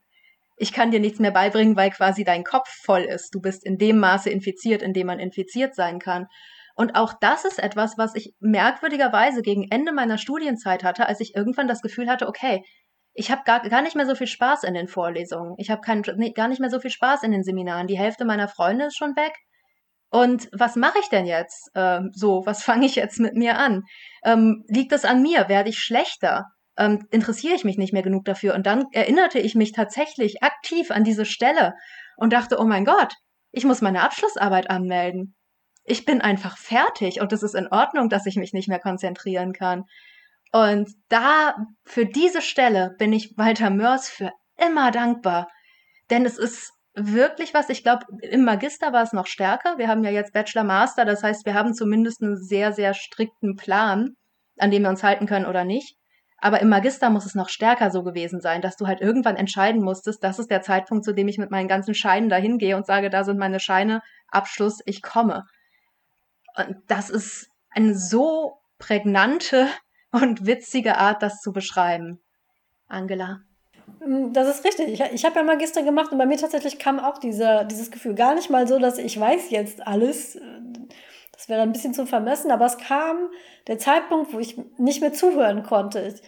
Ich 0.58 0.74
kann 0.74 0.92
dir 0.92 1.00
nichts 1.00 1.20
mehr 1.20 1.32
beibringen, 1.32 1.76
weil 1.76 1.90
quasi 1.90 2.24
dein 2.24 2.44
Kopf 2.44 2.70
voll 2.84 3.02
ist. 3.02 3.34
Du 3.34 3.42
bist 3.42 3.66
in 3.66 3.78
dem 3.78 3.98
Maße 3.98 4.30
infiziert, 4.30 4.84
in 4.84 4.94
dem 4.94 5.08
man 5.08 5.20
infiziert 5.20 5.74
sein 5.74 6.00
kann. 6.00 6.28
Und 6.76 6.96
auch 6.96 7.14
das 7.20 7.46
ist 7.46 7.60
etwas, 7.60 7.98
was 7.98 8.16
ich 8.16 8.34
merkwürdigerweise 8.40 9.42
gegen 9.42 9.70
Ende 9.70 9.92
meiner 9.92 10.18
Studienzeit 10.18 10.84
hatte, 10.84 11.08
als 11.08 11.20
ich 11.20 11.36
irgendwann 11.36 11.68
das 11.68 11.82
Gefühl 11.82 12.10
hatte, 12.10 12.28
okay, 12.28 12.64
ich 13.14 13.32
habe 13.32 13.42
gar, 13.46 13.62
gar 13.68 13.82
nicht 13.82 13.96
mehr 13.96 14.06
so 14.06 14.16
viel 14.16 14.28
Spaß 14.28 14.64
in 14.64 14.74
den 14.74 14.88
Vorlesungen. 14.88 15.56
Ich 15.58 15.70
habe 15.70 15.82
gar 15.82 16.48
nicht 16.48 16.60
mehr 16.60 16.70
so 16.70 16.80
viel 16.80 16.92
Spaß 16.92 17.24
in 17.24 17.32
den 17.32 17.44
Seminaren. 17.44 17.88
Die 17.88 17.98
Hälfte 17.98 18.26
meiner 18.26 18.48
Freunde 18.48 18.86
ist 18.86 18.98
schon 18.98 19.16
weg. 19.16 19.34
Und 20.10 20.50
was 20.52 20.76
mache 20.76 21.00
ich 21.00 21.10
denn 21.10 21.26
jetzt? 21.26 21.70
Ähm, 21.76 22.12
so, 22.14 22.46
was 22.46 22.64
fange 22.64 22.86
ich 22.86 22.96
jetzt 22.96 23.20
mit 23.20 23.36
mir 23.36 23.58
an? 23.58 23.84
Ähm, 24.24 24.64
liegt 24.68 24.92
es 24.94 25.06
an 25.06 25.22
mir? 25.22 25.50
Werde 25.50 25.70
ich 25.70 25.80
schlechter? 25.80 26.46
Ähm, 26.78 27.06
interessiere 27.12 27.56
ich 27.56 27.64
mich 27.64 27.78
nicht 27.78 27.94
mehr 27.94 28.04
genug 28.04 28.26
dafür? 28.26 28.56
Und 28.56 28.66
dann 28.66 28.86
erinnerte 28.92 29.40
ich 29.40 29.56
mich 29.56 29.72
tatsächlich 29.74 30.42
aktiv 30.44 30.92
an 30.92 31.04
diese 31.04 31.26
Stelle 31.26 31.74
und 32.18 32.34
dachte, 32.34 32.60
oh 32.60 32.66
mein 32.66 32.86
Gott, 32.86 33.14
ich 33.52 33.66
muss 33.66 33.82
meine 33.82 34.04
Abschlussarbeit 34.04 34.70
anmelden 34.70 35.36
ich 35.84 36.06
bin 36.06 36.22
einfach 36.22 36.58
fertig 36.58 37.22
und 37.22 37.34
es 37.34 37.44
ist 37.44 37.56
in 37.56 37.68
Ordnung, 37.68 38.10
dass 38.10 38.26
ich 38.26 38.36
mich 38.36 38.54
nicht 38.54 38.70
mehr 38.70 38.80
konzentrieren 38.80 39.54
kann. 39.54 39.86
Und 40.52 40.90
da, 41.10 41.56
für 41.86 42.06
diese 42.06 42.42
Stelle 42.42 42.96
bin 42.98 43.14
ich 43.14 43.38
Walter 43.38 43.70
Mörs 43.70 44.10
für 44.10 44.32
immer 44.58 44.92
dankbar. 44.92 45.48
Denn 46.10 46.26
es 46.26 46.38
ist 46.38 46.74
wirklich 46.94 47.54
was, 47.54 47.70
ich 47.70 47.84
glaube, 47.84 48.06
im 48.22 48.44
Magister 48.44 48.92
war 48.92 49.04
es 49.04 49.14
noch 49.14 49.28
stärker. 49.28 49.78
Wir 49.78 49.88
haben 49.88 50.04
ja 50.04 50.12
jetzt 50.12 50.34
Bachelor 50.34 50.66
Master, 50.66 51.06
das 51.06 51.24
heißt, 51.24 51.46
wir 51.46 51.54
haben 51.54 51.74
zumindest 51.74 52.22
einen 52.22 52.38
sehr, 52.38 52.74
sehr 52.74 52.94
strikten 52.94 53.56
Plan, 53.56 54.16
an 54.58 54.72
dem 54.72 54.84
wir 54.84 54.90
uns 54.90 55.04
halten 55.04 55.26
können 55.26 55.46
oder 55.46 55.64
nicht. 55.64 55.96
Aber 56.38 56.60
im 56.60 56.70
Magister 56.70 57.10
muss 57.10 57.26
es 57.26 57.36
noch 57.36 57.50
stärker 57.50 57.92
so 57.92 58.04
gewesen 58.04 58.42
sein, 58.42 58.62
dass 58.62 58.76
du 58.76 58.88
halt 58.88 59.00
irgendwann 59.00 59.36
entscheiden 59.36 59.84
musstest, 59.84 60.24
das 60.24 60.40
ist 60.40 60.50
der 60.50 60.64
Zeitpunkt, 60.64 61.06
zu 61.06 61.14
dem 61.14 61.28
ich 61.28 61.38
mit 61.38 61.52
meinen 61.52 61.68
ganzen 61.68 61.94
Scheinen 61.94 62.30
dahin 62.30 62.58
gehe 62.58 62.76
und 62.76 62.86
sage, 62.86 63.10
da 63.10 63.24
sind 63.24 63.38
meine 63.38 63.60
Scheine, 63.60 64.02
Abschluss, 64.28 64.80
ich 64.86 65.04
komme. 65.04 65.46
Und 66.58 66.78
das 66.88 67.10
ist 67.10 67.48
eine 67.70 67.96
so 67.96 68.58
prägnante 68.80 69.68
und 70.12 70.46
witzige 70.46 70.98
Art, 70.98 71.22
das 71.22 71.40
zu 71.40 71.52
beschreiben. 71.52 72.20
Angela. 72.88 73.42
Mm, 74.00 74.34
das 74.34 74.48
ist 74.48 74.66
richtig. 74.66 74.88
Ich, 74.90 75.02
ich 75.02 75.26
habe 75.26 75.36
ja 75.36 75.44
Magister 75.44 75.84
gemacht 75.84 76.12
und 76.12 76.18
bei 76.18 76.26
mir 76.26 76.38
tatsächlich 76.38 76.80
kam 76.80 77.00
auch 77.00 77.18
dieser, 77.18 77.64
dieses 77.66 77.92
Gefühl 77.92 78.16
gar 78.16 78.36
nicht 78.36 78.50
mal 78.50 78.68
so, 78.68 78.80
dass 78.80 78.98
ich 78.98 79.20
weiß 79.20 79.50
jetzt 79.50 79.86
alles. 79.86 80.38
Das 81.34 81.50
wäre 81.50 81.62
ein 81.62 81.72
bisschen 81.72 81.94
zu 81.94 82.06
vermessen, 82.06 82.52
aber 82.52 82.66
es 82.66 82.78
kam 82.78 83.30
der 83.68 83.80
Zeitpunkt, 83.80 84.34
wo 84.34 84.40
ich 84.40 84.58
nicht 84.78 85.02
mehr 85.02 85.14
zuhören 85.14 85.64
konnte. 85.64 86.00
Ich 86.02 86.22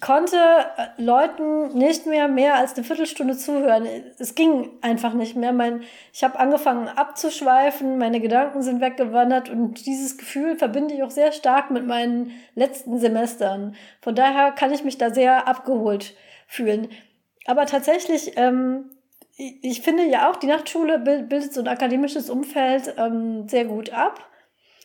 konnte 0.00 0.36
äh, 0.36 1.00
Leuten 1.00 1.68
nicht 1.78 2.06
mehr 2.06 2.26
mehr 2.26 2.56
als 2.56 2.74
eine 2.74 2.82
Viertelstunde 2.84 3.36
zuhören. 3.36 3.86
Es 4.18 4.34
ging 4.34 4.70
einfach 4.82 5.14
nicht 5.14 5.36
mehr. 5.36 5.52
Mein, 5.52 5.82
ich 6.12 6.24
habe 6.24 6.38
angefangen 6.38 6.88
abzuschweifen, 6.88 7.96
meine 7.96 8.20
Gedanken 8.20 8.62
sind 8.62 8.80
weggewandert 8.80 9.48
und 9.48 9.86
dieses 9.86 10.18
Gefühl 10.18 10.58
verbinde 10.58 10.94
ich 10.94 11.04
auch 11.04 11.10
sehr 11.10 11.30
stark 11.30 11.70
mit 11.70 11.86
meinen 11.86 12.32
letzten 12.56 12.98
Semestern. 12.98 13.76
Von 14.00 14.16
daher 14.16 14.50
kann 14.50 14.72
ich 14.72 14.82
mich 14.82 14.98
da 14.98 15.10
sehr 15.10 15.46
abgeholt 15.46 16.16
fühlen. 16.48 16.88
Aber 17.46 17.66
tatsächlich, 17.66 18.32
ähm, 18.36 18.90
ich 19.36 19.82
finde 19.82 20.04
ja 20.04 20.28
auch, 20.28 20.36
die 20.36 20.48
Nachtschule 20.48 20.98
bildet 20.98 21.52
so 21.52 21.60
ein 21.60 21.68
akademisches 21.68 22.28
Umfeld 22.28 22.94
ähm, 22.98 23.48
sehr 23.48 23.66
gut 23.66 23.90
ab. 23.90 24.18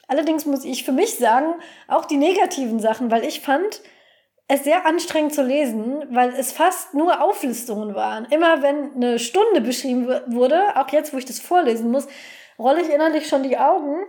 Allerdings 0.07 0.45
muss 0.45 0.65
ich 0.65 0.83
für 0.83 0.91
mich 0.91 1.15
sagen, 1.15 1.53
auch 1.87 2.05
die 2.05 2.17
negativen 2.17 2.79
Sachen, 2.79 3.09
weil 3.09 3.23
ich 3.23 3.39
fand, 3.39 3.81
es 4.53 4.65
sehr 4.65 4.85
anstrengend 4.85 5.33
zu 5.33 5.43
lesen, 5.43 6.03
weil 6.09 6.33
es 6.33 6.51
fast 6.51 6.93
nur 6.93 7.21
Auflistungen 7.21 7.95
waren. 7.95 8.25
Immer 8.25 8.61
wenn 8.61 8.93
eine 8.93 9.17
Stunde 9.17 9.61
beschrieben 9.61 10.09
wurde, 10.27 10.75
auch 10.75 10.89
jetzt, 10.89 11.13
wo 11.13 11.17
ich 11.17 11.23
das 11.23 11.39
vorlesen 11.39 11.89
muss, 11.89 12.07
rolle 12.59 12.81
ich 12.81 12.89
innerlich 12.89 13.27
schon 13.29 13.43
die 13.43 13.57
Augen, 13.57 14.05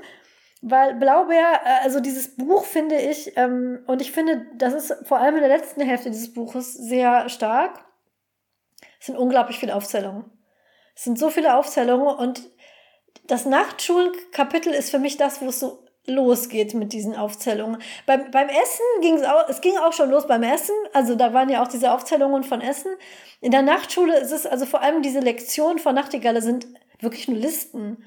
weil 0.61 0.95
Blaubeer, 0.95 1.61
äh, 1.65 1.85
also 1.85 2.01
dieses 2.01 2.35
Buch 2.35 2.65
finde 2.65 2.97
ich, 2.97 3.37
ähm, 3.37 3.85
und 3.87 4.03
ich 4.03 4.11
finde, 4.11 4.47
das 4.57 4.75
ist 4.75 5.07
vor 5.07 5.19
allem 5.19 5.37
in 5.37 5.43
der 5.43 5.57
letzten 5.57 5.81
Hälfte 5.81 6.11
dieses 6.11 6.35
Buches 6.35 6.75
sehr 6.75 7.29
stark. 7.29 7.85
Es 8.99 9.07
sind 9.07 9.17
unglaublich 9.17 9.61
viele 9.61 9.77
Aufzählungen. 9.77 10.25
Es 10.97 11.05
sind 11.05 11.21
so 11.21 11.31
viele 11.31 11.57
Aufzählungen 11.57 12.17
und 12.17 12.51
das 13.29 13.47
Nachtschulkapitel 13.47 14.73
ist 14.73 14.91
für 14.91 14.99
mich 14.99 15.17
das, 15.17 15.41
wo 15.41 15.47
es 15.47 15.61
so 15.61 15.85
losgeht 16.07 16.75
mit 16.75 16.93
diesen 16.93 17.17
Aufzählungen. 17.17 17.81
Beim, 18.07 18.31
beim 18.31 18.49
Essen 18.49 18.85
ging 19.01 19.15
es 19.15 19.25
auch, 19.25 19.49
es 19.49 19.61
ging 19.61 19.77
auch 19.79 19.93
schon 19.93 20.11
los 20.11 20.27
beim 20.27 20.43
Essen, 20.43 20.75
also 20.93 21.15
da 21.15 21.33
waren 21.33 21.49
ja 21.49 21.63
auch 21.63 21.69
diese 21.69 21.93
Aufzählungen 21.93 22.43
von 22.45 22.61
Essen. 22.61 22.93
In 23.41 23.53
der 23.53 23.63
Nachtschule 23.63 24.19
ist 24.19 24.33
es, 24.33 24.47
also 24.47 24.67
vor 24.67 24.83
allem 24.83 25.03
diese 25.03 25.21
Lektionen 25.21 25.79
von 25.79 25.95
Nachtigalle 25.95 26.43
sind 26.43 26.67
wirklich 27.01 27.29
nur 27.29 27.39
Listen. 27.39 28.05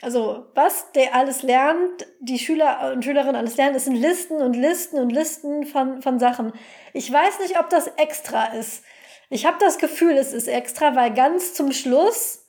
Also 0.00 0.46
was 0.54 0.90
der 0.92 1.14
alles 1.14 1.42
lernt, 1.42 2.06
die 2.20 2.38
Schüler 2.38 2.92
und 2.92 3.04
Schülerinnen 3.04 3.36
alles 3.36 3.56
lernen, 3.56 3.74
das 3.74 3.84
sind 3.84 3.94
Listen 3.94 4.42
und 4.42 4.54
Listen 4.54 4.98
und 4.98 5.10
Listen 5.10 5.64
von, 5.64 6.02
von 6.02 6.18
Sachen. 6.18 6.52
Ich 6.92 7.12
weiß 7.12 7.38
nicht, 7.40 7.58
ob 7.60 7.70
das 7.70 7.86
extra 7.98 8.46
ist. 8.46 8.82
Ich 9.30 9.46
habe 9.46 9.58
das 9.60 9.78
Gefühl, 9.78 10.16
es 10.16 10.32
ist 10.32 10.48
extra, 10.48 10.96
weil 10.96 11.14
ganz 11.14 11.54
zum 11.54 11.72
Schluss 11.72 12.41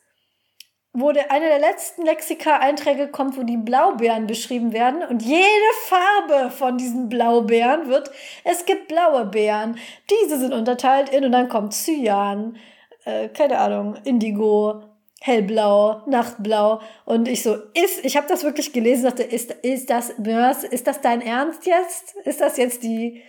wo 0.94 1.12
der, 1.12 1.32
eine 1.32 1.48
der 1.48 1.60
letzten 1.60 2.06
Lexika-Einträge 2.06 3.08
kommt, 3.08 3.36
wo 3.36 3.44
die 3.44 3.58
Blaubeeren 3.58 4.28
beschrieben 4.28 4.74
werden. 4.74 5.02
Und 5.04 5.24
jede 5.24 5.44
Farbe 5.86 6.52
von 6.52 6.78
diesen 6.78 7.10
Blaubeeren 7.10 7.90
wird, 7.90 8.12
es 8.44 8.66
gibt 8.66 8.88
blaue 8.88 9.26
Beeren. 9.26 9.78
Diese 10.10 10.38
sind 10.38 10.54
unterteilt 10.54 11.10
in, 11.10 11.26
und 11.26 11.32
dann 11.32 11.50
kommt 11.50 11.74
Cyan, 11.74 12.58
äh, 13.06 13.28
keine 13.30 13.58
Ahnung, 13.58 13.96
Indigo, 14.04 14.84
hellblau, 15.20 16.04
nachtblau. 16.06 16.80
Und 17.06 17.28
ich 17.28 17.42
so, 17.42 17.56
ist, 17.74 18.06
ich 18.06 18.16
habe 18.16 18.28
das 18.28 18.44
wirklich 18.44 18.72
gelesen, 18.72 19.06
dachte, 19.06 19.24
ist, 19.24 19.52
ist 19.64 19.90
das, 19.90 20.10
ist 20.10 20.86
das 20.86 21.02
dein 21.02 21.22
Ernst 21.22 21.66
jetzt? 21.66 22.16
Ist 22.24 22.40
das 22.40 22.58
jetzt 22.58 22.84
die 22.84 23.24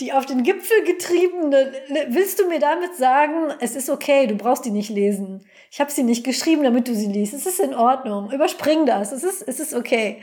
die 0.00 0.12
auf 0.12 0.26
den 0.26 0.42
Gipfel 0.42 0.84
getriebene, 0.84 1.72
willst 2.08 2.38
du 2.38 2.48
mir 2.48 2.58
damit 2.58 2.94
sagen, 2.96 3.52
es 3.60 3.76
ist 3.76 3.88
okay, 3.88 4.26
du 4.26 4.34
brauchst 4.34 4.64
die 4.66 4.70
nicht 4.70 4.90
lesen. 4.90 5.46
Ich 5.70 5.80
habe 5.80 5.90
sie 5.90 6.02
nicht 6.02 6.24
geschrieben, 6.24 6.64
damit 6.64 6.88
du 6.88 6.94
sie 6.94 7.06
liest. 7.06 7.32
Es 7.32 7.46
ist 7.46 7.60
in 7.60 7.74
Ordnung. 7.74 8.30
Überspring 8.30 8.84
das. 8.84 9.12
Es 9.12 9.24
ist, 9.24 9.42
es 9.46 9.58
ist 9.58 9.74
okay. 9.74 10.20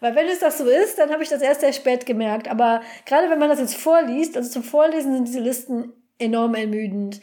Weil 0.00 0.14
wenn 0.14 0.28
es 0.28 0.38
das 0.38 0.58
so 0.58 0.66
ist, 0.66 0.98
dann 0.98 1.10
habe 1.10 1.24
ich 1.24 1.28
das 1.28 1.42
erst 1.42 1.60
sehr 1.62 1.72
spät 1.72 2.06
gemerkt. 2.06 2.48
Aber 2.48 2.80
gerade 3.04 3.28
wenn 3.28 3.40
man 3.40 3.48
das 3.48 3.58
jetzt 3.58 3.74
vorliest, 3.74 4.36
also 4.36 4.48
zum 4.48 4.62
Vorlesen 4.62 5.14
sind 5.14 5.26
diese 5.26 5.40
Listen 5.40 5.92
enorm 6.18 6.54
ermüdend. 6.54 7.20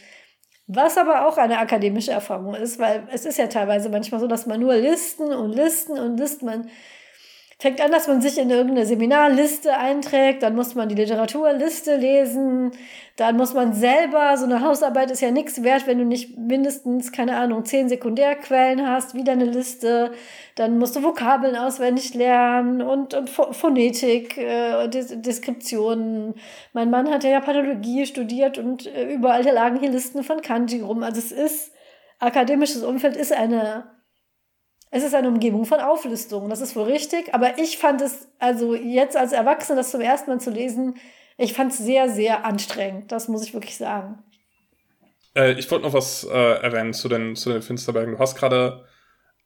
Was 0.67 0.97
aber 0.97 1.27
auch 1.27 1.37
eine 1.37 1.59
akademische 1.59 2.11
Erfahrung 2.11 2.55
ist, 2.55 2.79
weil 2.79 3.07
es 3.11 3.25
ist 3.25 3.37
ja 3.37 3.47
teilweise 3.47 3.89
manchmal 3.89 4.19
so, 4.19 4.27
dass 4.27 4.47
man 4.47 4.59
nur 4.59 4.75
Listen 4.75 5.31
und 5.31 5.53
Listen 5.53 5.97
und 5.99 6.17
Listen, 6.17 6.45
man 6.45 6.69
fängt 7.65 7.81
an, 7.81 7.91
dass 7.91 8.07
man 8.07 8.21
sich 8.21 8.37
in 8.37 8.51
irgendeine 8.51 8.85
Seminarliste 8.85 9.75
einträgt, 9.75 10.43
dann 10.43 10.55
muss 10.55 10.75
man 10.75 10.87
die 10.87 10.93
Literaturliste 10.93 11.95
lesen, 11.95 12.71
dann 13.15 13.37
muss 13.37 13.55
man 13.55 13.73
selber, 13.73 14.37
so 14.37 14.45
eine 14.45 14.61
Hausarbeit 14.61 15.09
ist 15.09 15.21
ja 15.21 15.31
nichts 15.31 15.63
wert, 15.63 15.87
wenn 15.87 15.97
du 15.97 16.05
nicht 16.05 16.37
mindestens, 16.37 17.11
keine 17.11 17.37
Ahnung, 17.37 17.65
zehn 17.65 17.89
Sekundärquellen 17.89 18.87
hast, 18.87 19.15
wieder 19.15 19.31
eine 19.31 19.45
Liste, 19.45 20.11
dann 20.53 20.77
musst 20.77 20.95
du 20.95 21.01
Vokabeln 21.01 21.55
auswendig 21.55 22.13
lernen 22.13 22.83
und, 22.83 23.15
und 23.15 23.31
Phonetik, 23.31 24.37
äh, 24.37 24.87
Des 24.87 25.19
Deskriptionen. 25.19 26.35
Mein 26.73 26.91
Mann 26.91 27.09
hat 27.09 27.23
ja 27.23 27.39
Pathologie 27.39 28.05
studiert 28.05 28.59
und 28.59 28.85
äh, 28.85 29.11
überall 29.11 29.41
lagen 29.43 29.79
hier 29.79 29.89
Listen 29.89 30.23
von 30.23 30.41
Kanji 30.41 30.81
rum. 30.81 31.01
Also 31.01 31.17
es 31.17 31.31
ist, 31.31 31.71
akademisches 32.19 32.83
Umfeld 32.83 33.17
ist 33.17 33.33
eine 33.33 33.94
es 34.91 35.03
ist 35.03 35.13
eine 35.13 35.27
Umgebung 35.27 35.65
von 35.65 35.79
Auflistungen, 35.79 36.49
das 36.49 36.61
ist 36.61 36.75
wohl 36.75 36.83
richtig. 36.83 37.33
Aber 37.33 37.57
ich 37.59 37.77
fand 37.77 38.01
es, 38.01 38.27
also 38.39 38.75
jetzt 38.75 39.17
als 39.17 39.33
Erwachsene 39.33 39.77
das 39.77 39.91
zum 39.91 40.01
ersten 40.01 40.31
Mal 40.31 40.39
zu 40.39 40.51
lesen, 40.51 40.95
ich 41.37 41.53
fand 41.53 41.71
es 41.71 41.79
sehr, 41.79 42.09
sehr 42.09 42.45
anstrengend. 42.45 43.11
Das 43.11 43.27
muss 43.27 43.43
ich 43.43 43.53
wirklich 43.53 43.77
sagen. 43.77 44.23
Äh, 45.35 45.53
ich 45.53 45.69
wollte 45.69 45.85
noch 45.85 45.93
was 45.93 46.23
äh, 46.23 46.61
erwähnen 46.61 46.93
zu 46.93 47.09
den, 47.09 47.35
zu 47.35 47.51
den 47.51 47.61
Finsterbergen. 47.61 48.13
Du 48.13 48.19
hast 48.19 48.35
gerade, 48.35 48.85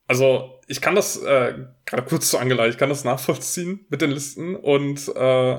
also 0.07 0.59
ich 0.67 0.81
kann 0.81 0.95
das 0.95 1.17
äh, 1.17 1.65
gerade 1.85 2.03
kurz 2.03 2.29
zu 2.29 2.37
Angela, 2.37 2.67
ich 2.67 2.77
kann 2.77 2.89
das 2.89 3.03
nachvollziehen 3.03 3.85
mit 3.89 4.01
den 4.01 4.11
Listen 4.11 4.55
und 4.55 5.07
äh, 5.15 5.57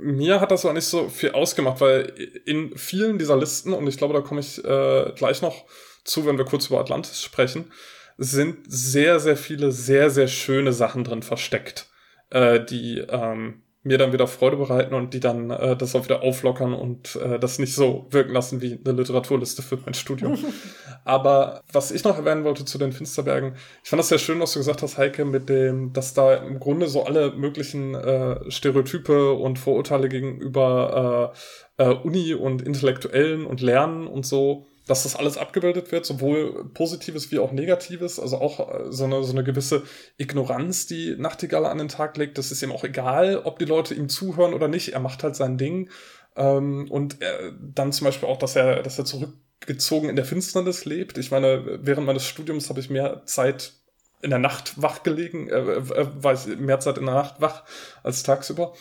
mir 0.00 0.40
hat 0.40 0.50
das 0.50 0.64
auch 0.64 0.72
nicht 0.72 0.84
so 0.84 1.08
viel 1.08 1.32
ausgemacht, 1.32 1.80
weil 1.80 2.12
in 2.44 2.76
vielen 2.76 3.18
dieser 3.18 3.36
Listen, 3.36 3.72
und 3.72 3.86
ich 3.86 3.96
glaube, 3.96 4.14
da 4.14 4.20
komme 4.20 4.40
ich 4.40 4.62
äh, 4.62 5.12
gleich 5.16 5.42
noch 5.42 5.64
zu, 6.04 6.26
wenn 6.26 6.38
wir 6.38 6.44
kurz 6.44 6.66
über 6.66 6.78
Atlantis 6.78 7.22
sprechen, 7.22 7.72
sind 8.18 8.58
sehr, 8.66 9.20
sehr 9.20 9.36
viele 9.36 9.70
sehr, 9.70 10.10
sehr 10.10 10.28
schöne 10.28 10.72
Sachen 10.72 11.04
drin 11.04 11.22
versteckt, 11.22 11.88
äh, 12.30 12.62
die 12.64 12.98
ähm, 12.98 13.62
mir 13.84 13.96
dann 13.96 14.12
wieder 14.12 14.26
Freude 14.26 14.56
bereiten 14.56 14.92
und 14.92 15.14
die 15.14 15.20
dann 15.20 15.50
äh, 15.50 15.76
das 15.76 15.94
auch 15.94 16.04
wieder 16.04 16.22
auflockern 16.22 16.74
und 16.74 17.16
äh, 17.16 17.38
das 17.38 17.60
nicht 17.60 17.74
so 17.74 18.06
wirken 18.10 18.32
lassen 18.32 18.60
wie 18.60 18.78
eine 18.84 18.98
Literaturliste 18.98 19.62
für 19.62 19.78
mein 19.84 19.94
Studium. 19.94 20.36
Aber 21.04 21.62
was 21.72 21.92
ich 21.92 22.02
noch 22.02 22.18
erwähnen 22.18 22.44
wollte 22.44 22.64
zu 22.64 22.76
den 22.76 22.92
Finsterbergen, 22.92 23.54
ich 23.84 23.88
fand 23.88 24.00
das 24.00 24.08
sehr 24.08 24.18
schön, 24.18 24.40
was 24.40 24.52
du 24.52 24.58
gesagt 24.58 24.82
hast, 24.82 24.98
Heike, 24.98 25.24
mit 25.24 25.48
dem, 25.48 25.92
dass 25.92 26.12
da 26.12 26.34
im 26.34 26.58
Grunde 26.58 26.88
so 26.88 27.04
alle 27.04 27.30
möglichen 27.30 27.94
äh, 27.94 28.50
Stereotype 28.50 29.32
und 29.32 29.60
Vorurteile 29.60 30.08
gegenüber 30.08 31.32
äh, 31.78 31.84
äh, 31.84 31.94
Uni 31.94 32.34
und 32.34 32.62
Intellektuellen 32.62 33.46
und 33.46 33.60
Lernen 33.60 34.08
und 34.08 34.26
so 34.26 34.66
dass 34.88 35.04
das 35.04 35.14
alles 35.14 35.36
abgebildet 35.36 35.92
wird, 35.92 36.06
sowohl 36.06 36.70
Positives 36.74 37.30
wie 37.30 37.38
auch 37.38 37.52
Negatives, 37.52 38.18
also 38.18 38.38
auch 38.38 38.58
äh, 38.58 38.90
so 38.90 39.04
eine, 39.04 39.22
so 39.22 39.32
eine 39.32 39.44
gewisse 39.44 39.84
Ignoranz, 40.16 40.86
die 40.86 41.14
Nachtigall 41.16 41.66
an 41.66 41.78
den 41.78 41.88
Tag 41.88 42.16
legt. 42.16 42.38
Das 42.38 42.50
ist 42.50 42.62
ihm 42.62 42.72
auch 42.72 42.84
egal, 42.84 43.42
ob 43.44 43.58
die 43.58 43.66
Leute 43.66 43.94
ihm 43.94 44.08
zuhören 44.08 44.54
oder 44.54 44.66
nicht. 44.66 44.94
Er 44.94 45.00
macht 45.00 45.22
halt 45.22 45.36
sein 45.36 45.58
Ding. 45.58 45.90
Ähm, 46.36 46.90
und 46.90 47.20
er, 47.20 47.52
dann 47.52 47.92
zum 47.92 48.06
Beispiel 48.06 48.28
auch, 48.28 48.38
dass 48.38 48.56
er, 48.56 48.82
dass 48.82 48.98
er 48.98 49.04
zurückgezogen 49.04 50.08
in 50.08 50.16
der 50.16 50.24
Finsternis 50.24 50.84
lebt. 50.86 51.18
Ich 51.18 51.30
meine, 51.30 51.78
während 51.82 52.06
meines 52.06 52.24
Studiums 52.24 52.70
habe 52.70 52.80
ich 52.80 52.90
mehr 52.90 53.22
Zeit 53.26 53.74
in 54.22 54.30
der 54.30 54.38
Nacht 54.38 54.80
wach 54.80 55.02
gelegen, 55.02 55.48
äh, 55.48 55.58
äh, 55.58 56.06
war 56.22 56.32
ich 56.32 56.46
mehr 56.58 56.80
Zeit 56.80 56.98
in 56.98 57.06
der 57.06 57.14
Nacht 57.14 57.40
wach 57.40 57.64
als 58.02 58.22
tagsüber. 58.22 58.72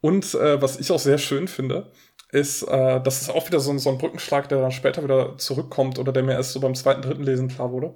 Und 0.00 0.34
äh, 0.34 0.60
was 0.60 0.78
ich 0.78 0.90
auch 0.92 0.98
sehr 0.98 1.18
schön 1.18 1.48
finde, 1.48 1.90
ist, 2.34 2.64
äh, 2.64 3.00
das 3.00 3.22
ist 3.22 3.30
auch 3.30 3.46
wieder 3.46 3.60
so, 3.60 3.76
so 3.78 3.90
ein 3.90 3.98
Brückenschlag, 3.98 4.48
der 4.48 4.60
dann 4.60 4.72
später 4.72 5.04
wieder 5.04 5.38
zurückkommt 5.38 5.98
oder 5.98 6.12
der 6.12 6.24
mir 6.24 6.32
erst 6.32 6.52
so 6.52 6.60
beim 6.60 6.74
zweiten, 6.74 7.02
dritten 7.02 7.22
Lesen 7.22 7.48
klar 7.48 7.70
wurde. 7.70 7.94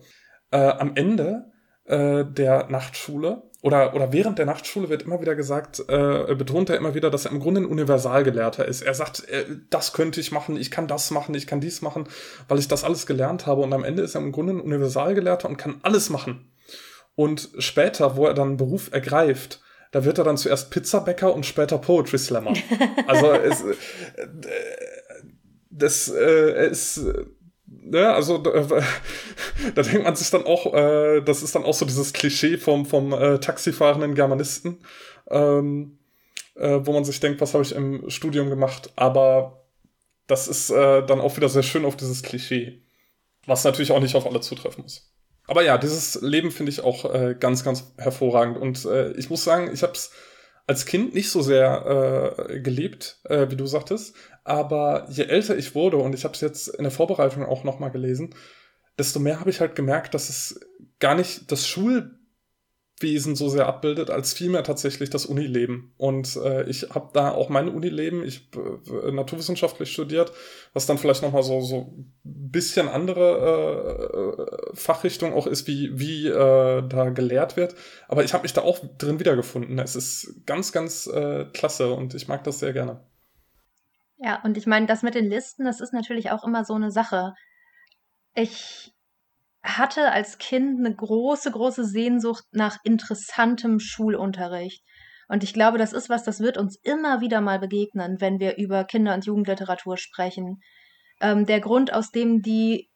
Äh, 0.53 0.59
am 0.59 0.93
Ende 0.95 1.51
äh, 1.84 2.24
der 2.24 2.68
Nachtschule 2.70 3.43
oder, 3.61 3.95
oder 3.95 4.12
während 4.12 4.39
der 4.39 4.47
Nachtschule 4.47 4.89
wird 4.89 5.03
immer 5.03 5.20
wieder 5.20 5.34
gesagt, 5.34 5.80
äh, 5.89 6.34
betont 6.36 6.70
er 6.70 6.76
immer 6.76 6.95
wieder, 6.95 7.11
dass 7.11 7.24
er 7.24 7.32
im 7.32 7.41
Grunde 7.41 7.62
ein 7.62 7.66
Universalgelehrter 7.66 8.64
ist. 8.64 8.82
Er 8.82 8.95
sagt, 8.95 9.28
äh, 9.28 9.45
das 9.70 9.93
könnte 9.93 10.20
ich 10.20 10.30
machen, 10.30 10.57
ich 10.57 10.70
kann 10.70 10.86
das 10.86 11.11
machen, 11.11 11.34
ich 11.34 11.49
kann 11.49 11.61
dies 11.61 11.82
machen, 11.82 12.09
weil 12.47 12.61
ich 12.61 12.68
das 12.68 12.84
alles 12.84 13.07
gelernt 13.07 13.47
habe. 13.47 13.62
Und 13.62 13.72
am 13.72 13.82
Ende 13.82 14.03
ist 14.03 14.14
er 14.14 14.20
im 14.20 14.30
Grunde 14.30 14.53
ein 14.53 14.61
Universalgelehrter 14.61 15.49
und 15.49 15.57
kann 15.57 15.80
alles 15.82 16.11
machen. 16.11 16.53
Und 17.16 17.51
später, 17.59 18.16
wo 18.16 18.26
er 18.26 18.34
dann 18.34 18.49
einen 18.49 18.57
Beruf 18.57 18.93
ergreift, 18.93 19.61
da 19.91 20.05
wird 20.05 20.18
er 20.18 20.24
dann 20.24 20.36
zuerst 20.36 20.70
Pizzabäcker 20.70 21.34
und 21.34 21.47
später 21.47 21.78
Poetry 21.78 22.18
Slammer. 22.18 22.55
Also 23.07 23.32
es, 23.32 23.62
äh, 23.62 23.74
das 25.70 26.09
äh, 26.09 26.68
ist 26.70 27.01
ne, 27.66 28.12
also 28.12 28.39
da, 28.39 28.51
da 29.74 29.82
denkt 29.82 30.05
man 30.05 30.16
sich 30.16 30.30
dann 30.30 30.45
auch, 30.45 30.72
äh, 30.74 31.20
das 31.22 31.43
ist 31.43 31.55
dann 31.55 31.64
auch 31.64 31.74
so 31.74 31.84
dieses 31.84 32.12
Klischee 32.12 32.59
vom 32.59 32.86
vom 32.86 33.12
äh, 33.12 33.39
taxifahrenden 33.39 34.14
Germanisten, 34.14 34.78
ähm, 35.30 35.99
äh, 36.55 36.80
wo 36.82 36.93
man 36.93 37.05
sich 37.05 37.20
denkt, 37.20 37.41
was 37.41 37.55
habe 37.55 37.64
ich 37.64 37.74
im 37.74 38.09
Studium 38.11 38.51
gemacht, 38.51 38.93
aber 38.97 39.64
das 40.26 40.49
ist 40.49 40.70
äh, 40.70 41.05
dann 41.07 41.20
auch 41.20 41.36
wieder 41.36 41.49
sehr 41.49 41.62
schön 41.62 41.84
auf 41.84 41.97
dieses 41.97 42.22
Klischee, 42.22 42.82
was 43.47 43.64
natürlich 43.64 43.93
auch 43.93 44.01
nicht 44.01 44.14
auf 44.14 44.26
alle 44.26 44.41
zutreffen 44.41 44.82
muss. 44.82 45.11
Aber 45.49 45.64
ja, 45.64 45.78
dieses 45.78 46.20
Leben 46.20 46.51
finde 46.51 46.70
ich 46.70 46.82
auch 46.82 47.12
äh, 47.12 47.34
ganz, 47.38 47.64
ganz 47.64 47.92
hervorragend. 47.96 48.59
Und 48.59 48.84
äh, 48.84 49.12
ich 49.12 49.30
muss 49.30 49.42
sagen, 49.42 49.70
ich 49.72 49.82
habe 49.82 49.94
es 49.94 50.12
als 50.66 50.84
Kind 50.84 51.14
nicht 51.14 51.30
so 51.30 51.40
sehr 51.40 52.36
äh, 52.46 52.61
gelebt, 52.61 53.18
äh, 53.24 53.51
wie 53.51 53.57
du 53.57 53.66
sagtest. 53.66 54.14
Aber 54.44 55.07
je 55.09 55.24
älter 55.24 55.57
ich 55.57 55.74
wurde, 55.74 55.96
und 55.96 56.14
ich 56.14 56.24
habe 56.24 56.34
es 56.34 56.42
jetzt 56.42 56.68
in 56.68 56.82
der 56.84 56.92
Vorbereitung 56.92 57.46
auch 57.46 57.64
nochmal 57.64 57.90
gelesen, 57.90 58.34
desto 58.99 59.20
mehr 59.20 59.40
habe 59.40 59.49
ich 59.49 59.61
halt 59.61 59.74
gemerkt, 59.74 60.12
dass 60.12 60.28
es 60.28 60.61
gar 60.99 61.14
nicht 61.14 61.51
das 61.51 61.66
Schul 61.66 62.17
Wesen 63.01 63.36
so 63.36 63.49
sehr 63.49 63.66
abbildet, 63.66 64.11
als 64.11 64.32
vielmehr 64.32 64.62
tatsächlich 64.62 65.11
das 65.11 65.26
Unileben. 65.26 65.92
Und 65.96 66.36
äh, 66.36 66.68
ich 66.68 66.90
habe 66.90 67.11
da 67.12 67.30
auch 67.30 67.49
mein 67.49 67.68
Unileben, 67.68 68.24
ich 68.24 68.51
äh, 68.55 69.12
naturwissenschaftlich 69.12 69.92
studiert, 69.92 70.32
was 70.72 70.86
dann 70.86 70.99
vielleicht 70.99 71.22
nochmal 71.22 71.42
so 71.42 71.61
so 71.61 71.94
bisschen 72.24 72.88
andere 72.88 74.70
äh, 74.72 74.76
Fachrichtung 74.76 75.32
auch 75.34 75.46
ist, 75.46 75.66
wie, 75.66 75.99
wie 75.99 76.28
äh, 76.28 76.82
da 76.88 77.11
gelehrt 77.11 77.57
wird. 77.57 77.74
Aber 78.09 78.24
ich 78.24 78.32
habe 78.32 78.42
mich 78.42 78.53
da 78.53 78.62
auch 78.62 78.80
drin 78.99 79.20
wiedergefunden. 79.20 79.78
Es 79.78 79.96
ist 79.96 80.46
ganz, 80.46 80.72
ganz 80.72 81.07
äh, 81.07 81.46
klasse 81.53 81.92
und 81.92 82.14
ich 82.14 82.28
mag 82.28 82.44
das 82.44 82.59
sehr 82.59 82.72
gerne. 82.72 83.01
Ja, 84.18 84.42
und 84.42 84.57
ich 84.57 84.66
meine, 84.66 84.86
das 84.86 85.03
mit 85.03 85.14
den 85.14 85.28
Listen, 85.28 85.64
das 85.64 85.80
ist 85.80 85.92
natürlich 85.92 86.30
auch 86.30 86.44
immer 86.44 86.64
so 86.64 86.74
eine 86.74 86.90
Sache. 86.90 87.34
Ich 88.34 88.92
hatte 89.62 90.12
als 90.12 90.38
Kind 90.38 90.78
eine 90.78 90.94
große, 90.94 91.50
große 91.50 91.84
Sehnsucht 91.84 92.44
nach 92.52 92.78
interessantem 92.84 93.80
Schulunterricht. 93.80 94.82
Und 95.28 95.44
ich 95.44 95.52
glaube, 95.52 95.78
das 95.78 95.92
ist 95.92 96.09
was, 96.09 96.24
das 96.24 96.40
wird 96.40 96.56
uns 96.56 96.78
immer 96.82 97.20
wieder 97.20 97.40
mal 97.40 97.59
begegnen, 97.59 98.20
wenn 98.20 98.38
wir 98.38 98.56
über 98.56 98.84
Kinder- 98.84 99.14
und 99.14 99.26
Jugendliteratur 99.26 99.96
sprechen. 99.98 100.61
Ähm, 101.20 101.44
der 101.44 101.61
Grund, 101.61 101.92
aus 101.92 102.11
dem 102.11 102.40
die 102.40 102.88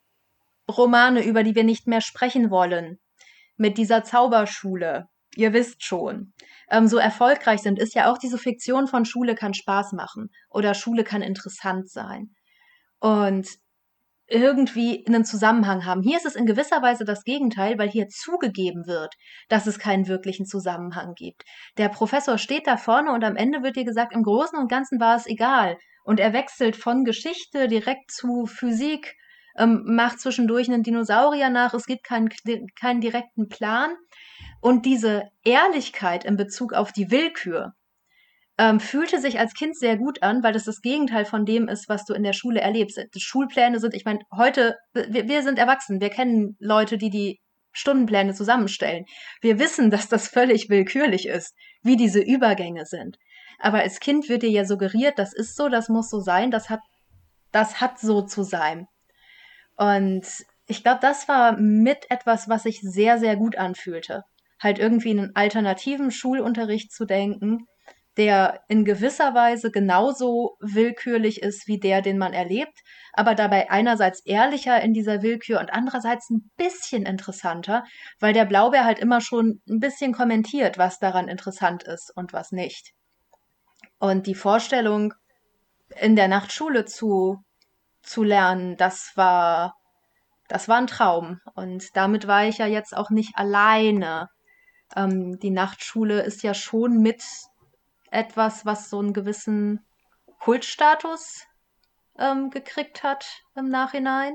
Romane, 0.70 1.24
über 1.24 1.42
die 1.42 1.54
wir 1.54 1.64
nicht 1.64 1.86
mehr 1.86 2.00
sprechen 2.00 2.50
wollen, 2.50 2.98
mit 3.56 3.76
dieser 3.76 4.02
Zauberschule, 4.02 5.08
ihr 5.36 5.52
wisst 5.52 5.84
schon, 5.84 6.32
ähm, 6.70 6.86
so 6.86 6.96
erfolgreich 6.96 7.60
sind, 7.60 7.78
ist 7.78 7.94
ja 7.94 8.10
auch 8.10 8.18
diese 8.18 8.38
Fiktion 8.38 8.86
von 8.86 9.04
Schule 9.04 9.34
kann 9.34 9.54
Spaß 9.54 9.92
machen 9.92 10.30
oder 10.48 10.74
Schule 10.74 11.04
kann 11.04 11.20
interessant 11.20 11.90
sein. 11.90 12.34
Und 12.98 13.48
irgendwie 14.32 15.04
einen 15.06 15.24
Zusammenhang 15.24 15.84
haben. 15.84 16.02
Hier 16.02 16.16
ist 16.16 16.26
es 16.26 16.36
in 16.36 16.46
gewisser 16.46 16.82
Weise 16.82 17.04
das 17.04 17.22
Gegenteil, 17.24 17.78
weil 17.78 17.90
hier 17.90 18.08
zugegeben 18.08 18.86
wird, 18.86 19.14
dass 19.48 19.66
es 19.66 19.78
keinen 19.78 20.08
wirklichen 20.08 20.46
Zusammenhang 20.46 21.14
gibt. 21.14 21.42
Der 21.76 21.88
Professor 21.88 22.38
steht 22.38 22.66
da 22.66 22.76
vorne 22.76 23.12
und 23.12 23.24
am 23.24 23.36
Ende 23.36 23.62
wird 23.62 23.76
dir 23.76 23.84
gesagt, 23.84 24.14
im 24.14 24.22
Großen 24.22 24.58
und 24.58 24.70
Ganzen 24.70 24.98
war 25.00 25.16
es 25.16 25.26
egal. 25.26 25.76
Und 26.04 26.18
er 26.18 26.32
wechselt 26.32 26.76
von 26.76 27.04
Geschichte 27.04 27.68
direkt 27.68 28.10
zu 28.10 28.46
Physik, 28.46 29.14
ähm, 29.56 29.82
macht 29.84 30.20
zwischendurch 30.20 30.68
einen 30.68 30.82
Dinosaurier 30.82 31.50
nach, 31.50 31.74
es 31.74 31.86
gibt 31.86 32.04
keinen, 32.04 32.30
keinen 32.80 33.00
direkten 33.00 33.48
Plan. 33.48 33.94
Und 34.60 34.86
diese 34.86 35.24
Ehrlichkeit 35.44 36.24
in 36.24 36.36
Bezug 36.36 36.72
auf 36.72 36.92
die 36.92 37.10
Willkür 37.10 37.74
ähm, 38.58 38.80
fühlte 38.80 39.20
sich 39.20 39.38
als 39.38 39.54
Kind 39.54 39.76
sehr 39.76 39.96
gut 39.96 40.22
an, 40.22 40.42
weil 40.42 40.52
das 40.52 40.64
das 40.64 40.80
Gegenteil 40.82 41.24
von 41.24 41.44
dem 41.44 41.68
ist, 41.68 41.88
was 41.88 42.04
du 42.04 42.12
in 42.12 42.22
der 42.22 42.32
Schule 42.32 42.60
erlebst. 42.60 42.98
Die 43.14 43.20
Schulpläne 43.20 43.80
sind, 43.80 43.94
ich 43.94 44.04
meine, 44.04 44.20
heute, 44.34 44.76
wir, 44.92 45.28
wir 45.28 45.42
sind 45.42 45.58
erwachsen, 45.58 46.00
wir 46.00 46.10
kennen 46.10 46.56
Leute, 46.60 46.98
die 46.98 47.10
die 47.10 47.40
Stundenpläne 47.72 48.34
zusammenstellen. 48.34 49.04
Wir 49.40 49.58
wissen, 49.58 49.90
dass 49.90 50.08
das 50.08 50.28
völlig 50.28 50.68
willkürlich 50.68 51.26
ist, 51.26 51.54
wie 51.82 51.96
diese 51.96 52.20
Übergänge 52.20 52.84
sind. 52.84 53.16
Aber 53.58 53.78
als 53.78 54.00
Kind 54.00 54.28
wird 54.28 54.42
dir 54.42 54.50
ja 54.50 54.64
suggeriert, 54.64 55.18
das 55.18 55.32
ist 55.32 55.56
so, 55.56 55.68
das 55.68 55.88
muss 55.88 56.10
so 56.10 56.20
sein, 56.20 56.50
das 56.50 56.68
hat, 56.68 56.80
das 57.52 57.80
hat 57.80 57.98
so 57.98 58.22
zu 58.22 58.42
sein. 58.42 58.86
Und 59.76 60.26
ich 60.66 60.82
glaube, 60.82 60.98
das 61.00 61.28
war 61.28 61.56
mit 61.58 62.10
etwas, 62.10 62.48
was 62.48 62.64
sich 62.64 62.80
sehr, 62.80 63.18
sehr 63.18 63.36
gut 63.36 63.56
anfühlte. 63.56 64.24
Halt 64.60 64.78
irgendwie 64.78 65.10
einen 65.10 65.34
alternativen 65.34 66.10
Schulunterricht 66.10 66.92
zu 66.92 67.04
denken, 67.04 67.66
der 68.16 68.60
in 68.68 68.84
gewisser 68.84 69.34
Weise 69.34 69.70
genauso 69.70 70.56
willkürlich 70.60 71.42
ist 71.42 71.66
wie 71.66 71.78
der, 71.78 72.02
den 72.02 72.18
man 72.18 72.34
erlebt, 72.34 72.78
aber 73.12 73.34
dabei 73.34 73.70
einerseits 73.70 74.20
ehrlicher 74.24 74.80
in 74.82 74.92
dieser 74.92 75.22
Willkür 75.22 75.60
und 75.60 75.72
andererseits 75.72 76.28
ein 76.30 76.50
bisschen 76.56 77.06
interessanter, 77.06 77.84
weil 78.20 78.34
der 78.34 78.44
Blaubeer 78.44 78.84
halt 78.84 78.98
immer 78.98 79.20
schon 79.20 79.62
ein 79.68 79.80
bisschen 79.80 80.12
kommentiert, 80.12 80.76
was 80.76 80.98
daran 80.98 81.28
interessant 81.28 81.84
ist 81.84 82.12
und 82.14 82.32
was 82.32 82.52
nicht. 82.52 82.92
Und 83.98 84.26
die 84.26 84.34
Vorstellung, 84.34 85.14
in 86.00 86.16
der 86.16 86.28
Nachtschule 86.28 86.84
zu, 86.84 87.38
zu 88.02 88.22
lernen, 88.24 88.76
das 88.76 89.12
war, 89.14 89.76
das 90.48 90.68
war 90.68 90.78
ein 90.78 90.86
Traum. 90.86 91.40
Und 91.54 91.84
damit 91.94 92.26
war 92.26 92.46
ich 92.46 92.58
ja 92.58 92.66
jetzt 92.66 92.96
auch 92.96 93.10
nicht 93.10 93.36
alleine. 93.36 94.28
Ähm, 94.96 95.38
die 95.38 95.50
Nachtschule 95.50 96.22
ist 96.22 96.42
ja 96.42 96.54
schon 96.54 96.98
mit 97.00 97.22
etwas, 98.12 98.64
was 98.66 98.90
so 98.90 98.98
einen 98.98 99.12
gewissen 99.12 99.80
Kultstatus 100.38 101.46
ähm, 102.18 102.50
gekriegt 102.50 103.02
hat 103.02 103.24
im 103.56 103.68
Nachhinein. 103.68 104.34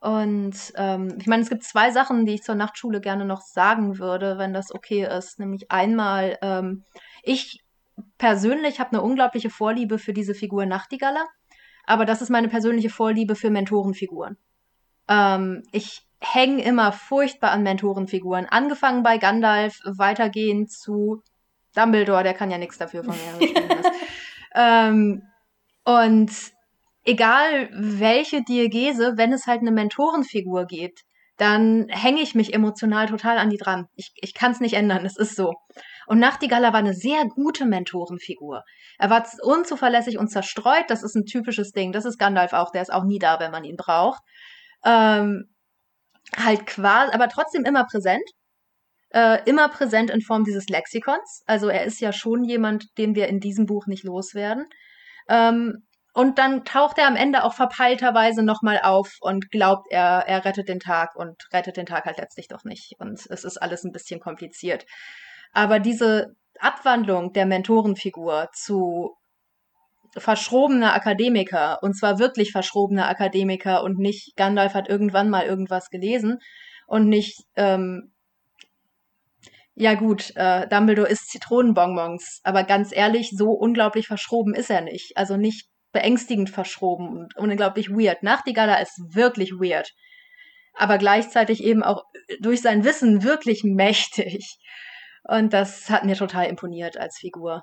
Und 0.00 0.72
ähm, 0.76 1.16
ich 1.18 1.26
meine, 1.26 1.42
es 1.42 1.48
gibt 1.48 1.64
zwei 1.64 1.90
Sachen, 1.90 2.26
die 2.26 2.34
ich 2.34 2.42
zur 2.42 2.54
Nachtschule 2.54 3.00
gerne 3.00 3.24
noch 3.24 3.40
sagen 3.40 3.98
würde, 3.98 4.38
wenn 4.38 4.52
das 4.52 4.74
okay 4.74 5.06
ist. 5.06 5.38
Nämlich 5.38 5.70
einmal, 5.70 6.38
ähm, 6.42 6.84
ich 7.22 7.64
persönlich 8.18 8.78
habe 8.78 8.90
eine 8.90 9.02
unglaubliche 9.02 9.50
Vorliebe 9.50 9.98
für 9.98 10.12
diese 10.12 10.34
Figur 10.34 10.66
Nachtigaller, 10.66 11.26
aber 11.86 12.04
das 12.04 12.20
ist 12.20 12.30
meine 12.30 12.48
persönliche 12.48 12.90
Vorliebe 12.90 13.36
für 13.36 13.50
Mentorenfiguren. 13.50 14.36
Ähm, 15.08 15.62
ich 15.72 16.06
hänge 16.20 16.62
immer 16.62 16.92
furchtbar 16.92 17.52
an 17.52 17.62
Mentorenfiguren. 17.62 18.46
Angefangen 18.46 19.02
bei 19.02 19.18
Gandalf, 19.18 19.80
weitergehend 19.84 20.70
zu 20.70 21.22
Dumbledore, 21.76 22.22
der 22.22 22.34
kann 22.34 22.50
ja 22.50 22.58
nichts 22.58 22.78
dafür 22.78 23.04
von 23.04 23.14
mir. 23.14 23.54
ähm, 24.54 25.22
und 25.84 26.30
egal 27.04 27.68
welche 27.72 28.42
Diegese, 28.42 29.14
wenn 29.16 29.32
es 29.32 29.46
halt 29.46 29.60
eine 29.60 29.70
Mentorenfigur 29.70 30.66
gibt, 30.66 31.02
dann 31.36 31.86
hänge 31.88 32.22
ich 32.22 32.34
mich 32.34 32.54
emotional 32.54 33.06
total 33.06 33.38
an 33.38 33.50
die 33.50 33.58
dran. 33.58 33.88
Ich, 33.94 34.12
ich 34.16 34.32
kann 34.32 34.52
es 34.52 34.60
nicht 34.60 34.74
ändern, 34.74 35.04
es 35.04 35.16
ist 35.18 35.36
so. 35.36 35.54
Und 36.06 36.18
Nachtigaller 36.18 36.72
war 36.72 36.80
eine 36.80 36.94
sehr 36.94 37.26
gute 37.26 37.66
Mentorenfigur. 37.66 38.64
Er 38.98 39.10
war 39.10 39.26
unzuverlässig 39.42 40.18
und 40.18 40.28
zerstreut, 40.28 40.84
das 40.88 41.02
ist 41.02 41.14
ein 41.14 41.26
typisches 41.26 41.72
Ding. 41.72 41.92
Das 41.92 42.06
ist 42.06 42.18
Gandalf 42.18 42.54
auch, 42.54 42.70
der 42.70 42.82
ist 42.82 42.92
auch 42.92 43.04
nie 43.04 43.18
da, 43.18 43.38
wenn 43.38 43.50
man 43.50 43.64
ihn 43.64 43.76
braucht. 43.76 44.22
Ähm, 44.84 45.50
halt 46.36 46.66
quasi, 46.66 47.12
aber 47.12 47.28
trotzdem 47.28 47.64
immer 47.64 47.84
präsent 47.84 48.24
äh, 49.10 49.38
immer 49.44 49.68
präsent 49.68 50.10
in 50.10 50.20
Form 50.20 50.44
dieses 50.44 50.68
Lexikons. 50.68 51.42
Also 51.46 51.68
er 51.68 51.84
ist 51.84 52.00
ja 52.00 52.12
schon 52.12 52.44
jemand, 52.44 52.86
den 52.98 53.14
wir 53.14 53.28
in 53.28 53.40
diesem 53.40 53.66
Buch 53.66 53.86
nicht 53.86 54.04
loswerden. 54.04 54.66
Ähm, 55.28 55.86
und 56.12 56.38
dann 56.38 56.64
taucht 56.64 56.98
er 56.98 57.08
am 57.08 57.16
Ende 57.16 57.44
auch 57.44 57.52
verpeilterweise 57.52 58.42
nochmal 58.42 58.80
auf 58.82 59.16
und 59.20 59.50
glaubt, 59.50 59.88
er, 59.90 60.24
er 60.26 60.46
rettet 60.46 60.68
den 60.68 60.80
Tag 60.80 61.14
und 61.14 61.36
rettet 61.52 61.76
den 61.76 61.84
Tag 61.84 62.06
halt 62.06 62.16
letztlich 62.16 62.48
doch 62.48 62.64
nicht. 62.64 62.94
Und 62.98 63.20
es 63.28 63.44
ist 63.44 63.58
alles 63.58 63.84
ein 63.84 63.92
bisschen 63.92 64.18
kompliziert. 64.18 64.86
Aber 65.52 65.78
diese 65.78 66.34
Abwandlung 66.58 67.34
der 67.34 67.44
Mentorenfigur 67.44 68.48
zu 68.54 69.14
verschrobener 70.16 70.94
Akademiker, 70.94 71.82
und 71.82 71.94
zwar 71.94 72.18
wirklich 72.18 72.50
verschrobener 72.50 73.08
Akademiker 73.08 73.82
und 73.82 73.98
nicht 73.98 74.36
Gandalf 74.36 74.72
hat 74.72 74.88
irgendwann 74.88 75.28
mal 75.28 75.44
irgendwas 75.44 75.90
gelesen 75.90 76.38
und 76.86 77.08
nicht 77.08 77.44
ähm, 77.56 78.14
ja 79.78 79.94
gut, 79.94 80.32
äh, 80.36 80.66
Dumbledore 80.68 81.08
isst 81.08 81.28
Zitronenbonbons, 81.28 82.40
aber 82.44 82.64
ganz 82.64 82.96
ehrlich, 82.96 83.30
so 83.36 83.50
unglaublich 83.50 84.06
verschroben 84.06 84.54
ist 84.54 84.70
er 84.70 84.80
nicht. 84.80 85.16
Also 85.16 85.36
nicht 85.36 85.68
beängstigend 85.92 86.48
verschroben 86.48 87.08
und 87.08 87.36
unglaublich 87.36 87.90
weird. 87.90 88.22
Nachtigaller 88.22 88.80
ist 88.80 88.98
wirklich 89.14 89.52
weird, 89.52 89.92
aber 90.72 90.96
gleichzeitig 90.96 91.62
eben 91.62 91.82
auch 91.82 92.04
durch 92.40 92.62
sein 92.62 92.84
Wissen 92.84 93.22
wirklich 93.22 93.64
mächtig. 93.64 94.58
Und 95.24 95.52
das 95.52 95.90
hat 95.90 96.04
mir 96.04 96.16
total 96.16 96.46
imponiert 96.46 96.96
als 96.96 97.18
Figur. 97.18 97.62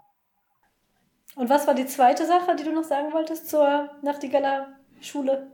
Und 1.36 1.50
was 1.50 1.66
war 1.66 1.74
die 1.74 1.88
zweite 1.88 2.28
Sache, 2.28 2.56
die 2.56 2.64
du 2.64 2.74
noch 2.74 2.84
sagen 2.84 3.12
wolltest 3.12 3.50
zur 3.50 3.90
Nachtigaller 4.04 4.68
Schule? 5.02 5.52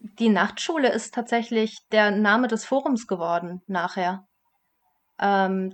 Die 0.00 0.28
Nachtschule 0.28 0.90
ist 0.90 1.14
tatsächlich 1.14 1.78
der 1.92 2.10
Name 2.10 2.48
des 2.48 2.64
Forums 2.64 3.06
geworden 3.06 3.62
nachher 3.66 4.27
ähm, 5.20 5.72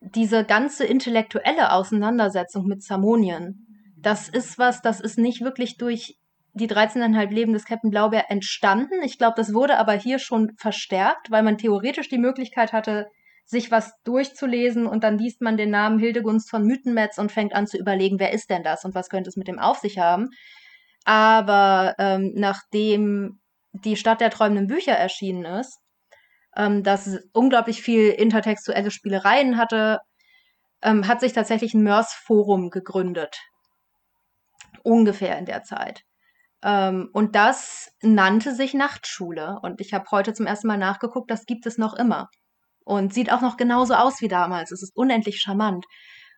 diese 0.00 0.44
ganze 0.44 0.84
intellektuelle 0.84 1.72
Auseinandersetzung 1.72 2.66
mit 2.66 2.82
Zamonien, 2.82 3.94
das 3.96 4.28
ist 4.28 4.58
was, 4.58 4.82
das 4.82 5.00
ist 5.00 5.18
nicht 5.18 5.40
wirklich 5.40 5.78
durch 5.78 6.18
die 6.52 6.68
13,5 6.68 7.30
Leben 7.30 7.52
des 7.52 7.64
Captain 7.64 7.90
Blaubeer 7.90 8.30
entstanden. 8.30 9.02
Ich 9.02 9.18
glaube, 9.18 9.34
das 9.36 9.52
wurde 9.52 9.78
aber 9.78 9.92
hier 9.92 10.18
schon 10.18 10.52
verstärkt, 10.56 11.30
weil 11.30 11.42
man 11.42 11.58
theoretisch 11.58 12.08
die 12.08 12.18
Möglichkeit 12.18 12.72
hatte, 12.72 13.06
sich 13.44 13.70
was 13.70 13.92
durchzulesen 14.04 14.86
und 14.86 15.04
dann 15.04 15.18
liest 15.18 15.40
man 15.40 15.56
den 15.56 15.70
Namen 15.70 15.98
Hildegunst 15.98 16.50
von 16.50 16.64
Mythenmetz 16.64 17.18
und 17.18 17.30
fängt 17.30 17.54
an 17.54 17.66
zu 17.66 17.78
überlegen, 17.78 18.18
wer 18.18 18.32
ist 18.32 18.50
denn 18.50 18.64
das 18.64 18.84
und 18.84 18.94
was 18.94 19.08
könnte 19.08 19.28
es 19.28 19.36
mit 19.36 19.48
dem 19.48 19.58
auf 19.58 19.78
sich 19.78 19.98
haben. 19.98 20.30
Aber 21.04 21.94
ähm, 21.98 22.32
nachdem 22.34 23.38
die 23.72 23.96
Stadt 23.96 24.20
der 24.20 24.30
träumenden 24.30 24.66
Bücher 24.66 24.92
erschienen 24.92 25.44
ist, 25.44 25.78
ähm, 26.56 26.82
das 26.82 27.18
unglaublich 27.32 27.82
viel 27.82 28.10
intertextuelle 28.10 28.90
Spielereien 28.90 29.56
hatte, 29.56 30.00
ähm, 30.82 31.06
hat 31.08 31.20
sich 31.20 31.32
tatsächlich 31.32 31.74
ein 31.74 31.82
MERS-Forum 31.82 32.70
gegründet. 32.70 33.38
Ungefähr 34.82 35.38
in 35.38 35.46
der 35.46 35.62
Zeit. 35.62 36.02
Ähm, 36.62 37.10
und 37.12 37.34
das 37.36 37.90
nannte 38.02 38.54
sich 38.54 38.74
Nachtschule. 38.74 39.58
Und 39.62 39.80
ich 39.80 39.92
habe 39.94 40.06
heute 40.10 40.32
zum 40.32 40.46
ersten 40.46 40.68
Mal 40.68 40.78
nachgeguckt, 40.78 41.30
das 41.30 41.46
gibt 41.46 41.66
es 41.66 41.78
noch 41.78 41.94
immer. 41.94 42.28
Und 42.84 43.12
sieht 43.12 43.32
auch 43.32 43.40
noch 43.40 43.56
genauso 43.56 43.94
aus 43.94 44.20
wie 44.20 44.28
damals. 44.28 44.70
Es 44.70 44.82
ist 44.82 44.96
unendlich 44.96 45.40
charmant. 45.40 45.86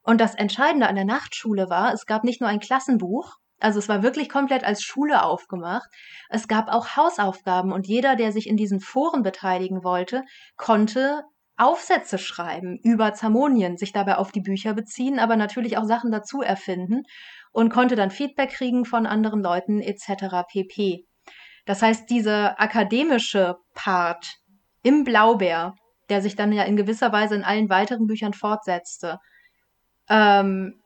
Und 0.02 0.20
das 0.20 0.34
Entscheidende 0.34 0.88
an 0.88 0.94
der 0.94 1.04
Nachtschule 1.04 1.68
war, 1.68 1.92
es 1.92 2.06
gab 2.06 2.24
nicht 2.24 2.40
nur 2.40 2.48
ein 2.48 2.60
Klassenbuch, 2.60 3.36
also 3.60 3.78
es 3.78 3.88
war 3.88 4.02
wirklich 4.02 4.28
komplett 4.28 4.64
als 4.64 4.82
Schule 4.82 5.22
aufgemacht. 5.22 5.88
Es 6.28 6.48
gab 6.48 6.68
auch 6.68 6.96
Hausaufgaben 6.96 7.72
und 7.72 7.86
jeder, 7.86 8.16
der 8.16 8.32
sich 8.32 8.48
in 8.48 8.56
diesen 8.56 8.80
Foren 8.80 9.22
beteiligen 9.22 9.82
wollte, 9.82 10.22
konnte 10.56 11.22
Aufsätze 11.56 12.18
schreiben 12.18 12.78
über 12.84 13.14
Zamonien, 13.14 13.76
sich 13.76 13.92
dabei 13.92 14.16
auf 14.16 14.30
die 14.30 14.40
Bücher 14.40 14.74
beziehen, 14.74 15.18
aber 15.18 15.34
natürlich 15.34 15.76
auch 15.76 15.84
Sachen 15.84 16.12
dazu 16.12 16.40
erfinden 16.40 17.02
und 17.50 17.70
konnte 17.70 17.96
dann 17.96 18.12
Feedback 18.12 18.50
kriegen 18.50 18.84
von 18.84 19.06
anderen 19.06 19.42
Leuten 19.42 19.80
etc. 19.80 20.46
pp. 20.48 21.04
Das 21.66 21.82
heißt, 21.82 22.08
dieser 22.08 22.60
akademische 22.60 23.56
Part 23.74 24.36
im 24.82 25.02
Blaubeer, 25.02 25.74
der 26.08 26.22
sich 26.22 26.36
dann 26.36 26.52
ja 26.52 26.62
in 26.62 26.76
gewisser 26.76 27.12
Weise 27.12 27.34
in 27.34 27.44
allen 27.44 27.68
weiteren 27.68 28.06
Büchern 28.06 28.32
fortsetzte, 28.32 29.18
ähm, 30.08 30.80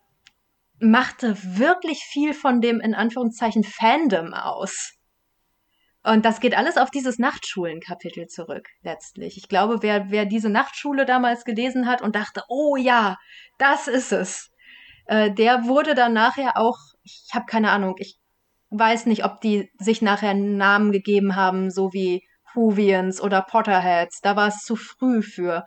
machte 0.82 1.36
wirklich 1.58 2.00
viel 2.00 2.34
von 2.34 2.60
dem 2.60 2.80
in 2.80 2.94
Anführungszeichen 2.94 3.64
Fandom 3.64 4.34
aus. 4.34 4.92
Und 6.04 6.24
das 6.24 6.40
geht 6.40 6.56
alles 6.56 6.76
auf 6.76 6.90
dieses 6.90 7.18
Nachtschulen-Kapitel 7.18 8.26
zurück, 8.26 8.66
letztlich. 8.82 9.36
Ich 9.36 9.48
glaube, 9.48 9.78
wer, 9.82 10.10
wer 10.10 10.26
diese 10.26 10.48
Nachtschule 10.48 11.06
damals 11.06 11.44
gelesen 11.44 11.86
hat 11.86 12.02
und 12.02 12.16
dachte, 12.16 12.42
oh 12.48 12.76
ja, 12.76 13.16
das 13.58 13.86
ist 13.86 14.10
es, 14.10 14.50
äh, 15.06 15.30
der 15.30 15.66
wurde 15.66 15.94
dann 15.94 16.12
nachher 16.12 16.56
auch, 16.56 16.78
ich 17.04 17.28
habe 17.32 17.46
keine 17.46 17.70
Ahnung, 17.70 17.94
ich 17.98 18.18
weiß 18.70 19.06
nicht, 19.06 19.24
ob 19.24 19.40
die 19.40 19.70
sich 19.78 20.02
nachher 20.02 20.30
einen 20.30 20.56
Namen 20.56 20.90
gegeben 20.90 21.36
haben, 21.36 21.70
so 21.70 21.92
wie 21.92 22.26
Huvians 22.54 23.20
oder 23.20 23.42
Potterheads. 23.42 24.20
Da 24.22 24.34
war 24.36 24.48
es 24.48 24.58
zu 24.64 24.76
früh 24.76 25.22
für. 25.22 25.64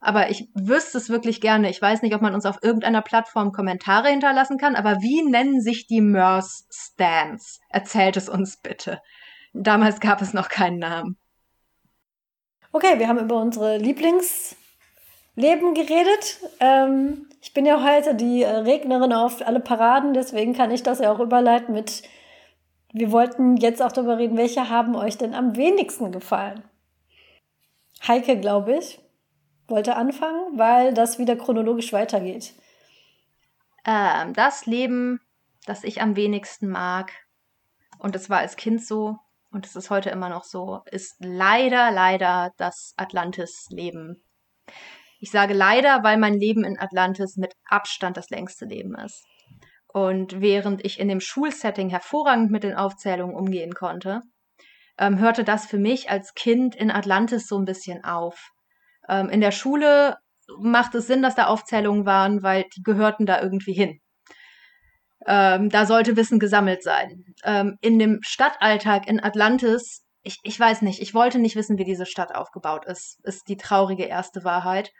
Aber 0.00 0.30
ich 0.30 0.48
wüsste 0.54 0.98
es 0.98 1.08
wirklich 1.08 1.40
gerne. 1.40 1.70
Ich 1.70 1.82
weiß 1.82 2.02
nicht, 2.02 2.14
ob 2.14 2.22
man 2.22 2.34
uns 2.34 2.46
auf 2.46 2.62
irgendeiner 2.62 3.02
Plattform 3.02 3.52
Kommentare 3.52 4.08
hinterlassen 4.08 4.58
kann, 4.58 4.76
aber 4.76 5.00
wie 5.00 5.22
nennen 5.22 5.60
sich 5.60 5.86
die 5.86 6.00
Mörs 6.00 6.66
Stands? 6.70 7.60
Erzählt 7.68 8.16
es 8.16 8.28
uns 8.28 8.58
bitte. 8.58 9.00
Damals 9.52 9.98
gab 10.00 10.22
es 10.22 10.32
noch 10.32 10.48
keinen 10.48 10.78
Namen. 10.78 11.16
Okay, 12.70 12.98
wir 12.98 13.08
haben 13.08 13.18
über 13.18 13.40
unsere 13.40 13.78
Lieblingsleben 13.78 14.54
geredet. 15.74 16.38
Ähm, 16.60 17.26
ich 17.40 17.54
bin 17.54 17.66
ja 17.66 17.82
heute 17.82 18.14
die 18.14 18.42
äh, 18.42 18.48
Regnerin 18.48 19.12
auf 19.12 19.44
alle 19.46 19.60
Paraden, 19.60 20.12
deswegen 20.12 20.54
kann 20.54 20.70
ich 20.70 20.82
das 20.82 20.98
ja 20.98 21.10
auch 21.10 21.20
überleiten 21.20 21.74
mit, 21.74 22.02
wir 22.92 23.10
wollten 23.10 23.56
jetzt 23.56 23.82
auch 23.82 23.92
darüber 23.92 24.18
reden, 24.18 24.36
welche 24.36 24.68
haben 24.68 24.94
euch 24.96 25.16
denn 25.18 25.34
am 25.34 25.56
wenigsten 25.56 26.12
gefallen? 26.12 26.62
Heike, 28.06 28.38
glaube 28.38 28.76
ich, 28.76 29.00
wollte 29.68 29.96
anfangen, 29.96 30.58
weil 30.58 30.94
das 30.94 31.18
wieder 31.18 31.36
chronologisch 31.36 31.92
weitergeht. 31.92 32.54
Ähm, 33.84 34.32
das 34.32 34.66
Leben, 34.66 35.20
das 35.66 35.84
ich 35.84 36.00
am 36.00 36.16
wenigsten 36.16 36.68
mag, 36.68 37.12
und 37.98 38.16
es 38.16 38.30
war 38.30 38.38
als 38.38 38.56
Kind 38.56 38.84
so, 38.84 39.16
und 39.50 39.66
es 39.66 39.76
ist 39.76 39.90
heute 39.90 40.10
immer 40.10 40.28
noch 40.28 40.44
so, 40.44 40.82
ist 40.90 41.16
leider, 41.20 41.90
leider 41.90 42.52
das 42.56 42.94
Atlantis-Leben. 42.96 44.22
Ich 45.20 45.30
sage 45.30 45.54
leider, 45.54 46.02
weil 46.04 46.16
mein 46.16 46.34
Leben 46.34 46.64
in 46.64 46.78
Atlantis 46.78 47.36
mit 47.36 47.54
Abstand 47.64 48.16
das 48.16 48.30
längste 48.30 48.66
Leben 48.66 48.94
ist. 48.94 49.24
Und 49.88 50.40
während 50.40 50.84
ich 50.84 51.00
in 51.00 51.08
dem 51.08 51.20
Schulsetting 51.20 51.88
hervorragend 51.88 52.50
mit 52.50 52.62
den 52.62 52.76
Aufzählungen 52.76 53.34
umgehen 53.34 53.74
konnte, 53.74 54.20
ähm, 54.98 55.18
hörte 55.18 55.44
das 55.44 55.66
für 55.66 55.78
mich 55.78 56.10
als 56.10 56.34
Kind 56.34 56.76
in 56.76 56.90
Atlantis 56.90 57.46
so 57.46 57.58
ein 57.58 57.64
bisschen 57.64 58.04
auf. 58.04 58.52
Ähm, 59.08 59.28
in 59.30 59.40
der 59.40 59.52
Schule 59.52 60.16
macht 60.58 60.94
es 60.94 61.06
Sinn, 61.06 61.22
dass 61.22 61.34
da 61.34 61.46
Aufzählungen 61.46 62.06
waren, 62.06 62.42
weil 62.42 62.64
die 62.76 62.82
gehörten 62.82 63.26
da 63.26 63.40
irgendwie 63.42 63.74
hin. 63.74 64.00
Ähm, 65.26 65.68
da 65.68 65.84
sollte 65.86 66.16
Wissen 66.16 66.38
gesammelt 66.38 66.82
sein. 66.82 67.24
Ähm, 67.44 67.76
in 67.80 67.98
dem 67.98 68.20
Stadtalltag 68.22 69.08
in 69.08 69.22
Atlantis, 69.22 70.04
ich, 70.22 70.38
ich 70.42 70.58
weiß 70.58 70.82
nicht, 70.82 71.00
ich 71.02 71.14
wollte 71.14 71.38
nicht 71.38 71.56
wissen, 71.56 71.78
wie 71.78 71.84
diese 71.84 72.06
Stadt 72.06 72.34
aufgebaut 72.34 72.86
ist, 72.86 73.18
ist 73.24 73.48
die 73.48 73.56
traurige 73.56 74.04
erste 74.04 74.44
Wahrheit. 74.44 74.90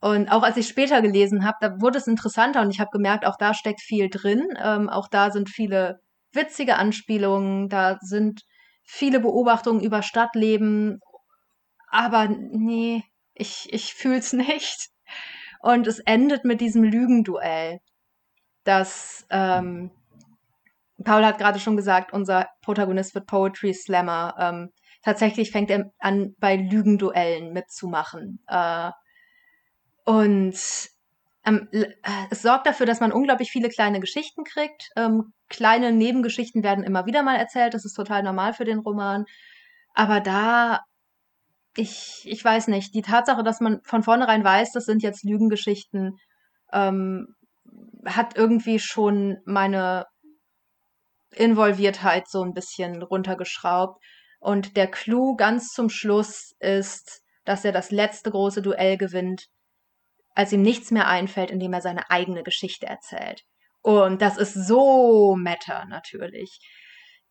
Und 0.00 0.30
auch 0.30 0.42
als 0.42 0.56
ich 0.56 0.68
später 0.68 1.02
gelesen 1.02 1.44
habe, 1.44 1.56
da 1.60 1.80
wurde 1.80 1.98
es 1.98 2.06
interessanter 2.06 2.62
und 2.62 2.70
ich 2.70 2.80
habe 2.80 2.90
gemerkt, 2.92 3.26
auch 3.26 3.36
da 3.36 3.52
steckt 3.54 3.80
viel 3.80 4.08
drin. 4.08 4.46
Ähm, 4.62 4.88
auch 4.88 5.08
da 5.08 5.30
sind 5.30 5.48
viele 5.48 6.00
witzige 6.32 6.76
Anspielungen, 6.76 7.68
da 7.68 7.98
sind 8.00 8.42
viele 8.84 9.20
Beobachtungen 9.20 9.80
über 9.80 10.02
Stadtleben. 10.02 11.00
Aber 11.90 12.28
nee, 12.28 13.02
ich, 13.38 13.72
ich 13.72 13.94
fühl's 13.94 14.32
nicht. 14.34 14.90
Und 15.60 15.86
es 15.86 15.98
endet 16.00 16.44
mit 16.44 16.60
diesem 16.60 16.84
Lügenduell 16.84 17.80
dass 18.68 19.26
ähm, 19.30 19.90
Paul 21.02 21.24
hat 21.24 21.38
gerade 21.38 21.58
schon 21.58 21.76
gesagt, 21.76 22.12
unser 22.12 22.48
Protagonist 22.60 23.14
wird 23.14 23.26
Poetry 23.26 23.72
Slammer. 23.72 24.34
Ähm, 24.38 24.70
tatsächlich 25.02 25.52
fängt 25.52 25.70
er 25.70 25.90
an, 25.98 26.34
bei 26.38 26.56
Lügenduellen 26.56 27.54
mitzumachen. 27.54 28.40
Äh, 28.46 28.90
und 30.04 30.54
ähm, 31.46 31.68
es 32.30 32.42
sorgt 32.42 32.66
dafür, 32.66 32.84
dass 32.84 33.00
man 33.00 33.10
unglaublich 33.10 33.50
viele 33.50 33.70
kleine 33.70 34.00
Geschichten 34.00 34.44
kriegt. 34.44 34.90
Ähm, 34.96 35.32
kleine 35.48 35.90
Nebengeschichten 35.90 36.62
werden 36.62 36.84
immer 36.84 37.06
wieder 37.06 37.22
mal 37.22 37.36
erzählt. 37.36 37.72
Das 37.72 37.86
ist 37.86 37.94
total 37.94 38.22
normal 38.22 38.52
für 38.52 38.66
den 38.66 38.80
Roman. 38.80 39.24
Aber 39.94 40.20
da, 40.20 40.80
ich, 41.78 42.22
ich 42.24 42.44
weiß 42.44 42.68
nicht, 42.68 42.94
die 42.94 43.02
Tatsache, 43.02 43.44
dass 43.44 43.60
man 43.60 43.80
von 43.84 44.02
vornherein 44.02 44.42
weiß, 44.42 44.72
das 44.72 44.84
sind 44.84 45.02
jetzt 45.02 45.24
Lügengeschichten, 45.24 46.16
ähm, 46.72 47.34
hat 48.04 48.36
irgendwie 48.36 48.80
schon 48.80 49.38
meine 49.44 50.06
Involviertheit 51.30 52.28
so 52.28 52.42
ein 52.42 52.52
bisschen 52.52 53.02
runtergeschraubt. 53.02 54.02
Und 54.40 54.76
der 54.76 54.90
Clou 54.90 55.36
ganz 55.36 55.68
zum 55.68 55.88
Schluss 55.88 56.52
ist, 56.58 57.22
dass 57.44 57.64
er 57.64 57.72
das 57.72 57.90
letzte 57.90 58.30
große 58.30 58.60
Duell 58.60 58.96
gewinnt, 58.96 59.46
als 60.34 60.52
ihm 60.52 60.62
nichts 60.62 60.90
mehr 60.90 61.06
einfällt, 61.06 61.50
indem 61.50 61.72
er 61.72 61.80
seine 61.80 62.10
eigene 62.10 62.42
Geschichte 62.42 62.86
erzählt. 62.86 63.42
Und 63.82 64.20
das 64.20 64.36
ist 64.36 64.54
so 64.54 65.36
meta 65.36 65.84
natürlich. 65.84 66.58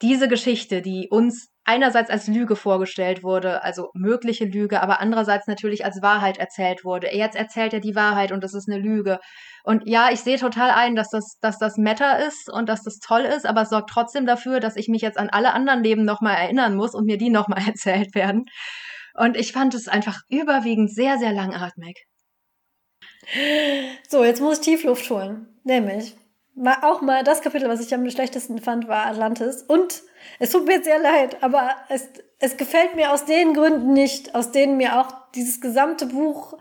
Diese 0.01 0.27
Geschichte, 0.27 0.81
die 0.81 1.07
uns 1.09 1.49
einerseits 1.67 2.09
als 2.09 2.27
Lüge 2.27 2.55
vorgestellt 2.55 3.23
wurde, 3.23 3.61
also 3.61 3.89
mögliche 3.93 4.45
Lüge, 4.45 4.81
aber 4.81 5.01
andererseits 5.01 5.47
natürlich 5.47 5.83
als 5.83 6.01
Wahrheit 6.01 6.37
erzählt 6.37 6.85
wurde. 6.85 7.13
Jetzt 7.13 7.35
erzählt 7.35 7.73
er 7.73 7.81
die 7.81 7.95
Wahrheit 7.95 8.31
und 8.31 8.43
das 8.43 8.53
ist 8.53 8.69
eine 8.69 8.79
Lüge. 8.79 9.19
Und 9.63 9.83
ja, 9.85 10.09
ich 10.11 10.21
sehe 10.21 10.37
total 10.37 10.69
ein, 10.71 10.95
dass 10.95 11.09
das, 11.09 11.37
dass 11.41 11.59
das 11.59 11.77
Meta 11.77 12.13
ist 12.13 12.49
und 12.49 12.69
dass 12.69 12.83
das 12.83 12.99
toll 12.99 13.21
ist, 13.21 13.45
aber 13.45 13.63
es 13.63 13.69
sorgt 13.69 13.89
trotzdem 13.89 14.25
dafür, 14.25 14.61
dass 14.61 14.77
ich 14.77 14.87
mich 14.87 15.01
jetzt 15.01 15.17
an 15.17 15.29
alle 15.29 15.53
anderen 15.53 15.83
Leben 15.83 16.05
nochmal 16.05 16.35
erinnern 16.35 16.75
muss 16.75 16.95
und 16.95 17.05
mir 17.05 17.17
die 17.17 17.29
nochmal 17.29 17.61
erzählt 17.67 18.15
werden. 18.15 18.45
Und 19.13 19.35
ich 19.35 19.51
fand 19.51 19.73
es 19.73 19.89
einfach 19.89 20.19
überwiegend 20.29 20.93
sehr, 20.93 21.17
sehr 21.17 21.33
langatmig. 21.33 22.05
So, 24.07 24.23
jetzt 24.23 24.39
muss 24.39 24.59
ich 24.59 24.65
Tiefluft 24.65 25.09
holen. 25.09 25.47
Nämlich, 25.65 26.15
mal, 26.57 26.77
auch 26.81 27.01
mal 27.01 27.23
das 27.23 27.41
Kapitel, 27.41 27.69
was 27.69 27.79
ich 27.79 27.93
am 27.93 28.09
schlechtesten 28.09 28.59
fand, 28.59 28.87
war 28.87 29.05
Atlantis. 29.05 29.63
Und 29.63 30.03
es 30.39 30.51
tut 30.51 30.65
mir 30.65 30.83
sehr 30.83 30.99
leid, 30.99 31.37
aber 31.41 31.69
es, 31.89 32.07
es 32.39 32.57
gefällt 32.57 32.95
mir 32.95 33.11
aus 33.13 33.25
den 33.25 33.53
Gründen 33.53 33.93
nicht, 33.93 34.35
aus 34.35 34.51
denen 34.51 34.77
mir 34.77 34.99
auch 34.99 35.13
dieses 35.35 35.61
gesamte 35.61 36.07
Buch, 36.07 36.57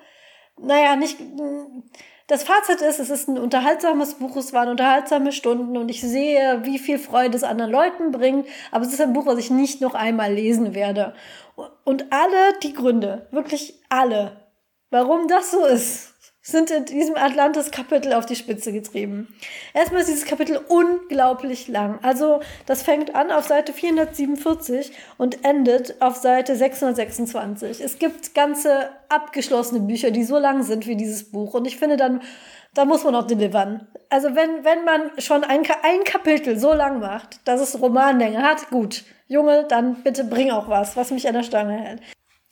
naja, 0.60 0.96
nicht. 0.96 1.18
Das 2.28 2.42
Fazit 2.42 2.80
ist, 2.80 2.98
es 2.98 3.10
ist 3.10 3.28
ein 3.28 3.38
unterhaltsames 3.38 4.14
Buch, 4.14 4.36
es 4.36 4.52
waren 4.52 4.68
unterhaltsame 4.68 5.30
Stunden 5.30 5.76
und 5.76 5.88
ich 5.88 6.00
sehe, 6.00 6.64
wie 6.64 6.78
viel 6.78 6.98
Freude 6.98 7.36
es 7.36 7.44
anderen 7.44 7.70
Leuten 7.70 8.10
bringt, 8.10 8.48
aber 8.72 8.84
es 8.84 8.92
ist 8.92 9.00
ein 9.00 9.12
Buch, 9.12 9.26
was 9.26 9.38
ich 9.38 9.50
nicht 9.50 9.80
noch 9.80 9.94
einmal 9.94 10.32
lesen 10.32 10.74
werde. 10.74 11.14
Und 11.84 12.12
alle 12.12 12.58
die 12.62 12.72
Gründe, 12.72 13.28
wirklich 13.30 13.80
alle, 13.88 14.44
warum 14.90 15.28
das 15.28 15.52
so 15.52 15.64
ist, 15.64 16.15
sind 16.46 16.70
in 16.70 16.84
diesem 16.84 17.16
Atlantis-Kapitel 17.16 18.12
auf 18.12 18.24
die 18.24 18.36
Spitze 18.36 18.72
getrieben. 18.72 19.34
Erstmal 19.74 20.02
ist 20.02 20.08
dieses 20.08 20.24
Kapitel 20.24 20.60
unglaublich 20.68 21.66
lang. 21.66 21.98
Also, 22.02 22.40
das 22.66 22.84
fängt 22.84 23.16
an 23.16 23.32
auf 23.32 23.48
Seite 23.48 23.72
447 23.72 24.92
und 25.18 25.44
endet 25.44 26.00
auf 26.00 26.14
Seite 26.14 26.54
626. 26.54 27.80
Es 27.80 27.98
gibt 27.98 28.36
ganze 28.36 28.90
abgeschlossene 29.08 29.80
Bücher, 29.80 30.12
die 30.12 30.22
so 30.22 30.38
lang 30.38 30.62
sind 30.62 30.86
wie 30.86 30.94
dieses 30.94 31.32
Buch. 31.32 31.54
Und 31.54 31.66
ich 31.66 31.78
finde, 31.78 31.96
dann, 31.96 32.22
da 32.74 32.84
muss 32.84 33.02
man 33.02 33.16
auch 33.16 33.26
delivern. 33.26 33.88
Also, 34.08 34.36
wenn, 34.36 34.64
wenn 34.64 34.84
man 34.84 35.10
schon 35.18 35.42
ein, 35.42 35.62
ein 35.82 36.04
Kapitel 36.04 36.60
so 36.60 36.72
lang 36.72 37.00
macht, 37.00 37.40
dass 37.48 37.60
es 37.60 37.80
Romanlänge 37.82 38.40
hat, 38.40 38.70
gut. 38.70 39.02
Junge, 39.26 39.64
dann 39.68 40.04
bitte 40.04 40.22
bring 40.22 40.52
auch 40.52 40.68
was, 40.68 40.96
was 40.96 41.10
mich 41.10 41.26
an 41.26 41.34
der 41.34 41.42
Stange 41.42 41.76
hält 41.76 42.00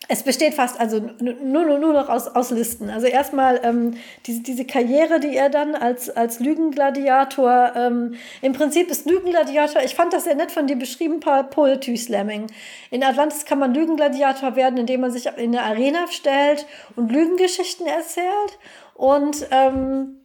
es 0.09 0.23
besteht 0.23 0.55
fast 0.55 0.79
also 0.79 1.01
nur, 1.21 1.35
nur, 1.65 1.79
nur 1.79 1.93
noch 1.93 2.09
aus, 2.09 2.29
aus 2.29 2.51
Listen. 2.51 2.91
Also 2.91 3.07
erstmal 3.07 3.61
ähm, 3.63 3.95
diese, 4.27 4.43
diese 4.43 4.65
Karriere, 4.65 5.21
die 5.21 5.37
er 5.37 5.49
dann 5.49 5.75
als, 5.75 6.11
als 6.11 6.41
Lügengladiator, 6.41 7.73
ähm, 7.75 8.15
im 8.43 8.53
Prinzip 8.53 8.91
ist 8.91 9.07
Lügengladiator, 9.07 9.83
ich 9.83 9.95
fand 9.95 10.13
das 10.13 10.25
sehr 10.25 10.35
nett 10.35 10.53
von 10.53 10.67
dir 10.67 10.77
beschrieben, 10.77 11.21
Paul 11.21 11.45
Poetry 11.45 11.97
Slamming. 11.97 12.49
In 12.91 13.03
Atlantis 13.03 13.45
kann 13.45 13.59
man 13.59 13.73
Lügengladiator 13.73 14.57
werden, 14.57 14.79
indem 14.79 15.01
man 15.01 15.11
sich 15.11 15.27
in 15.27 15.57
eine 15.57 15.63
Arena 15.63 16.07
stellt 16.11 16.67
und 16.97 17.11
Lügengeschichten 17.11 17.87
erzählt. 17.87 18.59
Und 18.95 19.47
ähm, 19.51 20.21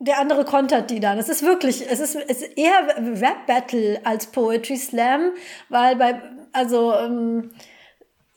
der 0.00 0.20
andere 0.20 0.44
kontert 0.44 0.90
die 0.90 1.00
dann. 1.00 1.18
Es 1.18 1.28
ist 1.28 1.42
wirklich, 1.42 1.84
es 1.90 2.00
ist, 2.00 2.14
es 2.14 2.42
ist 2.42 2.56
eher 2.56 2.96
Rap 3.20 3.46
Battle 3.46 4.00
als 4.04 4.26
Poetry 4.26 4.76
Slam, 4.76 5.32
weil 5.68 5.96
bei, 5.96 6.22
also 6.52 6.94
ähm, 6.94 7.50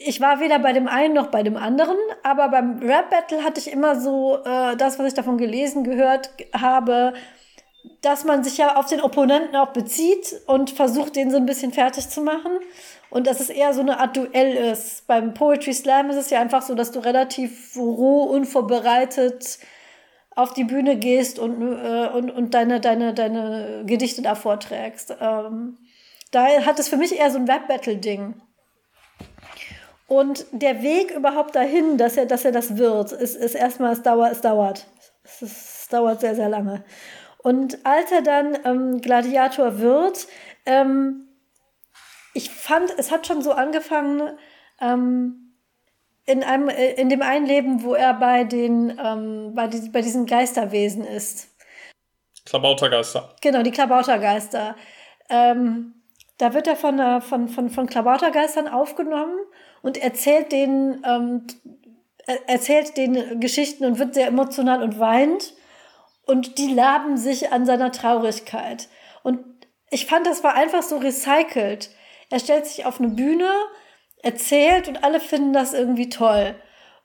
ich 0.05 0.21
war 0.21 0.39
weder 0.39 0.59
bei 0.59 0.73
dem 0.73 0.87
einen 0.87 1.13
noch 1.13 1.27
bei 1.27 1.43
dem 1.43 1.57
anderen, 1.57 1.97
aber 2.23 2.49
beim 2.49 2.79
Rap 2.79 3.09
Battle 3.09 3.43
hatte 3.43 3.59
ich 3.59 3.71
immer 3.71 3.99
so 3.99 4.37
äh, 4.43 4.75
das, 4.75 4.99
was 4.99 5.07
ich 5.07 5.13
davon 5.13 5.37
gelesen, 5.37 5.83
gehört 5.83 6.31
habe, 6.53 7.13
dass 8.01 8.23
man 8.23 8.43
sich 8.43 8.57
ja 8.57 8.75
auf 8.75 8.87
den 8.87 9.01
Opponenten 9.01 9.55
auch 9.55 9.73
bezieht 9.73 10.41
und 10.47 10.71
versucht, 10.71 11.15
den 11.15 11.31
so 11.31 11.37
ein 11.37 11.45
bisschen 11.45 11.71
fertig 11.71 12.09
zu 12.09 12.21
machen. 12.21 12.51
Und 13.09 13.27
dass 13.27 13.39
es 13.39 13.49
eher 13.49 13.73
so 13.73 13.81
eine 13.81 13.99
Art 13.99 14.15
Duell 14.15 14.55
ist. 14.71 15.05
Beim 15.05 15.33
Poetry 15.33 15.73
Slam 15.73 16.09
ist 16.09 16.15
es 16.15 16.29
ja 16.29 16.39
einfach 16.39 16.61
so, 16.61 16.75
dass 16.75 16.91
du 16.91 16.99
relativ 16.99 17.75
roh, 17.75 18.23
unvorbereitet 18.23 19.59
auf 20.33 20.53
die 20.53 20.63
Bühne 20.63 20.95
gehst 20.97 21.37
und, 21.37 21.61
äh, 21.61 22.07
und, 22.07 22.31
und 22.31 22.53
deine, 22.53 22.79
deine, 22.79 23.13
deine 23.13 23.83
Gedichte 23.85 24.21
da 24.21 24.35
vorträgst. 24.35 25.15
Ähm, 25.19 25.77
daher 26.31 26.65
hat 26.65 26.79
es 26.79 26.87
für 26.87 26.97
mich 26.97 27.17
eher 27.19 27.29
so 27.29 27.37
ein 27.37 27.49
Rap-Battle-Ding. 27.49 28.35
Und 30.11 30.45
der 30.51 30.83
Weg 30.83 31.11
überhaupt 31.11 31.55
dahin, 31.55 31.97
dass 31.97 32.17
er, 32.17 32.25
dass 32.25 32.43
er 32.43 32.51
das 32.51 32.75
wird, 32.75 33.13
ist, 33.13 33.37
ist 33.37 33.55
erstmal, 33.55 33.93
es 33.93 34.01
dauert, 34.01 34.33
es 34.33 34.41
dauert. 34.41 34.85
Es, 35.23 35.41
es 35.41 35.87
dauert 35.89 36.19
sehr, 36.19 36.35
sehr 36.35 36.49
lange. 36.49 36.83
Und 37.37 37.77
als 37.85 38.11
er 38.11 38.21
dann 38.21 38.57
ähm, 38.65 38.99
Gladiator 38.99 39.79
wird, 39.79 40.27
ähm, 40.65 41.29
ich 42.33 42.49
fand, 42.49 42.93
es 42.97 43.09
hat 43.09 43.25
schon 43.25 43.41
so 43.41 43.53
angefangen, 43.53 44.37
ähm, 44.81 45.53
in, 46.25 46.43
einem, 46.43 46.67
äh, 46.67 46.91
in 46.95 47.07
dem 47.07 47.21
einen 47.21 47.45
Leben, 47.45 47.81
wo 47.83 47.93
er 47.93 48.13
bei, 48.13 48.43
den, 48.43 48.99
ähm, 49.01 49.53
bei, 49.55 49.67
die, 49.67 49.87
bei 49.91 50.01
diesen 50.01 50.25
Geisterwesen 50.25 51.05
ist. 51.05 51.47
Klabautergeister. 52.45 53.33
Genau, 53.39 53.63
die 53.63 53.71
Klabautergeister. 53.71 54.75
Ähm, 55.29 55.93
Da 56.37 56.53
wird 56.53 56.67
er 56.67 56.75
von, 56.75 56.99
äh, 56.99 57.21
von, 57.21 57.47
von, 57.47 57.69
von 57.69 57.87
Klabautergeistern 57.87 58.67
aufgenommen 58.67 59.39
und 59.81 59.97
erzählt 59.97 60.51
denen, 60.51 61.03
ähm, 61.05 61.47
erzählt 62.47 62.97
denen 62.97 63.39
Geschichten 63.39 63.85
und 63.85 63.99
wird 63.99 64.13
sehr 64.13 64.27
emotional 64.27 64.83
und 64.83 64.99
weint. 64.99 65.53
Und 66.25 66.57
die 66.57 66.73
laben 66.73 67.17
sich 67.17 67.51
an 67.51 67.65
seiner 67.65 67.91
Traurigkeit. 67.91 68.87
Und 69.23 69.39
ich 69.89 70.05
fand, 70.05 70.27
das 70.27 70.43
war 70.43 70.53
einfach 70.53 70.83
so 70.83 70.97
recycelt. 70.97 71.89
Er 72.29 72.39
stellt 72.39 72.65
sich 72.65 72.85
auf 72.85 72.99
eine 72.99 73.09
Bühne, 73.09 73.49
erzählt 74.23 74.87
und 74.87 75.03
alle 75.03 75.19
finden 75.19 75.53
das 75.53 75.73
irgendwie 75.73 76.09
toll. 76.09 76.55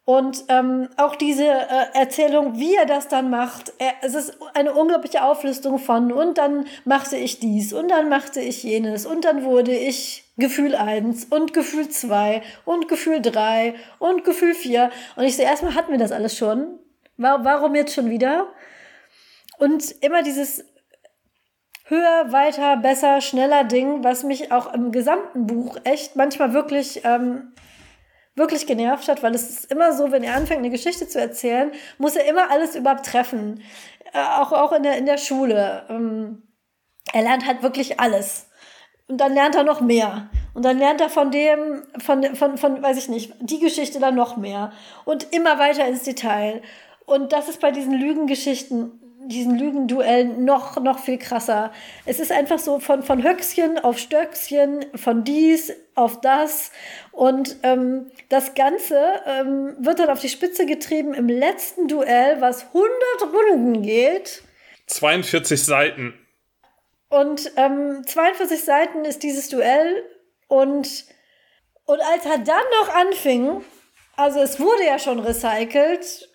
Und 0.05 0.45
ähm, 0.49 0.89
auch 0.99 1.17
diese 1.17 1.47
äh, 1.47 1.87
Erzählung, 1.95 2.61
wie 2.61 2.77
er 2.77 2.87
das 2.87 3.09
dann 3.09 3.29
macht, 3.29 3.73
er, 3.79 3.93
es 4.03 4.15
ist 4.15 4.39
eine 4.55 4.73
unglaubliche 4.73 5.25
Auflistung 5.25 5.79
von 5.79 6.13
und 6.13 6.39
dann 6.39 6.69
machte 6.85 7.17
ich 7.17 7.41
dies 7.41 7.73
und 7.73 7.89
dann 7.91 8.09
machte 8.09 8.41
ich 8.41 8.63
jenes 8.63 9.05
und 9.05 9.25
dann 9.25 9.43
wurde 9.43 9.77
ich 9.77 10.26
Gefühl 10.37 10.75
1 10.75 11.27
und 11.27 11.55
Gefühl 11.55 11.89
2 11.89 12.43
und 12.65 12.89
Gefühl 12.89 13.23
3 13.23 13.75
und 13.99 14.25
Gefühl 14.25 14.55
4. 14.55 14.91
Und 15.17 15.25
ich 15.25 15.37
so, 15.37 15.43
erstmal 15.43 15.75
hatten 15.75 15.93
wir 15.93 15.99
das 15.99 16.13
alles 16.13 16.37
schon. 16.37 16.79
Warum 17.17 17.75
jetzt 17.75 17.95
schon 17.95 18.11
wieder? 18.11 18.47
Und 19.59 19.91
immer 20.03 20.23
dieses 20.23 20.65
höher, 21.85 22.33
weiter, 22.33 22.77
besser, 22.77 23.21
schneller 23.21 23.65
Ding, 23.65 24.05
was 24.05 24.25
mich 24.25 24.53
auch 24.53 24.73
im 24.75 24.93
gesamten 24.93 25.47
Buch 25.47 25.79
echt 25.85 26.17
manchmal 26.17 26.53
wirklich 26.53 27.03
ähm, 27.05 27.53
wirklich 28.35 28.67
genervt 28.67 29.09
hat, 29.09 29.23
weil 29.23 29.35
es 29.35 29.49
ist 29.49 29.71
immer 29.71 29.93
so, 29.93 30.13
wenn 30.13 30.23
er 30.23 30.37
anfängt, 30.37 30.59
eine 30.59 30.71
Geschichte 30.71 31.09
zu 31.09 31.19
erzählen, 31.19 31.73
muss 31.97 32.17
er 32.17 32.27
immer 32.27 32.51
alles 32.51 32.77
überhaupt 32.77 33.07
treffen. 33.07 33.63
Äh, 34.13 34.19
auch, 34.19 34.53
auch 34.53 34.73
in 34.73 34.83
der, 34.83 34.99
in 34.99 35.07
der 35.07 35.17
Schule. 35.17 35.87
Ähm, 35.89 36.43
er 37.13 37.23
lernt 37.23 37.47
halt 37.47 37.63
wirklich 37.63 37.99
alles. 37.99 38.46
Und 39.09 39.19
dann 39.19 39.35
lernt 39.35 39.55
er 39.55 39.63
noch 39.63 39.81
mehr. 39.81 40.29
Und 40.55 40.65
dann 40.65 40.79
lernt 40.79 41.01
er 41.01 41.11
von 41.11 41.31
dem, 41.31 41.83
von, 41.99 42.35
von, 42.35 42.59
von, 42.59 42.83
weiß 42.83 42.97
ich 42.99 43.09
nicht, 43.09 43.33
die 43.41 43.61
Geschichte 43.61 44.01
dann 44.01 44.15
noch 44.15 44.37
mehr. 44.37 44.73
Und 45.05 45.33
immer 45.33 45.59
weiter 45.59 45.87
ins 45.87 46.03
Detail. 46.03 46.63
Und 47.05 47.33
das 47.33 47.49
ist 47.49 47.61
bei 47.61 47.71
diesen 47.71 47.93
Lügengeschichten 47.93 49.01
diesen 49.29 49.59
Lügenduellen 49.59 50.45
noch, 50.45 50.81
noch 50.81 50.99
viel 50.99 51.19
krasser. 51.19 51.73
Es 52.05 52.21
ist 52.21 52.33
einfach 52.33 52.59
so 52.59 52.79
von, 52.79 53.03
von 53.03 53.23
Höchstchen 53.23 53.79
auf 53.79 53.99
Stöckchen, 53.99 54.87
von 54.95 55.25
dies 55.25 55.73
auf 55.95 56.21
das. 56.21 56.71
Und 57.13 57.57
ähm, 57.63 58.07
das 58.29 58.55
Ganze 58.55 58.99
ähm, 59.27 59.75
wird 59.81 59.99
dann 59.99 60.11
auf 60.11 60.21
die 60.21 60.29
Spitze 60.29 60.67
getrieben 60.67 61.15
im 61.15 61.29
letzten 61.29 61.89
Duell, 61.89 62.41
was 62.41 62.67
100 62.67 62.91
Runden 63.35 63.83
geht. 63.83 64.43
42 64.87 65.63
Seiten. 65.63 66.15
Und 67.09 67.53
ähm, 67.57 68.03
42 68.07 68.65
Seiten 68.65 69.05
ist 69.05 69.23
dieses 69.23 69.49
Duell. 69.49 70.05
Und, 70.49 71.05
und 71.85 72.01
als 72.01 72.25
er 72.25 72.39
dann 72.39 72.65
noch 72.81 72.95
anfing, 72.95 73.65
also 74.17 74.41
es 74.41 74.59
wurde 74.59 74.85
ja 74.87 74.99
schon 74.99 75.21
recycelt, 75.21 76.29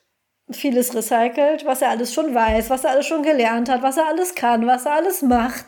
vieles 0.51 0.93
recycelt, 0.93 1.65
was 1.65 1.81
er 1.81 1.89
alles 1.89 2.13
schon 2.13 2.33
weiß, 2.33 2.69
was 2.69 2.83
er 2.83 2.91
alles 2.91 3.07
schon 3.07 3.23
gelernt 3.23 3.69
hat, 3.69 3.81
was 3.81 3.97
er 3.97 4.07
alles 4.07 4.35
kann, 4.35 4.67
was 4.67 4.85
er 4.85 4.93
alles 4.93 5.21
macht. 5.21 5.65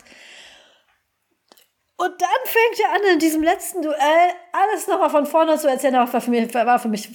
Und 1.95 2.19
dann 2.19 2.29
fängt 2.45 2.79
er 2.79 2.95
an, 2.95 3.13
in 3.13 3.19
diesem 3.19 3.43
letzten 3.43 3.81
Duell 3.81 4.29
alles 4.51 4.87
nochmal 4.87 5.11
von 5.11 5.25
vorne 5.25 5.57
zu 5.57 5.69
erzählen. 5.69 5.93
Das 5.93 6.11
war 6.11 6.21
für 6.21 6.31
mich, 6.31 6.53
war 6.53 6.79
für 6.79 6.89
mich, 6.89 7.09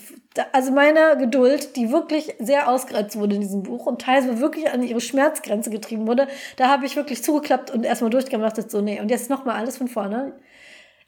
also 0.53 0.71
meine 0.71 1.17
Geduld, 1.19 1.75
die 1.77 1.91
wirklich 1.91 2.35
sehr 2.39 2.69
ausgereizt 2.69 3.19
wurde 3.19 3.35
in 3.35 3.41
diesem 3.41 3.65
Buch 3.65 3.87
und 3.87 4.03
teilweise 4.03 4.41
wirklich 4.41 4.71
an 4.71 4.83
ihre 4.83 5.01
Schmerzgrenze 5.01 5.71
getrieben 5.71 6.07
wurde, 6.07 6.29
da 6.57 6.69
habe 6.69 6.87
ich 6.87 6.95
wirklich 6.95 7.25
zugeklappt 7.25 7.73
und 7.73 7.85
erstmal 7.85 8.11
durchgemacht, 8.11 8.71
so, 8.71 8.81
nee, 8.81 9.01
und 9.01 9.11
jetzt 9.11 9.31
nochmal 9.31 9.57
alles 9.57 9.77
von 9.79 9.89
vorne. 9.89 10.39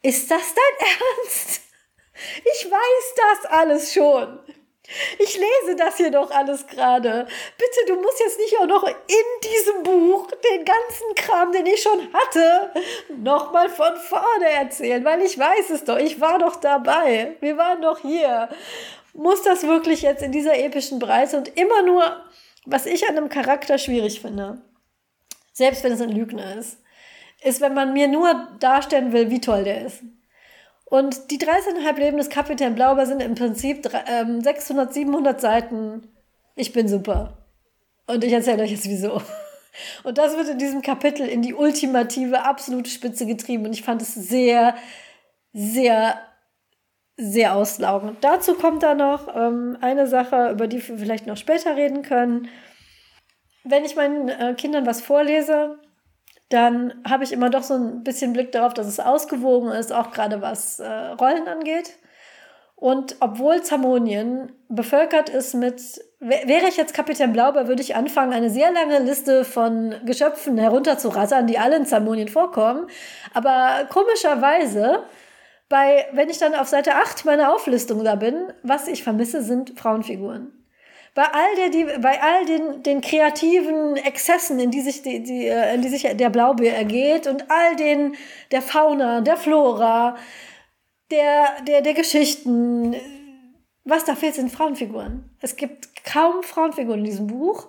Ist 0.03 0.31
das 0.31 0.55
dein 0.55 0.89
Ernst? 1.25 1.61
Ich 2.39 2.71
weiß 2.71 3.14
das 3.43 3.51
alles 3.51 3.95
schon. 3.95 4.41
Ich 5.18 5.36
lese 5.36 5.76
das 5.76 5.97
hier 5.97 6.11
doch 6.11 6.30
alles 6.30 6.66
gerade. 6.66 7.26
Bitte, 7.57 7.93
du 7.93 8.01
musst 8.01 8.20
jetzt 8.20 8.38
nicht 8.38 8.59
auch 8.59 8.66
noch 8.66 8.84
in 8.84 8.95
diesem 9.45 9.82
Buch 9.82 10.28
den 10.53 10.64
ganzen 10.64 11.14
Kram, 11.14 11.53
den 11.53 11.66
ich 11.66 11.82
schon 11.82 12.12
hatte, 12.12 12.72
nochmal 13.09 13.68
von 13.68 13.97
vorne 13.97 14.49
erzählen, 14.49 15.05
weil 15.05 15.22
ich 15.22 15.38
weiß 15.38 15.70
es 15.70 15.84
doch. 15.84 15.99
Ich 15.99 16.20
war 16.20 16.38
doch 16.38 16.57
dabei. 16.57 17.36
Wir 17.41 17.57
waren 17.57 17.82
doch 17.82 18.01
hier. 18.01 18.49
Muss 19.12 19.43
das 19.43 19.64
wirklich 19.64 20.03
jetzt 20.03 20.22
in 20.22 20.32
dieser 20.32 20.59
epischen 20.59 20.99
Breite 20.99 21.36
und 21.36 21.57
immer 21.57 21.82
nur, 21.82 22.24
was 22.64 22.86
ich 22.86 23.09
an 23.09 23.16
einem 23.16 23.28
Charakter 23.28 23.78
schwierig 23.78 24.20
finde, 24.20 24.61
selbst 25.53 25.84
wenn 25.84 25.93
es 25.93 26.01
ein 26.01 26.11
Lügner 26.11 26.57
ist, 26.57 26.78
ist, 27.43 27.61
wenn 27.61 27.74
man 27.74 27.93
mir 27.93 28.09
nur 28.09 28.49
darstellen 28.61 29.12
will, 29.12 29.30
wie 29.30 29.41
toll 29.41 29.64
der 29.64 29.86
ist. 29.86 30.03
Und 30.91 31.30
die 31.30 31.38
13,5 31.38 31.99
Leben 31.99 32.18
des 32.18 32.28
Kapitän 32.28 32.74
Blauber 32.74 33.07
sind 33.07 33.22
im 33.22 33.36
Prinzip 33.36 33.84
600, 33.84 34.88
ähm, 34.88 34.93
700 34.93 35.41
Seiten. 35.41 36.09
Ich 36.57 36.72
bin 36.72 36.88
super. 36.88 37.38
Und 38.09 38.24
ich 38.24 38.32
erzähle 38.32 38.64
euch 38.64 38.72
jetzt 38.72 38.88
wieso. 38.88 39.22
Und 40.03 40.18
das 40.18 40.36
wird 40.36 40.49
in 40.49 40.59
diesem 40.59 40.82
Kapitel 40.82 41.26
in 41.28 41.43
die 41.43 41.55
ultimative, 41.55 42.43
absolute 42.43 42.91
Spitze 42.91 43.24
getrieben. 43.24 43.66
Und 43.66 43.72
ich 43.72 43.84
fand 43.84 44.03
es 44.03 44.14
sehr, 44.14 44.74
sehr, 45.53 46.20
sehr 47.16 47.55
auslaugend. 47.55 48.18
Dazu 48.22 48.55
kommt 48.55 48.82
da 48.82 48.97
noch 48.97 49.34
ähm, 49.34 49.78
eine 49.80 50.09
Sache, 50.09 50.51
über 50.51 50.66
die 50.66 50.86
wir 50.86 50.99
vielleicht 50.99 51.28
noch 51.28 51.36
später 51.36 51.76
reden 51.76 52.03
können. 52.03 52.49
Wenn 53.62 53.84
ich 53.84 53.95
meinen 53.95 54.28
äh, 54.28 54.55
Kindern 54.55 54.86
was 54.86 55.01
vorlese, 55.01 55.78
dann 56.51 56.94
habe 57.09 57.24
ich 57.24 57.32
immer 57.32 57.48
doch 57.48 57.62
so 57.62 57.74
ein 57.74 58.03
bisschen 58.03 58.32
Blick 58.32 58.53
darauf, 58.53 58.74
dass 58.74 58.88
es 58.88 59.01
ausgewogen 59.01 59.70
ist, 59.70 59.92
auch 59.92 60.11
gerade 60.11 60.42
was 60.42 60.80
äh, 60.80 60.86
Rollen 60.88 61.48
angeht. 61.48 61.96
Und 62.74 63.16
obwohl 63.20 63.62
Zamonien 63.62 64.53
bevölkert 64.68 65.28
ist 65.28 65.55
mit, 65.55 65.80
wäre 66.18 66.66
ich 66.68 66.76
jetzt 66.76 66.94
Kapitän 66.94 67.32
Blauber, 67.32 67.68
würde 67.68 67.82
ich 67.82 67.94
anfangen, 67.94 68.32
eine 68.32 68.51
sehr 68.51 68.72
lange 68.72 68.98
Liste 68.98 69.44
von 69.44 69.94
Geschöpfen 70.05 70.59
herunterzurattern, 70.59 71.46
die 71.46 71.59
alle 71.59 71.76
in 71.76 71.86
Zamonien 71.86 72.28
vorkommen. 72.28 72.88
Aber 73.32 73.86
komischerweise, 73.90 75.05
bei, 75.68 76.07
wenn 76.12 76.30
ich 76.30 76.38
dann 76.38 76.55
auf 76.55 76.68
Seite 76.68 76.96
8 76.96 77.24
meiner 77.26 77.55
Auflistung 77.55 78.03
da 78.03 78.16
bin, 78.16 78.53
was 78.62 78.88
ich 78.88 79.05
vermisse, 79.05 79.42
sind 79.42 79.78
Frauenfiguren 79.78 80.60
bei 81.15 81.25
all 81.25 81.57
der, 81.57 81.71
die, 81.71 81.85
bei 82.01 82.21
all 82.23 82.47
den, 82.47 82.83
den 82.83 83.01
kreativen 83.01 83.97
Exzessen, 83.97 84.61
in 84.61 84.71
die 84.71 84.81
sich 84.81 85.03
die, 85.03 85.23
die, 85.23 85.47
äh, 85.47 85.75
in 85.75 85.83
die 85.83 85.89
sich 85.89 86.03
der 86.03 86.31
Blaubeer 86.31 86.77
ergeht 86.77 87.27
und 87.27 87.51
all 87.51 87.77
den, 87.77 88.15
der 88.53 88.63
Fauna, 88.63 89.21
der 89.21 89.37
Flora, 89.37 90.17
der, 91.11 91.63
der, 91.67 91.83
der 91.83 91.95
Geschichten, 91.95 92.95
was 93.85 94.05
da 94.05 94.15
fehlt, 94.15 94.35
sind 94.35 94.53
Frauenfiguren. 94.53 95.37
Es 95.41 95.57
gibt 95.57 96.05
kaum 96.05 96.43
Frauenfiguren 96.43 97.01
in 97.01 97.05
diesem 97.05 97.27
Buch. 97.27 97.69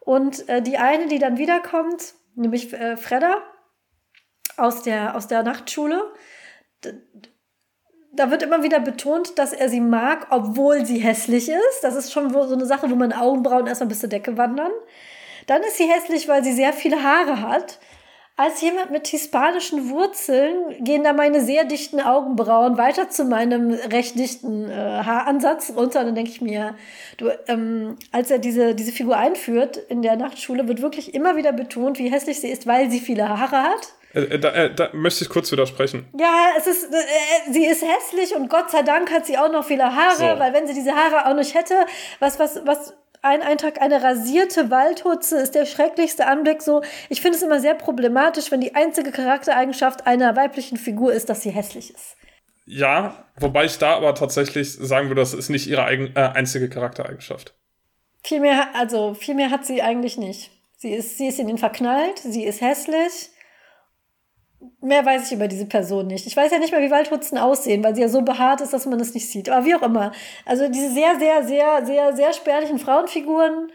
Und 0.00 0.48
äh, 0.48 0.62
die 0.62 0.78
eine, 0.78 1.06
die 1.06 1.18
dann 1.18 1.36
wiederkommt, 1.36 2.14
nämlich 2.34 2.72
äh, 2.72 2.96
Fredda 2.96 3.42
aus 4.56 4.82
der, 4.82 5.14
aus 5.14 5.28
der 5.28 5.42
Nachtschule, 5.42 6.02
da 8.12 8.30
wird 8.30 8.42
immer 8.42 8.62
wieder 8.62 8.80
betont, 8.80 9.38
dass 9.38 9.52
er 9.52 9.68
sie 9.68 9.80
mag, 9.80 10.28
obwohl 10.30 10.84
sie 10.84 10.98
hässlich 10.98 11.48
ist. 11.48 11.80
Das 11.82 11.94
ist 11.94 12.12
schon 12.12 12.30
so 12.30 12.52
eine 12.52 12.66
Sache, 12.66 12.90
wo 12.90 12.94
man 12.94 13.12
Augenbrauen 13.12 13.66
erstmal 13.66 13.88
bis 13.88 14.00
zur 14.00 14.08
Decke 14.08 14.36
wandern. 14.36 14.72
Dann 15.46 15.62
ist 15.62 15.76
sie 15.76 15.86
hässlich, 15.86 16.28
weil 16.28 16.44
sie 16.44 16.52
sehr 16.52 16.72
viele 16.72 17.02
Haare 17.02 17.40
hat. 17.40 17.78
Als 18.36 18.60
jemand 18.60 18.92
mit 18.92 19.08
hispanischen 19.08 19.90
Wurzeln 19.90 20.54
gehen 20.84 21.02
da 21.02 21.12
meine 21.12 21.40
sehr 21.40 21.64
dichten 21.64 22.00
Augenbrauen 22.00 22.78
weiter 22.78 23.10
zu 23.10 23.24
meinem 23.24 23.72
recht 23.72 24.16
dichten 24.16 24.70
äh, 24.70 24.74
Haaransatz 24.74 25.72
runter. 25.76 26.00
Und 26.00 26.06
dann 26.06 26.14
denke 26.14 26.30
ich 26.30 26.40
mir, 26.40 26.76
du, 27.16 27.30
ähm, 27.48 27.96
als 28.12 28.30
er 28.30 28.38
diese, 28.38 28.76
diese 28.76 28.92
Figur 28.92 29.16
einführt 29.16 29.76
in 29.76 30.02
der 30.02 30.14
Nachtschule, 30.14 30.68
wird 30.68 30.82
wirklich 30.82 31.14
immer 31.14 31.34
wieder 31.34 31.52
betont, 31.52 31.98
wie 31.98 32.12
hässlich 32.12 32.40
sie 32.40 32.46
ist, 32.48 32.68
weil 32.68 32.92
sie 32.92 33.00
viele 33.00 33.28
Haare 33.28 33.64
hat. 33.64 33.92
Äh, 34.14 34.20
äh, 34.20 34.38
da, 34.38 34.48
äh, 34.50 34.74
da, 34.74 34.90
möchte 34.92 35.24
ich 35.24 35.30
kurz 35.30 35.52
widersprechen. 35.52 36.08
Ja, 36.18 36.48
es 36.56 36.66
ist, 36.66 36.84
äh, 36.92 37.52
sie 37.52 37.66
ist 37.66 37.82
hässlich 37.82 38.34
und 38.34 38.48
Gott 38.48 38.70
sei 38.70 38.82
Dank 38.82 39.10
hat 39.10 39.26
sie 39.26 39.38
auch 39.38 39.50
noch 39.50 39.64
viele 39.64 39.94
Haare, 39.94 40.16
so. 40.16 40.38
weil 40.38 40.52
wenn 40.52 40.66
sie 40.66 40.74
diese 40.74 40.92
Haare 40.92 41.26
auch 41.26 41.34
nicht 41.34 41.54
hätte, 41.54 41.74
was, 42.20 42.38
was, 42.38 42.60
was, 42.64 42.94
ein 43.20 43.42
Eintrag, 43.42 43.80
eine 43.80 44.02
rasierte 44.02 44.70
Waldhutze 44.70 45.38
ist 45.38 45.54
der 45.54 45.66
schrecklichste 45.66 46.26
Anblick. 46.26 46.62
So, 46.62 46.82
ich 47.08 47.20
finde 47.20 47.36
es 47.36 47.42
immer 47.42 47.60
sehr 47.60 47.74
problematisch, 47.74 48.50
wenn 48.50 48.60
die 48.60 48.74
einzige 48.74 49.10
Charaktereigenschaft 49.10 50.06
einer 50.06 50.36
weiblichen 50.36 50.76
Figur 50.76 51.12
ist, 51.12 51.28
dass 51.28 51.42
sie 51.42 51.50
hässlich 51.50 51.92
ist. 51.92 52.16
Ja, 52.64 53.24
wobei 53.40 53.64
ich 53.64 53.78
da 53.78 53.96
aber 53.96 54.14
tatsächlich 54.14 54.72
sagen 54.72 55.08
würde, 55.08 55.22
das 55.22 55.34
ist 55.34 55.48
nicht 55.48 55.66
ihre 55.66 55.84
eigen, 55.84 56.14
äh, 56.14 56.30
einzige 56.34 56.68
Charaktereigenschaft. 56.68 57.54
Viel 58.22 58.40
mehr, 58.40 58.68
also 58.74 59.14
viel 59.14 59.34
mehr 59.34 59.50
hat 59.50 59.64
sie 59.64 59.80
eigentlich 59.82 60.16
nicht. 60.16 60.50
Sie 60.76 60.90
ist, 60.90 61.18
sie 61.18 61.28
ist 61.28 61.40
in 61.40 61.48
ihn 61.48 61.58
verknallt, 61.58 62.18
sie 62.18 62.44
ist 62.44 62.60
hässlich 62.60 63.30
Mehr 64.80 65.04
weiß 65.04 65.26
ich 65.26 65.36
über 65.36 65.48
diese 65.48 65.66
Person 65.66 66.08
nicht. 66.08 66.26
Ich 66.26 66.36
weiß 66.36 66.50
ja 66.50 66.58
nicht 66.58 66.72
mehr, 66.72 66.82
wie 66.82 66.90
Waldhutzen 66.90 67.38
aussehen, 67.38 67.84
weil 67.84 67.94
sie 67.94 68.02
ja 68.02 68.08
so 68.08 68.22
behaart 68.22 68.60
ist, 68.60 68.72
dass 68.72 68.86
man 68.86 68.98
es 68.98 69.14
nicht 69.14 69.30
sieht. 69.30 69.48
Aber 69.48 69.64
wie 69.64 69.74
auch 69.74 69.82
immer. 69.82 70.12
Also 70.44 70.68
diese 70.68 70.90
sehr, 70.90 71.18
sehr, 71.18 71.44
sehr, 71.44 71.86
sehr, 71.86 72.16
sehr 72.16 72.32
spärlichen 72.32 72.78
Frauenfiguren 72.78 73.70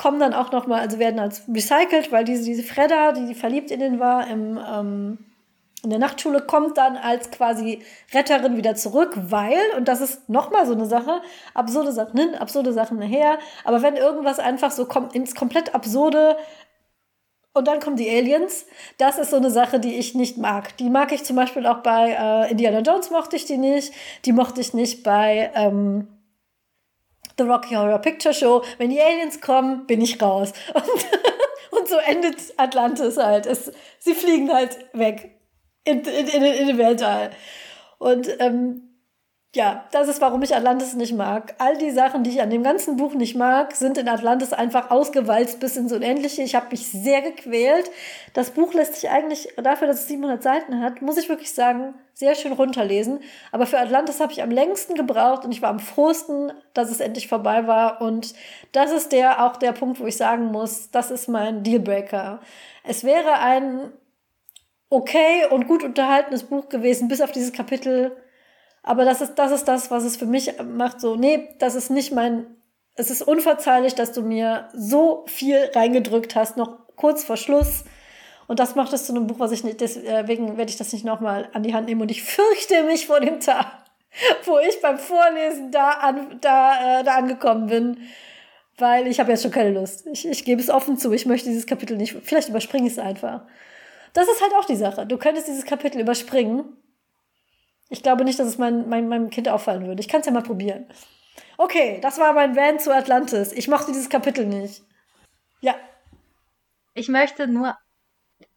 kommen 0.00 0.18
dann 0.18 0.32
auch 0.32 0.50
nochmal, 0.50 0.80
also 0.80 0.98
werden 0.98 1.20
als 1.20 1.42
recycelt, 1.46 2.10
weil 2.10 2.24
diese, 2.24 2.44
diese 2.44 2.62
Fredda, 2.62 3.12
die, 3.12 3.34
verliebt 3.34 3.70
in 3.70 3.80
den 3.80 4.00
war, 4.00 4.26
im, 4.28 4.58
ähm, 4.58 5.18
in 5.82 5.90
der 5.90 5.98
Nachtschule, 5.98 6.40
kommt 6.40 6.78
dann 6.78 6.96
als 6.96 7.30
quasi 7.30 7.82
Retterin 8.14 8.56
wieder 8.56 8.74
zurück, 8.74 9.12
weil, 9.14 9.58
und 9.76 9.88
das 9.88 10.00
ist 10.00 10.28
nochmal 10.28 10.66
so 10.66 10.72
eine 10.72 10.86
Sache, 10.86 11.20
absurde 11.52 11.92
Sachen 11.92 12.18
hin, 12.18 12.34
absurde 12.34 12.72
Sachen 12.72 13.02
her, 13.02 13.38
aber 13.64 13.82
wenn 13.82 13.96
irgendwas 13.96 14.38
einfach 14.38 14.70
so 14.70 14.86
kommt, 14.86 15.14
ins 15.14 15.34
komplett 15.34 15.74
absurde 15.74 16.36
und 17.52 17.66
dann 17.66 17.80
kommen 17.80 17.96
die 17.96 18.08
Aliens. 18.08 18.66
Das 18.98 19.18
ist 19.18 19.30
so 19.30 19.36
eine 19.36 19.50
Sache, 19.50 19.80
die 19.80 19.96
ich 19.96 20.14
nicht 20.14 20.38
mag. 20.38 20.76
Die 20.76 20.88
mag 20.88 21.10
ich 21.12 21.24
zum 21.24 21.36
Beispiel 21.36 21.66
auch 21.66 21.82
bei 21.82 22.10
äh, 22.12 22.50
Indiana 22.50 22.80
Jones 22.80 23.10
mochte 23.10 23.36
ich 23.36 23.44
die 23.44 23.58
nicht. 23.58 23.92
Die 24.24 24.32
mochte 24.32 24.60
ich 24.60 24.72
nicht 24.72 25.02
bei 25.02 25.50
ähm, 25.54 26.06
The 27.38 27.44
Rocky 27.44 27.74
Horror 27.74 27.98
Picture 27.98 28.34
Show. 28.34 28.62
Wenn 28.78 28.90
die 28.90 29.00
Aliens 29.00 29.40
kommen, 29.40 29.86
bin 29.86 30.00
ich 30.00 30.22
raus. 30.22 30.52
Und, 30.74 31.80
und 31.80 31.88
so 31.88 31.96
endet 31.98 32.36
Atlantis 32.56 33.16
halt. 33.16 33.46
Es, 33.46 33.72
sie 34.00 34.14
fliegen 34.14 34.52
halt 34.52 34.76
weg 34.92 35.38
in, 35.84 36.00
in, 36.00 36.26
in, 36.26 36.42
in 36.42 36.66
den 36.66 36.78
Weltall. 36.78 37.30
Und 37.98 38.28
ähm, 38.40 38.89
ja, 39.52 39.84
das 39.90 40.06
ist, 40.06 40.20
warum 40.20 40.42
ich 40.42 40.54
Atlantis 40.54 40.94
nicht 40.94 41.12
mag. 41.12 41.54
All 41.58 41.76
die 41.76 41.90
Sachen, 41.90 42.22
die 42.22 42.30
ich 42.30 42.40
an 42.40 42.50
dem 42.50 42.62
ganzen 42.62 42.96
Buch 42.96 43.14
nicht 43.14 43.34
mag, 43.34 43.72
sind 43.74 43.98
in 43.98 44.08
Atlantis 44.08 44.52
einfach 44.52 44.92
ausgewalzt 44.92 45.58
bis 45.58 45.76
ins 45.76 45.92
Unendliche. 45.92 46.42
Ich 46.42 46.54
habe 46.54 46.68
mich 46.70 46.86
sehr 46.86 47.20
gequält. 47.20 47.90
Das 48.32 48.52
Buch 48.52 48.72
lässt 48.74 48.94
sich 48.94 49.10
eigentlich, 49.10 49.48
dafür, 49.56 49.88
dass 49.88 50.02
es 50.02 50.08
700 50.08 50.40
Seiten 50.40 50.80
hat, 50.80 51.02
muss 51.02 51.18
ich 51.18 51.28
wirklich 51.28 51.52
sagen, 51.52 51.94
sehr 52.14 52.36
schön 52.36 52.52
runterlesen. 52.52 53.18
Aber 53.50 53.66
für 53.66 53.80
Atlantis 53.80 54.20
habe 54.20 54.32
ich 54.32 54.40
am 54.40 54.52
längsten 54.52 54.94
gebraucht 54.94 55.44
und 55.44 55.50
ich 55.50 55.62
war 55.62 55.70
am 55.70 55.80
frohsten, 55.80 56.52
dass 56.72 56.88
es 56.88 57.00
endlich 57.00 57.26
vorbei 57.26 57.66
war. 57.66 58.00
Und 58.02 58.34
das 58.70 58.92
ist 58.92 59.10
der 59.10 59.44
auch 59.44 59.56
der 59.56 59.72
Punkt, 59.72 59.98
wo 59.98 60.06
ich 60.06 60.16
sagen 60.16 60.46
muss, 60.52 60.92
das 60.92 61.10
ist 61.10 61.28
mein 61.28 61.64
Dealbreaker. 61.64 62.40
Es 62.84 63.02
wäre 63.02 63.40
ein 63.40 63.90
okay 64.90 65.46
und 65.50 65.66
gut 65.66 65.82
unterhaltenes 65.82 66.44
Buch 66.44 66.68
gewesen, 66.68 67.08
bis 67.08 67.20
auf 67.20 67.32
dieses 67.32 67.52
Kapitel 67.52 68.16
aber 68.82 69.04
das 69.04 69.20
ist, 69.20 69.34
das 69.34 69.52
ist 69.52 69.68
das, 69.68 69.90
was 69.90 70.04
es 70.04 70.16
für 70.16 70.26
mich 70.26 70.52
macht. 70.62 71.00
So, 71.00 71.16
nee, 71.16 71.48
das 71.58 71.74
ist 71.74 71.90
nicht 71.90 72.12
mein. 72.12 72.46
Es 72.96 73.10
ist 73.10 73.22
unverzeihlich, 73.22 73.94
dass 73.94 74.12
du 74.12 74.22
mir 74.22 74.68
so 74.74 75.24
viel 75.26 75.70
reingedrückt 75.74 76.34
hast, 76.34 76.56
noch 76.56 76.78
kurz 76.96 77.24
vor 77.24 77.36
Schluss. 77.36 77.84
Und 78.46 78.58
das 78.58 78.74
macht 78.74 78.92
es 78.92 79.06
zu 79.06 79.14
einem 79.14 79.26
Buch, 79.26 79.38
was 79.38 79.52
ich 79.52 79.62
nicht, 79.62 79.80
deswegen 79.80 80.56
werde 80.56 80.70
ich 80.70 80.76
das 80.76 80.92
nicht 80.92 81.04
nochmal 81.04 81.48
an 81.52 81.62
die 81.62 81.72
Hand 81.72 81.86
nehmen. 81.86 82.00
Und 82.00 82.10
ich 82.10 82.24
fürchte 82.24 82.82
mich 82.82 83.06
vor 83.06 83.20
dem 83.20 83.38
Tag, 83.38 83.66
wo 84.44 84.58
ich 84.58 84.80
beim 84.82 84.98
Vorlesen 84.98 85.70
da, 85.70 85.90
an, 85.90 86.38
da, 86.40 87.00
äh, 87.00 87.04
da 87.04 87.14
angekommen 87.14 87.68
bin. 87.68 87.98
Weil 88.76 89.06
ich 89.06 89.20
habe 89.20 89.30
jetzt 89.30 89.42
schon 89.42 89.52
keine 89.52 89.70
Lust. 89.70 90.06
Ich, 90.10 90.26
ich 90.26 90.44
gebe 90.44 90.60
es 90.60 90.70
offen 90.70 90.96
zu. 90.96 91.12
Ich 91.12 91.26
möchte 91.26 91.48
dieses 91.48 91.66
Kapitel 91.66 91.96
nicht. 91.96 92.16
Vielleicht 92.22 92.48
überspringe 92.48 92.86
ich 92.86 92.94
es 92.94 92.98
einfach. 92.98 93.42
Das 94.14 94.26
ist 94.26 94.42
halt 94.42 94.54
auch 94.54 94.64
die 94.64 94.76
Sache. 94.76 95.06
Du 95.06 95.16
könntest 95.16 95.46
dieses 95.46 95.64
Kapitel 95.64 96.00
überspringen 96.00 96.76
ich 97.90 98.02
glaube 98.02 98.24
nicht, 98.24 98.38
dass 98.38 98.46
es 98.46 98.56
mein, 98.56 98.88
mein, 98.88 99.08
meinem 99.08 99.30
Kind 99.30 99.48
auffallen 99.48 99.86
würde. 99.86 100.00
Ich 100.00 100.08
kann 100.08 100.20
es 100.20 100.26
ja 100.26 100.32
mal 100.32 100.42
probieren. 100.42 100.86
Okay, 101.58 101.98
das 102.00 102.18
war 102.18 102.32
mein 102.32 102.56
Van 102.56 102.78
zu 102.78 102.94
Atlantis. 102.94 103.52
Ich 103.52 103.68
mochte 103.68 103.92
dieses 103.92 104.08
Kapitel 104.08 104.46
nicht. 104.46 104.82
Ja. 105.60 105.74
Ich 106.94 107.08
möchte 107.08 107.48
nur 107.48 107.76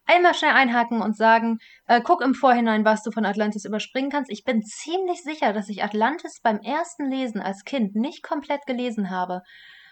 einmal 0.06 0.34
schnell 0.34 0.52
einhaken 0.52 1.02
und 1.02 1.16
sagen, 1.16 1.58
äh, 1.88 2.00
guck 2.00 2.22
im 2.22 2.34
Vorhinein, 2.34 2.84
was 2.84 3.02
du 3.02 3.10
von 3.10 3.26
Atlantis 3.26 3.64
überspringen 3.64 4.10
kannst. 4.10 4.30
Ich 4.30 4.44
bin 4.44 4.62
ziemlich 4.62 5.22
sicher, 5.22 5.52
dass 5.52 5.68
ich 5.68 5.82
Atlantis 5.82 6.40
beim 6.40 6.60
ersten 6.60 7.10
Lesen 7.10 7.40
als 7.40 7.64
Kind 7.64 7.96
nicht 7.96 8.22
komplett 8.22 8.66
gelesen 8.66 9.10
habe, 9.10 9.42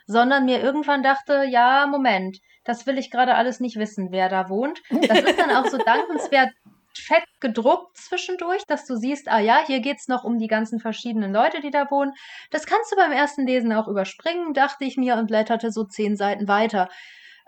sondern 0.07 0.45
mir 0.45 0.63
irgendwann 0.63 1.03
dachte, 1.03 1.45
ja, 1.49 1.87
Moment, 1.87 2.39
das 2.65 2.87
will 2.87 2.97
ich 2.97 3.11
gerade 3.11 3.35
alles 3.35 3.59
nicht 3.59 3.77
wissen, 3.77 4.13
wer 4.13 4.29
da 4.29 4.49
wohnt. 4.49 4.81
Das 4.91 5.21
ist 5.21 5.39
dann 5.39 5.51
auch 5.51 5.67
so 5.67 5.79
dankenswert 5.85 6.53
fett 6.99 7.25
gedruckt 7.41 7.97
zwischendurch, 7.97 8.65
dass 8.67 8.87
du 8.87 8.97
siehst, 8.97 9.29
ah 9.29 9.41
ja, 9.41 9.63
hier 9.67 9.81
geht's 9.81 10.09
noch 10.09 10.25
um 10.25 10.39
die 10.39 10.47
ganzen 10.47 10.81
verschiedenen 10.81 11.33
Leute, 11.33 11.61
die 11.61 11.71
da 11.71 11.91
wohnen. 11.91 12.13
Das 12.51 12.67
kannst 12.67 12.93
du 12.93 12.97
beim 12.97 13.13
ersten 13.13 13.47
Lesen 13.47 13.73
auch 13.73 13.89
überspringen, 13.89 14.55
dachte 14.55 14.85
ich 14.85 14.97
mir 14.97 15.17
und 15.17 15.27
blätterte 15.27 15.71
so 15.71 15.85
zehn 15.85 16.17
Seiten 16.17 16.49
weiter. 16.49 16.89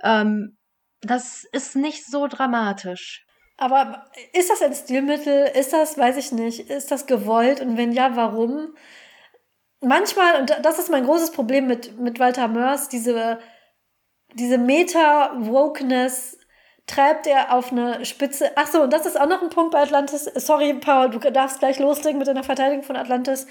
Ähm, 0.02 0.56
das 1.00 1.44
ist 1.52 1.76
nicht 1.76 2.06
so 2.06 2.26
dramatisch. 2.26 3.24
Aber 3.56 4.10
ist 4.32 4.50
das 4.50 4.62
ein 4.62 4.74
Stilmittel? 4.74 5.46
Ist 5.54 5.72
das, 5.72 5.96
weiß 5.96 6.16
ich 6.16 6.32
nicht, 6.32 6.70
ist 6.70 6.90
das 6.90 7.06
gewollt? 7.06 7.60
Und 7.60 7.76
wenn 7.76 7.92
ja, 7.92 8.16
warum? 8.16 8.74
Manchmal, 9.80 10.40
und 10.40 10.56
das 10.62 10.78
ist 10.78 10.90
mein 10.90 11.04
großes 11.04 11.32
Problem 11.32 11.66
mit, 11.66 11.98
mit 11.98 12.18
Walter 12.18 12.48
Mörs, 12.48 12.88
diese, 12.88 13.38
diese 14.32 14.58
Meta-Wokeness 14.58 16.38
treibt 16.86 17.26
er 17.26 17.54
auf 17.54 17.72
eine 17.72 18.04
Spitze. 18.04 18.50
Ach 18.56 18.66
so, 18.66 18.82
und 18.82 18.92
das 18.92 19.06
ist 19.06 19.18
auch 19.18 19.28
noch 19.28 19.42
ein 19.42 19.50
Punkt 19.50 19.72
bei 19.72 19.80
Atlantis. 19.80 20.24
Sorry, 20.34 20.74
Paul, 20.74 21.10
du 21.10 21.18
darfst 21.18 21.60
gleich 21.60 21.78
loslegen 21.78 22.18
mit 22.18 22.28
deiner 22.28 22.44
Verteidigung 22.44 22.82
von 22.84 22.96
Atlantis. 22.96 23.46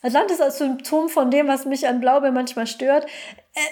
Atlantis 0.00 0.40
als 0.40 0.58
Symptom 0.58 1.08
von 1.08 1.30
dem, 1.30 1.48
was 1.48 1.64
mich 1.64 1.88
an 1.88 2.00
Blaubeer 2.00 2.30
manchmal 2.30 2.68
stört. 2.68 3.06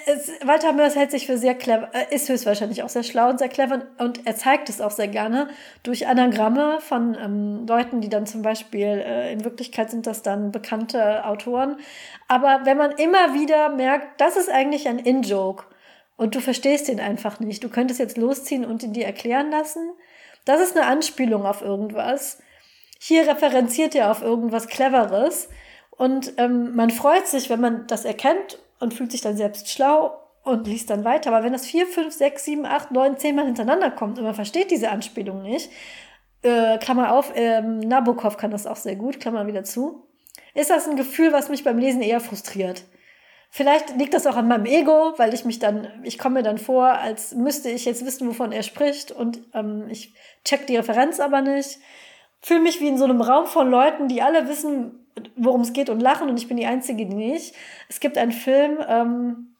Es, 0.05 0.29
Walter 0.43 0.73
Mörs 0.73 0.97
hält 0.97 1.11
sich 1.11 1.25
für 1.25 1.37
sehr 1.37 1.55
clever, 1.55 1.89
ist 2.11 2.27
höchstwahrscheinlich 2.27 2.83
auch 2.83 2.89
sehr 2.89 3.03
schlau 3.03 3.29
und 3.29 3.39
sehr 3.39 3.47
clever 3.47 3.83
und 3.97 4.27
er 4.27 4.35
zeigt 4.35 4.67
es 4.67 4.81
auch 4.81 4.91
sehr 4.91 5.07
gerne 5.07 5.47
durch 5.83 6.05
Anagramme 6.07 6.81
von 6.81 7.15
ähm, 7.15 7.65
Leuten, 7.65 8.01
die 8.01 8.09
dann 8.09 8.25
zum 8.25 8.41
Beispiel, 8.41 8.87
äh, 8.87 9.31
in 9.31 9.45
Wirklichkeit 9.45 9.89
sind 9.89 10.05
das 10.05 10.21
dann 10.21 10.51
bekannte 10.51 11.23
Autoren. 11.23 11.77
Aber 12.27 12.61
wenn 12.65 12.77
man 12.77 12.91
immer 12.91 13.33
wieder 13.33 13.69
merkt, 13.69 14.19
das 14.19 14.35
ist 14.35 14.49
eigentlich 14.49 14.89
ein 14.89 14.99
In-Joke 14.99 15.63
und 16.17 16.35
du 16.35 16.41
verstehst 16.41 16.89
ihn 16.89 16.99
einfach 16.99 17.39
nicht. 17.39 17.63
Du 17.63 17.69
könntest 17.69 17.99
jetzt 17.99 18.17
losziehen 18.17 18.65
und 18.65 18.83
ihn 18.83 18.93
dir 18.93 19.05
erklären 19.05 19.51
lassen. 19.51 19.91
Das 20.45 20.59
ist 20.59 20.75
eine 20.75 20.87
Anspielung 20.87 21.45
auf 21.45 21.61
irgendwas. 21.61 22.39
Hier 22.99 23.27
referenziert 23.27 23.95
er 23.95 24.11
auf 24.11 24.21
irgendwas 24.21 24.67
Cleveres. 24.67 25.49
Und 25.91 26.33
ähm, 26.37 26.75
man 26.75 26.89
freut 26.89 27.27
sich, 27.27 27.49
wenn 27.49 27.61
man 27.61 27.87
das 27.87 28.03
erkennt 28.03 28.59
und 28.79 28.93
fühlt 28.93 29.11
sich 29.11 29.21
dann 29.21 29.37
selbst 29.37 29.69
schlau 29.69 30.17
und 30.43 30.67
liest 30.67 30.89
dann 30.89 31.03
weiter. 31.03 31.31
Aber 31.31 31.43
wenn 31.43 31.53
das 31.53 31.67
vier, 31.67 31.85
fünf, 31.85 32.13
sechs, 32.13 32.45
sieben, 32.45 32.65
acht, 32.65 32.91
neun, 32.91 33.17
zehn 33.17 33.35
Mal 33.35 33.45
hintereinander 33.45 33.91
kommt 33.91 34.17
und 34.17 34.23
man 34.23 34.35
versteht 34.35 34.71
diese 34.71 34.89
Anspielung 34.89 35.43
nicht, 35.43 35.69
äh, 36.41 36.77
Klammer 36.77 37.13
auf, 37.13 37.31
ähm, 37.35 37.79
Nabokov 37.79 38.37
kann 38.37 38.51
das 38.51 38.67
auch 38.67 38.75
sehr 38.75 38.95
gut, 38.95 39.19
Klammer 39.19 39.47
wieder 39.47 39.63
zu, 39.63 40.03
ist 40.53 40.69
das 40.69 40.87
ein 40.87 40.95
Gefühl, 40.95 41.33
was 41.33 41.49
mich 41.49 41.63
beim 41.63 41.77
Lesen 41.77 42.01
eher 42.01 42.19
frustriert. 42.19 42.83
Vielleicht 43.49 43.95
liegt 43.97 44.13
das 44.13 44.27
auch 44.27 44.35
an 44.35 44.47
meinem 44.47 44.65
Ego, 44.65 45.13
weil 45.17 45.33
ich 45.33 45.45
mich 45.45 45.59
dann, 45.59 45.87
ich 46.03 46.17
komme 46.17 46.35
mir 46.35 46.43
dann 46.43 46.57
vor, 46.57 46.87
als 46.87 47.33
müsste 47.33 47.69
ich 47.69 47.85
jetzt 47.85 48.05
wissen, 48.05 48.27
wovon 48.27 48.51
er 48.51 48.63
spricht 48.63 49.11
und 49.11 49.39
ähm, 49.53 49.87
ich 49.89 50.13
check 50.43 50.67
die 50.67 50.75
Referenz 50.75 51.19
aber 51.19 51.41
nicht. 51.41 51.79
Fühle 52.41 52.59
mich 52.59 52.81
wie 52.81 52.87
in 52.87 52.97
so 52.97 53.05
einem 53.05 53.21
Raum 53.21 53.47
von 53.47 53.69
Leuten, 53.69 54.07
die 54.07 54.21
alle 54.21 54.47
wissen, 54.47 55.07
worum 55.35 55.61
es 55.61 55.73
geht 55.73 55.89
und 55.89 56.01
lachen 56.01 56.29
und 56.29 56.37
ich 56.37 56.47
bin 56.47 56.57
die 56.57 56.65
Einzige, 56.65 57.05
die 57.05 57.15
nicht. 57.15 57.55
Es 57.89 57.99
gibt 57.99 58.17
einen 58.17 58.31
Film, 58.31 58.77
ähm, 58.87 59.56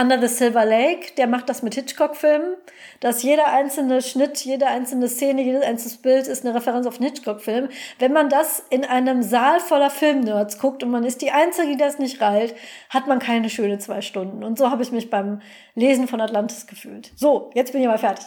Under 0.00 0.18
the 0.18 0.26
Silver 0.26 0.64
Lake, 0.64 1.12
der 1.18 1.26
macht 1.26 1.50
das 1.50 1.62
mit 1.62 1.74
Hitchcock-Filmen, 1.74 2.56
dass 3.00 3.22
jeder 3.22 3.52
einzelne 3.52 4.00
Schnitt, 4.00 4.42
jede 4.42 4.66
einzelne 4.66 5.06
Szene, 5.08 5.42
jedes 5.42 5.62
einzelne 5.62 5.98
Bild 6.02 6.26
ist 6.28 6.46
eine 6.46 6.54
Referenz 6.54 6.86
auf 6.86 6.98
einen 6.98 7.10
Hitchcock-Film. 7.10 7.68
Wenn 7.98 8.12
man 8.12 8.30
das 8.30 8.64
in 8.70 8.86
einem 8.86 9.22
Saal 9.22 9.60
voller 9.60 9.90
Filmnerds 9.90 10.58
guckt 10.58 10.82
und 10.82 10.90
man 10.90 11.04
ist 11.04 11.20
die 11.20 11.30
Einzige, 11.30 11.68
die 11.68 11.76
das 11.76 11.98
nicht 11.98 12.22
reilt, 12.22 12.54
hat 12.88 13.06
man 13.06 13.18
keine 13.18 13.50
schöne 13.50 13.78
zwei 13.78 14.00
Stunden. 14.00 14.42
Und 14.44 14.56
so 14.56 14.70
habe 14.70 14.82
ich 14.82 14.92
mich 14.92 15.10
beim 15.10 15.42
Lesen 15.74 16.08
von 16.08 16.22
Atlantis 16.22 16.66
gefühlt. 16.66 17.12
So, 17.16 17.50
jetzt 17.54 17.72
bin 17.72 17.82
ich 17.82 17.86
mal 17.86 17.98
fertig. 17.98 18.24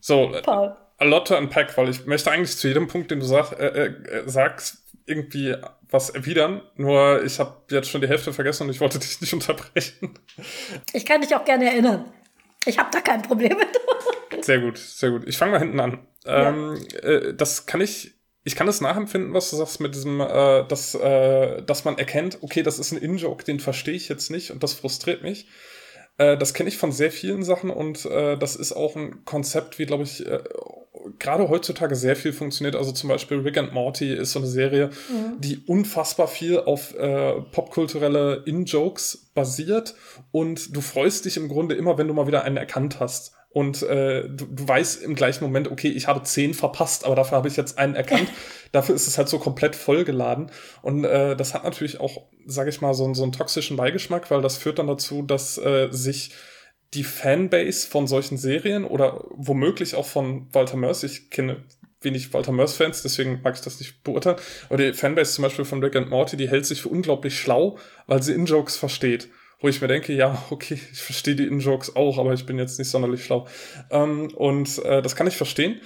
So, 0.00 0.32
Paul. 0.44 0.76
a 1.00 1.04
lot 1.04 1.26
to 1.26 1.36
unpack, 1.36 1.76
weil 1.76 1.88
ich 1.88 2.06
möchte 2.06 2.30
eigentlich 2.30 2.56
zu 2.56 2.68
jedem 2.68 2.86
Punkt, 2.86 3.10
den 3.10 3.20
du 3.20 3.26
sag, 3.26 3.52
äh, 3.58 3.86
äh, 3.86 4.28
sagst, 4.28 4.84
irgendwie 5.06 5.56
was 5.90 6.10
erwidern, 6.10 6.62
nur 6.76 7.22
ich 7.24 7.38
habe 7.38 7.62
jetzt 7.70 7.90
schon 7.90 8.00
die 8.00 8.08
Hälfte 8.08 8.32
vergessen 8.32 8.64
und 8.64 8.70
ich 8.70 8.80
wollte 8.80 8.98
dich 8.98 9.20
nicht 9.20 9.32
unterbrechen. 9.32 10.18
Ich 10.92 11.04
kann 11.04 11.20
dich 11.20 11.34
auch 11.34 11.44
gerne 11.44 11.70
erinnern. 11.70 12.12
Ich 12.66 12.78
habe 12.78 12.90
da 12.92 13.00
kein 13.00 13.22
Problem 13.22 13.56
mit. 13.56 14.44
sehr 14.44 14.60
gut, 14.60 14.78
sehr 14.78 15.10
gut. 15.10 15.26
Ich 15.26 15.38
fange 15.38 15.52
mal 15.52 15.58
hinten 15.58 15.80
an. 15.80 16.06
Ja. 16.24 16.48
Ähm, 16.50 16.78
äh, 17.02 17.34
das 17.34 17.66
kann 17.66 17.80
ich, 17.80 18.14
ich 18.44 18.56
kann 18.56 18.66
das 18.66 18.80
nachempfinden, 18.80 19.32
was 19.32 19.50
du 19.50 19.56
sagst 19.56 19.80
mit 19.80 19.94
diesem, 19.94 20.20
äh, 20.20 20.64
dass, 20.66 20.94
äh, 20.94 21.62
dass 21.62 21.84
man 21.84 21.98
erkennt, 21.98 22.38
okay, 22.42 22.62
das 22.62 22.78
ist 22.78 22.92
ein 22.92 22.98
In-Joke, 22.98 23.44
den 23.44 23.60
verstehe 23.60 23.94
ich 23.94 24.08
jetzt 24.08 24.30
nicht 24.30 24.50
und 24.50 24.62
das 24.62 24.74
frustriert 24.74 25.22
mich. 25.22 25.48
Äh, 26.18 26.36
das 26.36 26.52
kenne 26.52 26.68
ich 26.68 26.76
von 26.76 26.92
sehr 26.92 27.10
vielen 27.10 27.42
Sachen 27.42 27.70
und 27.70 28.04
äh, 28.04 28.36
das 28.36 28.56
ist 28.56 28.72
auch 28.72 28.94
ein 28.94 29.24
Konzept, 29.24 29.78
wie, 29.78 29.86
glaube 29.86 30.02
ich, 30.02 30.26
äh, 30.26 30.42
gerade 31.18 31.48
heutzutage 31.48 31.96
sehr 31.96 32.16
viel 32.16 32.32
funktioniert. 32.32 32.76
Also 32.76 32.92
zum 32.92 33.08
Beispiel 33.08 33.38
Rick 33.38 33.58
and 33.58 33.72
Morty 33.72 34.12
ist 34.14 34.32
so 34.32 34.38
eine 34.38 34.48
Serie, 34.48 34.90
mhm. 35.08 35.40
die 35.40 35.58
unfassbar 35.66 36.28
viel 36.28 36.60
auf 36.60 36.94
äh, 36.94 37.40
popkulturelle 37.52 38.42
In-Jokes 38.46 39.30
basiert 39.34 39.94
und 40.32 40.74
du 40.76 40.80
freust 40.80 41.24
dich 41.24 41.36
im 41.36 41.48
Grunde 41.48 41.74
immer, 41.74 41.98
wenn 41.98 42.08
du 42.08 42.14
mal 42.14 42.26
wieder 42.26 42.44
einen 42.44 42.56
erkannt 42.56 43.00
hast. 43.00 43.32
Und 43.52 43.82
äh, 43.82 44.28
du, 44.28 44.46
du 44.46 44.68
weißt 44.68 45.02
im 45.02 45.16
gleichen 45.16 45.42
Moment, 45.42 45.70
okay, 45.70 45.88
ich 45.88 46.06
habe 46.06 46.22
zehn 46.22 46.54
verpasst, 46.54 47.04
aber 47.04 47.16
dafür 47.16 47.38
habe 47.38 47.48
ich 47.48 47.56
jetzt 47.56 47.78
einen 47.78 47.96
erkannt. 47.96 48.28
dafür 48.72 48.94
ist 48.94 49.08
es 49.08 49.18
halt 49.18 49.28
so 49.28 49.40
komplett 49.40 49.74
vollgeladen. 49.74 50.52
Und 50.82 51.04
äh, 51.04 51.34
das 51.34 51.52
hat 51.52 51.64
natürlich 51.64 51.98
auch, 51.98 52.22
sage 52.46 52.70
ich 52.70 52.80
mal, 52.80 52.94
so, 52.94 53.12
so 53.12 53.24
einen 53.24 53.32
toxischen 53.32 53.76
Beigeschmack, 53.76 54.30
weil 54.30 54.40
das 54.40 54.56
führt 54.56 54.78
dann 54.78 54.86
dazu, 54.86 55.22
dass 55.22 55.58
äh, 55.58 55.88
sich 55.90 56.30
die 56.94 57.04
Fanbase 57.04 57.86
von 57.86 58.06
solchen 58.06 58.36
Serien 58.36 58.84
oder 58.84 59.24
womöglich 59.30 59.94
auch 59.94 60.06
von 60.06 60.52
Walter 60.52 60.76
Mörs, 60.76 61.02
ich 61.02 61.30
kenne 61.30 61.64
wenig 62.00 62.32
Walter 62.32 62.52
Mörs-Fans, 62.52 63.02
deswegen 63.02 63.40
mag 63.42 63.54
ich 63.54 63.60
das 63.60 63.78
nicht 63.78 64.02
beurteilen. 64.02 64.36
Aber 64.68 64.78
die 64.78 64.92
Fanbase 64.92 65.34
zum 65.34 65.42
Beispiel 65.42 65.64
von 65.64 65.82
Rick 65.82 65.96
and 65.96 66.10
Morty, 66.10 66.36
die 66.36 66.48
hält 66.48 66.66
sich 66.66 66.82
für 66.82 66.88
unglaublich 66.88 67.38
schlau, 67.38 67.78
weil 68.06 68.22
sie 68.22 68.32
In-Jokes 68.32 68.76
versteht. 68.76 69.28
Wo 69.62 69.68
ich 69.68 69.82
mir 69.82 69.88
denke, 69.88 70.14
ja, 70.14 70.42
okay, 70.50 70.78
ich 70.92 71.02
verstehe 71.02 71.36
die 71.36 71.46
In-Jokes 71.46 71.94
auch, 71.96 72.18
aber 72.18 72.32
ich 72.32 72.46
bin 72.46 72.58
jetzt 72.58 72.78
nicht 72.78 72.88
sonderlich 72.88 73.24
schlau. 73.24 73.46
Ähm, 73.90 74.32
und 74.34 74.78
äh, 74.84 75.02
das 75.02 75.14
kann 75.14 75.26
ich 75.26 75.36
verstehen, 75.36 75.80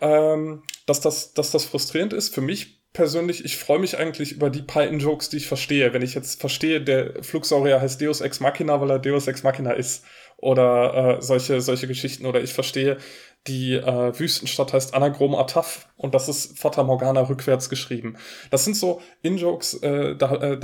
ähm, 0.00 0.62
dass, 0.86 1.00
das, 1.00 1.32
dass 1.32 1.50
das 1.50 1.64
frustrierend 1.64 2.12
ist. 2.12 2.34
Für 2.34 2.42
mich 2.42 2.84
persönlich, 2.92 3.44
ich 3.44 3.56
freue 3.56 3.78
mich 3.78 3.98
eigentlich 3.98 4.32
über 4.32 4.50
die 4.50 4.62
paar 4.62 4.84
In-Jokes, 4.84 5.30
die 5.30 5.38
ich 5.38 5.48
verstehe. 5.48 5.92
Wenn 5.92 6.02
ich 6.02 6.14
jetzt 6.14 6.40
verstehe, 6.40 6.80
der 6.80 7.22
Flugsaurier 7.22 7.80
heißt 7.80 8.00
Deus 8.00 8.20
Ex 8.20 8.40
Machina, 8.40 8.80
weil 8.80 8.90
er 8.90 8.98
Deus 8.98 9.26
Ex 9.26 9.42
Machina 9.42 9.72
ist. 9.72 10.04
Oder 10.44 11.16
äh, 11.16 11.22
solche, 11.22 11.62
solche 11.62 11.86
Geschichten. 11.86 12.26
Oder 12.26 12.42
ich 12.42 12.52
verstehe, 12.52 12.98
die 13.46 13.72
äh, 13.72 14.18
Wüstenstadt 14.18 14.74
heißt 14.74 14.92
Anagrom 14.92 15.34
Ataf 15.34 15.88
und 15.96 16.14
das 16.14 16.28
ist 16.28 16.58
Fata 16.58 16.82
Morgana 16.82 17.22
rückwärts 17.22 17.70
geschrieben. 17.70 18.16
Das 18.50 18.64
sind 18.64 18.76
so 18.76 19.00
In-Jokes, 19.22 19.74
äh, 19.82 20.16
da, 20.16 20.34
äh, 20.36 20.52
äh, 20.54 20.58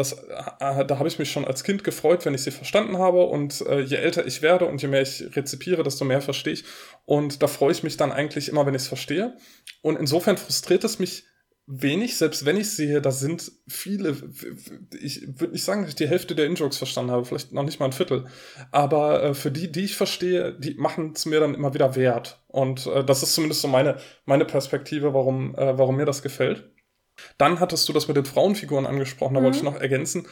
da 0.86 0.98
habe 0.98 1.08
ich 1.08 1.18
mich 1.18 1.30
schon 1.30 1.46
als 1.46 1.64
Kind 1.64 1.82
gefreut, 1.82 2.26
wenn 2.26 2.34
ich 2.34 2.42
sie 2.42 2.50
verstanden 2.50 2.98
habe 2.98 3.24
und 3.24 3.62
äh, 3.62 3.80
je 3.80 3.96
älter 3.96 4.26
ich 4.26 4.42
werde 4.42 4.66
und 4.66 4.82
je 4.82 4.88
mehr 4.88 5.00
ich 5.00 5.34
rezipiere, 5.34 5.82
desto 5.82 6.04
mehr 6.04 6.20
verstehe 6.20 6.54
ich 6.54 6.64
und 7.06 7.42
da 7.42 7.46
freue 7.46 7.72
ich 7.72 7.82
mich 7.82 7.96
dann 7.96 8.12
eigentlich 8.12 8.50
immer, 8.50 8.66
wenn 8.66 8.74
ich 8.74 8.82
es 8.82 8.88
verstehe 8.88 9.34
und 9.80 9.98
insofern 9.98 10.36
frustriert 10.36 10.84
es 10.84 10.98
mich 10.98 11.24
wenig, 11.66 12.16
selbst 12.16 12.44
wenn 12.44 12.56
ich 12.56 12.70
sehe, 12.70 13.00
da 13.00 13.12
sind 13.12 13.52
viele, 13.68 14.16
ich 15.00 15.22
würde 15.38 15.52
nicht 15.52 15.64
sagen, 15.64 15.82
dass 15.82 15.90
ich 15.90 15.96
die 15.96 16.08
Hälfte 16.08 16.34
der 16.34 16.46
In-Jokes 16.46 16.78
verstanden 16.78 17.12
habe, 17.12 17.24
vielleicht 17.24 17.52
noch 17.52 17.62
nicht 17.62 17.78
mal 17.78 17.86
ein 17.86 17.92
Viertel, 17.92 18.26
aber 18.72 19.22
äh, 19.22 19.34
für 19.34 19.50
die, 19.50 19.70
die 19.70 19.84
ich 19.84 19.96
verstehe, 19.96 20.52
die 20.58 20.74
machen 20.74 21.12
es 21.14 21.26
mir 21.26 21.38
dann 21.40 21.54
immer 21.54 21.72
wieder 21.72 21.94
wert 21.94 22.42
und 22.48 22.86
äh, 22.86 23.04
das 23.04 23.22
ist 23.22 23.34
zumindest 23.34 23.62
so 23.62 23.68
meine, 23.68 23.98
meine 24.24 24.44
Perspektive, 24.44 25.14
warum, 25.14 25.54
äh, 25.54 25.78
warum 25.78 25.96
mir 25.96 26.06
das 26.06 26.22
gefällt. 26.22 26.70
Dann 27.38 27.60
hattest 27.60 27.88
du 27.88 27.92
das 27.92 28.08
mit 28.08 28.16
den 28.16 28.24
Frauenfiguren 28.24 28.86
angesprochen, 28.86 29.34
da 29.34 29.40
mhm. 29.40 29.44
wollte 29.44 29.58
ich 29.58 29.64
noch 29.64 29.80
ergänzen, 29.80 30.26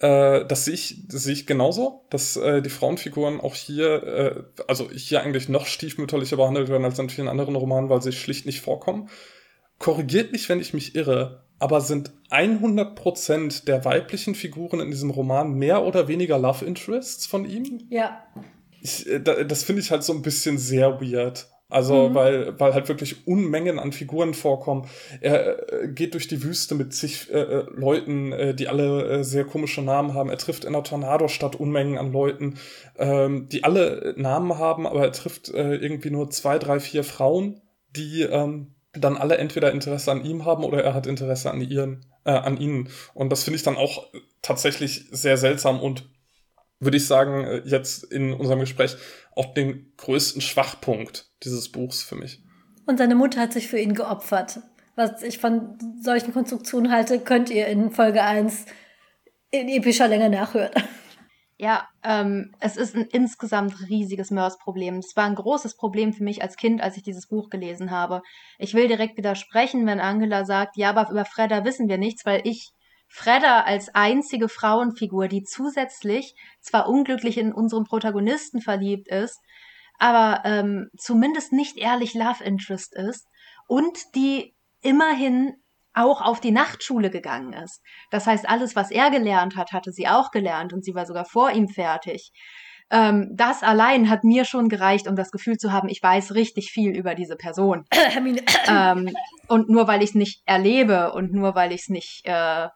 äh, 0.00 0.44
das 0.44 0.66
sehe 0.66 0.74
ich, 0.74 1.06
das 1.08 1.22
sehe 1.22 1.32
ich 1.32 1.46
genauso, 1.46 2.06
dass 2.10 2.36
äh, 2.36 2.60
die 2.60 2.70
Frauenfiguren 2.70 3.40
auch 3.40 3.54
hier, 3.54 4.02
äh, 4.02 4.62
also 4.66 4.90
hier 4.90 5.22
eigentlich 5.22 5.48
noch 5.48 5.66
stiefmütterlicher 5.66 6.36
behandelt 6.36 6.68
werden 6.68 6.84
als 6.84 6.98
in 6.98 7.08
vielen 7.08 7.28
anderen 7.28 7.56
Romanen, 7.56 7.88
weil 7.88 8.02
sie 8.02 8.12
schlicht 8.12 8.44
nicht 8.44 8.60
vorkommen 8.60 9.08
korrigiert 9.80 10.30
mich, 10.30 10.48
wenn 10.48 10.60
ich 10.60 10.72
mich 10.72 10.94
irre, 10.94 11.42
aber 11.58 11.80
sind 11.80 12.12
100% 12.30 13.64
der 13.64 13.84
weiblichen 13.84 14.36
Figuren 14.36 14.78
in 14.78 14.90
diesem 14.90 15.10
Roman 15.10 15.54
mehr 15.54 15.84
oder 15.84 16.06
weniger 16.06 16.38
Love 16.38 16.64
Interests 16.64 17.26
von 17.26 17.44
ihm? 17.44 17.80
Ja. 17.90 18.22
Ich, 18.80 19.08
äh, 19.08 19.18
das 19.18 19.64
finde 19.64 19.82
ich 19.82 19.90
halt 19.90 20.04
so 20.04 20.12
ein 20.12 20.22
bisschen 20.22 20.58
sehr 20.58 21.00
weird. 21.00 21.48
Also, 21.68 22.08
mhm. 22.08 22.14
weil, 22.14 22.60
weil 22.60 22.74
halt 22.74 22.88
wirklich 22.88 23.26
Unmengen 23.26 23.78
an 23.78 23.92
Figuren 23.92 24.34
vorkommen. 24.34 24.86
Er 25.20 25.72
äh, 25.72 25.88
geht 25.88 26.14
durch 26.14 26.26
die 26.28 26.42
Wüste 26.42 26.74
mit 26.74 26.92
zig 26.92 27.30
äh, 27.30 27.38
äh, 27.38 27.66
Leuten, 27.72 28.32
äh, 28.32 28.54
die 28.54 28.68
alle 28.68 29.22
sehr 29.22 29.44
komische 29.44 29.80
Namen 29.80 30.14
haben. 30.14 30.30
Er 30.30 30.38
trifft 30.38 30.64
in 30.64 30.72
der 30.72 30.82
Tornadostadt 30.82 31.56
Unmengen 31.56 31.96
an 31.96 32.12
Leuten, 32.12 32.58
ähm, 32.98 33.48
die 33.48 33.64
alle 33.64 34.14
Namen 34.16 34.58
haben, 34.58 34.86
aber 34.86 35.02
er 35.02 35.12
trifft 35.12 35.48
irgendwie 35.48 36.10
nur 36.10 36.30
zwei, 36.30 36.58
drei, 36.58 36.80
vier 36.80 37.04
Frauen, 37.04 37.60
die 37.94 38.22
ähm, 38.22 38.74
dann 38.92 39.16
alle 39.16 39.38
entweder 39.38 39.72
Interesse 39.72 40.10
an 40.10 40.24
ihm 40.24 40.44
haben 40.44 40.64
oder 40.64 40.82
er 40.82 40.94
hat 40.94 41.06
Interesse 41.06 41.50
an 41.50 41.60
ihren, 41.60 42.06
äh, 42.24 42.32
an 42.32 42.58
ihnen. 42.58 42.88
Und 43.14 43.30
das 43.30 43.44
finde 43.44 43.56
ich 43.56 43.62
dann 43.62 43.76
auch 43.76 44.10
tatsächlich 44.42 45.06
sehr 45.10 45.36
seltsam 45.36 45.80
und 45.80 46.08
würde 46.80 46.96
ich 46.96 47.06
sagen, 47.06 47.44
äh, 47.44 47.62
jetzt 47.64 48.04
in 48.04 48.32
unserem 48.32 48.60
Gespräch 48.60 48.96
auch 49.36 49.54
den 49.54 49.92
größten 49.96 50.40
Schwachpunkt 50.40 51.30
dieses 51.44 51.70
Buchs 51.70 52.02
für 52.02 52.16
mich. 52.16 52.42
Und 52.86 52.98
seine 52.98 53.14
Mutter 53.14 53.40
hat 53.40 53.52
sich 53.52 53.68
für 53.68 53.78
ihn 53.78 53.94
geopfert. 53.94 54.60
Was 54.96 55.22
ich 55.22 55.38
von 55.38 55.78
solchen 56.02 56.32
Konstruktionen 56.32 56.90
halte, 56.90 57.20
könnt 57.20 57.50
ihr 57.50 57.66
in 57.68 57.90
Folge 57.90 58.22
1 58.22 58.64
in 59.50 59.68
epischer 59.68 60.08
Länge 60.08 60.30
nachhören. 60.30 60.72
Ja, 61.62 61.86
ähm, 62.02 62.54
es 62.58 62.78
ist 62.78 62.96
ein 62.96 63.04
insgesamt 63.04 63.86
riesiges 63.90 64.30
Mörs-Problem. 64.30 64.96
Es 64.96 65.14
war 65.14 65.24
ein 65.24 65.34
großes 65.34 65.76
Problem 65.76 66.14
für 66.14 66.24
mich 66.24 66.40
als 66.40 66.56
Kind, 66.56 66.80
als 66.80 66.96
ich 66.96 67.02
dieses 67.02 67.26
Buch 67.26 67.50
gelesen 67.50 67.90
habe. 67.90 68.22
Ich 68.58 68.72
will 68.72 68.88
direkt 68.88 69.18
widersprechen, 69.18 69.84
wenn 69.86 70.00
Angela 70.00 70.46
sagt, 70.46 70.78
ja, 70.78 70.88
aber 70.88 71.10
über 71.10 71.26
Fredda 71.26 71.62
wissen 71.66 71.86
wir 71.86 71.98
nichts, 71.98 72.24
weil 72.24 72.40
ich 72.44 72.70
Fredda 73.08 73.64
als 73.64 73.94
einzige 73.94 74.48
Frauenfigur, 74.48 75.28
die 75.28 75.42
zusätzlich 75.42 76.34
zwar 76.62 76.88
unglücklich 76.88 77.36
in 77.36 77.52
unseren 77.52 77.84
Protagonisten 77.84 78.62
verliebt 78.62 79.08
ist, 79.08 79.38
aber 79.98 80.40
ähm, 80.46 80.88
zumindest 80.96 81.52
nicht 81.52 81.76
ehrlich 81.76 82.14
Love 82.14 82.42
Interest 82.42 82.96
ist 82.96 83.26
und 83.66 83.98
die 84.14 84.54
immerhin 84.80 85.56
auch 85.94 86.20
auf 86.20 86.40
die 86.40 86.52
Nachtschule 86.52 87.10
gegangen 87.10 87.52
ist. 87.52 87.82
Das 88.10 88.26
heißt, 88.26 88.48
alles, 88.48 88.76
was 88.76 88.90
er 88.90 89.10
gelernt 89.10 89.56
hat, 89.56 89.72
hatte 89.72 89.92
sie 89.92 90.08
auch 90.08 90.30
gelernt 90.30 90.72
und 90.72 90.84
sie 90.84 90.94
war 90.94 91.06
sogar 91.06 91.24
vor 91.24 91.50
ihm 91.50 91.68
fertig. 91.68 92.32
Ähm, 92.90 93.30
das 93.32 93.62
allein 93.62 94.10
hat 94.10 94.24
mir 94.24 94.44
schon 94.44 94.68
gereicht, 94.68 95.06
um 95.06 95.14
das 95.14 95.30
Gefühl 95.30 95.56
zu 95.56 95.72
haben, 95.72 95.88
ich 95.88 96.02
weiß 96.02 96.34
richtig 96.34 96.70
viel 96.72 96.96
über 96.96 97.14
diese 97.14 97.36
Person. 97.36 97.84
ähm, 98.68 99.10
und 99.48 99.68
nur 99.68 99.86
weil 99.86 100.02
ich 100.02 100.10
es 100.10 100.14
nicht 100.14 100.42
erlebe 100.46 101.12
und 101.12 101.32
nur 101.32 101.54
weil 101.54 101.72
ich 101.72 101.82
es 101.82 101.88
nicht 101.88 102.22
äh, 102.24 102.68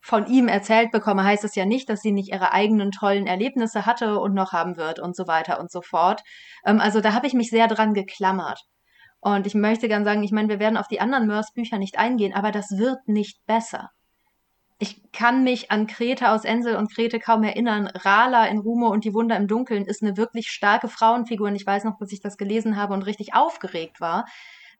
von 0.00 0.26
ihm 0.26 0.48
erzählt 0.48 0.90
bekomme, 0.90 1.22
heißt 1.22 1.44
es 1.44 1.54
ja 1.54 1.64
nicht, 1.64 1.88
dass 1.88 2.00
sie 2.00 2.10
nicht 2.10 2.32
ihre 2.32 2.52
eigenen 2.52 2.90
tollen 2.90 3.28
Erlebnisse 3.28 3.86
hatte 3.86 4.18
und 4.18 4.34
noch 4.34 4.52
haben 4.52 4.76
wird 4.76 4.98
und 4.98 5.14
so 5.14 5.28
weiter 5.28 5.60
und 5.60 5.70
so 5.70 5.80
fort. 5.80 6.22
Ähm, 6.66 6.80
also 6.80 7.00
da 7.00 7.12
habe 7.12 7.28
ich 7.28 7.34
mich 7.34 7.50
sehr 7.50 7.68
dran 7.68 7.94
geklammert. 7.94 8.60
Und 9.24 9.46
ich 9.46 9.54
möchte 9.54 9.86
gern 9.86 10.04
sagen, 10.04 10.24
ich 10.24 10.32
meine, 10.32 10.48
wir 10.48 10.58
werden 10.58 10.76
auf 10.76 10.88
die 10.88 11.00
anderen 11.00 11.28
Mörs-Bücher 11.28 11.78
nicht 11.78 11.96
eingehen, 11.96 12.34
aber 12.34 12.50
das 12.50 12.76
wird 12.76 13.06
nicht 13.06 13.46
besser. 13.46 13.90
Ich 14.80 15.00
kann 15.12 15.44
mich 15.44 15.70
an 15.70 15.86
Kreta 15.86 16.34
aus 16.34 16.44
Ensel 16.44 16.74
und 16.74 16.92
Krete 16.92 17.20
kaum 17.20 17.44
erinnern. 17.44 17.86
Rala 17.86 18.46
in 18.46 18.58
Rumo 18.58 18.88
und 18.88 19.04
die 19.04 19.14
Wunder 19.14 19.36
im 19.36 19.46
Dunkeln 19.46 19.86
ist 19.86 20.02
eine 20.02 20.16
wirklich 20.16 20.48
starke 20.48 20.88
Frauenfigur 20.88 21.46
und 21.46 21.54
ich 21.54 21.64
weiß 21.64 21.84
noch, 21.84 21.98
dass 22.00 22.10
ich 22.10 22.20
das 22.20 22.36
gelesen 22.36 22.76
habe 22.76 22.94
und 22.94 23.02
richtig 23.02 23.32
aufgeregt 23.32 24.00
war. 24.00 24.26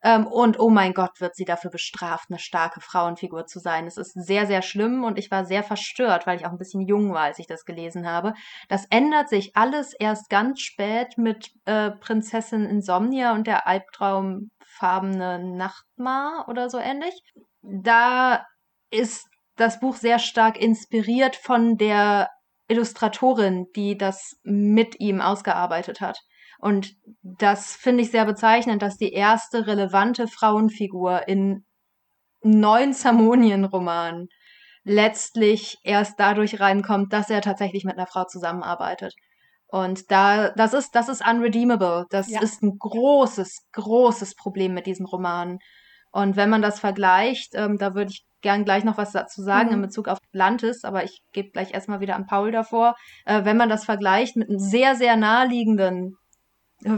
Ähm, 0.03 0.27
und 0.27 0.59
oh 0.59 0.69
mein 0.69 0.95
Gott, 0.95 1.21
wird 1.21 1.37
sie 1.37 1.45
dafür 1.45 1.71
bestraft, 1.71 2.27
eine 2.29 2.39
starke 2.39 2.81
Frauenfigur 2.81 3.47
zu 3.47 3.61
sein. 3.61 3.87
Es 3.87 3.97
ist 3.97 4.13
sehr, 4.15 4.47
sehr 4.47 4.63
schlimm 4.63 5.05
und 5.05 5.19
ich 5.19 5.31
war 5.31 5.45
sehr 5.45 5.63
verstört, 5.63 6.27
weil 6.27 6.39
ich 6.39 6.47
auch 6.47 6.51
ein 6.51 6.59
bisschen 6.59 6.87
jung 6.87 7.13
war, 7.13 7.23
als 7.23 7.39
ich 7.39 7.47
das 7.47 7.65
gelesen 7.65 8.07
habe. 8.09 8.35
Das 8.69 8.87
ändert 8.91 9.29
sich 9.29 9.57
alles 9.57 9.95
erst 9.95 10.29
ganz 10.29 10.61
spät 10.61 11.17
mit 11.17 11.51
äh, 11.67 11.93
Prinzessin 11.93 12.65
Insomnia 12.67 13.33
und 13.33 13.47
der 13.47 13.67
albtraumfarbene 13.67 15.39
Nachtmar 15.57 16.47
oder 16.49 16.69
so 16.69 16.79
ähnlich. 16.79 17.15
Da 17.63 18.45
ist 18.91 19.29
das 19.57 19.79
Buch 19.79 19.97
sehr 19.97 20.19
stark 20.19 20.61
inspiriert 20.61 21.37
von 21.37 21.77
der 21.77 22.29
Illustratorin, 22.69 23.67
die 23.77 23.97
das 23.97 24.37
mit 24.43 24.99
ihm 24.99 25.21
ausgearbeitet 25.21 26.01
hat. 26.01 26.19
Und 26.63 26.95
das 27.23 27.75
finde 27.75 28.05
ich 28.05 28.13
sehr 28.13 28.25
bezeichnend, 28.25 28.83
dass 28.83 28.97
die 28.97 29.13
erste 29.13 29.67
relevante 29.67 30.29
Frauenfigur 30.29 31.27
in 31.27 31.65
neun 32.41 32.95
Zamonien-Romanen 32.95 34.29
letztlich 34.85 35.79
erst 35.83 36.21
dadurch 36.21 36.61
reinkommt, 36.61 37.13
dass 37.13 37.31
er 37.31 37.41
tatsächlich 37.41 37.85
mit 37.85 37.99
einer 37.99 38.07
Frau 38.07 38.27
zusammenarbeitet. 38.27 39.13
Und 39.67 40.13
da, 40.13 40.51
das 40.51 40.73
ist, 40.73 40.95
das 40.95 41.09
ist 41.09 41.27
unredeemable. 41.29 42.07
Das 42.11 42.31
ja. 42.31 42.41
ist 42.41 42.63
ein 42.63 42.79
großes, 42.79 43.67
großes 43.73 44.37
Problem 44.37 44.73
mit 44.73 44.87
diesen 44.87 45.07
Romanen. 45.07 45.59
Und 46.13 46.37
wenn 46.37 46.49
man 46.49 46.63
das 46.63 46.79
vergleicht, 46.79 47.55
ähm, 47.55 47.77
da 47.77 47.97
würde 47.97 48.13
ich 48.13 48.25
gern 48.41 48.65
gleich 48.65 48.85
noch 48.85 48.99
was 48.99 49.11
dazu 49.11 49.43
sagen 49.43 49.71
mhm. 49.71 49.75
in 49.75 49.83
Bezug 49.83 50.07
auf 50.07 50.19
Atlantis, 50.29 50.85
aber 50.85 51.03
ich 51.03 51.23
gebe 51.33 51.51
gleich 51.51 51.75
erstmal 51.75 51.99
wieder 51.99 52.15
an 52.15 52.27
Paul 52.27 52.53
davor. 52.53 52.95
Äh, 53.25 53.45
wenn 53.45 53.57
man 53.57 53.69
das 53.69 53.85
vergleicht 53.85 54.37
mit 54.37 54.49
einem 54.49 54.61
sehr, 54.61 54.95
sehr 54.95 55.17
naheliegenden 55.17 56.19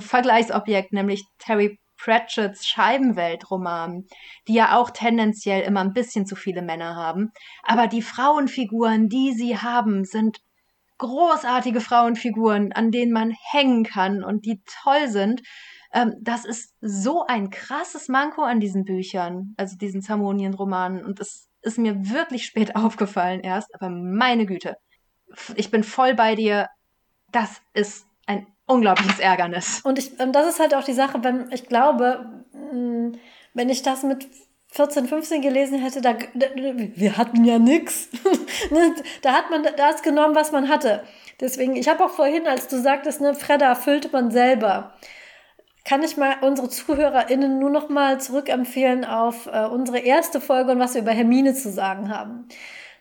Vergleichsobjekt, 0.00 0.92
nämlich 0.92 1.24
Terry 1.38 1.78
Pratchett's 1.96 2.66
Scheibenweltroman, 2.66 4.06
die 4.48 4.54
ja 4.54 4.76
auch 4.76 4.90
tendenziell 4.90 5.62
immer 5.62 5.80
ein 5.80 5.92
bisschen 5.92 6.26
zu 6.26 6.36
viele 6.36 6.62
Männer 6.62 6.96
haben. 6.96 7.32
Aber 7.62 7.86
die 7.86 8.02
Frauenfiguren, 8.02 9.08
die 9.08 9.32
sie 9.32 9.58
haben, 9.58 10.04
sind 10.04 10.38
großartige 10.98 11.80
Frauenfiguren, 11.80 12.72
an 12.72 12.90
denen 12.90 13.12
man 13.12 13.34
hängen 13.50 13.84
kann 13.84 14.22
und 14.22 14.44
die 14.44 14.62
toll 14.82 15.08
sind. 15.08 15.42
Ähm, 15.92 16.14
das 16.20 16.44
ist 16.44 16.74
so 16.80 17.24
ein 17.26 17.50
krasses 17.50 18.08
Manko 18.08 18.42
an 18.42 18.60
diesen 18.60 18.84
Büchern, 18.84 19.54
also 19.56 19.76
diesen 19.76 20.02
Zamonien-Romanen. 20.02 21.04
Und 21.04 21.20
es 21.20 21.48
ist 21.62 21.78
mir 21.78 22.10
wirklich 22.10 22.44
spät 22.46 22.76
aufgefallen 22.76 23.40
erst, 23.40 23.74
aber 23.74 23.88
meine 23.88 24.46
Güte. 24.46 24.76
Ich 25.56 25.70
bin 25.70 25.82
voll 25.82 26.14
bei 26.14 26.34
dir. 26.34 26.68
Das 27.32 27.60
ist 27.72 28.06
ein 28.26 28.46
unglaubliches 28.66 29.18
Ärgernis. 29.18 29.80
Und 29.84 29.98
ich, 29.98 30.16
das 30.16 30.48
ist 30.48 30.60
halt 30.60 30.74
auch 30.74 30.84
die 30.84 30.92
Sache, 30.92 31.22
wenn 31.22 31.50
ich 31.52 31.66
glaube, 31.66 32.44
mm, 32.52 33.12
wenn 33.54 33.68
ich 33.68 33.82
das 33.82 34.02
mit 34.02 34.26
14, 34.74 35.06
15 35.06 35.40
gelesen 35.40 35.78
hätte, 35.78 36.00
da, 36.00 36.16
wir 36.34 37.16
hatten 37.16 37.44
ja 37.44 37.58
nix. 37.58 38.08
Ne, 38.70 38.94
da 39.20 39.32
hat 39.32 39.50
man 39.50 39.66
das 39.76 40.02
genommen, 40.02 40.34
was 40.34 40.50
man 40.50 40.68
hatte. 40.68 41.02
Deswegen, 41.40 41.76
ich 41.76 41.88
habe 41.88 42.04
auch 42.04 42.10
vorhin, 42.10 42.46
als 42.46 42.68
du 42.68 42.80
sagtest, 42.80 43.20
ne, 43.20 43.34
Fredda 43.34 43.74
füllte 43.74 44.08
man 44.10 44.30
selber. 44.30 44.94
kann 45.84 46.02
ich 46.02 46.16
mal 46.16 46.36
unsere 46.40 46.70
ZuhörerInnen 46.70 47.58
nur 47.58 47.70
noch 47.70 47.88
mal 47.90 48.20
zurückempfehlen 48.20 49.04
auf 49.04 49.46
äh, 49.46 49.66
unsere 49.66 49.98
erste 49.98 50.40
Folge 50.40 50.72
und 50.72 50.78
was 50.78 50.94
wir 50.94 51.02
über 51.02 51.12
Hermine 51.12 51.54
zu 51.54 51.70
sagen 51.70 52.08
haben. 52.08 52.48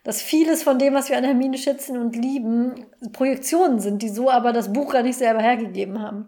Dass 0.03 0.21
vieles 0.21 0.63
von 0.63 0.79
dem, 0.79 0.93
was 0.93 1.09
wir 1.09 1.17
an 1.17 1.23
Hermine 1.23 1.57
schätzen 1.57 1.97
und 1.97 2.15
lieben, 2.15 2.85
Projektionen 3.13 3.79
sind, 3.79 4.01
die 4.01 4.09
so 4.09 4.29
aber 4.29 4.51
das 4.51 4.73
Buch 4.73 4.91
gar 4.91 5.03
nicht 5.03 5.17
selber 5.17 5.41
hergegeben 5.41 6.01
haben. 6.01 6.27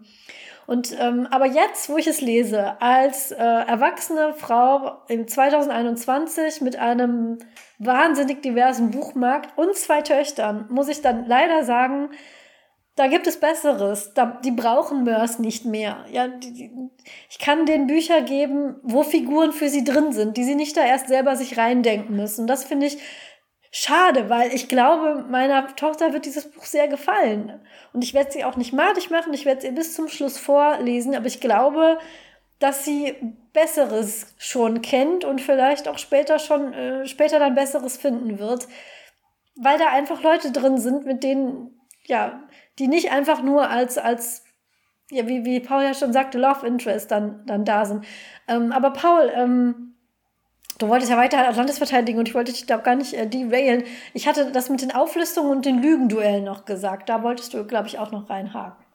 Und 0.66 0.96
ähm, 0.98 1.28
aber 1.30 1.46
jetzt, 1.46 1.88
wo 1.88 1.96
ich 1.96 2.08
es 2.08 2.20
lese, 2.20 2.80
als 2.80 3.30
äh, 3.30 3.36
erwachsene 3.36 4.34
Frau 4.34 4.96
im 5.08 5.28
2021 5.28 6.60
mit 6.60 6.76
einem 6.76 7.38
wahnsinnig 7.78 8.42
diversen 8.42 8.90
Buchmarkt 8.90 9.56
und 9.56 9.76
zwei 9.76 10.02
Töchtern, 10.02 10.66
muss 10.68 10.88
ich 10.88 11.02
dann 11.02 11.26
leider 11.26 11.64
sagen, 11.64 12.10
da 12.96 13.08
gibt 13.08 13.26
es 13.26 13.38
Besseres. 13.38 14.12
Da, 14.14 14.40
die 14.42 14.50
brauchen 14.50 15.04
Mörs 15.04 15.38
nicht 15.38 15.66
mehr. 15.66 16.04
Ja, 16.10 16.28
die, 16.28 16.52
die, 16.52 16.70
ich 17.30 17.38
kann 17.38 17.66
den 17.66 17.86
Bücher 17.86 18.22
geben, 18.22 18.76
wo 18.82 19.02
Figuren 19.02 19.52
für 19.52 19.68
sie 19.68 19.84
drin 19.84 20.12
sind, 20.12 20.36
die 20.36 20.44
sie 20.44 20.54
nicht 20.54 20.76
da 20.76 20.84
erst 20.84 21.08
selber 21.08 21.36
sich 21.36 21.58
reindenken 21.58 22.16
müssen. 22.16 22.46
Das 22.46 22.64
finde 22.64 22.86
ich 22.86 22.98
schade, 23.76 24.30
weil 24.30 24.54
ich 24.54 24.68
glaube, 24.68 25.26
meiner 25.28 25.76
Tochter 25.76 26.14
wird 26.14 26.24
dieses 26.24 26.50
Buch 26.50 26.64
sehr 26.64 26.88
gefallen. 26.88 27.60
Und 27.92 28.02
ich 28.02 28.14
werde 28.14 28.32
sie 28.32 28.42
auch 28.42 28.56
nicht 28.56 28.72
madig 28.72 29.10
machen, 29.10 29.34
ich 29.34 29.44
werde 29.44 29.60
sie 29.60 29.70
bis 29.70 29.94
zum 29.94 30.08
Schluss 30.08 30.38
vorlesen, 30.38 31.14
aber 31.14 31.26
ich 31.26 31.40
glaube, 31.40 31.98
dass 32.58 32.86
sie 32.86 33.14
Besseres 33.52 34.34
schon 34.38 34.80
kennt 34.80 35.26
und 35.26 35.42
vielleicht 35.42 35.88
auch 35.88 35.98
später 35.98 36.38
schon, 36.38 36.72
äh, 36.72 37.06
später 37.06 37.38
dann 37.38 37.54
Besseres 37.54 37.98
finden 37.98 38.38
wird. 38.38 38.66
Weil 39.56 39.78
da 39.78 39.88
einfach 39.88 40.22
Leute 40.22 40.52
drin 40.52 40.78
sind, 40.78 41.04
mit 41.04 41.22
denen, 41.22 41.78
ja, 42.06 42.42
die 42.78 42.88
nicht 42.88 43.12
einfach 43.12 43.42
nur 43.42 43.68
als, 43.68 43.98
als 43.98 44.44
ja, 45.10 45.28
wie, 45.28 45.44
wie 45.44 45.60
Paul 45.60 45.82
ja 45.82 45.92
schon 45.92 46.14
sagte, 46.14 46.38
Love 46.38 46.66
Interest 46.66 47.10
dann, 47.10 47.44
dann 47.46 47.66
da 47.66 47.84
sind. 47.84 48.06
Ähm, 48.48 48.72
aber 48.72 48.90
Paul, 48.92 49.30
ähm, 49.34 49.95
du 50.78 50.88
wolltest 50.88 51.10
ja 51.10 51.16
weiter 51.16 51.48
Atlantis 51.48 51.78
verteidigen 51.78 52.18
und 52.18 52.28
ich 52.28 52.34
wollte 52.34 52.52
dich 52.52 52.66
da 52.66 52.76
gar 52.76 52.96
nicht 52.96 53.14
äh, 53.14 53.26
derailen. 53.26 53.84
Ich 54.14 54.26
hatte 54.26 54.52
das 54.52 54.70
mit 54.70 54.82
den 54.82 54.94
Auflistungen 54.94 55.50
und 55.50 55.66
den 55.66 55.82
Lügenduellen 55.82 56.44
noch 56.44 56.64
gesagt. 56.64 57.08
Da 57.08 57.22
wolltest 57.22 57.54
du, 57.54 57.64
glaube 57.64 57.88
ich, 57.88 57.98
auch 57.98 58.12
noch 58.12 58.30
reinhaken. 58.30 58.86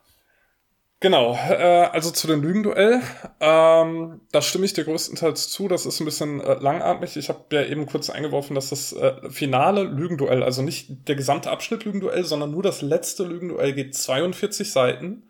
Genau, 1.02 1.34
äh, 1.34 1.90
also 1.92 2.12
zu 2.12 2.28
dem 2.28 2.44
Lügenduell, 2.44 3.02
ähm, 3.40 4.22
da 4.32 4.42
stimme 4.44 4.66
ich 4.66 4.74
dir 4.74 4.84
größtenteils 4.84 5.50
zu, 5.50 5.68
das 5.68 5.88
ist 5.88 6.00
ein 6.00 6.06
bisschen 6.06 6.40
äh, 6.42 6.60
langatmig. 6.60 7.18
Ich 7.18 7.30
habe 7.30 7.44
ja 7.54 7.66
eben 7.66 7.88
kurz 7.88 8.12
eingeworfen, 8.12 8.54
dass 8.54 8.70
das 8.70 8.94
äh, 8.94 9.14
finale 9.32 9.82
Lügenduell, 9.82 10.44
also 10.44 10.62
nicht 10.62 11.08
der 11.08 11.16
gesamte 11.16 11.50
Abschnitt 11.50 11.86
Lügenduell, 11.86 12.24
sondern 12.24 12.52
nur 12.52 12.62
das 12.62 12.84
letzte 12.84 13.24
Lügenduell 13.24 13.74
geht 13.74 13.96
42 13.96 14.72
Seiten. 14.72 15.24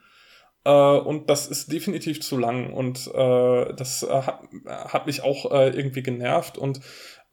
Äh, 0.63 0.71
und 0.71 1.29
das 1.29 1.47
ist 1.47 1.71
definitiv 1.71 2.21
zu 2.21 2.37
lang 2.37 2.73
und 2.73 3.07
äh, 3.13 3.73
das 3.73 4.03
äh, 4.03 4.07
hat, 4.07 4.41
hat 4.67 5.07
mich 5.07 5.23
auch 5.23 5.51
äh, 5.51 5.69
irgendwie 5.69 6.03
genervt 6.03 6.57
und 6.57 6.81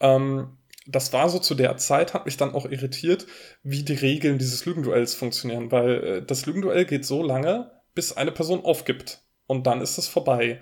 ähm, 0.01 0.57
das 0.87 1.13
war 1.13 1.29
so 1.29 1.39
zu 1.39 1.55
der 1.55 1.77
Zeit, 1.77 2.15
hat 2.15 2.25
mich 2.25 2.39
dann 2.39 2.55
auch 2.55 2.65
irritiert, 2.65 3.27
wie 3.63 3.83
die 3.83 3.95
Regeln 3.95 4.39
dieses 4.39 4.65
Lügenduells 4.65 5.15
funktionieren, 5.15 5.71
weil 5.71 6.23
das 6.23 6.47
Lügenduell 6.47 6.87
geht 6.87 7.05
so 7.05 7.23
lange, 7.23 7.71
bis 7.95 8.17
eine 8.17 8.33
Person 8.33 8.65
aufgibt. 8.65 9.23
Und 9.47 9.67
dann 9.67 9.83
ist 9.83 9.99
es 9.99 10.09
vorbei. 10.09 10.61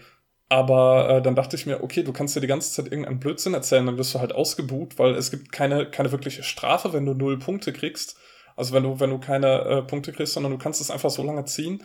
Aber 0.48 1.08
äh, 1.08 1.22
dann 1.22 1.34
dachte 1.34 1.56
ich 1.56 1.66
mir, 1.66 1.82
okay, 1.82 2.02
du 2.02 2.12
kannst 2.12 2.36
dir 2.36 2.40
die 2.40 2.46
ganze 2.46 2.72
Zeit 2.72 2.86
irgendeinen 2.86 3.18
Blödsinn 3.18 3.54
erzählen, 3.54 3.84
dann 3.84 3.98
wirst 3.98 4.14
du 4.14 4.20
halt 4.20 4.32
ausgebuht, 4.32 4.98
weil 4.98 5.14
es 5.14 5.30
gibt 5.30 5.50
keine, 5.50 5.90
keine 5.90 6.12
wirkliche 6.12 6.44
Strafe, 6.44 6.92
wenn 6.92 7.04
du 7.04 7.14
null 7.14 7.38
Punkte 7.38 7.72
kriegst. 7.72 8.16
Also 8.54 8.72
wenn 8.72 8.84
du, 8.84 9.00
wenn 9.00 9.10
du 9.10 9.18
keine 9.18 9.60
äh, 9.62 9.82
Punkte 9.82 10.12
kriegst, 10.12 10.34
sondern 10.34 10.52
du 10.52 10.58
kannst 10.58 10.80
es 10.80 10.90
einfach 10.90 11.10
so 11.10 11.22
lange 11.24 11.44
ziehen, 11.44 11.82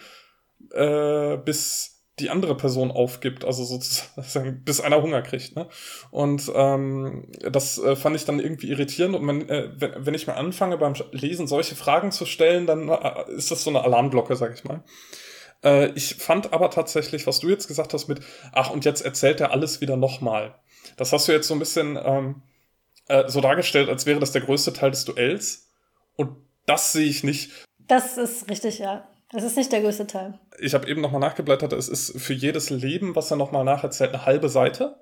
äh, 0.72 1.38
bis 1.38 1.92
die 2.20 2.30
andere 2.30 2.56
Person 2.56 2.92
aufgibt, 2.92 3.46
also 3.46 3.64
sozusagen, 3.64 4.62
bis 4.66 4.80
einer 4.80 5.02
Hunger 5.02 5.22
kriegt. 5.22 5.56
Ne? 5.56 5.68
Und 6.12 6.52
ähm, 6.54 7.28
das 7.50 7.78
äh, 7.80 7.96
fand 7.96 8.16
ich 8.16 8.26
dann 8.26 8.40
irgendwie 8.40 8.70
irritierend. 8.70 9.16
Und 9.16 9.24
man, 9.24 9.50
äh, 9.50 9.70
wenn, 9.76 10.06
wenn 10.06 10.14
ich 10.14 10.28
mal 10.28 10.36
anfange 10.36 10.78
beim 10.78 10.94
Lesen 11.12 11.48
solche 11.48 11.76
Fragen 11.76 12.12
zu 12.12 12.26
stellen, 12.26 12.68
dann 12.68 12.90
äh, 12.90 13.32
ist 13.32 13.52
das 13.52 13.64
so 13.64 13.70
eine 13.70 13.84
Alarmglocke, 13.84 14.36
sag 14.36 14.54
ich 14.54 14.64
mal. 14.64 14.84
Äh, 15.64 15.92
ich 15.96 16.16
fand 16.16 16.54
aber 16.54 16.70
tatsächlich, 16.70 17.28
was 17.28 17.40
du 17.40 17.50
jetzt 17.50 17.68
gesagt 17.68 17.94
hast 17.94 18.08
mit, 18.08 18.22
ach, 18.52 18.70
und 18.70 18.86
jetzt 18.86 19.02
erzählt 19.02 19.42
er 19.42 19.52
alles 19.52 19.82
wieder 19.82 19.98
nochmal. 19.98 20.56
Das 20.98 21.14
hast 21.14 21.28
du 21.28 21.32
jetzt 21.32 21.48
so 21.48 21.56
ein 21.56 21.60
bisschen 21.60 21.98
ähm, 22.04 22.42
äh, 23.08 23.28
so 23.28 23.42
dargestellt, 23.42 23.90
als 23.90 24.06
wäre 24.06 24.20
das 24.20 24.32
der 24.32 24.42
größte 24.42 24.74
Teil 24.74 24.92
des 24.92 25.06
Duells. 25.06 25.70
Und 26.16 26.38
das 26.66 26.92
sehe 26.92 27.08
ich 27.08 27.24
nicht. 27.24 27.52
Das 27.88 28.18
ist 28.18 28.50
richtig, 28.50 28.80
ja. 28.80 29.08
Das 29.32 29.44
ist 29.44 29.56
nicht 29.58 29.72
der 29.72 29.82
größte 29.82 30.08
Teil. 30.08 30.40
Ich 30.60 30.74
habe 30.74 30.88
eben 30.90 31.02
nochmal 31.02 31.22
nachgeblättert, 31.22 31.74
es 31.74 31.88
ist 31.88 32.20
für 32.20 32.34
jedes 32.34 32.70
Leben, 32.70 33.16
was 33.16 33.32
er 33.32 33.38
nochmal 33.38 33.64
nacherzählt, 33.64 34.14
eine 34.14 34.26
halbe 34.26 34.50
Seite. 34.50 34.98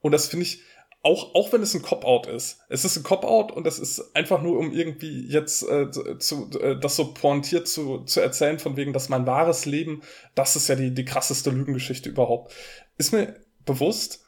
Und 0.00 0.12
das 0.12 0.28
finde 0.28 0.44
ich, 0.44 0.62
auch, 1.02 1.34
auch 1.34 1.52
wenn 1.52 1.62
es 1.62 1.74
ein 1.74 1.82
Cop-Out 1.82 2.26
ist. 2.26 2.60
Es 2.68 2.84
ist 2.84 2.96
ein 2.96 3.02
Cop-Out 3.02 3.52
und 3.52 3.66
es 3.66 3.78
ist 3.78 4.16
einfach 4.16 4.42
nur, 4.42 4.58
um 4.58 4.72
irgendwie 4.72 5.26
jetzt 5.28 5.62
äh, 5.68 5.90
zu, 5.90 6.50
äh, 6.60 6.78
das 6.78 6.96
so 6.96 7.14
pointiert 7.14 7.68
zu, 7.68 8.00
zu 8.00 8.20
erzählen, 8.20 8.58
von 8.58 8.76
wegen, 8.76 8.92
dass 8.92 9.08
mein 9.08 9.26
wahres 9.26 9.64
Leben, 9.64 10.02
das 10.34 10.56
ist 10.56 10.68
ja 10.68 10.74
die, 10.74 10.92
die 10.92 11.04
krasseste 11.04 11.50
Lügengeschichte 11.50 12.08
überhaupt. 12.08 12.52
Ist 12.96 13.12
mir 13.12 13.34
bewusst, 13.64 14.24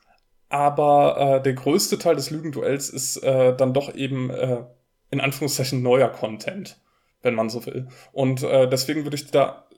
aber 0.48 1.38
äh, 1.38 1.42
der 1.42 1.54
größte 1.54 1.98
Teil 1.98 2.16
des 2.16 2.30
Lügenduells 2.30 2.88
ist 2.88 3.16
äh, 3.18 3.54
dann 3.56 3.74
doch 3.74 3.94
eben 3.94 4.30
äh, 4.30 4.64
in 5.10 5.20
Anführungszeichen 5.20 5.82
neuer 5.82 6.08
Content, 6.08 6.79
wenn 7.22 7.34
man 7.34 7.50
so 7.50 7.64
will. 7.66 7.88
Und 8.12 8.42
äh, 8.42 8.68
deswegen 8.68 9.04
würde 9.04 9.16
ich 9.16 9.30
da 9.30 9.68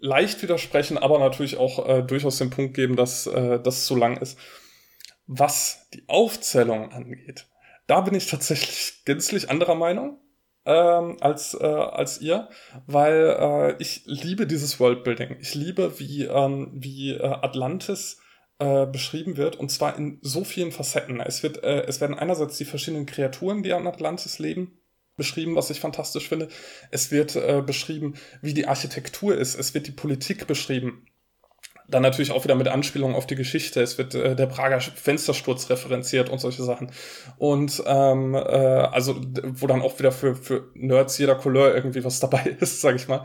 leicht 0.00 0.42
widersprechen, 0.42 0.98
aber 0.98 1.18
natürlich 1.18 1.56
auch 1.56 1.88
äh, 1.88 2.02
durchaus 2.02 2.38
den 2.38 2.50
Punkt 2.50 2.74
geben, 2.74 2.96
dass 2.96 3.26
äh, 3.26 3.60
das 3.60 3.86
zu 3.86 3.96
lang 3.96 4.16
ist. 4.16 4.38
Was 5.26 5.88
die 5.94 6.04
Aufzählung 6.08 6.92
angeht, 6.92 7.46
da 7.86 8.00
bin 8.00 8.14
ich 8.14 8.26
tatsächlich 8.26 9.02
gänzlich 9.04 9.48
anderer 9.48 9.76
Meinung 9.76 10.18
ähm, 10.64 11.16
als, 11.20 11.54
äh, 11.54 11.64
als 11.64 12.20
ihr, 12.20 12.48
weil 12.86 13.36
äh, 13.38 13.76
ich 13.78 14.02
liebe 14.06 14.46
dieses 14.46 14.78
Worldbuilding. 14.80 15.36
Ich 15.40 15.54
liebe, 15.54 15.98
wie, 15.98 16.24
ähm, 16.24 16.70
wie 16.74 17.12
äh, 17.12 17.22
Atlantis 17.22 18.20
äh, 18.58 18.86
beschrieben 18.86 19.36
wird 19.36 19.56
und 19.56 19.70
zwar 19.70 19.96
in 19.96 20.18
so 20.22 20.44
vielen 20.44 20.72
Facetten. 20.72 21.20
Es, 21.20 21.42
wird, 21.42 21.62
äh, 21.62 21.84
es 21.86 22.00
werden 22.00 22.18
einerseits 22.18 22.58
die 22.58 22.64
verschiedenen 22.64 23.06
Kreaturen, 23.06 23.62
die 23.62 23.72
an 23.72 23.86
Atlantis 23.86 24.38
leben, 24.38 24.81
beschrieben, 25.16 25.56
was 25.56 25.70
ich 25.70 25.80
fantastisch 25.80 26.28
finde. 26.28 26.48
Es 26.90 27.10
wird 27.10 27.36
äh, 27.36 27.62
beschrieben, 27.64 28.14
wie 28.40 28.54
die 28.54 28.66
Architektur 28.66 29.36
ist. 29.36 29.54
Es 29.54 29.74
wird 29.74 29.86
die 29.86 29.92
Politik 29.92 30.46
beschrieben. 30.46 31.06
Dann 31.88 32.02
natürlich 32.02 32.30
auch 32.30 32.44
wieder 32.44 32.54
mit 32.54 32.68
Anspielungen 32.68 33.14
auf 33.14 33.26
die 33.26 33.34
Geschichte. 33.34 33.82
Es 33.82 33.98
wird 33.98 34.14
äh, 34.14 34.34
der 34.34 34.46
Prager 34.46 34.80
Fenstersturz 34.80 35.68
referenziert 35.68 36.30
und 36.30 36.38
solche 36.38 36.62
Sachen. 36.62 36.90
Und 37.36 37.82
ähm, 37.86 38.34
äh, 38.34 38.38
also, 38.38 39.20
wo 39.42 39.66
dann 39.66 39.82
auch 39.82 39.98
wieder 39.98 40.12
für, 40.12 40.34
für 40.34 40.70
Nerds 40.74 41.18
jeder 41.18 41.34
Couleur 41.34 41.74
irgendwie 41.74 42.04
was 42.04 42.20
dabei 42.20 42.56
ist, 42.60 42.80
sag 42.80 42.96
ich 42.96 43.08
mal. 43.08 43.24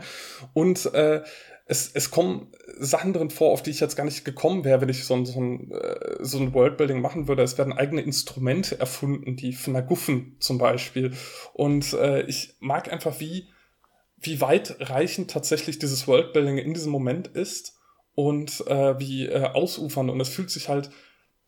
Und 0.52 0.92
äh, 0.92 1.22
es, 1.70 1.90
es 1.92 2.10
kommen 2.10 2.50
Sachen 2.78 3.12
drin 3.12 3.30
vor, 3.30 3.52
auf 3.52 3.62
die 3.62 3.70
ich 3.70 3.80
jetzt 3.80 3.94
gar 3.94 4.04
nicht 4.04 4.24
gekommen 4.24 4.64
wäre, 4.64 4.80
wenn 4.80 4.88
ich 4.88 5.04
so 5.04 5.14
ein, 5.14 5.26
so 5.26 5.38
ein, 5.38 5.70
äh, 5.70 6.16
so 6.20 6.38
ein 6.38 6.54
Worldbuilding 6.54 7.00
machen 7.00 7.28
würde. 7.28 7.42
Es 7.42 7.58
werden 7.58 7.74
eigene 7.74 8.00
Instrumente 8.00 8.80
erfunden, 8.80 9.36
die 9.36 9.52
Fnaguffen 9.52 10.36
zum 10.40 10.56
Beispiel. 10.56 11.12
Und 11.52 11.92
äh, 11.92 12.22
ich 12.22 12.54
mag 12.60 12.90
einfach, 12.90 13.20
wie, 13.20 13.48
wie 14.16 14.40
weitreichend 14.40 15.30
tatsächlich 15.30 15.78
dieses 15.78 16.08
Worldbuilding 16.08 16.56
in 16.56 16.72
diesem 16.72 16.90
Moment 16.90 17.28
ist 17.28 17.78
und 18.14 18.66
äh, 18.66 18.98
wie 18.98 19.26
äh, 19.26 19.44
ausufern. 19.44 20.08
Und 20.08 20.20
es 20.20 20.30
fühlt 20.30 20.50
sich 20.50 20.70
halt 20.70 20.88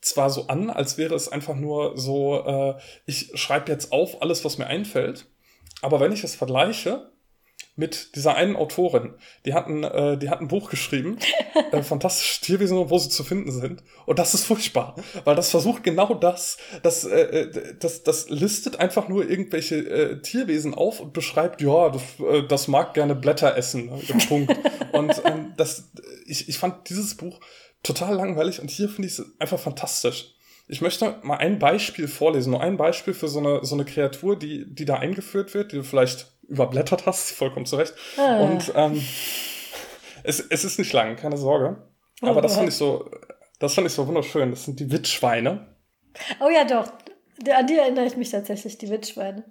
zwar 0.02 0.28
so 0.28 0.48
an, 0.48 0.68
als 0.68 0.98
wäre 0.98 1.14
es 1.14 1.28
einfach 1.28 1.56
nur 1.56 1.96
so, 1.96 2.44
äh, 2.44 2.74
ich 3.06 3.32
schreibe 3.36 3.72
jetzt 3.72 3.90
auf 3.90 4.20
alles, 4.20 4.44
was 4.44 4.58
mir 4.58 4.66
einfällt, 4.66 5.26
aber 5.80 5.98
wenn 5.98 6.12
ich 6.12 6.24
es 6.24 6.34
vergleiche 6.34 7.10
mit 7.80 8.14
dieser 8.14 8.36
einen 8.36 8.56
Autorin, 8.56 9.14
die 9.46 9.54
hat 9.54 9.66
ein, 9.66 9.82
äh, 9.82 10.18
die 10.18 10.28
hat 10.28 10.40
ein 10.40 10.48
Buch 10.48 10.70
geschrieben, 10.70 11.18
äh, 11.72 11.82
fantastische 11.82 12.42
Tierwesen, 12.42 12.90
wo 12.90 12.98
sie 12.98 13.08
zu 13.08 13.24
finden 13.24 13.50
sind. 13.50 13.82
Und 14.04 14.18
das 14.18 14.34
ist 14.34 14.44
furchtbar, 14.44 14.94
weil 15.24 15.34
das 15.34 15.50
versucht 15.50 15.82
genau 15.82 16.14
das, 16.14 16.58
das, 16.82 17.04
äh, 17.04 17.20
äh 17.20 17.74
das, 17.80 18.02
das 18.02 18.28
listet 18.28 18.78
einfach 18.78 19.08
nur 19.08 19.28
irgendwelche 19.28 19.76
äh, 19.76 20.20
Tierwesen 20.20 20.74
auf 20.74 21.00
und 21.00 21.14
beschreibt, 21.14 21.62
ja, 21.62 21.88
das, 21.88 22.02
äh, 22.20 22.46
das 22.46 22.68
mag 22.68 22.92
gerne 22.92 23.14
Blätter 23.14 23.56
essen. 23.56 23.86
Ne? 23.86 23.98
Punkt. 24.28 24.54
und 24.92 25.22
ähm, 25.24 25.54
das, 25.56 25.90
ich, 26.26 26.50
ich 26.50 26.58
fand 26.58 26.88
dieses 26.90 27.16
Buch 27.16 27.40
total 27.82 28.14
langweilig 28.14 28.60
und 28.60 28.70
hier 28.70 28.90
finde 28.90 29.08
ich 29.08 29.18
es 29.18 29.24
einfach 29.38 29.58
fantastisch. 29.58 30.34
Ich 30.68 30.82
möchte 30.82 31.16
mal 31.22 31.38
ein 31.38 31.58
Beispiel 31.58 32.06
vorlesen, 32.06 32.50
nur 32.50 32.60
ein 32.60 32.76
Beispiel 32.76 33.14
für 33.14 33.26
so 33.26 33.40
eine, 33.40 33.64
so 33.64 33.74
eine 33.74 33.84
Kreatur, 33.84 34.38
die, 34.38 34.72
die 34.72 34.84
da 34.84 34.96
eingeführt 34.96 35.54
wird, 35.54 35.72
die 35.72 35.76
du 35.76 35.82
vielleicht 35.82 36.30
überblättert 36.50 37.06
hast, 37.06 37.30
vollkommen 37.30 37.66
zurecht. 37.66 37.94
Ah. 38.18 38.40
Und 38.40 38.72
ähm, 38.74 39.02
es, 40.22 40.40
es 40.40 40.64
ist 40.64 40.78
nicht 40.78 40.92
lang, 40.92 41.16
keine 41.16 41.38
Sorge. 41.38 41.88
Aber 42.20 42.38
oh, 42.38 42.40
das 42.42 42.56
fand 42.56 42.68
ich 42.68 42.74
so, 42.74 43.10
das 43.58 43.74
fand 43.74 43.86
ich 43.86 43.92
so 43.94 44.06
wunderschön. 44.06 44.50
Das 44.50 44.64
sind 44.64 44.78
die 44.80 44.90
Witschweine. 44.90 45.74
Oh 46.40 46.50
ja, 46.50 46.64
doch. 46.64 46.92
An 47.56 47.66
die 47.66 47.78
erinnere 47.78 48.04
ich 48.04 48.16
mich 48.16 48.30
tatsächlich, 48.30 48.76
die 48.76 48.90
Witschweine. 48.90 49.44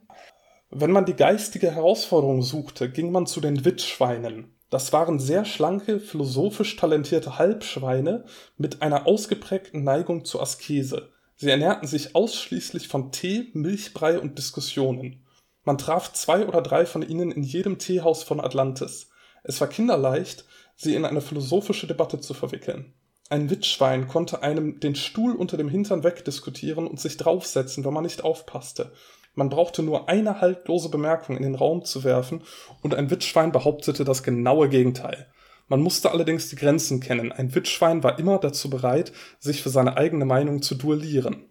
Wenn 0.70 0.92
man 0.92 1.06
die 1.06 1.16
geistige 1.16 1.72
Herausforderung 1.72 2.44
suchte, 2.44 2.92
ging 2.92 3.12
man 3.12 3.26
zu 3.26 3.42
den 3.42 3.66
Witschweinen. 3.66 4.56
Das 4.70 4.94
waren 4.94 5.18
sehr 5.18 5.46
schlanke, 5.46 6.00
philosophisch 6.00 6.76
talentierte 6.76 7.40
Halbschweine 7.40 8.26
mit 8.58 8.84
einer 8.84 9.08
ausgeprägten 9.08 9.84
Neigung 9.84 10.26
zur 10.26 10.44
Askese. 10.44 11.10
Sie 11.36 11.50
ernährten 11.50 11.88
sich 11.88 12.16
ausschließlich 12.16 12.88
von 12.88 13.12
Tee, 13.12 13.50
Milchbrei 13.54 14.20
und 14.20 14.38
Diskussionen. 14.38 15.26
Man 15.64 15.78
traf 15.78 16.14
zwei 16.14 16.48
oder 16.48 16.62
drei 16.62 16.86
von 16.86 17.02
ihnen 17.02 17.32
in 17.32 17.44
jedem 17.44 17.78
Teehaus 17.78 18.24
von 18.24 18.40
Atlantis. 18.40 19.10
Es 19.44 19.60
war 19.62 19.68
kinderleicht, 19.68 20.46
sie 20.76 20.96
in 20.96 21.06
eine 21.06 21.22
philosophische 21.22 21.88
Debatte 21.88 22.20
zu 22.20 22.34
verwickeln. 22.34 22.94
Ein 23.30 23.50
Witschwein 23.50 24.08
konnte 24.08 24.42
einem 24.42 24.80
den 24.80 24.96
Stuhl 24.96 25.36
unter 25.36 25.56
dem 25.56 25.70
Hintern 25.70 26.04
wegdiskutieren 26.04 26.88
und 26.88 27.00
sich 27.00 27.18
draufsetzen, 27.18 27.86
wenn 27.86 27.94
man 27.94 28.04
nicht 28.04 28.24
aufpasste. 28.24 28.92
Man 29.36 29.50
brauchte 29.50 29.84
nur 29.84 30.10
eine 30.10 30.42
haltlose 30.42 30.90
Bemerkung 30.90 31.38
in 31.38 31.44
den 31.44 31.56
Raum 31.56 31.86
zu 31.86 32.04
werfen, 32.04 32.44
und 32.82 32.96
ein 32.96 33.12
Witschwein 33.12 33.52
behauptete 33.52 34.04
das 34.04 34.24
genaue 34.24 34.68
Gegenteil. 34.68 35.28
Man 35.68 35.82
musste 35.82 36.12
allerdings 36.12 36.50
die 36.50 36.56
Grenzen 36.56 37.00
kennen. 37.00 37.32
Ein 37.32 37.54
Witschwein 37.54 38.04
war 38.04 38.18
immer 38.18 38.40
dazu 38.40 38.72
bereit, 38.72 39.12
sich 39.40 39.62
für 39.62 39.70
seine 39.70 39.98
eigene 39.98 40.26
Meinung 40.26 40.64
zu 40.64 40.74
duellieren. 40.74 41.46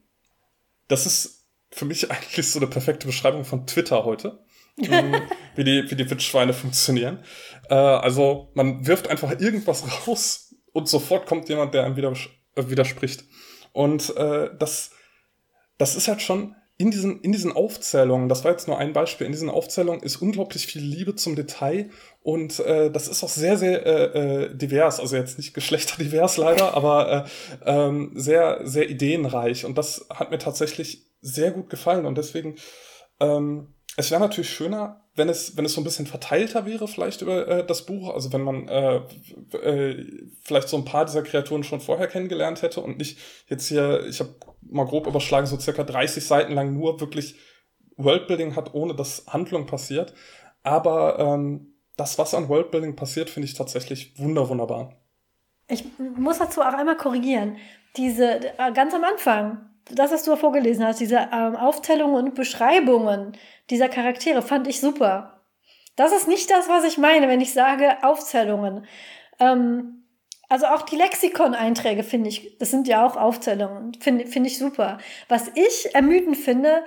Das 0.88 1.06
ist 1.06 1.37
für 1.70 1.84
mich 1.84 2.10
eigentlich 2.10 2.50
so 2.50 2.58
eine 2.58 2.68
perfekte 2.68 3.06
Beschreibung 3.06 3.44
von 3.44 3.66
Twitter 3.66 4.04
heute. 4.04 4.44
Mm, 4.76 5.14
wie, 5.56 5.64
die, 5.64 5.90
wie 5.90 5.96
die 5.96 6.10
Witschweine 6.10 6.52
funktionieren. 6.52 7.22
Äh, 7.68 7.74
also 7.74 8.50
man 8.54 8.86
wirft 8.86 9.08
einfach 9.08 9.38
irgendwas 9.40 9.84
raus 10.06 10.54
und 10.72 10.88
sofort 10.88 11.26
kommt 11.26 11.48
jemand, 11.48 11.74
der 11.74 11.84
einem 11.84 11.96
wieder, 11.96 12.12
äh, 12.54 12.68
widerspricht. 12.68 13.24
Und 13.72 14.16
äh, 14.16 14.50
das, 14.58 14.92
das 15.78 15.96
ist 15.96 16.08
halt 16.08 16.22
schon 16.22 16.54
in 16.80 16.92
diesen, 16.92 17.20
in 17.22 17.32
diesen 17.32 17.50
Aufzählungen, 17.50 18.28
das 18.28 18.44
war 18.44 18.52
jetzt 18.52 18.68
nur 18.68 18.78
ein 18.78 18.92
Beispiel, 18.92 19.26
in 19.26 19.32
diesen 19.32 19.50
Aufzählungen 19.50 20.00
ist 20.00 20.22
unglaublich 20.22 20.68
viel 20.68 20.80
Liebe 20.80 21.16
zum 21.16 21.34
Detail 21.34 21.90
und 22.22 22.60
äh, 22.60 22.88
das 22.92 23.08
ist 23.08 23.24
auch 23.24 23.28
sehr, 23.28 23.58
sehr 23.58 23.84
äh, 23.84 24.44
äh, 24.44 24.54
divers, 24.54 25.00
also 25.00 25.16
jetzt 25.16 25.38
nicht 25.38 25.54
geschlechterdivers 25.54 26.36
leider, 26.36 26.74
aber 26.74 27.26
äh, 27.66 27.68
ähm, 27.68 28.12
sehr, 28.14 28.60
sehr 28.62 28.88
ideenreich 28.88 29.64
und 29.64 29.76
das 29.76 30.06
hat 30.10 30.30
mir 30.30 30.38
tatsächlich 30.38 31.07
sehr 31.20 31.50
gut 31.50 31.70
gefallen 31.70 32.06
und 32.06 32.18
deswegen, 32.18 32.56
ähm, 33.20 33.74
es 33.96 34.10
wäre 34.10 34.20
natürlich 34.20 34.50
schöner, 34.50 35.04
wenn 35.16 35.28
es, 35.28 35.56
wenn 35.56 35.64
es 35.64 35.74
so 35.74 35.80
ein 35.80 35.84
bisschen 35.84 36.06
verteilter 36.06 36.64
wäre, 36.64 36.86
vielleicht 36.86 37.22
über 37.22 37.48
äh, 37.48 37.66
das 37.66 37.84
Buch, 37.84 38.14
also 38.14 38.32
wenn 38.32 38.42
man 38.42 38.68
äh, 38.68 39.00
äh, 39.56 40.06
vielleicht 40.42 40.68
so 40.68 40.76
ein 40.76 40.84
paar 40.84 41.04
dieser 41.04 41.22
Kreaturen 41.22 41.64
schon 41.64 41.80
vorher 41.80 42.06
kennengelernt 42.06 42.62
hätte 42.62 42.80
und 42.80 42.98
nicht 42.98 43.18
jetzt 43.48 43.66
hier, 43.66 44.06
ich 44.06 44.20
habe 44.20 44.36
mal 44.62 44.86
grob 44.86 45.06
überschlagen, 45.06 45.46
so 45.46 45.58
circa 45.58 45.82
30 45.82 46.24
Seiten 46.24 46.52
lang 46.52 46.72
nur 46.72 47.00
wirklich 47.00 47.36
Worldbuilding 47.96 48.56
hat, 48.56 48.74
ohne 48.74 48.94
dass 48.94 49.26
Handlung 49.26 49.66
passiert. 49.66 50.14
Aber 50.62 51.18
ähm, 51.18 51.74
das, 51.96 52.18
was 52.18 52.34
an 52.34 52.48
Worldbuilding 52.48 52.96
passiert, 52.96 53.28
finde 53.28 53.46
ich 53.48 53.54
tatsächlich 53.54 54.18
wunder 54.18 54.48
wunderbar. 54.48 54.94
Ich 55.68 55.84
muss 56.16 56.38
dazu 56.38 56.62
auch 56.62 56.72
einmal 56.72 56.96
korrigieren. 56.96 57.56
Diese, 57.96 58.40
äh, 58.58 58.72
ganz 58.72 58.94
am 58.94 59.04
Anfang, 59.04 59.67
das, 59.90 60.12
was 60.12 60.22
du 60.22 60.36
vorgelesen 60.36 60.84
hast, 60.84 61.00
diese 61.00 61.28
ähm, 61.32 61.56
Aufzählungen 61.56 62.16
und 62.16 62.34
Beschreibungen 62.34 63.32
dieser 63.70 63.88
Charaktere 63.88 64.42
fand 64.42 64.66
ich 64.66 64.80
super. 64.80 65.42
Das 65.96 66.12
ist 66.12 66.28
nicht 66.28 66.50
das, 66.50 66.68
was 66.68 66.84
ich 66.84 66.98
meine, 66.98 67.28
wenn 67.28 67.40
ich 67.40 67.52
sage 67.52 68.02
Aufzählungen. 68.02 68.86
Ähm, 69.40 70.04
also 70.48 70.66
auch 70.66 70.82
die 70.82 70.96
Lexikon-Einträge 70.96 72.02
finde 72.02 72.30
ich, 72.30 72.56
das 72.58 72.70
sind 72.70 72.88
ja 72.88 73.06
auch 73.06 73.16
Aufzählungen, 73.16 73.94
finde 74.00 74.26
find 74.26 74.46
ich 74.46 74.58
super. 74.58 74.98
Was 75.28 75.50
ich 75.54 75.94
ermüdend 75.94 76.36
finde, 76.36 76.84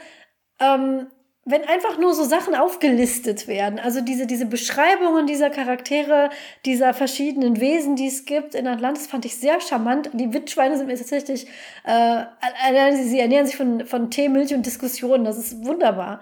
ähm, 0.59 1.07
wenn 1.43 1.63
einfach 1.63 1.97
nur 1.97 2.13
so 2.13 2.23
Sachen 2.23 2.53
aufgelistet 2.53 3.47
werden, 3.47 3.79
also 3.79 4.01
diese, 4.01 4.27
diese 4.27 4.45
Beschreibungen 4.45 5.25
dieser 5.25 5.49
Charaktere, 5.49 6.29
dieser 6.65 6.93
verschiedenen 6.93 7.59
Wesen, 7.59 7.95
die 7.95 8.07
es 8.07 8.25
gibt 8.25 8.53
in 8.53 8.67
Atlantis, 8.67 9.07
fand 9.07 9.25
ich 9.25 9.35
sehr 9.37 9.59
charmant. 9.59 10.11
Die 10.13 10.33
Witschweine 10.33 10.77
sind 10.77 10.85
mir 10.85 10.97
tatsächlich, 10.97 11.47
äh, 11.83 12.23
sie 12.93 13.19
ernähren 13.19 13.47
sich 13.47 13.57
von, 13.57 13.87
von 13.87 14.11
Tee, 14.11 14.29
Milch 14.29 14.53
und 14.53 14.65
Diskussionen, 14.65 15.25
das 15.25 15.39
ist 15.39 15.65
wunderbar. 15.65 16.21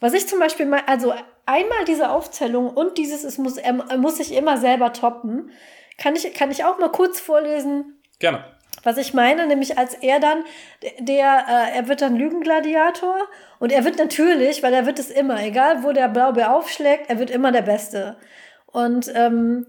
Was 0.00 0.12
ich 0.14 0.28
zum 0.28 0.38
Beispiel 0.38 0.66
mal, 0.66 0.82
also 0.86 1.12
einmal 1.44 1.84
diese 1.86 2.10
Aufzählung 2.10 2.70
und 2.70 2.98
dieses, 2.98 3.24
es 3.24 3.38
muss, 3.38 3.56
er 3.56 3.72
muss 3.72 4.18
sich 4.18 4.32
immer 4.32 4.58
selber 4.58 4.92
toppen, 4.92 5.50
kann 5.98 6.14
ich, 6.14 6.32
kann 6.34 6.52
ich 6.52 6.64
auch 6.64 6.78
mal 6.78 6.90
kurz 6.90 7.18
vorlesen? 7.18 8.00
Gerne. 8.20 8.44
Was 8.82 8.96
ich 8.96 9.14
meine, 9.14 9.46
nämlich 9.46 9.78
als 9.78 9.94
er 9.94 10.20
dann, 10.20 10.44
der, 10.98 11.44
äh, 11.48 11.76
er 11.76 11.88
wird 11.88 12.00
dann 12.00 12.16
Lügengladiator 12.16 13.16
und 13.58 13.72
er 13.72 13.84
wird 13.84 13.98
natürlich, 13.98 14.62
weil 14.62 14.72
er 14.72 14.86
wird 14.86 14.98
es 14.98 15.10
immer, 15.10 15.42
egal 15.42 15.82
wo 15.84 15.92
der 15.92 16.08
Blaubeer 16.08 16.54
aufschlägt, 16.54 17.08
er 17.08 17.18
wird 17.18 17.30
immer 17.30 17.52
der 17.52 17.62
Beste. 17.62 18.16
Und 18.66 19.12
ähm, 19.14 19.66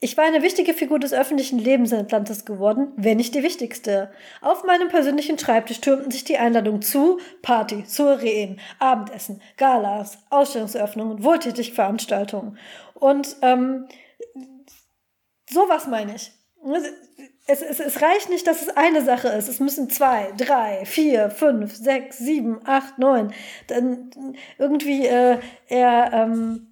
ich 0.00 0.16
war 0.16 0.24
eine 0.24 0.42
wichtige 0.42 0.72
Figur 0.72 0.98
des 0.98 1.12
öffentlichen 1.12 1.58
Lebens 1.58 1.92
in 1.92 1.98
Atlantis 2.00 2.46
geworden, 2.46 2.92
wenn 2.96 3.18
nicht 3.18 3.34
die 3.34 3.42
wichtigste. 3.42 4.10
Auf 4.40 4.64
meinem 4.64 4.88
persönlichen 4.88 5.38
Schreibtisch 5.38 5.80
türmten 5.80 6.10
sich 6.10 6.24
die 6.24 6.38
Einladungen 6.38 6.80
zu 6.80 7.20
Party, 7.42 7.84
Soireen, 7.86 8.58
Abendessen, 8.78 9.42
Galas, 9.58 10.18
Ausstellungseröffnungen, 10.30 11.22
wohltätig 11.22 11.74
Veranstaltungen. 11.74 12.58
Und 12.94 13.36
ähm, 13.42 13.86
Sowas 15.52 15.86
meine 15.88 16.14
ich. 16.14 16.32
Es, 17.50 17.62
es, 17.62 17.80
es 17.80 18.00
reicht 18.00 18.30
nicht, 18.30 18.46
dass 18.46 18.62
es 18.62 18.76
eine 18.76 19.02
Sache 19.02 19.28
ist. 19.28 19.48
Es 19.48 19.58
müssen 19.58 19.90
zwei, 19.90 20.32
drei, 20.36 20.84
vier, 20.84 21.30
fünf, 21.30 21.74
sechs, 21.74 22.18
sieben, 22.18 22.60
acht, 22.64 22.98
neun. 22.98 23.32
Dann 23.66 24.10
irgendwie 24.58 25.06
äh, 25.06 25.38
er 25.68 26.12
ähm, 26.12 26.69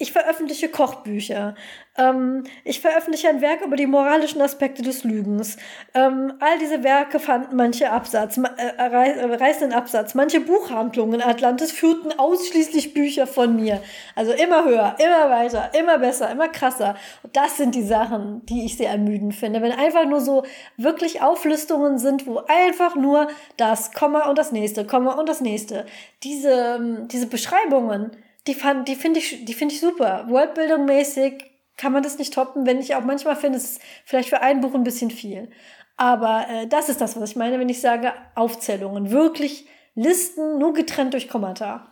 ich 0.00 0.12
veröffentliche 0.12 0.70
Kochbücher. 0.70 1.54
Ähm, 1.98 2.44
ich 2.64 2.80
veröffentliche 2.80 3.28
ein 3.28 3.42
Werk 3.42 3.60
über 3.60 3.76
die 3.76 3.86
moralischen 3.86 4.40
Aspekte 4.40 4.80
des 4.80 5.04
Lügens. 5.04 5.58
Ähm, 5.92 6.32
all 6.40 6.58
diese 6.58 6.82
Werke 6.82 7.20
fanden 7.20 7.54
manche 7.54 7.90
Absatz, 7.90 8.38
äh, 8.38 8.42
äh, 8.78 9.34
reißenden 9.34 9.76
Absatz. 9.76 10.14
Manche 10.14 10.40
Buchhandlungen 10.40 11.20
in 11.20 11.22
Atlantis 11.22 11.70
führten 11.70 12.18
ausschließlich 12.18 12.94
Bücher 12.94 13.26
von 13.26 13.54
mir. 13.54 13.82
Also 14.16 14.32
immer 14.32 14.64
höher, 14.64 14.96
immer 14.98 15.28
weiter, 15.28 15.70
immer 15.78 15.98
besser, 15.98 16.30
immer 16.30 16.48
krasser. 16.48 16.96
Und 17.22 17.36
das 17.36 17.58
sind 17.58 17.74
die 17.74 17.84
Sachen, 17.84 18.44
die 18.46 18.64
ich 18.64 18.78
sehr 18.78 18.90
ermüdend 18.90 19.34
finde. 19.34 19.60
Wenn 19.60 19.72
einfach 19.72 20.06
nur 20.06 20.22
so 20.22 20.44
wirklich 20.78 21.20
Auflistungen 21.20 21.98
sind, 21.98 22.26
wo 22.26 22.38
einfach 22.48 22.96
nur 22.96 23.28
das 23.58 23.92
Komma 23.92 24.30
und 24.30 24.38
das 24.38 24.50
nächste, 24.50 24.86
Komma 24.86 25.12
und 25.12 25.28
das 25.28 25.42
nächste. 25.42 25.84
Diese, 26.22 26.76
ähm, 26.78 27.08
diese 27.08 27.26
Beschreibungen, 27.26 28.12
die 28.46 28.54
fand, 28.54 28.88
die 28.88 28.96
finde 28.96 29.20
ich, 29.20 29.44
die 29.44 29.54
finde 29.54 29.74
ich 29.74 29.80
super. 29.80 30.26
Worldbildung 30.28 30.84
mäßig 30.86 31.44
kann 31.76 31.92
man 31.92 32.02
das 32.02 32.18
nicht 32.18 32.34
toppen, 32.34 32.66
wenn 32.66 32.78
ich 32.78 32.94
auch 32.94 33.04
manchmal 33.04 33.36
finde, 33.36 33.58
es 33.58 33.72
ist 33.72 33.82
vielleicht 34.04 34.28
für 34.28 34.42
ein 34.42 34.60
Buch 34.60 34.74
ein 34.74 34.84
bisschen 34.84 35.10
viel. 35.10 35.50
Aber 35.96 36.46
äh, 36.48 36.66
das 36.66 36.88
ist 36.88 37.00
das, 37.00 37.18
was 37.20 37.30
ich 37.30 37.36
meine, 37.36 37.58
wenn 37.58 37.68
ich 37.68 37.80
sage 37.80 38.12
Aufzählungen. 38.34 39.10
Wirklich 39.10 39.66
Listen, 39.94 40.58
nur 40.58 40.72
getrennt 40.72 41.14
durch 41.14 41.28
Kommata. 41.28 41.86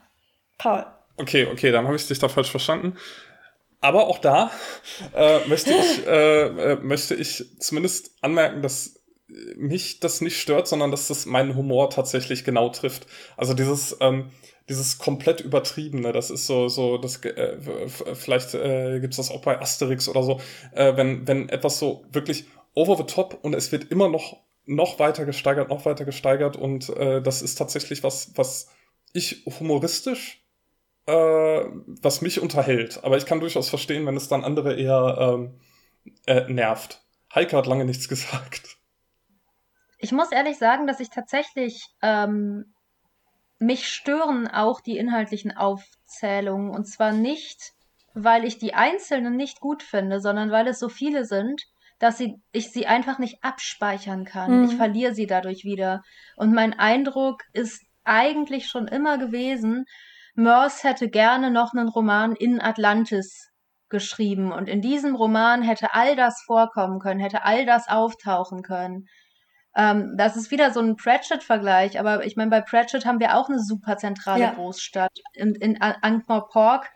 Paul. 0.57 0.87
Okay, 1.16 1.47
okay, 1.51 1.70
dann 1.70 1.87
habe 1.87 1.97
ich 1.97 2.07
dich 2.07 2.19
da 2.19 2.29
falsch 2.29 2.51
verstanden. 2.51 2.97
Aber 3.81 4.07
auch 4.07 4.19
da 4.19 4.51
äh, 5.15 5.47
möchte, 5.47 5.73
ich, 5.73 6.07
äh, 6.07 6.73
äh, 6.73 6.77
möchte 6.77 7.15
ich 7.15 7.45
zumindest 7.61 8.12
anmerken, 8.23 8.62
dass 8.62 9.05
mich 9.57 10.01
das 10.01 10.20
nicht 10.20 10.41
stört, 10.41 10.66
sondern 10.66 10.91
dass 10.91 11.09
das 11.09 11.27
meinen 11.27 11.55
Humor 11.55 11.91
tatsächlich 11.91 12.45
genau 12.45 12.70
trifft. 12.70 13.07
Also 13.37 13.55
dieses, 13.55 13.97
ähm, 14.01 14.31
dieses 14.69 14.99
komplett 14.99 15.40
übertriebene, 15.40 16.12
das 16.12 16.31
ist 16.31 16.47
so, 16.47 16.69
so, 16.69 16.99
das, 16.99 17.24
äh, 17.24 17.59
vielleicht 18.15 18.55
äh, 18.55 19.01
gibt 19.01 19.19
das 19.19 19.31
auch 19.31 19.40
bei 19.40 19.61
Asterix 19.61 20.09
oder 20.09 20.23
so, 20.23 20.40
äh, 20.73 20.97
wenn, 20.97 21.27
wenn 21.27 21.49
etwas 21.49 21.78
so 21.78 22.05
wirklich 22.11 22.47
over 22.74 22.97
the 22.97 23.05
top 23.05 23.39
und 23.43 23.55
es 23.55 23.73
wird 23.73 23.90
immer 23.90 24.09
noch, 24.09 24.43
noch 24.66 24.99
weiter 24.99 25.24
gesteigert, 25.24 25.70
noch 25.70 25.86
weiter 25.86 26.05
gesteigert 26.05 26.57
und 26.57 26.90
äh, 26.90 27.23
das 27.23 27.43
ist 27.43 27.57
tatsächlich 27.57 28.03
was, 28.03 28.32
was 28.36 28.69
ich 29.12 29.45
humoristisch, 29.47 30.45
äh, 31.07 31.12
was 31.12 32.20
mich 32.20 32.40
unterhält. 32.40 33.03
Aber 33.03 33.16
ich 33.16 33.24
kann 33.24 33.40
durchaus 33.40 33.70
verstehen, 33.70 34.07
wenn 34.07 34.16
es 34.16 34.28
dann 34.28 34.45
andere 34.45 34.74
eher 34.77 35.16
ähm, 35.19 35.61
äh, 36.27 36.53
nervt. 36.53 37.03
Heike 37.35 37.57
hat 37.57 37.66
lange 37.66 37.86
nichts 37.86 38.09
gesagt. 38.11 38.77
Ich 39.99 40.12
muss 40.12 40.31
ehrlich 40.31 40.59
sagen, 40.59 40.86
dass 40.86 41.01
ich 41.01 41.11
tatsächlich 41.11 41.82
ähm, 42.03 42.73
mich 43.59 43.89
stören 43.89 44.48
auch 44.48 44.80
die 44.80 44.97
inhaltlichen 44.97 45.56
Aufzählungen. 45.56 46.70
Und 46.70 46.86
zwar 46.86 47.12
nicht, 47.12 47.72
weil 48.14 48.44
ich 48.44 48.59
die 48.59 48.74
einzelnen 48.74 49.36
nicht 49.36 49.60
gut 49.60 49.82
finde, 49.82 50.20
sondern 50.20 50.51
weil 50.51 50.66
es 50.68 50.78
so 50.78 50.89
viele 50.89 51.24
sind, 51.24 51.64
dass 51.98 52.18
sie, 52.18 52.40
ich 52.52 52.70
sie 52.70 52.86
einfach 52.86 53.18
nicht 53.18 53.43
abspeichern 53.43 54.24
kann. 54.24 54.60
Mhm. 54.60 54.64
Ich 54.66 54.76
verliere 54.76 55.14
sie 55.14 55.26
dadurch 55.26 55.64
wieder. 55.64 56.02
Und 56.36 56.52
mein 56.52 56.78
Eindruck 56.78 57.43
ist 57.52 57.82
eigentlich 58.05 58.68
schon 58.68 58.86
immer 58.86 59.18
gewesen, 59.18 59.85
Merce 60.35 60.85
hätte 60.85 61.10
gerne 61.10 61.51
noch 61.51 61.74
einen 61.74 61.89
Roman 61.89 62.36
in 62.36 62.60
Atlantis 62.60 63.51
geschrieben. 63.89 64.52
Und 64.52 64.68
in 64.68 64.80
diesem 64.80 65.16
Roman 65.16 65.62
hätte 65.62 65.94
all 65.94 66.14
das 66.14 66.43
vorkommen 66.47 67.01
können, 67.01 67.20
hätte 67.20 67.44
all 67.44 67.66
das 67.66 67.89
auftauchen 67.89 68.62
können. 68.62 69.06
Ähm, 69.77 70.15
das 70.16 70.36
ist 70.36 70.51
wieder 70.51 70.73
so 70.73 70.81
ein 70.81 70.97
Pratchett-Vergleich, 70.97 72.01
aber 72.01 72.24
ich 72.24 72.36
meine, 72.36 72.51
bei 72.51 72.61
Pratchett 72.61 73.07
haben 73.07 73.20
wir 73.20 73.36
auch 73.36 73.49
eine 73.49 73.61
super 73.61 73.97
zentrale 73.97 74.43
ja. 74.43 74.53
Großstadt. 74.53 75.19
In, 75.35 75.55
in 75.55 75.81
Ankh-Morpork 75.81 76.90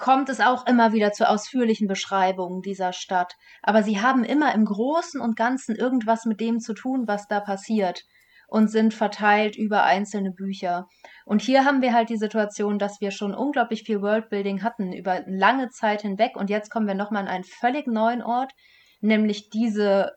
kommt 0.00 0.30
es 0.30 0.40
auch 0.40 0.66
immer 0.66 0.92
wieder 0.92 1.12
zu 1.12 1.28
ausführlichen 1.28 1.86
Beschreibungen 1.86 2.62
dieser 2.62 2.92
Stadt. 2.92 3.34
Aber 3.62 3.82
sie 3.82 4.00
haben 4.00 4.24
immer 4.24 4.54
im 4.54 4.64
Großen 4.64 5.20
und 5.20 5.36
Ganzen 5.36 5.76
irgendwas 5.76 6.24
mit 6.24 6.40
dem 6.40 6.58
zu 6.58 6.72
tun, 6.72 7.06
was 7.06 7.28
da 7.28 7.40
passiert 7.40 8.04
und 8.48 8.68
sind 8.68 8.92
verteilt 8.94 9.56
über 9.56 9.84
einzelne 9.84 10.32
Bücher. 10.32 10.88
Und 11.24 11.40
hier 11.40 11.64
haben 11.64 11.82
wir 11.82 11.94
halt 11.94 12.08
die 12.08 12.16
Situation, 12.16 12.78
dass 12.78 13.00
wir 13.00 13.12
schon 13.12 13.34
unglaublich 13.34 13.84
viel 13.84 14.02
Worldbuilding 14.02 14.62
hatten 14.62 14.92
über 14.92 15.22
lange 15.26 15.68
Zeit 15.68 16.02
hinweg 16.02 16.36
und 16.36 16.50
jetzt 16.50 16.70
kommen 16.70 16.88
wir 16.88 16.94
nochmal 16.94 17.22
an 17.22 17.28
einen 17.28 17.44
völlig 17.44 17.86
neuen 17.86 18.22
Ort, 18.22 18.52
nämlich 19.00 19.50
diese 19.50 20.12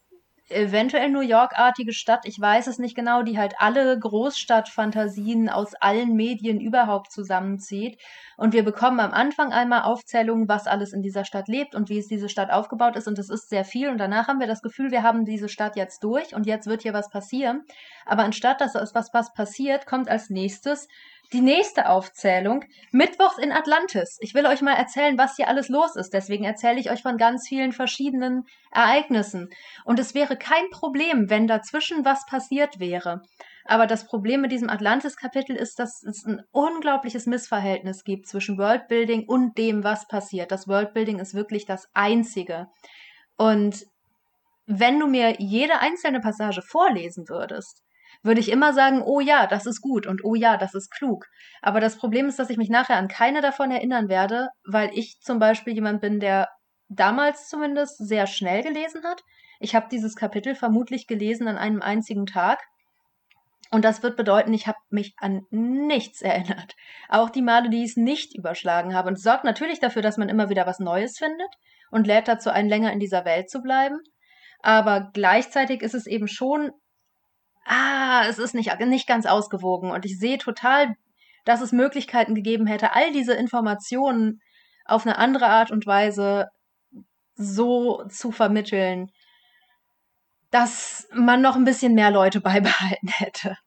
eventuell 0.50 1.10
New 1.10 1.22
York-artige 1.22 1.94
Stadt, 1.94 2.26
ich 2.26 2.40
weiß 2.40 2.68
es 2.68 2.80
nicht 2.80 2.96
genau, 2.96 3.24
die 3.24 3.38
halt 3.38 3.56
alle 3.60 3.98
Großstadtfantasien 3.98 5.50
aus 5.50 5.74
allen 5.76 6.16
Medien 6.16 6.60
überhaupt 6.60 7.12
zusammenzieht. 7.12 8.00
Und 8.38 8.54
wir 8.54 8.64
bekommen 8.64 9.00
am 9.00 9.12
Anfang 9.12 9.54
einmal 9.54 9.84
Aufzählungen, 9.84 10.48
was 10.48 10.68
alles 10.68 10.94
in 10.94 11.02
dieser 11.02 11.26
Stadt 11.26 11.48
lebt 11.48 11.76
und 11.76 11.90
wie 11.90 11.98
es 11.98 12.08
diese 12.08 12.30
Stadt 12.30 12.52
aufgebaut 12.52 12.96
ist. 12.96 13.08
Und 13.08 13.20
es 13.20 13.30
ist 13.30 13.50
sehr 13.50 13.66
viel. 13.66 13.90
Und 13.90 13.98
danach 13.98 14.28
haben 14.28 14.40
wir 14.40 14.48
das 14.48 14.62
Gefühl, 14.62 14.92
wir 14.92 15.04
haben 15.04 15.26
diese 15.26 15.50
Stadt 15.50 15.76
jetzt 15.76 16.04
durch 16.04 16.36
und 16.36 16.46
jetzt 16.46 16.68
wird 16.68 16.82
hier 16.82 16.94
was 16.94 17.10
passieren. 17.10 17.64
Aber 18.06 18.24
anstatt 18.24 18.62
dass 18.62 18.76
es 18.76 18.94
was, 18.94 19.14
was 19.14 19.34
passiert, 19.34 19.86
kommt 19.86 20.10
als 20.10 20.30
nächstes 20.30 20.88
die 21.34 21.42
nächste 21.42 21.90
Aufzählung. 21.90 22.64
Mittwochs 22.92 23.38
in 23.38 23.52
Atlantis. 23.52 24.18
Ich 24.22 24.34
will 24.34 24.46
euch 24.46 24.62
mal 24.62 24.76
erzählen, 24.76 25.18
was 25.18 25.36
hier 25.36 25.48
alles 25.48 25.68
los 25.68 25.96
ist. 25.96 26.14
Deswegen 26.14 26.44
erzähle 26.44 26.80
ich 26.80 26.92
euch 26.92 27.02
von 27.02 27.18
ganz 27.18 27.48
vielen 27.48 27.74
verschiedenen 27.74 28.46
Ereignissen. 28.72 29.50
Und 29.84 30.00
es 30.00 30.14
wäre 30.14 30.38
kein 30.38 30.70
Problem, 30.72 31.30
wenn 31.30 31.48
dazwischen 31.48 32.06
was 32.06 32.26
passiert 32.26 32.80
wäre. 32.80 33.24
Aber 33.66 33.88
das 33.88 34.06
Problem 34.06 34.42
mit 34.42 34.52
diesem 34.52 34.70
Atlantis-Kapitel 34.70 35.56
ist, 35.56 35.80
dass 35.80 36.04
es 36.04 36.26
ein 36.26 36.42
unglaubliches 36.52 37.26
Missverhältnis 37.26 38.04
gibt 38.04 38.28
zwischen 38.28 38.58
Worldbuilding 38.58 39.28
und 39.28 39.58
dem, 39.58 39.84
was 39.84 40.08
passiert. 40.08 40.52
Das 40.52 40.68
Worldbuilding 40.68 41.20
ist 41.20 41.34
wirklich 41.34 41.66
das 41.66 41.88
Einzige. 41.94 42.68
Und 43.38 43.86
wenn 44.66 45.00
du 45.00 45.08
mir 45.08 45.36
jede 45.40 45.80
einzelne 45.80 46.20
Passage 46.20 46.62
vorlesen 46.62 47.28
würdest, 47.28 47.82
würde 48.24 48.40
ich 48.40 48.50
immer 48.50 48.74
sagen, 48.74 49.04
oh 49.04 49.20
ja, 49.20 49.48
das 49.48 49.66
ist 49.66 49.82
gut 49.82 50.08
und 50.08 50.24
oh 50.24 50.34
ja, 50.34 50.58
das 50.58 50.74
ist 50.74 50.90
klug. 50.90 51.28
Aber 51.62 51.80
das 51.80 51.98
Problem 51.98 52.28
ist, 52.28 52.40
dass 52.40 52.50
ich 52.50 52.58
mich 52.58 52.70
nachher 52.70 52.98
an 52.98 53.10
keine 53.10 53.42
davon 53.42 53.70
erinnern 53.70 54.08
werde, 54.08 54.48
weil 54.66 54.90
ich 54.94 55.20
zum 55.22 55.40
Beispiel 55.40 55.74
jemand 55.74 56.02
bin, 56.02 56.20
der 56.20 56.50
damals 56.88 57.50
zumindest 57.50 57.98
sehr 57.98 58.26
schnell 58.26 58.64
gelesen 58.64 59.04
hat. 59.04 59.22
Ich 59.60 59.76
habe 59.76 59.88
dieses 59.92 60.16
Kapitel 60.16 60.56
vermutlich 60.56 61.08
gelesen 61.08 61.48
an 61.48 61.58
einem 61.58 61.82
einzigen 61.82 62.26
Tag. 62.26 62.60
Und 63.72 63.84
das 63.84 64.04
wird 64.04 64.16
bedeuten, 64.16 64.54
ich 64.54 64.68
habe 64.68 64.78
mich 64.90 65.16
an 65.18 65.42
nichts 65.50 66.22
erinnert. 66.22 66.76
Auch 67.10 67.30
die 67.30 67.42
Male, 67.42 67.70
die 67.70 67.84
ich 67.84 67.92
es 67.92 67.98
nicht 67.98 68.38
überschlagen 68.38 68.94
habe. 68.94 69.10
Und 69.10 69.16
es 69.16 69.24
sorgt 69.24 69.44
natürlich 69.44 69.80
dafür, 69.80 70.02
dass 70.02 70.18
man 70.18 70.30
immer 70.30 70.50
wieder 70.50 70.66
was 70.66 70.80
Neues 70.80 71.18
findet 71.18 71.50
und 71.92 72.08
lädt 72.08 72.28
dazu 72.28 72.52
ein, 72.52 72.70
länger 72.70 72.94
in 72.94 73.00
dieser 73.00 73.26
Welt 73.26 73.50
zu 73.50 73.62
bleiben. 73.62 74.00
Aber 74.62 75.10
gleichzeitig 75.14 75.82
ist 75.82 75.96
es 75.96 76.08
eben 76.08 76.28
schon 76.28 76.72
ah, 77.66 78.26
es 78.28 78.40
ist 78.40 78.54
nicht, 78.54 78.78
nicht 78.80 79.08
ganz 79.08 79.26
ausgewogen. 79.26 79.92
Und 79.92 80.06
ich 80.06 80.20
sehe 80.20 80.38
total, 80.38 80.96
dass 81.46 81.62
es 81.62 81.72
Möglichkeiten 81.72 82.36
gegeben 82.36 82.68
hätte, 82.68 82.94
all 82.94 83.12
diese 83.12 83.34
Informationen 83.34 84.42
auf 84.86 85.06
eine 85.06 85.18
andere 85.18 85.48
Art 85.48 85.72
und 85.72 85.86
Weise 85.86 86.48
so 87.36 88.04
zu 88.10 88.32
vermitteln, 88.32 89.12
dass 90.52 91.08
man 91.14 91.42
noch 91.42 91.56
ein 91.56 91.66
bisschen 91.66 91.94
mehr 91.96 92.12
Leute 92.12 92.42
beibehalten 92.42 93.08
hätte. 93.08 93.58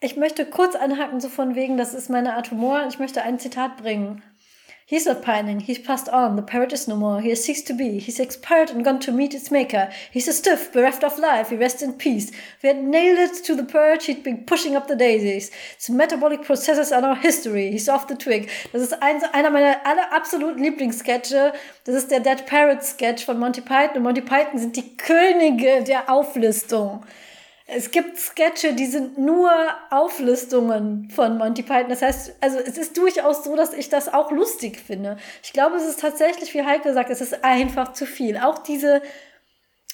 Ich 0.00 0.16
möchte 0.16 0.44
kurz 0.44 0.74
anhaken, 0.74 1.20
so 1.20 1.30
von 1.30 1.54
wegen, 1.54 1.78
das 1.78 1.94
ist 1.94 2.10
meine 2.10 2.34
Art 2.34 2.50
Humor. 2.50 2.86
Ich 2.88 2.98
möchte 2.98 3.22
ein 3.22 3.38
Zitat 3.38 3.78
bringen. 3.78 4.22
He's 4.86 5.06
not 5.06 5.22
pining, 5.22 5.60
he's 5.60 5.78
passed 5.78 6.10
on, 6.10 6.36
the 6.36 6.42
parrot 6.42 6.74
is 6.74 6.86
no 6.86 6.94
more, 6.94 7.22
he 7.22 7.30
has 7.30 7.42
ceased 7.42 7.66
to 7.68 7.72
be, 7.72 7.98
he's 7.98 8.20
expired 8.20 8.68
and 8.68 8.84
gone 8.84 9.00
to 9.00 9.12
meet 9.12 9.32
its 9.32 9.50
maker, 9.50 9.90
he's 10.10 10.28
a 10.28 10.32
stiff, 10.34 10.70
bereft 10.74 11.02
of 11.02 11.18
life, 11.18 11.48
he 11.48 11.56
rests 11.56 11.80
in 11.80 11.94
peace. 11.94 12.30
We 12.62 12.68
had 12.68 12.84
nailed 12.84 13.18
it 13.18 13.42
to 13.44 13.54
the 13.54 13.64
perch, 13.64 14.04
he'd 14.04 14.22
been 14.22 14.44
pushing 14.44 14.76
up 14.76 14.86
the 14.86 14.94
daisies. 14.94 15.50
Its 15.72 15.88
metabolic 15.88 16.42
processes 16.44 16.92
are 16.92 17.00
now 17.00 17.14
history, 17.14 17.70
he's 17.70 17.88
off 17.88 18.08
the 18.08 18.14
twig. 18.14 18.50
Das 18.72 18.82
ist 18.82 19.02
ein, 19.02 19.22
einer 19.32 19.48
meiner 19.48 19.86
aller 19.86 20.12
absoluten 20.12 20.62
Lieblingssketche. 20.62 21.54
Das 21.84 21.94
ist 21.94 22.10
der 22.10 22.20
Dead 22.20 22.44
Parrot 22.44 22.84
Sketch 22.84 23.24
von 23.24 23.38
Monty 23.38 23.62
Python. 23.62 23.96
Und 23.96 24.02
Monty 24.02 24.20
Python 24.20 24.58
sind 24.58 24.76
die 24.76 24.96
Könige 24.98 25.82
der 25.82 26.10
Auflistung. 26.10 27.04
Es 27.66 27.90
gibt 27.90 28.18
Sketche, 28.18 28.74
die 28.74 28.84
sind 28.86 29.16
nur 29.16 29.50
Auflistungen 29.90 31.08
von 31.10 31.38
Monty 31.38 31.62
Python. 31.62 31.88
Das 31.88 32.02
heißt, 32.02 32.34
also 32.42 32.58
es 32.58 32.76
ist 32.76 32.96
durchaus 32.98 33.42
so, 33.42 33.56
dass 33.56 33.72
ich 33.72 33.88
das 33.88 34.12
auch 34.12 34.30
lustig 34.30 34.78
finde. 34.78 35.16
Ich 35.42 35.54
glaube, 35.54 35.76
es 35.76 35.86
ist 35.86 36.00
tatsächlich, 36.00 36.52
wie 36.52 36.62
Heike 36.62 36.92
sagt, 36.92 37.08
es 37.08 37.22
ist 37.22 37.42
einfach 37.42 37.94
zu 37.94 38.04
viel. 38.04 38.36
Auch 38.36 38.58
diese, 38.58 39.00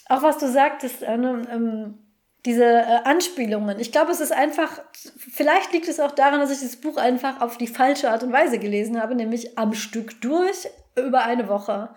auch 0.09 0.23
was 0.23 0.39
du 0.39 0.49
sagtest, 0.49 1.03
äh, 1.03 1.15
ähm, 1.15 1.99
diese 2.45 2.65
äh, 2.65 3.01
Anspielungen. 3.05 3.79
Ich 3.79 3.93
glaube, 3.93 4.11
es 4.11 4.21
ist 4.21 4.33
einfach, 4.33 4.83
vielleicht 5.17 5.73
liegt 5.73 5.87
es 5.87 6.01
auch 6.01 6.13
daran, 6.13 6.41
dass 6.41 6.51
ich 6.51 6.61
das 6.61 6.77
Buch 6.77 6.97
einfach 6.97 7.41
auf 7.41 7.57
die 7.57 7.69
falsche 7.69 8.11
Art 8.11 8.25
und 8.25 8.33
Weise 8.33 8.59
gelesen 8.59 9.01
habe, 9.01 9.15
nämlich 9.15 9.59
am 9.59 9.75
Stück 9.75 10.21
durch 10.21 10.69
über 10.97 11.23
eine 11.25 11.49
Woche. 11.49 11.91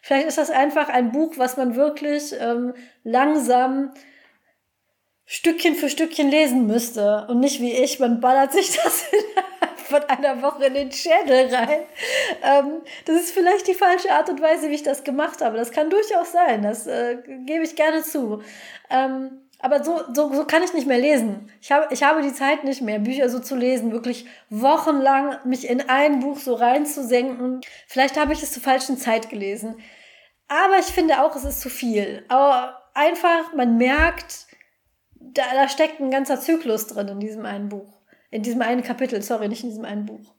Vielleicht 0.00 0.28
ist 0.28 0.38
das 0.38 0.50
einfach 0.50 0.88
ein 0.88 1.12
Buch, 1.12 1.34
was 1.36 1.58
man 1.58 1.74
wirklich 1.74 2.34
ähm, 2.40 2.72
langsam 3.02 3.92
Stückchen 5.30 5.74
für 5.74 5.90
Stückchen 5.90 6.30
lesen 6.30 6.66
müsste 6.66 7.26
und 7.28 7.40
nicht 7.40 7.60
wie 7.60 7.72
ich, 7.72 8.00
man 8.00 8.18
ballert 8.18 8.50
sich 8.50 8.74
das 8.82 9.04
von 9.84 10.02
einer 10.04 10.40
Woche 10.40 10.64
in 10.64 10.74
den 10.74 10.90
Schädel 10.90 11.54
rein. 11.54 11.80
Ähm, 12.42 12.80
das 13.04 13.16
ist 13.16 13.32
vielleicht 13.32 13.68
die 13.68 13.74
falsche 13.74 14.10
Art 14.10 14.30
und 14.30 14.40
Weise, 14.40 14.70
wie 14.70 14.74
ich 14.74 14.82
das 14.82 15.04
gemacht 15.04 15.42
habe. 15.42 15.58
Das 15.58 15.70
kann 15.70 15.90
durchaus 15.90 16.32
sein, 16.32 16.62
das 16.62 16.86
äh, 16.86 17.18
gebe 17.44 17.62
ich 17.62 17.76
gerne 17.76 18.02
zu. 18.02 18.42
Ähm, 18.88 19.42
aber 19.58 19.84
so, 19.84 20.00
so, 20.14 20.32
so 20.32 20.46
kann 20.46 20.62
ich 20.62 20.72
nicht 20.72 20.86
mehr 20.86 20.98
lesen. 20.98 21.52
Ich 21.60 21.72
habe, 21.72 21.92
ich 21.92 22.02
habe 22.02 22.22
die 22.22 22.32
Zeit 22.32 22.64
nicht 22.64 22.80
mehr, 22.80 22.98
Bücher 22.98 23.28
so 23.28 23.38
zu 23.38 23.54
lesen, 23.54 23.92
wirklich 23.92 24.24
wochenlang 24.48 25.36
mich 25.44 25.68
in 25.68 25.90
ein 25.90 26.20
Buch 26.20 26.38
so 26.38 26.54
reinzusenken. 26.54 27.60
Vielleicht 27.86 28.18
habe 28.18 28.32
ich 28.32 28.42
es 28.42 28.52
zur 28.52 28.62
falschen 28.62 28.96
Zeit 28.96 29.28
gelesen. 29.28 29.76
Aber 30.46 30.78
ich 30.78 30.86
finde 30.86 31.22
auch, 31.22 31.36
es 31.36 31.44
ist 31.44 31.60
zu 31.60 31.68
viel. 31.68 32.24
Aber 32.28 32.80
einfach, 32.94 33.52
man 33.54 33.76
merkt, 33.76 34.47
da, 35.34 35.42
da 35.54 35.68
steckt 35.68 36.00
ein 36.00 36.10
ganzer 36.10 36.40
Zyklus 36.40 36.86
drin 36.86 37.08
in 37.08 37.20
diesem 37.20 37.44
einen 37.46 37.68
Buch. 37.68 38.00
In 38.30 38.42
diesem 38.42 38.62
einen 38.62 38.82
Kapitel, 38.82 39.22
sorry, 39.22 39.48
nicht 39.48 39.62
in 39.62 39.70
diesem 39.70 39.84
einen 39.84 40.06
Buch. 40.06 40.34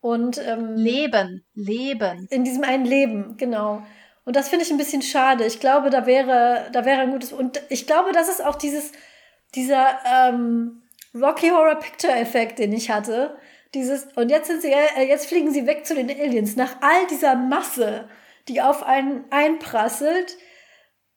Und 0.00 0.38
ähm, 0.38 0.76
Leben, 0.76 1.44
Leben. 1.54 2.26
In 2.30 2.44
diesem 2.44 2.64
einen 2.64 2.84
Leben, 2.84 3.36
genau. 3.36 3.82
Und 4.24 4.36
das 4.36 4.48
finde 4.48 4.64
ich 4.64 4.70
ein 4.70 4.76
bisschen 4.76 5.02
schade. 5.02 5.44
Ich 5.46 5.60
glaube, 5.60 5.90
da 5.90 6.04
wäre, 6.06 6.68
da 6.72 6.84
wäre 6.84 7.00
ein 7.00 7.12
gutes. 7.12 7.32
Und 7.32 7.62
ich 7.68 7.86
glaube, 7.86 8.12
das 8.12 8.28
ist 8.28 8.44
auch 8.44 8.56
dieses, 8.56 8.92
dieser 9.54 9.98
ähm, 10.04 10.82
Rocky 11.14 11.48
Horror 11.48 11.76
Picture 11.76 12.12
Effekt, 12.12 12.58
den 12.58 12.72
ich 12.72 12.90
hatte. 12.90 13.36
Dieses, 13.74 14.06
und 14.16 14.30
jetzt 14.30 14.48
sind 14.48 14.62
sie, 14.62 14.72
äh, 14.72 15.06
jetzt 15.08 15.26
fliegen 15.26 15.52
sie 15.52 15.66
weg 15.66 15.86
zu 15.86 15.94
den 15.94 16.10
Aliens. 16.10 16.56
Nach 16.56 16.76
all 16.80 17.06
dieser 17.08 17.34
Masse, 17.34 18.08
die 18.48 18.60
auf 18.60 18.82
einen 18.82 19.24
einprasselt, 19.30 20.36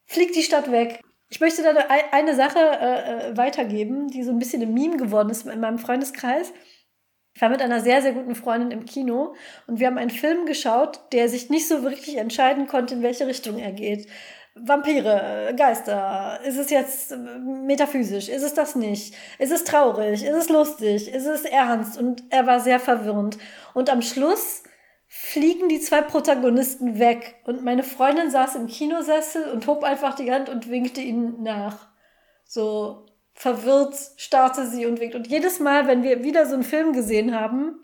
fliegt 0.05 0.35
die 0.35 0.43
Stadt 0.43 0.71
weg. 0.71 1.01
Ich 1.29 1.39
möchte 1.39 1.61
da 1.61 1.71
eine 2.11 2.35
Sache 2.35 2.59
äh, 2.59 3.29
äh, 3.29 3.37
weitergeben, 3.37 4.07
die 4.07 4.23
so 4.23 4.31
ein 4.31 4.39
bisschen 4.39 4.63
ein 4.63 4.73
Meme 4.73 4.97
geworden 4.97 5.29
ist 5.29 5.45
in 5.45 5.59
meinem 5.59 5.77
Freundeskreis. 5.77 6.51
Ich 7.35 7.41
war 7.41 7.49
mit 7.49 7.61
einer 7.61 7.79
sehr, 7.79 8.01
sehr 8.01 8.13
guten 8.13 8.33
Freundin 8.33 8.71
im 8.71 8.85
Kino 8.85 9.35
und 9.67 9.79
wir 9.79 9.87
haben 9.87 9.99
einen 9.99 10.09
Film 10.09 10.45
geschaut, 10.45 10.99
der 11.13 11.29
sich 11.29 11.49
nicht 11.49 11.67
so 11.67 11.83
wirklich 11.83 12.17
entscheiden 12.17 12.67
konnte, 12.67 12.95
in 12.95 13.03
welche 13.03 13.27
Richtung 13.27 13.59
er 13.59 13.71
geht. 13.71 14.07
Vampire, 14.55 15.53
Geister, 15.55 16.39
ist 16.43 16.57
es 16.57 16.69
jetzt 16.71 17.15
metaphysisch, 17.15 18.27
ist 18.27 18.43
es 18.43 18.55
das 18.55 18.75
nicht? 18.75 19.15
Ist 19.37 19.51
es 19.51 19.63
traurig, 19.63 20.23
ist 20.23 20.35
es 20.35 20.49
lustig, 20.49 21.13
ist 21.13 21.27
es 21.27 21.45
ernst? 21.45 21.97
Und 21.97 22.23
er 22.31 22.45
war 22.47 22.59
sehr 22.59 22.79
verwirrend. 22.79 23.37
Und 23.73 23.89
am 23.89 24.01
Schluss 24.01 24.63
fliegen 25.21 25.67
die 25.67 25.81
zwei 25.81 26.01
Protagonisten 26.01 26.97
weg. 26.97 27.35
Und 27.43 27.63
meine 27.63 27.83
Freundin 27.83 28.31
saß 28.31 28.55
im 28.55 28.67
Kinosessel 28.67 29.51
und 29.51 29.67
hob 29.67 29.83
einfach 29.83 30.15
die 30.15 30.31
Hand 30.31 30.47
und 30.47 30.69
winkte 30.69 31.01
ihnen 31.01 31.43
nach. 31.43 31.89
So 32.45 33.05
verwirrt 33.33 33.95
starrte 34.15 34.65
sie 34.65 34.85
und 34.85 34.99
winkt. 35.01 35.15
Und 35.15 35.27
jedes 35.27 35.59
Mal, 35.59 35.87
wenn 35.87 36.03
wir 36.03 36.23
wieder 36.23 36.45
so 36.45 36.53
einen 36.53 36.63
Film 36.63 36.93
gesehen 36.93 37.37
haben, 37.37 37.81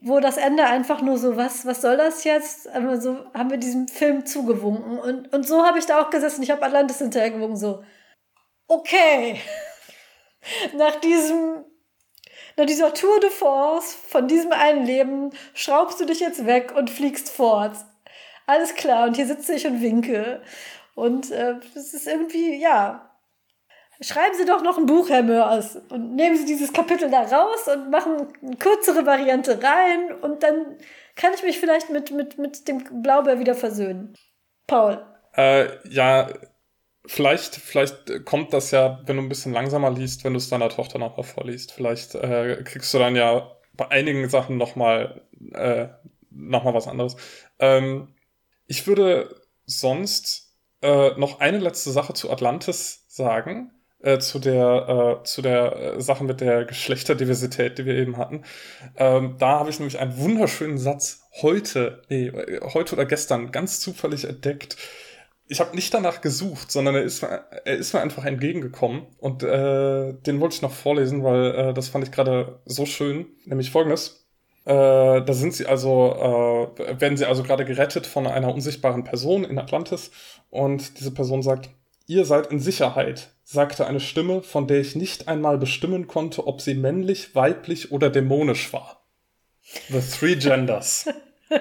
wo 0.00 0.18
das 0.18 0.38
Ende 0.38 0.64
einfach 0.64 1.02
nur 1.02 1.18
so, 1.18 1.36
was, 1.36 1.66
was 1.66 1.82
soll 1.82 1.98
das 1.98 2.24
jetzt? 2.24 2.66
Aber 2.68 2.98
so 2.98 3.18
haben 3.34 3.50
wir 3.50 3.58
diesem 3.58 3.86
Film 3.86 4.24
zugewunken. 4.24 4.98
Und, 4.98 5.32
und 5.32 5.46
so 5.46 5.66
habe 5.66 5.78
ich 5.78 5.86
da 5.86 6.00
auch 6.00 6.08
gesessen. 6.08 6.42
Ich 6.42 6.50
habe 6.50 6.64
Atlantis 6.64 6.98
hinterhergewunken, 6.98 7.56
so, 7.56 7.84
okay. 8.66 9.40
Nach 10.74 10.96
diesem 10.96 11.64
nach 12.58 12.66
dieser 12.66 12.92
Tour 12.92 13.20
de 13.20 13.30
Force 13.30 13.94
von 13.94 14.26
diesem 14.26 14.52
einen 14.52 14.84
Leben 14.84 15.30
schraubst 15.54 16.00
du 16.00 16.04
dich 16.04 16.18
jetzt 16.18 16.44
weg 16.44 16.74
und 16.76 16.90
fliegst 16.90 17.30
fort. 17.30 17.72
Alles 18.46 18.74
klar, 18.74 19.06
und 19.06 19.14
hier 19.14 19.26
sitze 19.26 19.54
ich 19.54 19.66
und 19.66 19.80
winke. 19.80 20.42
Und 20.94 21.30
äh, 21.30 21.54
ist 21.74 22.06
irgendwie, 22.08 22.60
ja. 22.60 23.16
schreiben 24.00 24.34
Sie 24.36 24.44
doch 24.44 24.62
noch 24.62 24.76
ein 24.76 24.86
Buch, 24.86 25.08
Herr 25.08 25.22
Mörs, 25.22 25.76
und 25.88 26.16
nehmen 26.16 26.36
Sie 26.36 26.46
dieses 26.46 26.72
Kapitel 26.72 27.08
da 27.08 27.22
raus 27.22 27.68
und 27.68 27.90
machen 27.90 28.26
eine 28.42 28.56
kürzere 28.56 29.06
Variante 29.06 29.62
rein 29.62 30.12
und 30.20 30.42
dann 30.42 30.78
kann 31.14 31.32
ich 31.34 31.44
mich 31.44 31.60
vielleicht 31.60 31.90
mit, 31.90 32.10
mit, 32.10 32.38
mit 32.38 32.66
dem 32.66 33.02
Blaubeer 33.02 33.38
wieder 33.38 33.54
versöhnen. 33.54 34.14
Paul. 34.66 35.04
Äh, 35.36 35.68
ja, 35.88 36.28
vielleicht, 37.08 37.56
vielleicht 37.56 38.24
kommt 38.24 38.52
das 38.52 38.70
ja, 38.70 39.00
wenn 39.06 39.16
du 39.16 39.22
ein 39.22 39.28
bisschen 39.28 39.52
langsamer 39.52 39.90
liest, 39.90 40.24
wenn 40.24 40.34
du 40.34 40.38
es 40.38 40.48
deiner 40.48 40.68
Tochter 40.68 40.98
nochmal 40.98 41.24
vorliest. 41.24 41.72
Vielleicht 41.72 42.14
äh, 42.14 42.62
kriegst 42.64 42.92
du 42.94 42.98
dann 42.98 43.16
ja 43.16 43.50
bei 43.74 43.90
einigen 43.90 44.28
Sachen 44.28 44.56
nochmal 44.58 45.22
äh, 45.52 45.88
noch 46.30 46.64
was 46.64 46.86
anderes. 46.86 47.16
Ähm, 47.58 48.14
ich 48.66 48.86
würde 48.86 49.34
sonst 49.64 50.54
äh, 50.82 51.10
noch 51.18 51.40
eine 51.40 51.58
letzte 51.58 51.90
Sache 51.90 52.12
zu 52.12 52.30
Atlantis 52.30 53.04
sagen. 53.08 53.72
Äh, 54.00 54.20
zu 54.20 54.38
der, 54.38 55.18
äh, 55.20 55.24
zu 55.24 55.42
der 55.42 55.96
äh, 55.96 56.00
Sache 56.00 56.22
mit 56.22 56.40
der 56.40 56.64
Geschlechterdiversität, 56.64 57.78
die 57.78 57.84
wir 57.84 57.94
eben 57.94 58.16
hatten. 58.16 58.44
Ähm, 58.96 59.34
da 59.40 59.58
habe 59.58 59.70
ich 59.70 59.80
nämlich 59.80 59.98
einen 59.98 60.16
wunderschönen 60.18 60.78
Satz 60.78 61.24
heute, 61.42 62.02
nee, 62.08 62.30
heute 62.74 62.94
oder 62.94 63.06
gestern 63.06 63.50
ganz 63.50 63.80
zufällig 63.80 64.24
entdeckt. 64.24 64.76
Ich 65.48 65.60
habe 65.60 65.74
nicht 65.74 65.92
danach 65.94 66.20
gesucht, 66.20 66.70
sondern 66.70 66.94
er 66.94 67.02
ist, 67.02 67.22
er 67.22 67.76
ist 67.76 67.94
mir 67.94 68.00
einfach 68.00 68.24
entgegengekommen 68.24 69.06
und 69.18 69.42
äh, 69.42 70.12
den 70.12 70.40
wollte 70.40 70.56
ich 70.56 70.62
noch 70.62 70.72
vorlesen, 70.72 71.24
weil 71.24 71.54
äh, 71.54 71.74
das 71.74 71.88
fand 71.88 72.04
ich 72.04 72.12
gerade 72.12 72.60
so 72.66 72.84
schön. 72.84 73.26
Nämlich 73.46 73.70
folgendes. 73.70 74.26
Äh, 74.66 74.72
da 74.72 75.32
sind 75.32 75.54
sie 75.54 75.66
also, 75.66 76.74
äh, 76.76 77.00
werden 77.00 77.16
sie 77.16 77.24
also 77.24 77.42
gerade 77.42 77.64
gerettet 77.64 78.06
von 78.06 78.26
einer 78.26 78.52
unsichtbaren 78.52 79.04
Person 79.04 79.44
in 79.44 79.58
Atlantis 79.58 80.10
und 80.50 81.00
diese 81.00 81.12
Person 81.12 81.42
sagt, 81.42 81.70
ihr 82.06 82.26
seid 82.26 82.48
in 82.48 82.60
Sicherheit 82.60 83.30
sagte 83.50 83.86
eine 83.86 84.00
Stimme, 84.00 84.42
von 84.42 84.66
der 84.66 84.80
ich 84.80 84.94
nicht 84.94 85.26
einmal 85.26 85.56
bestimmen 85.56 86.06
konnte, 86.06 86.46
ob 86.46 86.60
sie 86.60 86.74
männlich, 86.74 87.34
weiblich 87.34 87.92
oder 87.92 88.10
dämonisch 88.10 88.74
war. 88.74 89.02
The 89.88 90.02
Three 90.02 90.36
Genders. 90.36 91.08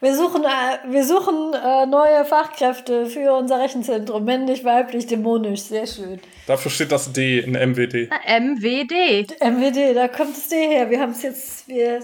Wir 0.00 0.16
suchen, 0.16 0.44
äh, 0.44 0.92
wir 0.92 1.04
suchen 1.04 1.52
äh, 1.52 1.86
neue 1.86 2.24
Fachkräfte 2.24 3.06
für 3.06 3.34
unser 3.34 3.58
Rechenzentrum. 3.58 4.24
Männlich, 4.24 4.64
weiblich, 4.64 5.06
dämonisch. 5.06 5.62
Sehr 5.62 5.86
schön. 5.86 6.20
Dafür 6.46 6.70
steht 6.70 6.90
das 6.90 7.12
D 7.12 7.40
in 7.40 7.52
MWD. 7.52 8.10
Ah, 8.10 8.40
MWD. 8.40 9.40
MWD, 9.40 9.94
da 9.94 10.08
kommt 10.08 10.36
das 10.36 10.48
D 10.48 10.56
her. 10.56 10.88
Wir 10.88 11.00
haben 11.00 11.12
es 11.12 11.22
jetzt, 11.22 11.68
wir 11.68 12.00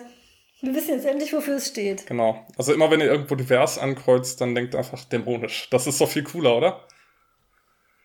wir 0.60 0.74
wissen 0.74 0.94
jetzt 0.94 1.06
endlich, 1.06 1.32
wofür 1.32 1.56
es 1.56 1.68
steht. 1.68 2.06
Genau. 2.06 2.47
Also 2.56 2.73
immer 2.73 2.90
wenn 2.90 3.01
ihr 3.01 3.06
irgendwo 3.06 3.35
divers 3.35 3.78
ankreuzt, 3.78 4.40
dann 4.40 4.55
denkt 4.55 4.74
einfach 4.74 5.05
dämonisch. 5.05 5.68
Das 5.70 5.86
ist 5.86 6.01
doch 6.01 6.09
viel 6.09 6.24
cooler, 6.24 6.56
oder? 6.56 6.86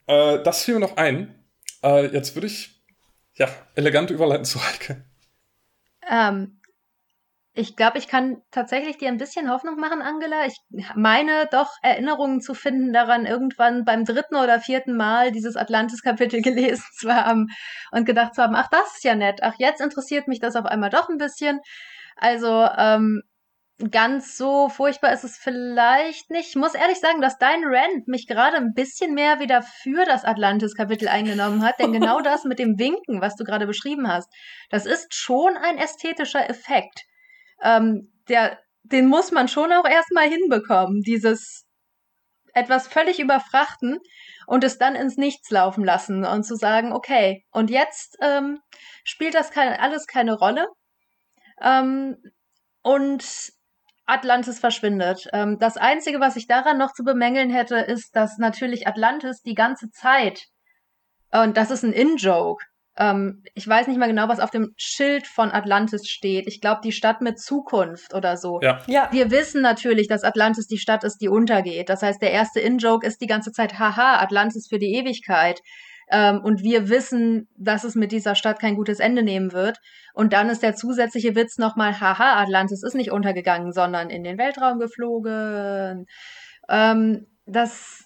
Äh, 0.07 0.43
das 0.43 0.63
fiel 0.63 0.75
mir 0.75 0.81
noch 0.81 0.97
ein. 0.97 1.43
Äh, 1.83 2.07
jetzt 2.07 2.35
würde 2.35 2.47
ich, 2.47 2.81
ja, 3.35 3.47
elegant 3.75 4.11
überleiten 4.11 4.45
zu 4.45 4.59
Heike. 4.65 5.05
Ähm, 6.09 6.60
ich 7.53 7.75
glaube, 7.75 7.97
ich 7.97 8.07
kann 8.07 8.41
tatsächlich 8.51 8.97
dir 8.97 9.09
ein 9.09 9.17
bisschen 9.17 9.49
Hoffnung 9.51 9.75
machen, 9.75 10.01
Angela. 10.01 10.45
Ich 10.45 10.55
meine 10.95 11.47
doch 11.51 11.69
Erinnerungen 11.81 12.39
zu 12.39 12.53
finden 12.53 12.93
daran, 12.93 13.25
irgendwann 13.25 13.83
beim 13.83 14.05
dritten 14.05 14.37
oder 14.37 14.61
vierten 14.61 14.95
Mal 14.95 15.31
dieses 15.31 15.57
Atlantis-Kapitel 15.57 16.41
gelesen 16.41 16.85
zu 16.93 17.13
haben 17.13 17.47
und 17.91 18.05
gedacht 18.05 18.35
zu 18.35 18.41
haben, 18.41 18.55
ach, 18.55 18.69
das 18.69 18.95
ist 18.95 19.03
ja 19.03 19.15
nett. 19.15 19.39
Ach, 19.43 19.55
jetzt 19.57 19.81
interessiert 19.81 20.29
mich 20.29 20.39
das 20.39 20.55
auf 20.55 20.65
einmal 20.65 20.89
doch 20.89 21.09
ein 21.09 21.17
bisschen. 21.17 21.59
Also 22.15 22.69
ähm, 22.77 23.21
ganz 23.89 24.37
so 24.37 24.69
furchtbar 24.69 25.11
ist 25.11 25.25
es 25.25 25.37
vielleicht 25.37 26.29
nicht. 26.29 26.49
Ich 26.49 26.55
muss 26.55 26.73
ehrlich 26.73 27.01
sagen, 27.01 27.19
dass 27.19 27.37
dein 27.37 27.65
Rant 27.65 28.07
mich 28.07 28.27
gerade 28.27 28.55
ein 28.55 28.73
bisschen 28.73 29.13
mehr 29.13 29.41
wieder 29.41 29.61
für 29.61 30.05
das 30.05 30.23
Atlantis-Kapitel 30.23 31.09
eingenommen 31.09 31.63
hat, 31.65 31.79
denn 31.79 31.91
genau 31.91 32.21
das 32.23 32.45
mit 32.45 32.59
dem 32.59 32.79
Winken, 32.79 33.19
was 33.19 33.35
du 33.35 33.43
gerade 33.43 33.67
beschrieben 33.67 34.07
hast, 34.07 34.29
das 34.69 34.85
ist 34.85 35.13
schon 35.13 35.57
ein 35.57 35.77
ästhetischer 35.77 36.49
Effekt. 36.49 37.01
Ähm, 37.61 38.11
der, 38.29 38.59
den 38.83 39.07
muss 39.07 39.31
man 39.31 39.47
schon 39.47 39.71
auch 39.71 39.85
erstmal 39.85 40.29
hinbekommen, 40.29 41.01
dieses 41.01 41.65
etwas 42.53 42.87
völlig 42.87 43.19
überfrachten 43.19 43.99
und 44.47 44.63
es 44.63 44.77
dann 44.77 44.95
ins 44.95 45.17
Nichts 45.17 45.49
laufen 45.49 45.83
lassen 45.83 46.25
und 46.25 46.43
zu 46.43 46.55
sagen, 46.55 46.91
okay, 46.93 47.45
und 47.51 47.69
jetzt 47.69 48.17
ähm, 48.21 48.59
spielt 49.03 49.35
das 49.35 49.51
keine, 49.51 49.79
alles 49.79 50.07
keine 50.07 50.33
Rolle. 50.33 50.67
Ähm, 51.61 52.17
und 52.81 53.23
Atlantis 54.05 54.59
verschwindet. 54.59 55.27
Ähm, 55.31 55.57
das 55.59 55.77
Einzige, 55.77 56.19
was 56.19 56.35
ich 56.35 56.47
daran 56.47 56.77
noch 56.77 56.93
zu 56.93 57.03
bemängeln 57.03 57.49
hätte, 57.49 57.77
ist, 57.77 58.15
dass 58.15 58.37
natürlich 58.37 58.87
Atlantis 58.87 59.41
die 59.41 59.53
ganze 59.53 59.89
Zeit, 59.89 60.47
und 61.31 61.55
das 61.55 61.71
ist 61.71 61.83
ein 61.83 61.93
In-Joke, 61.93 62.65
ähm, 62.97 63.43
ich 63.53 63.67
weiß 63.67 63.87
nicht 63.87 63.97
mal 63.97 64.07
genau, 64.07 64.27
was 64.27 64.39
auf 64.39 64.51
dem 64.51 64.73
Schild 64.75 65.25
von 65.25 65.51
Atlantis 65.51 66.07
steht. 66.07 66.47
Ich 66.47 66.59
glaube, 66.59 66.81
die 66.83 66.91
Stadt 66.91 67.21
mit 67.21 67.39
Zukunft 67.39 68.13
oder 68.13 68.37
so. 68.37 68.59
Ja. 68.61 68.81
ja. 68.87 69.09
Wir 69.11 69.31
wissen 69.31 69.61
natürlich, 69.61 70.07
dass 70.07 70.23
Atlantis 70.23 70.67
die 70.67 70.77
Stadt 70.77 71.03
ist, 71.03 71.19
die 71.19 71.29
untergeht. 71.29 71.89
Das 71.89 72.01
heißt, 72.01 72.21
der 72.21 72.31
erste 72.31 72.59
In-Joke 72.59 73.05
ist 73.07 73.21
die 73.21 73.27
ganze 73.27 73.51
Zeit, 73.51 73.79
haha, 73.79 74.19
Atlantis 74.21 74.67
für 74.67 74.79
die 74.79 74.93
Ewigkeit. 74.93 75.61
Ähm, 76.11 76.41
und 76.43 76.61
wir 76.61 76.89
wissen, 76.89 77.47
dass 77.57 77.85
es 77.85 77.95
mit 77.95 78.11
dieser 78.11 78.35
Stadt 78.35 78.59
kein 78.59 78.75
gutes 78.75 78.99
Ende 78.99 79.23
nehmen 79.23 79.53
wird. 79.53 79.77
Und 80.13 80.33
dann 80.33 80.49
ist 80.49 80.61
der 80.61 80.75
zusätzliche 80.75 81.35
Witz 81.35 81.57
nochmal, 81.57 82.01
haha, 82.01 82.41
Atlantis 82.41 82.83
ist 82.83 82.95
nicht 82.95 83.11
untergegangen, 83.11 83.71
sondern 83.71 84.09
in 84.09 84.23
den 84.23 84.37
Weltraum 84.37 84.79
geflogen. 84.79 86.05
Ähm, 86.69 87.27
das, 87.45 88.05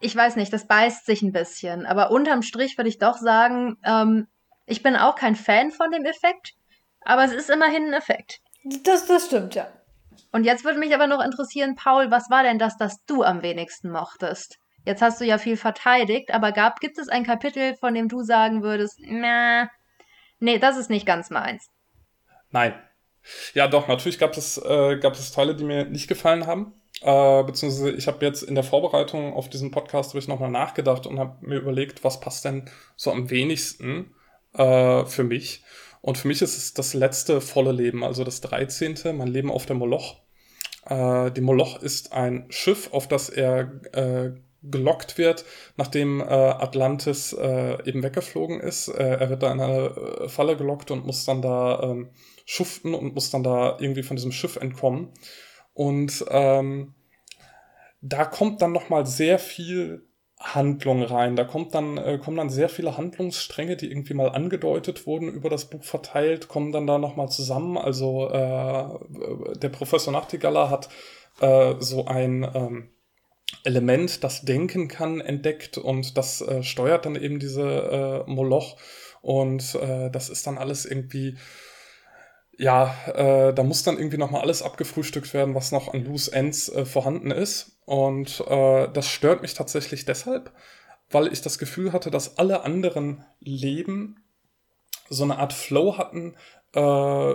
ich 0.00 0.14
weiß 0.14 0.36
nicht, 0.36 0.52
das 0.52 0.66
beißt 0.66 1.06
sich 1.06 1.22
ein 1.22 1.32
bisschen. 1.32 1.86
Aber 1.86 2.10
unterm 2.10 2.42
Strich 2.42 2.76
würde 2.76 2.88
ich 2.88 2.98
doch 2.98 3.16
sagen, 3.16 3.76
ähm, 3.84 4.26
ich 4.66 4.82
bin 4.82 4.96
auch 4.96 5.14
kein 5.14 5.36
Fan 5.36 5.70
von 5.70 5.90
dem 5.90 6.04
Effekt, 6.04 6.54
aber 7.00 7.24
es 7.24 7.32
ist 7.32 7.50
immerhin 7.50 7.86
ein 7.86 7.92
Effekt. 7.94 8.40
Das, 8.64 9.06
das 9.06 9.26
stimmt, 9.26 9.54
ja. 9.54 9.68
Und 10.32 10.44
jetzt 10.44 10.64
würde 10.64 10.78
mich 10.78 10.94
aber 10.94 11.06
noch 11.06 11.24
interessieren, 11.24 11.76
Paul, 11.76 12.10
was 12.10 12.28
war 12.30 12.42
denn 12.42 12.58
das, 12.58 12.76
das 12.76 13.04
du 13.06 13.22
am 13.22 13.42
wenigsten 13.42 13.90
mochtest? 13.90 14.58
Jetzt 14.84 15.02
hast 15.02 15.20
du 15.20 15.24
ja 15.24 15.38
viel 15.38 15.56
verteidigt, 15.56 16.32
aber 16.32 16.52
gab, 16.52 16.80
gibt 16.80 16.98
es 16.98 17.08
ein 17.08 17.24
Kapitel, 17.24 17.74
von 17.76 17.94
dem 17.94 18.08
du 18.08 18.22
sagen 18.22 18.62
würdest, 18.62 19.00
na, 19.00 19.70
nee, 20.38 20.58
das 20.58 20.76
ist 20.76 20.90
nicht 20.90 21.06
ganz 21.06 21.30
meins? 21.30 21.70
Nein. 22.50 22.74
Ja, 23.54 23.66
doch, 23.66 23.88
natürlich 23.88 24.18
gab 24.18 24.36
es, 24.36 24.58
äh, 24.58 24.98
gab 24.98 25.14
es 25.14 25.32
Teile, 25.32 25.56
die 25.56 25.64
mir 25.64 25.86
nicht 25.86 26.06
gefallen 26.06 26.46
haben. 26.46 26.74
Äh, 27.02 27.44
beziehungsweise 27.44 27.90
ich 27.92 28.06
habe 28.06 28.24
jetzt 28.24 28.42
in 28.42 28.54
der 28.54 28.64
Vorbereitung 28.64 29.34
auf 29.34 29.50
diesen 29.50 29.70
Podcast 29.70 30.10
habe 30.10 30.18
ich 30.18 30.28
nochmal 30.28 30.50
nachgedacht 30.50 31.06
und 31.06 31.18
habe 31.18 31.46
mir 31.46 31.58
überlegt, 31.58 32.04
was 32.04 32.20
passt 32.20 32.44
denn 32.44 32.70
so 32.96 33.12
am 33.12 33.30
wenigsten 33.30 34.14
äh, 34.54 35.04
für 35.04 35.24
mich. 35.24 35.62
Und 36.00 36.18
für 36.18 36.28
mich 36.28 36.40
ist 36.40 36.56
es 36.56 36.72
das 36.72 36.94
letzte 36.94 37.40
volle 37.40 37.72
Leben, 37.72 38.04
also 38.04 38.24
das 38.24 38.40
13. 38.40 39.16
mein 39.16 39.28
Leben 39.28 39.50
auf 39.50 39.66
der 39.66 39.76
Moloch. 39.76 40.22
Äh, 40.86 41.30
die 41.32 41.40
Moloch 41.40 41.82
ist 41.82 42.12
ein 42.12 42.46
Schiff, 42.48 42.92
auf 42.92 43.08
das 43.08 43.28
er 43.28 43.72
äh, 43.92 44.32
gelockt 44.62 45.18
wird, 45.18 45.44
nachdem 45.76 46.20
äh, 46.20 46.24
Atlantis 46.24 47.32
äh, 47.32 47.76
eben 47.88 48.02
weggeflogen 48.02 48.60
ist. 48.60 48.88
Äh, 48.88 49.16
er 49.18 49.30
wird 49.30 49.42
da 49.42 49.52
in 49.52 49.60
eine 49.60 49.86
äh, 49.86 50.28
Falle 50.28 50.56
gelockt 50.56 50.90
und 50.90 51.06
muss 51.06 51.24
dann 51.24 51.42
da 51.42 51.82
ähm, 51.82 52.10
schuften 52.44 52.94
und 52.94 53.14
muss 53.14 53.30
dann 53.30 53.42
da 53.42 53.76
irgendwie 53.78 54.02
von 54.02 54.16
diesem 54.16 54.32
Schiff 54.32 54.56
entkommen. 54.56 55.12
Und 55.76 56.24
ähm, 56.30 56.94
da 58.00 58.24
kommt 58.24 58.62
dann 58.62 58.72
noch 58.72 58.88
mal 58.88 59.04
sehr 59.04 59.38
viel 59.38 60.06
Handlung 60.40 61.02
rein. 61.02 61.36
Da 61.36 61.44
kommt 61.44 61.74
dann, 61.74 61.98
äh, 61.98 62.18
kommen 62.18 62.38
dann 62.38 62.48
sehr 62.48 62.70
viele 62.70 62.96
Handlungsstränge, 62.96 63.76
die 63.76 63.90
irgendwie 63.90 64.14
mal 64.14 64.30
angedeutet 64.30 65.06
wurden, 65.06 65.28
über 65.28 65.50
das 65.50 65.68
Buch 65.68 65.84
verteilt, 65.84 66.48
kommen 66.48 66.72
dann 66.72 66.86
da 66.86 66.96
noch 66.96 67.16
mal 67.16 67.28
zusammen. 67.28 67.76
Also 67.76 68.30
äh, 68.30 69.58
der 69.58 69.68
Professor 69.68 70.14
Nachtigaller 70.14 70.70
hat 70.70 70.88
äh, 71.42 71.74
so 71.78 72.06
ein 72.06 72.50
ähm, 72.54 72.88
Element, 73.64 74.24
das 74.24 74.46
denken 74.46 74.88
kann, 74.88 75.20
entdeckt 75.20 75.76
und 75.76 76.16
das 76.16 76.40
äh, 76.40 76.62
steuert 76.62 77.04
dann 77.04 77.16
eben 77.16 77.38
diese 77.38 78.24
äh, 78.26 78.30
Moloch 78.30 78.78
und 79.20 79.74
äh, 79.74 80.10
das 80.10 80.30
ist 80.30 80.46
dann 80.46 80.56
alles 80.56 80.86
irgendwie 80.86 81.36
ja, 82.58 82.94
äh, 83.14 83.52
da 83.52 83.62
muss 83.62 83.82
dann 83.82 83.98
irgendwie 83.98 84.16
nochmal 84.16 84.40
alles 84.42 84.62
abgefrühstückt 84.62 85.34
werden, 85.34 85.54
was 85.54 85.72
noch 85.72 85.92
an 85.92 86.04
Loose 86.04 86.32
Ends 86.32 86.68
äh, 86.68 86.84
vorhanden 86.84 87.30
ist. 87.30 87.78
Und 87.84 88.42
äh, 88.48 88.88
das 88.92 89.08
stört 89.08 89.42
mich 89.42 89.54
tatsächlich 89.54 90.04
deshalb, 90.04 90.52
weil 91.10 91.32
ich 91.32 91.42
das 91.42 91.58
Gefühl 91.58 91.92
hatte, 91.92 92.10
dass 92.10 92.38
alle 92.38 92.62
anderen 92.62 93.24
Leben 93.40 94.24
so 95.08 95.24
eine 95.24 95.38
Art 95.38 95.52
Flow 95.52 95.98
hatten, 95.98 96.34
äh, 96.72 96.80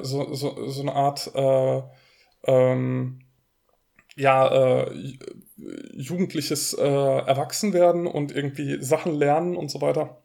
so, 0.03 0.33
so, 0.33 0.67
so 0.67 0.81
eine 0.81 0.93
Art 0.93 1.31
äh, 1.35 1.81
ähm, 2.45 3.19
ja, 4.15 4.83
äh, 4.83 5.17
jugendliches 5.93 6.73
Erwachsenwerden 6.73 8.07
und 8.07 8.35
irgendwie 8.35 8.83
Sachen 8.83 9.13
lernen 9.13 9.55
und 9.55 9.71
so 9.71 9.79
weiter. 9.79 10.21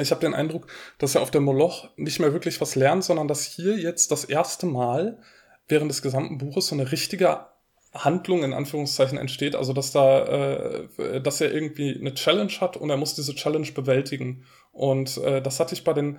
Ich 0.00 0.10
habe 0.10 0.20
den 0.20 0.34
Eindruck, 0.34 0.66
dass 0.98 1.14
er 1.14 1.22
auf 1.22 1.30
der 1.30 1.40
Moloch 1.40 1.88
nicht 1.96 2.20
mehr 2.20 2.32
wirklich 2.32 2.60
was 2.60 2.74
lernt, 2.74 3.04
sondern 3.04 3.28
dass 3.28 3.44
hier 3.44 3.76
jetzt 3.76 4.10
das 4.10 4.24
erste 4.24 4.66
Mal 4.66 5.18
während 5.68 5.90
des 5.90 6.02
gesamten 6.02 6.38
Buches 6.38 6.68
so 6.68 6.74
eine 6.74 6.90
richtige 6.90 7.46
Handlung 7.92 8.44
in 8.44 8.52
Anführungszeichen 8.52 9.18
entsteht, 9.18 9.56
also 9.56 9.72
dass 9.72 9.90
da, 9.90 10.24
äh, 10.24 11.20
dass 11.20 11.40
er 11.40 11.52
irgendwie 11.52 11.96
eine 11.98 12.14
Challenge 12.14 12.52
hat 12.60 12.76
und 12.76 12.90
er 12.90 12.96
muss 12.96 13.14
diese 13.14 13.34
Challenge 13.34 13.70
bewältigen. 13.72 14.44
Und 14.72 15.16
äh, 15.18 15.42
das 15.42 15.58
hatte 15.58 15.74
ich 15.74 15.82
bei 15.82 15.92
den 15.92 16.18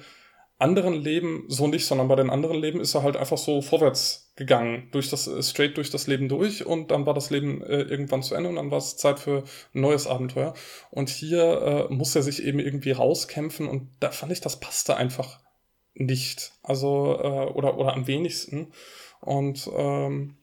anderen 0.62 0.94
Leben 0.94 1.46
so 1.48 1.68
nicht, 1.68 1.86
sondern 1.86 2.08
bei 2.08 2.16
den 2.16 2.30
anderen 2.30 2.58
Leben 2.58 2.80
ist 2.80 2.96
er 2.96 3.04
halt 3.04 3.18
einfach 3.18 3.38
so 3.38 3.62
vorwärts 3.62 4.32
gegangen, 4.36 4.88
durch 4.92 5.10
das, 5.10 5.28
äh, 5.28 5.42
straight 5.44 5.78
durch 5.78 5.90
das 5.90 6.08
Leben 6.08 6.30
durch 6.30 6.66
und 6.66 6.92
dann 6.92 7.06
war 7.06 7.14
das 7.14 7.30
Leben 7.30 7.62
äh, 7.62 7.82
irgendwann 7.82 8.24
zu 8.24 8.36
Ende 8.36 8.50
und 8.50 8.56
dann 8.56 8.72
war 8.72 8.78
es 8.78 8.98
Zeit 8.98 9.20
für 9.20 9.44
ein 9.74 9.82
neues 9.82 10.08
Abenteuer. 10.08 10.54
Und 10.90 11.10
hier 11.10 11.90
äh, 11.90 11.94
muss 11.94 12.16
er 12.16 12.24
sich 12.24 12.44
eben 12.44 12.60
irgendwie 12.60 12.92
rauskämpfen 12.92 13.68
und 13.68 13.90
da 14.00 14.12
fand 14.12 14.32
ich, 14.32 14.42
das 14.42 14.60
passte 14.60 14.96
einfach 14.98 15.40
nicht. 15.94 16.54
Also, 16.64 17.20
äh, 17.22 17.52
oder, 17.52 17.78
oder 17.78 17.94
am 17.94 18.08
wenigsten. 18.08 18.72
Und 19.20 19.70
ähm, 19.76 20.38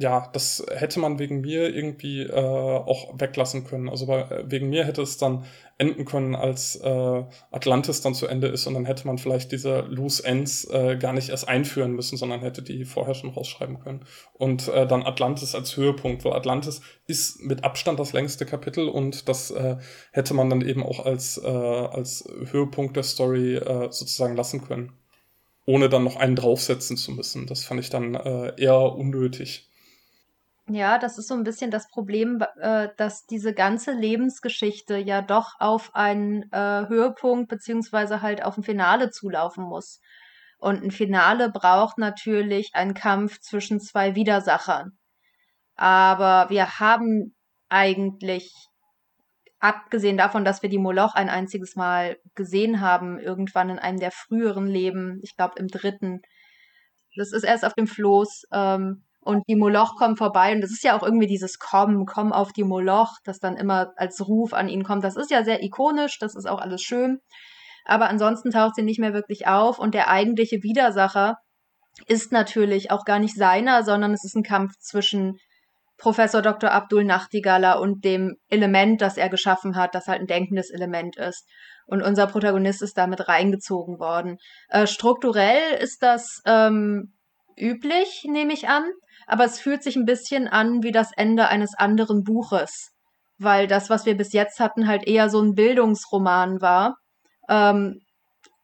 ja, 0.00 0.28
das 0.32 0.64
hätte 0.70 1.00
man 1.00 1.18
wegen 1.18 1.40
mir 1.40 1.74
irgendwie 1.74 2.22
äh, 2.22 2.32
auch 2.32 3.18
weglassen 3.18 3.64
können. 3.64 3.88
Also 3.88 4.06
bei, 4.06 4.44
wegen 4.44 4.68
mir 4.70 4.84
hätte 4.84 5.02
es 5.02 5.18
dann 5.18 5.44
enden 5.76 6.04
können, 6.04 6.36
als 6.36 6.76
äh, 6.76 7.24
Atlantis 7.50 8.00
dann 8.00 8.14
zu 8.14 8.28
Ende 8.28 8.46
ist 8.46 8.68
und 8.68 8.74
dann 8.74 8.84
hätte 8.84 9.08
man 9.08 9.18
vielleicht 9.18 9.50
diese 9.50 9.80
Loose 9.80 10.24
Ends 10.24 10.64
äh, 10.70 10.96
gar 10.98 11.12
nicht 11.12 11.30
erst 11.30 11.48
einführen 11.48 11.94
müssen, 11.94 12.16
sondern 12.16 12.42
hätte 12.42 12.62
die 12.62 12.84
vorher 12.84 13.14
schon 13.14 13.30
rausschreiben 13.30 13.80
können. 13.80 14.04
Und 14.34 14.68
äh, 14.68 14.86
dann 14.86 15.02
Atlantis 15.02 15.56
als 15.56 15.76
Höhepunkt, 15.76 16.24
weil 16.24 16.34
Atlantis 16.34 16.80
ist 17.08 17.42
mit 17.42 17.64
Abstand 17.64 17.98
das 17.98 18.12
längste 18.12 18.46
Kapitel 18.46 18.88
und 18.88 19.28
das 19.28 19.50
äh, 19.50 19.78
hätte 20.12 20.32
man 20.32 20.48
dann 20.48 20.60
eben 20.60 20.84
auch 20.84 21.06
als, 21.06 21.38
äh, 21.38 21.48
als 21.48 22.24
Höhepunkt 22.52 22.94
der 22.94 23.02
Story 23.02 23.56
äh, 23.56 23.90
sozusagen 23.90 24.36
lassen 24.36 24.64
können. 24.64 24.92
Ohne 25.66 25.88
dann 25.88 26.04
noch 26.04 26.14
einen 26.14 26.36
draufsetzen 26.36 26.96
zu 26.96 27.10
müssen. 27.10 27.48
Das 27.48 27.64
fand 27.64 27.80
ich 27.80 27.90
dann 27.90 28.14
äh, 28.14 28.52
eher 28.62 28.78
unnötig. 28.92 29.68
Ja, 30.70 30.98
das 30.98 31.16
ist 31.16 31.28
so 31.28 31.34
ein 31.34 31.44
bisschen 31.44 31.70
das 31.70 31.88
Problem, 31.88 32.44
äh, 32.60 32.88
dass 32.98 33.24
diese 33.24 33.54
ganze 33.54 33.92
Lebensgeschichte 33.92 34.98
ja 34.98 35.22
doch 35.22 35.54
auf 35.60 35.94
einen 35.94 36.42
äh, 36.52 36.86
Höhepunkt 36.88 37.48
beziehungsweise 37.48 38.20
halt 38.20 38.44
auf 38.44 38.58
ein 38.58 38.62
Finale 38.62 39.10
zulaufen 39.10 39.64
muss. 39.64 40.00
Und 40.58 40.82
ein 40.82 40.90
Finale 40.90 41.50
braucht 41.50 41.96
natürlich 41.98 42.74
einen 42.74 42.92
Kampf 42.94 43.40
zwischen 43.40 43.80
zwei 43.80 44.14
Widersachern. 44.14 44.98
Aber 45.76 46.50
wir 46.50 46.80
haben 46.80 47.34
eigentlich, 47.70 48.52
abgesehen 49.60 50.18
davon, 50.18 50.44
dass 50.44 50.62
wir 50.62 50.68
die 50.70 50.78
Moloch 50.78 51.14
ein 51.14 51.30
einziges 51.30 51.76
Mal 51.76 52.18
gesehen 52.34 52.80
haben, 52.80 53.18
irgendwann 53.18 53.70
in 53.70 53.78
einem 53.78 54.00
der 54.00 54.10
früheren 54.10 54.66
Leben, 54.66 55.20
ich 55.22 55.36
glaube 55.36 55.54
im 55.58 55.68
dritten, 55.68 56.20
das 57.16 57.32
ist 57.32 57.44
erst 57.44 57.64
auf 57.64 57.74
dem 57.74 57.86
Floß, 57.86 58.44
ähm, 58.52 59.04
und 59.28 59.46
die 59.46 59.56
Moloch 59.56 59.96
kommen 59.96 60.16
vorbei 60.16 60.54
und 60.54 60.62
das 60.62 60.70
ist 60.70 60.82
ja 60.82 60.96
auch 60.96 61.02
irgendwie 61.02 61.26
dieses 61.26 61.58
Komm, 61.58 62.06
komm 62.06 62.32
auf 62.32 62.50
die 62.54 62.64
Moloch, 62.64 63.18
das 63.24 63.38
dann 63.38 63.58
immer 63.58 63.92
als 63.96 64.26
Ruf 64.26 64.54
an 64.54 64.70
ihn 64.70 64.84
kommt. 64.84 65.04
Das 65.04 65.16
ist 65.16 65.30
ja 65.30 65.44
sehr 65.44 65.62
ikonisch, 65.62 66.18
das 66.18 66.34
ist 66.34 66.48
auch 66.48 66.58
alles 66.58 66.80
schön. 66.80 67.18
Aber 67.84 68.08
ansonsten 68.08 68.50
taucht 68.50 68.76
sie 68.76 68.82
nicht 68.82 68.98
mehr 68.98 69.12
wirklich 69.12 69.46
auf 69.46 69.78
und 69.78 69.92
der 69.92 70.08
eigentliche 70.08 70.62
Widersacher 70.62 71.36
ist 72.06 72.32
natürlich 72.32 72.90
auch 72.90 73.04
gar 73.04 73.18
nicht 73.18 73.36
seiner, 73.36 73.82
sondern 73.82 74.14
es 74.14 74.24
ist 74.24 74.34
ein 74.34 74.42
Kampf 74.42 74.72
zwischen 74.78 75.36
Professor 75.98 76.40
Dr. 76.40 76.70
Abdul 76.70 77.04
Nachtigaller 77.04 77.80
und 77.80 78.06
dem 78.06 78.36
Element, 78.48 79.02
das 79.02 79.18
er 79.18 79.28
geschaffen 79.28 79.76
hat, 79.76 79.94
das 79.94 80.06
halt 80.06 80.20
ein 80.20 80.26
denkendes 80.26 80.70
Element 80.70 81.18
ist. 81.18 81.46
Und 81.86 82.00
unser 82.00 82.28
Protagonist 82.28 82.80
ist 82.80 82.96
damit 82.96 83.28
reingezogen 83.28 83.98
worden. 83.98 84.38
Äh, 84.70 84.86
strukturell 84.86 85.74
ist 85.82 86.02
das 86.02 86.40
ähm, 86.46 87.12
üblich, 87.58 88.24
nehme 88.26 88.54
ich 88.54 88.68
an 88.68 88.84
aber 89.28 89.44
es 89.44 89.60
fühlt 89.60 89.82
sich 89.82 89.96
ein 89.96 90.06
bisschen 90.06 90.48
an 90.48 90.82
wie 90.82 90.90
das 90.90 91.12
Ende 91.14 91.48
eines 91.48 91.74
anderen 91.76 92.24
Buches, 92.24 92.92
weil 93.38 93.66
das, 93.66 93.90
was 93.90 94.06
wir 94.06 94.16
bis 94.16 94.32
jetzt 94.32 94.58
hatten, 94.58 94.88
halt 94.88 95.06
eher 95.06 95.28
so 95.28 95.40
ein 95.40 95.54
Bildungsroman 95.54 96.60
war. 96.62 96.96
Ähm, 97.48 98.00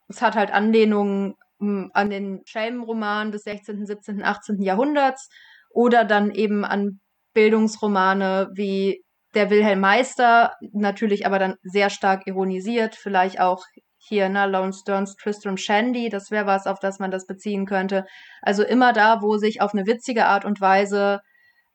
es 0.09 0.23
hat 0.23 0.36
halt 0.36 0.53
Anlehnungen 0.53 1.35
hm, 1.61 1.91
an 1.93 2.11
den 2.11 2.41
Schelmenroman 2.47 3.31
des 3.31 3.43
16., 3.43 3.86
17., 3.86 4.23
18. 4.24 4.62
Jahrhunderts 4.62 5.28
oder 5.70 6.05
dann 6.05 6.31
eben 6.31 6.65
an 6.65 7.01
Bildungsromane 7.35 8.49
wie 8.55 9.03
der 9.35 9.51
Wilhelm 9.51 9.81
Meister, 9.81 10.55
natürlich 10.73 11.27
aber 11.27 11.39
dann 11.39 11.57
sehr 11.62 11.91
stark 11.91 12.27
ironisiert, 12.27 12.95
vielleicht 12.95 13.41
auch 13.41 13.65
hier, 14.06 14.28
ne, 14.28 14.47
Lone 14.47 14.72
Stearns 14.72 15.16
Tristram 15.16 15.56
Shandy, 15.56 16.09
das 16.09 16.31
wäre 16.31 16.47
was, 16.47 16.66
auf 16.66 16.78
das 16.78 16.98
man 16.98 17.10
das 17.10 17.26
beziehen 17.26 17.66
könnte. 17.66 18.06
Also 18.43 18.62
immer 18.62 18.93
da, 18.93 19.22
wo 19.22 19.36
sich 19.36 19.60
auf 19.60 19.72
eine 19.72 19.86
witzige 19.86 20.26
Art 20.26 20.44
und 20.44 20.60
Weise 20.60 21.20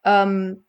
ähm, 0.03 0.65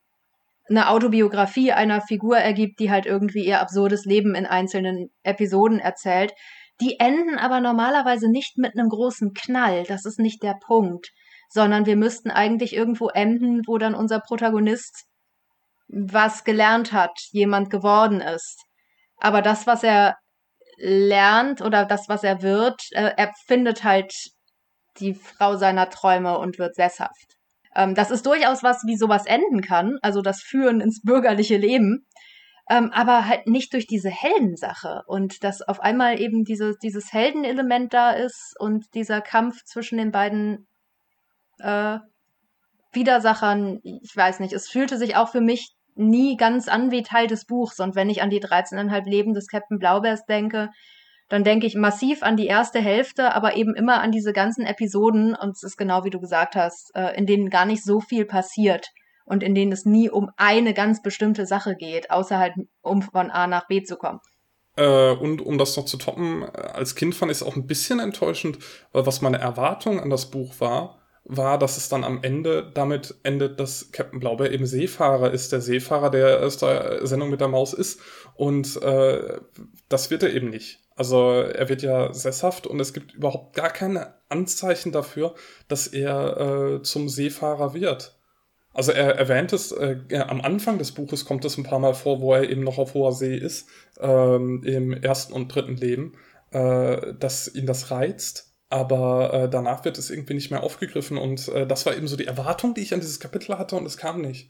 eine 0.68 0.88
Autobiografie 0.88 1.72
einer 1.72 2.00
Figur 2.00 2.38
ergibt, 2.38 2.78
die 2.80 2.90
halt 2.90 3.04
irgendwie 3.04 3.44
ihr 3.44 3.60
absurdes 3.60 4.04
Leben 4.04 4.34
in 4.34 4.46
einzelnen 4.46 5.10
Episoden 5.22 5.80
erzählt. 5.80 6.32
Die 6.80 6.98
enden 6.98 7.38
aber 7.38 7.60
normalerweise 7.60 8.30
nicht 8.30 8.56
mit 8.56 8.78
einem 8.78 8.88
großen 8.88 9.34
Knall. 9.34 9.84
Das 9.84 10.06
ist 10.06 10.18
nicht 10.18 10.42
der 10.42 10.54
Punkt. 10.64 11.10
Sondern 11.48 11.84
wir 11.84 11.96
müssten 11.96 12.30
eigentlich 12.30 12.74
irgendwo 12.74 13.08
enden, 13.08 13.62
wo 13.66 13.76
dann 13.76 13.94
unser 13.94 14.20
Protagonist 14.20 15.06
was 15.88 16.44
gelernt 16.44 16.92
hat, 16.92 17.18
jemand 17.32 17.70
geworden 17.70 18.20
ist. 18.20 18.62
Aber 19.18 19.42
das, 19.42 19.66
was 19.66 19.82
er 19.82 20.16
lernt 20.80 21.60
oder 21.60 21.84
das, 21.84 22.08
was 22.08 22.24
er 22.24 22.42
wird, 22.42 22.80
äh, 22.92 23.12
er 23.16 23.32
findet 23.46 23.84
halt 23.84 24.12
die 24.98 25.14
Frau 25.14 25.56
seiner 25.56 25.90
Träume 25.90 26.38
und 26.38 26.58
wird 26.58 26.74
sesshaft. 26.74 27.36
Ähm, 27.76 27.94
das 27.94 28.10
ist 28.10 28.26
durchaus 28.26 28.62
was, 28.62 28.82
wie 28.86 28.96
sowas 28.96 29.26
enden 29.26 29.60
kann, 29.60 29.98
also 30.02 30.22
das 30.22 30.40
Führen 30.42 30.80
ins 30.80 31.02
bürgerliche 31.02 31.58
Leben, 31.58 32.06
ähm, 32.68 32.90
aber 32.92 33.26
halt 33.26 33.46
nicht 33.46 33.72
durch 33.74 33.86
diese 33.86 34.10
Heldensache 34.10 35.02
und 35.06 35.44
dass 35.44 35.62
auf 35.62 35.80
einmal 35.80 36.20
eben 36.20 36.44
diese, 36.44 36.74
dieses 36.82 37.12
Heldenelement 37.12 37.92
da 37.92 38.12
ist 38.12 38.54
und 38.58 38.94
dieser 38.94 39.20
Kampf 39.20 39.62
zwischen 39.64 39.98
den 39.98 40.10
beiden 40.10 40.66
äh, 41.58 41.98
Widersachern, 42.92 43.80
ich 43.82 44.16
weiß 44.16 44.40
nicht, 44.40 44.52
es 44.52 44.68
fühlte 44.68 44.98
sich 44.98 45.16
auch 45.16 45.28
für 45.28 45.40
mich 45.40 45.74
nie 45.94 46.36
ganz 46.36 46.68
an 46.68 46.90
wie 46.90 47.02
Teil 47.02 47.26
des 47.26 47.44
Buchs. 47.44 47.80
Und 47.80 47.94
wenn 47.94 48.10
ich 48.10 48.22
an 48.22 48.30
die 48.30 48.40
13,5 48.40 49.08
Leben 49.08 49.34
des 49.34 49.48
Captain 49.48 49.78
Blaubeers 49.78 50.24
denke, 50.26 50.70
dann 51.28 51.44
denke 51.44 51.66
ich 51.66 51.76
massiv 51.76 52.22
an 52.22 52.36
die 52.36 52.46
erste 52.46 52.80
Hälfte, 52.80 53.34
aber 53.34 53.56
eben 53.56 53.74
immer 53.74 54.00
an 54.00 54.10
diese 54.10 54.32
ganzen 54.32 54.66
Episoden, 54.66 55.34
und 55.34 55.50
es 55.50 55.62
ist 55.62 55.76
genau 55.76 56.04
wie 56.04 56.10
du 56.10 56.20
gesagt 56.20 56.56
hast, 56.56 56.90
äh, 56.94 57.16
in 57.16 57.26
denen 57.26 57.50
gar 57.50 57.66
nicht 57.66 57.84
so 57.84 58.00
viel 58.00 58.24
passiert 58.24 58.88
und 59.24 59.44
in 59.44 59.54
denen 59.54 59.70
es 59.70 59.84
nie 59.84 60.10
um 60.10 60.30
eine 60.36 60.74
ganz 60.74 61.02
bestimmte 61.02 61.46
Sache 61.46 61.76
geht, 61.76 62.10
außer 62.10 62.36
halt 62.36 62.54
um 62.82 63.00
von 63.00 63.30
A 63.30 63.46
nach 63.46 63.68
B 63.68 63.82
zu 63.84 63.96
kommen. 63.96 64.18
Äh, 64.76 65.12
und 65.12 65.40
um 65.40 65.56
das 65.56 65.76
noch 65.76 65.84
zu 65.84 65.98
toppen, 65.98 66.42
äh, 66.42 66.46
als 66.46 66.96
Kind 66.96 67.14
fand 67.14 67.30
ich 67.30 67.38
es 67.38 67.42
auch 67.44 67.54
ein 67.54 67.66
bisschen 67.66 68.00
enttäuschend, 68.00 68.58
was 68.92 69.20
meine 69.20 69.38
Erwartung 69.38 70.00
an 70.00 70.10
das 70.10 70.30
Buch 70.30 70.54
war, 70.58 70.99
war, 71.30 71.58
dass 71.58 71.76
es 71.76 71.88
dann 71.88 72.04
am 72.04 72.22
Ende 72.22 72.70
damit 72.74 73.14
endet, 73.22 73.60
dass 73.60 73.92
Captain 73.92 74.18
Blaubeer 74.18 74.50
eben 74.50 74.66
Seefahrer 74.66 75.30
ist, 75.30 75.52
der 75.52 75.60
Seefahrer, 75.60 76.10
der 76.10 76.44
aus 76.44 76.58
der 76.58 77.06
Sendung 77.06 77.30
mit 77.30 77.40
der 77.40 77.48
Maus 77.48 77.72
ist. 77.72 78.00
Und 78.34 78.80
äh, 78.82 79.38
das 79.88 80.10
wird 80.10 80.24
er 80.24 80.34
eben 80.34 80.50
nicht. 80.50 80.80
Also 80.96 81.32
er 81.32 81.68
wird 81.68 81.82
ja 81.82 82.12
sesshaft 82.12 82.66
und 82.66 82.80
es 82.80 82.92
gibt 82.92 83.14
überhaupt 83.14 83.54
gar 83.54 83.70
keine 83.70 84.14
Anzeichen 84.28 84.92
dafür, 84.92 85.34
dass 85.68 85.86
er 85.86 86.36
äh, 86.76 86.82
zum 86.82 87.08
Seefahrer 87.08 87.74
wird. 87.74 88.16
Also 88.72 88.92
er 88.92 89.16
erwähnt 89.16 89.52
es, 89.52 89.72
äh, 89.72 89.98
am 90.28 90.40
Anfang 90.40 90.78
des 90.78 90.92
Buches 90.92 91.24
kommt 91.24 91.44
es 91.44 91.56
ein 91.56 91.64
paar 91.64 91.78
Mal 91.78 91.94
vor, 91.94 92.20
wo 92.20 92.34
er 92.34 92.48
eben 92.48 92.62
noch 92.62 92.78
auf 92.78 92.94
hoher 92.94 93.12
See 93.12 93.36
ist, 93.36 93.68
ähm, 94.00 94.62
im 94.64 94.92
ersten 94.92 95.32
und 95.32 95.48
dritten 95.48 95.76
Leben, 95.76 96.14
äh, 96.50 97.14
dass 97.18 97.52
ihn 97.52 97.66
das 97.66 97.90
reizt 97.90 98.49
aber 98.70 99.32
äh, 99.34 99.48
danach 99.50 99.84
wird 99.84 99.98
es 99.98 100.10
irgendwie 100.10 100.34
nicht 100.34 100.50
mehr 100.50 100.62
aufgegriffen 100.62 101.18
und 101.18 101.48
äh, 101.48 101.66
das 101.66 101.84
war 101.86 101.96
eben 101.96 102.08
so 102.08 102.16
die 102.16 102.26
Erwartung, 102.26 102.72
die 102.72 102.80
ich 102.80 102.94
an 102.94 103.00
dieses 103.00 103.20
Kapitel 103.20 103.58
hatte 103.58 103.76
und 103.76 103.84
es 103.84 103.96
kam 103.96 104.22
nicht. 104.22 104.48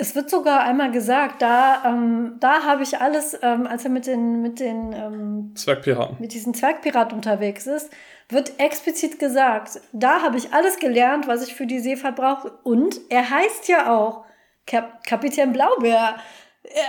Es 0.00 0.14
wird 0.14 0.30
sogar 0.30 0.60
einmal 0.60 0.92
gesagt, 0.92 1.42
da, 1.42 1.82
ähm, 1.84 2.36
da 2.38 2.64
habe 2.64 2.82
ich 2.82 3.00
alles, 3.00 3.36
ähm, 3.42 3.66
als 3.66 3.84
er 3.84 3.90
mit 3.90 4.06
den, 4.06 4.42
mit 4.42 4.60
den 4.60 4.92
ähm, 4.92 5.52
Zwergpiraten, 5.56 6.18
mit 6.20 6.32
diesen 6.32 6.54
Zwergpiraten 6.54 7.16
unterwegs 7.16 7.66
ist, 7.66 7.90
wird 8.28 8.60
explizit 8.60 9.18
gesagt, 9.18 9.80
da 9.92 10.22
habe 10.22 10.36
ich 10.36 10.52
alles 10.52 10.78
gelernt, 10.78 11.26
was 11.26 11.46
ich 11.46 11.54
für 11.54 11.66
die 11.66 11.80
Seefahrt 11.80 12.16
brauche. 12.16 12.52
Und 12.62 13.00
er 13.08 13.28
heißt 13.28 13.68
ja 13.68 13.96
auch 13.96 14.24
Kap 14.66 15.04
Kapitän 15.04 15.52
Blaubeer. 15.52 16.16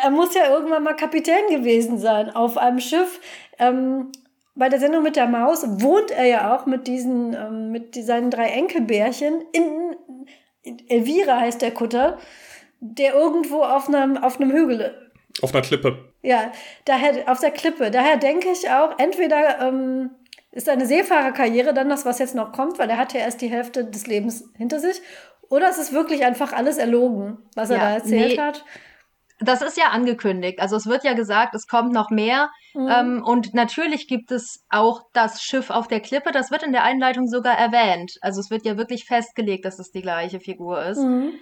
Er 0.03 0.09
muss 0.11 0.35
ja 0.35 0.49
irgendwann 0.51 0.83
mal 0.83 0.95
Kapitän 0.95 1.47
gewesen 1.49 1.97
sein 1.97 2.29
auf 2.29 2.57
einem 2.57 2.79
Schiff. 2.79 3.21
Ähm, 3.57 4.11
bei 4.59 4.67
der 4.67 4.79
Sendung 4.79 5.03
mit 5.03 5.15
der 5.15 5.27
Maus 5.27 5.63
wohnt 5.81 6.11
er 6.11 6.25
ja 6.25 6.55
auch 6.55 6.65
mit 6.65 6.85
diesen, 6.85 7.33
ähm, 7.33 7.71
mit 7.71 7.95
seinen 7.95 8.29
drei 8.29 8.49
Enkelbärchen 8.49 9.41
in, 9.53 9.95
in 10.63 10.89
Elvira 10.89 11.39
heißt 11.39 11.61
der 11.61 11.71
Kutter, 11.71 12.17
der 12.81 13.13
irgendwo 13.13 13.63
auf 13.63 13.87
einem, 13.87 14.17
auf 14.17 14.39
einem 14.39 14.51
Hügel. 14.51 14.93
Auf 15.41 15.53
einer 15.55 15.63
Klippe. 15.63 16.11
Ja, 16.21 16.51
daher, 16.83 17.31
auf 17.31 17.39
der 17.39 17.51
Klippe. 17.51 17.89
Daher 17.89 18.17
denke 18.17 18.49
ich 18.51 18.69
auch, 18.69 18.99
entweder 18.99 19.61
ähm, 19.61 20.09
ist 20.51 20.65
seine 20.65 20.85
Seefahrerkarriere 20.85 21.73
dann 21.73 21.87
das, 21.87 22.05
was 22.05 22.19
jetzt 22.19 22.35
noch 22.35 22.51
kommt, 22.51 22.79
weil 22.79 22.89
er 22.89 22.97
hat 22.97 23.13
ja 23.13 23.21
erst 23.21 23.41
die 23.41 23.49
Hälfte 23.49 23.85
des 23.85 24.07
Lebens 24.07 24.43
hinter 24.57 24.79
sich. 24.79 25.01
Oder 25.49 25.69
es 25.69 25.77
ist 25.77 25.93
wirklich 25.93 26.25
einfach 26.25 26.51
alles 26.51 26.77
erlogen, 26.77 27.37
was 27.55 27.69
er 27.69 27.79
da 27.79 27.89
erzählt 27.91 28.35
nee, 28.35 28.41
hat. 28.41 28.65
Das 29.39 29.61
ist 29.61 29.77
ja 29.77 29.89
angekündigt. 29.89 30.59
Also 30.59 30.75
es 30.75 30.85
wird 30.85 31.03
ja 31.03 31.13
gesagt, 31.13 31.55
es 31.55 31.67
kommt 31.67 31.93
noch 31.93 32.09
mehr. 32.09 32.49
Mhm. 32.73 32.89
Ähm, 32.89 33.23
und 33.23 33.53
natürlich 33.53 34.07
gibt 34.07 34.31
es 34.31 34.65
auch 34.69 35.01
das 35.13 35.41
Schiff 35.41 35.69
auf 35.69 35.87
der 35.87 36.01
Klippe. 36.01 36.31
Das 36.31 36.51
wird 36.51 36.63
in 36.63 36.73
der 36.73 36.83
Einleitung 36.83 37.27
sogar 37.27 37.57
erwähnt. 37.57 38.13
Also 38.21 38.41
es 38.41 38.49
wird 38.49 38.65
ja 38.65 38.77
wirklich 38.77 39.05
festgelegt, 39.05 39.65
dass 39.65 39.79
es 39.79 39.91
die 39.91 40.01
gleiche 40.01 40.39
Figur 40.39 40.83
ist. 40.83 40.99
Mhm. 40.99 41.33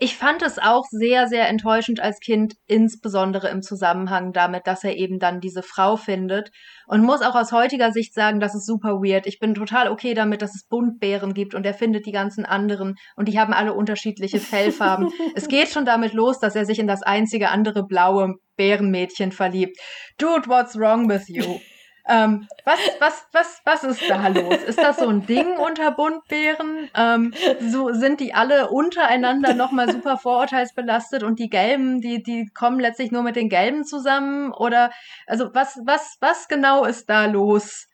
Ich 0.00 0.16
fand 0.16 0.42
es 0.42 0.58
auch 0.58 0.84
sehr, 0.90 1.28
sehr 1.28 1.48
enttäuschend 1.48 2.00
als 2.00 2.18
Kind, 2.18 2.54
insbesondere 2.66 3.48
im 3.48 3.62
Zusammenhang 3.62 4.32
damit, 4.32 4.66
dass 4.66 4.82
er 4.82 4.96
eben 4.96 5.20
dann 5.20 5.40
diese 5.40 5.62
Frau 5.62 5.96
findet. 5.96 6.50
Und 6.86 7.02
muss 7.02 7.22
auch 7.22 7.36
aus 7.36 7.52
heutiger 7.52 7.92
Sicht 7.92 8.12
sagen, 8.12 8.40
das 8.40 8.54
ist 8.54 8.66
super 8.66 9.00
weird. 9.00 9.26
Ich 9.26 9.38
bin 9.38 9.54
total 9.54 9.88
okay 9.88 10.14
damit, 10.14 10.42
dass 10.42 10.54
es 10.54 10.66
Buntbären 10.68 11.34
gibt 11.34 11.54
und 11.54 11.64
er 11.64 11.74
findet 11.74 12.06
die 12.06 12.12
ganzen 12.12 12.44
anderen 12.44 12.96
und 13.14 13.28
die 13.28 13.38
haben 13.38 13.52
alle 13.52 13.74
unterschiedliche 13.74 14.40
Fellfarben. 14.40 15.08
es 15.36 15.46
geht 15.46 15.68
schon 15.68 15.84
damit 15.84 16.12
los, 16.12 16.40
dass 16.40 16.56
er 16.56 16.64
sich 16.64 16.80
in 16.80 16.88
das 16.88 17.02
einzige 17.02 17.50
andere 17.50 17.84
blaue 17.86 18.34
Bärenmädchen 18.56 19.30
verliebt. 19.30 19.78
Dude, 20.18 20.48
what's 20.48 20.76
wrong 20.76 21.08
with 21.08 21.28
you? 21.28 21.60
Ähm, 22.08 22.46
was, 22.64 22.78
was, 23.00 23.26
was, 23.32 23.60
was 23.64 23.84
ist 23.84 24.08
da 24.08 24.28
los? 24.28 24.62
Ist 24.66 24.78
das 24.78 24.98
so 24.98 25.08
ein 25.08 25.26
Ding 25.26 25.56
unter 25.58 25.90
Buntbären? 25.90 26.88
Ähm, 26.94 27.34
so 27.68 27.92
sind 27.92 28.20
die 28.20 28.32
alle 28.32 28.70
untereinander 28.70 29.54
nochmal 29.54 29.90
super 29.90 30.16
vorurteilsbelastet 30.16 31.24
und 31.24 31.38
die 31.40 31.50
Gelben, 31.50 32.00
die, 32.00 32.22
die 32.22 32.48
kommen 32.54 32.78
letztlich 32.78 33.10
nur 33.10 33.22
mit 33.22 33.34
den 33.34 33.48
Gelben 33.48 33.84
zusammen? 33.84 34.52
Oder, 34.52 34.92
also 35.26 35.52
was, 35.52 35.80
was, 35.84 36.16
was 36.20 36.46
genau 36.46 36.84
ist 36.84 37.10
da 37.10 37.26
los? 37.26 37.88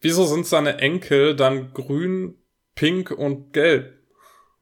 Wieso 0.00 0.26
sind 0.26 0.46
seine 0.46 0.78
Enkel 0.78 1.34
dann 1.34 1.72
grün, 1.72 2.36
pink 2.74 3.10
und 3.10 3.54
gelb? 3.54 3.94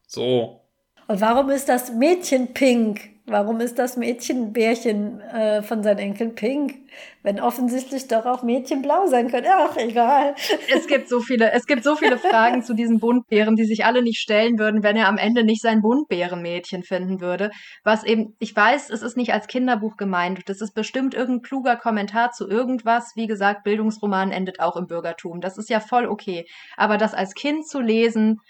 So. 0.06 0.60
Und 1.08 1.20
warum 1.20 1.50
ist 1.50 1.68
das 1.68 1.92
Mädchen 1.92 2.54
pink? 2.54 3.13
Warum 3.26 3.60
ist 3.60 3.78
das 3.78 3.96
Mädchenbärchen 3.96 5.18
äh, 5.20 5.62
von 5.62 5.82
seinen 5.82 5.98
Enkeln 5.98 6.34
pink, 6.34 6.74
wenn 7.22 7.40
offensichtlich 7.40 8.06
doch 8.06 8.26
auch 8.26 8.42
Mädchen 8.42 8.82
blau 8.82 9.06
sein 9.06 9.30
können? 9.30 9.46
Ach, 9.51 9.78
egal. 9.78 10.34
Es 10.70 10.86
gibt 10.86 11.09
so 11.09 11.20
viele, 11.20 11.51
es 11.52 11.64
gibt 11.64 11.84
so 11.84 11.96
viele 11.96 12.18
Fragen 12.18 12.62
zu 12.62 12.74
diesen 12.74 12.98
Buntbären, 12.98 13.56
die 13.56 13.64
sich 13.64 13.86
alle 13.86 14.02
nicht 14.02 14.20
stellen 14.20 14.59
würden, 14.59 14.82
wenn 14.82 14.98
er 14.98 15.09
am 15.09 15.16
Ende 15.16 15.42
nicht 15.42 15.62
sein 15.62 15.80
Buntbärenmädchen 15.80 16.82
finden 16.82 17.22
würde. 17.22 17.51
Was 17.82 18.05
eben, 18.05 18.36
ich 18.40 18.55
weiß, 18.55 18.90
es 18.90 19.01
ist 19.01 19.16
nicht 19.16 19.32
als 19.32 19.46
Kinderbuch 19.46 19.96
gemeint. 19.96 20.42
Das 20.46 20.60
ist 20.60 20.74
bestimmt 20.74 21.14
irgendein 21.14 21.48
kluger 21.48 21.76
Kommentar 21.76 22.32
zu 22.32 22.46
irgendwas. 22.46 23.12
Wie 23.16 23.26
gesagt, 23.26 23.64
Bildungsroman 23.64 24.32
endet 24.32 24.60
auch 24.60 24.76
im 24.76 24.86
Bürgertum. 24.86 25.40
Das 25.40 25.56
ist 25.56 25.70
ja 25.70 25.80
voll 25.80 26.06
okay. 26.06 26.44
Aber 26.76 26.98
das 26.98 27.14
als 27.14 27.32
Kind 27.32 27.66
zu 27.66 27.80
lesen, 27.80 28.40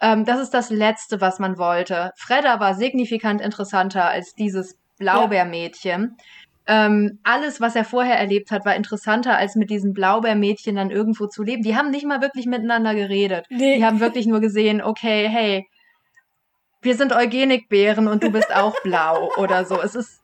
ähm, 0.00 0.24
das 0.24 0.40
ist 0.40 0.54
das 0.54 0.70
Letzte, 0.70 1.20
was 1.20 1.38
man 1.38 1.58
wollte. 1.58 2.12
Fredda 2.16 2.60
war 2.60 2.74
signifikant 2.74 3.40
interessanter 3.40 4.06
als 4.06 4.34
dieses 4.34 4.78
Blaubeermädchen. 4.98 6.16
Ja. 6.16 6.24
Ähm, 6.86 7.18
alles, 7.24 7.60
was 7.60 7.74
er 7.74 7.84
vorher 7.84 8.18
erlebt 8.18 8.50
hat, 8.50 8.64
war 8.64 8.76
interessanter, 8.76 9.36
als 9.36 9.56
mit 9.56 9.70
diesem 9.70 9.92
Blaubeermädchen 9.92 10.76
dann 10.76 10.90
irgendwo 10.90 11.26
zu 11.26 11.42
leben. 11.42 11.62
Die 11.62 11.76
haben 11.76 11.90
nicht 11.90 12.06
mal 12.06 12.22
wirklich 12.22 12.46
miteinander 12.46 12.94
geredet. 12.94 13.46
Nee. 13.50 13.76
Die 13.76 13.84
haben 13.84 14.00
wirklich 14.00 14.26
nur 14.26 14.40
gesehen, 14.40 14.80
okay, 14.80 15.28
hey, 15.28 15.66
wir 16.80 16.96
sind 16.96 17.12
Eugenikbären 17.12 18.08
und 18.08 18.22
du 18.22 18.30
bist 18.30 18.54
auch 18.54 18.80
blau 18.82 19.30
oder 19.36 19.64
so. 19.64 19.80
Es 19.82 19.94
ist, 19.94 20.20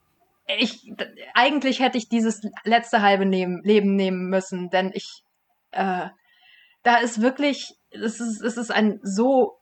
ich, 0.59 0.93
eigentlich 1.35 1.81
hätte 1.81 1.99
ich 1.99 2.09
dieses 2.09 2.43
letzte 2.65 3.03
halbe 3.03 3.27
nehmen, 3.27 3.61
Leben 3.65 3.97
nehmen 3.97 4.31
müssen, 4.31 4.71
denn 4.71 4.91
ich, 4.95 5.23
äh, 5.73 6.07
da 6.83 6.97
ist 6.99 7.21
wirklich, 7.21 7.75
es 7.91 8.21
ist, 8.21 8.41
es 8.41 8.57
ist 8.57 8.71
ein 8.71 9.01
so 9.03 9.59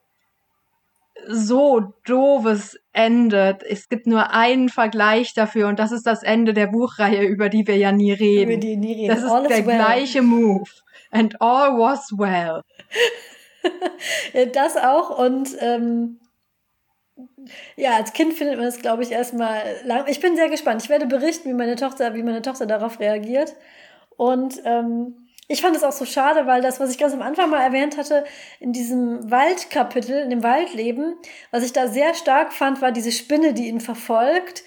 so 1.26 1.94
doofes 2.04 2.78
Ende. 2.92 3.58
Es 3.68 3.88
gibt 3.88 4.06
nur 4.06 4.30
einen 4.30 4.68
Vergleich 4.68 5.34
dafür 5.34 5.68
und 5.68 5.78
das 5.78 5.92
ist 5.92 6.06
das 6.06 6.22
Ende 6.22 6.54
der 6.54 6.66
Buchreihe, 6.66 7.24
über 7.24 7.48
die 7.48 7.66
wir 7.66 7.76
ja 7.76 7.92
nie 7.92 8.12
reden. 8.12 8.52
Über 8.52 8.60
die 8.60 8.76
nie 8.76 8.94
reden. 8.94 9.08
Das 9.08 9.24
ist 9.24 9.30
all 9.30 9.46
der 9.46 9.66
well. 9.66 9.76
gleiche 9.76 10.22
Move. 10.22 10.68
And 11.10 11.40
all 11.40 11.78
was 11.78 12.10
well. 12.12 12.62
das 14.52 14.76
auch 14.76 15.18
und 15.18 15.56
ähm, 15.60 16.20
ja, 17.76 17.96
als 17.96 18.12
Kind 18.12 18.34
findet 18.34 18.56
man 18.56 18.66
es, 18.66 18.80
glaube 18.80 19.02
ich, 19.02 19.12
erstmal 19.12 19.62
lang. 19.84 20.04
Ich 20.08 20.20
bin 20.20 20.36
sehr 20.36 20.48
gespannt. 20.48 20.82
Ich 20.82 20.88
werde 20.88 21.06
berichten, 21.06 21.48
wie 21.48 21.54
meine 21.54 21.76
Tochter, 21.76 22.14
wie 22.14 22.22
meine 22.22 22.42
Tochter 22.42 22.66
darauf 22.66 23.00
reagiert. 23.00 23.54
Und 24.16 24.60
ähm, 24.64 25.23
ich 25.46 25.60
fand 25.60 25.76
es 25.76 25.84
auch 25.84 25.92
so 25.92 26.04
schade, 26.04 26.46
weil 26.46 26.62
das, 26.62 26.80
was 26.80 26.90
ich 26.90 26.98
ganz 26.98 27.12
am 27.12 27.22
Anfang 27.22 27.50
mal 27.50 27.62
erwähnt 27.62 27.98
hatte, 27.98 28.24
in 28.60 28.72
diesem 28.72 29.30
Waldkapitel, 29.30 30.20
in 30.20 30.30
dem 30.30 30.42
Waldleben, 30.42 31.16
was 31.50 31.64
ich 31.64 31.72
da 31.72 31.88
sehr 31.88 32.14
stark 32.14 32.52
fand, 32.52 32.80
war 32.80 32.92
diese 32.92 33.12
Spinne, 33.12 33.52
die 33.52 33.68
ihn 33.68 33.80
verfolgt. 33.80 34.64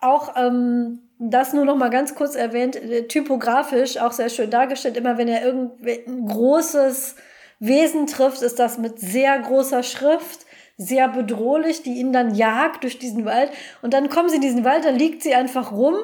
Auch 0.00 0.34
ähm, 0.36 1.10
das 1.18 1.52
nur 1.52 1.64
noch 1.64 1.76
mal 1.76 1.90
ganz 1.90 2.14
kurz 2.14 2.34
erwähnt, 2.34 2.76
äh, 2.76 3.06
typografisch 3.06 3.98
auch 3.98 4.12
sehr 4.12 4.30
schön 4.30 4.50
dargestellt. 4.50 4.96
Immer 4.96 5.18
wenn 5.18 5.28
er 5.28 5.44
irgendein 5.44 6.26
großes 6.26 7.16
Wesen 7.60 8.06
trifft, 8.06 8.42
ist 8.42 8.58
das 8.58 8.78
mit 8.78 8.98
sehr 8.98 9.38
großer 9.38 9.82
Schrift 9.82 10.46
sehr 10.76 11.08
bedrohlich, 11.08 11.82
die 11.82 11.94
ihn 11.94 12.12
dann 12.12 12.34
jagt 12.34 12.82
durch 12.82 12.98
diesen 12.98 13.24
Wald. 13.24 13.50
Und 13.82 13.94
dann 13.94 14.08
kommen 14.08 14.28
sie 14.28 14.36
in 14.36 14.42
diesen 14.42 14.64
Wald, 14.64 14.84
dann 14.84 14.96
liegt 14.96 15.22
sie 15.22 15.34
einfach 15.34 15.70
rum 15.70 15.94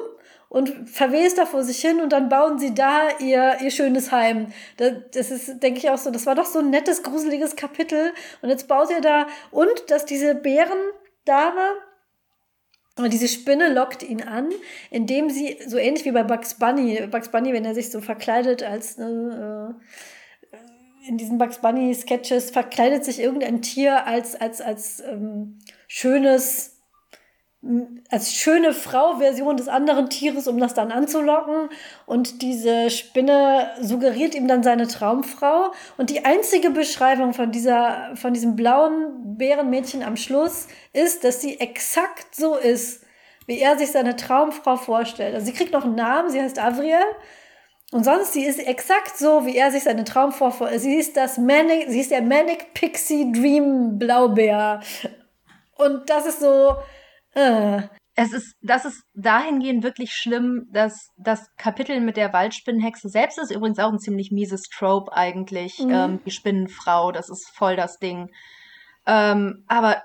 und 0.51 0.89
verwest 0.89 1.37
da 1.37 1.45
vor 1.45 1.63
sich 1.63 1.79
hin 1.79 2.01
und 2.01 2.11
dann 2.11 2.27
bauen 2.27 2.59
sie 2.59 2.73
da 2.73 3.07
ihr, 3.19 3.55
ihr 3.61 3.71
schönes 3.71 4.11
Heim. 4.11 4.47
Das, 4.75 4.91
das 5.13 5.31
ist, 5.31 5.63
denke 5.63 5.79
ich 5.79 5.89
auch 5.89 5.97
so, 5.97 6.11
das 6.11 6.25
war 6.25 6.35
doch 6.35 6.45
so 6.45 6.59
ein 6.59 6.69
nettes, 6.69 7.03
gruseliges 7.03 7.55
Kapitel. 7.55 8.11
Und 8.41 8.49
jetzt 8.49 8.67
baut 8.67 8.89
ihr 8.91 8.99
da, 8.99 9.27
und 9.51 9.71
dass 9.87 10.03
diese 10.03 10.35
Bärendame, 10.35 11.77
diese 13.07 13.29
Spinne 13.29 13.73
lockt 13.73 14.03
ihn 14.03 14.23
an, 14.23 14.49
indem 14.89 15.29
sie, 15.29 15.57
so 15.65 15.77
ähnlich 15.77 16.03
wie 16.03 16.11
bei 16.11 16.23
Bugs 16.23 16.55
Bunny, 16.55 17.07
Bugs 17.07 17.29
Bunny, 17.29 17.53
wenn 17.53 17.63
er 17.63 17.73
sich 17.73 17.89
so 17.89 18.01
verkleidet 18.01 18.61
als, 18.61 18.97
äh, 18.97 19.69
in 21.07 21.17
diesen 21.17 21.37
Bugs 21.37 21.59
Bunny 21.59 21.95
Sketches 21.95 22.51
verkleidet 22.51 23.05
sich 23.05 23.21
irgendein 23.21 23.61
Tier 23.61 24.05
als, 24.05 24.35
als, 24.35 24.59
als 24.59 24.99
ähm, 24.99 25.59
schönes, 25.87 26.80
als 28.09 28.33
schöne 28.33 28.73
Frau-Version 28.73 29.55
des 29.55 29.67
anderen 29.67 30.09
Tieres, 30.09 30.47
um 30.47 30.59
das 30.59 30.73
dann 30.73 30.91
anzulocken. 30.91 31.69
Und 32.07 32.41
diese 32.41 32.89
Spinne 32.89 33.69
suggeriert 33.79 34.33
ihm 34.33 34.47
dann 34.47 34.63
seine 34.63 34.87
Traumfrau. 34.87 35.71
Und 35.97 36.09
die 36.09 36.25
einzige 36.25 36.71
Beschreibung 36.71 37.33
von 37.33 37.51
dieser, 37.51 38.15
von 38.15 38.33
diesem 38.33 38.55
blauen 38.55 39.37
Bärenmädchen 39.37 40.01
am 40.01 40.17
Schluss 40.17 40.67
ist, 40.93 41.23
dass 41.23 41.41
sie 41.41 41.59
exakt 41.59 42.35
so 42.35 42.55
ist, 42.55 43.03
wie 43.45 43.59
er 43.59 43.77
sich 43.77 43.91
seine 43.91 44.15
Traumfrau 44.15 44.77
vorstellt. 44.77 45.35
Also 45.35 45.45
sie 45.45 45.53
kriegt 45.53 45.71
noch 45.71 45.85
einen 45.85 45.95
Namen, 45.95 46.31
sie 46.31 46.41
heißt 46.41 46.57
Avriel. 46.57 46.97
Und 47.91 48.05
sonst, 48.05 48.33
sie 48.33 48.45
ist 48.45 48.59
exakt 48.59 49.17
so, 49.17 49.45
wie 49.45 49.57
er 49.57 49.69
sich 49.69 49.83
seine 49.83 50.03
Traumfrau 50.03 50.49
vorstellt. 50.49 50.81
Sie 50.81 50.95
ist 50.95 51.15
das 51.15 51.37
Manic, 51.37 51.89
sie 51.89 51.99
ist 51.99 52.09
der 52.09 52.21
Manic 52.23 52.73
Pixie 52.73 53.31
Dream 53.31 53.99
Blaubeer. 53.99 54.79
Und 55.75 56.09
das 56.09 56.25
ist 56.25 56.39
so, 56.39 56.77
äh. 57.33 57.81
Es 58.13 58.33
ist, 58.33 58.55
das 58.61 58.83
ist 58.83 59.03
dahingehend 59.13 59.83
wirklich 59.83 60.11
schlimm, 60.11 60.67
dass 60.71 61.09
das 61.17 61.47
Kapitel 61.55 62.01
mit 62.01 62.17
der 62.17 62.33
Waldspinnenhexe 62.33 63.07
selbst 63.07 63.39
ist 63.39 63.51
übrigens 63.51 63.79
auch 63.79 63.91
ein 63.91 63.99
ziemlich 63.99 64.31
mieses 64.31 64.63
Trope 64.63 65.13
eigentlich. 65.13 65.79
Mhm. 65.79 65.89
Ähm, 65.89 66.21
die 66.25 66.31
Spinnenfrau, 66.31 67.13
das 67.13 67.29
ist 67.29 67.49
voll 67.55 67.77
das 67.77 67.99
Ding. 67.99 68.29
Ähm, 69.07 69.63
aber 69.67 70.03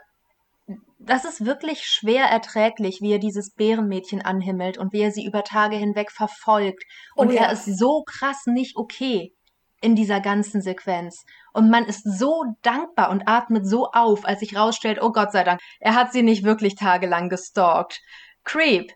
das 0.99 1.25
ist 1.25 1.45
wirklich 1.45 1.89
schwer 1.89 2.25
erträglich, 2.25 3.01
wie 3.01 3.13
er 3.13 3.19
dieses 3.19 3.55
Bärenmädchen 3.55 4.23
anhimmelt 4.23 4.79
und 4.79 4.93
wie 4.93 5.01
er 5.01 5.13
sie 5.13 5.27
über 5.27 5.45
Tage 5.45 5.77
hinweg 5.77 6.11
verfolgt. 6.11 6.85
Und 7.15 7.29
oh, 7.29 7.33
ja. 7.33 7.43
er 7.43 7.53
ist 7.53 7.79
so 7.79 8.03
krass 8.05 8.47
nicht 8.47 8.77
okay 8.77 9.33
in 9.83 9.95
dieser 9.95 10.21
ganzen 10.21 10.63
Sequenz. 10.63 11.25
Und 11.57 11.71
man 11.71 11.87
ist 11.87 12.03
so 12.05 12.45
dankbar 12.61 13.09
und 13.09 13.27
atmet 13.27 13.67
so 13.67 13.87
auf, 13.87 14.27
als 14.27 14.41
sich 14.41 14.55
rausstellt, 14.55 14.99
oh 15.01 15.11
Gott 15.11 15.33
sei 15.33 15.43
Dank, 15.43 15.59
er 15.81 15.95
hat 15.95 16.13
sie 16.13 16.23
nicht 16.23 16.45
wirklich 16.45 16.75
tagelang 16.75 17.31
gestalkt. 17.31 18.03
Creep. 18.45 18.93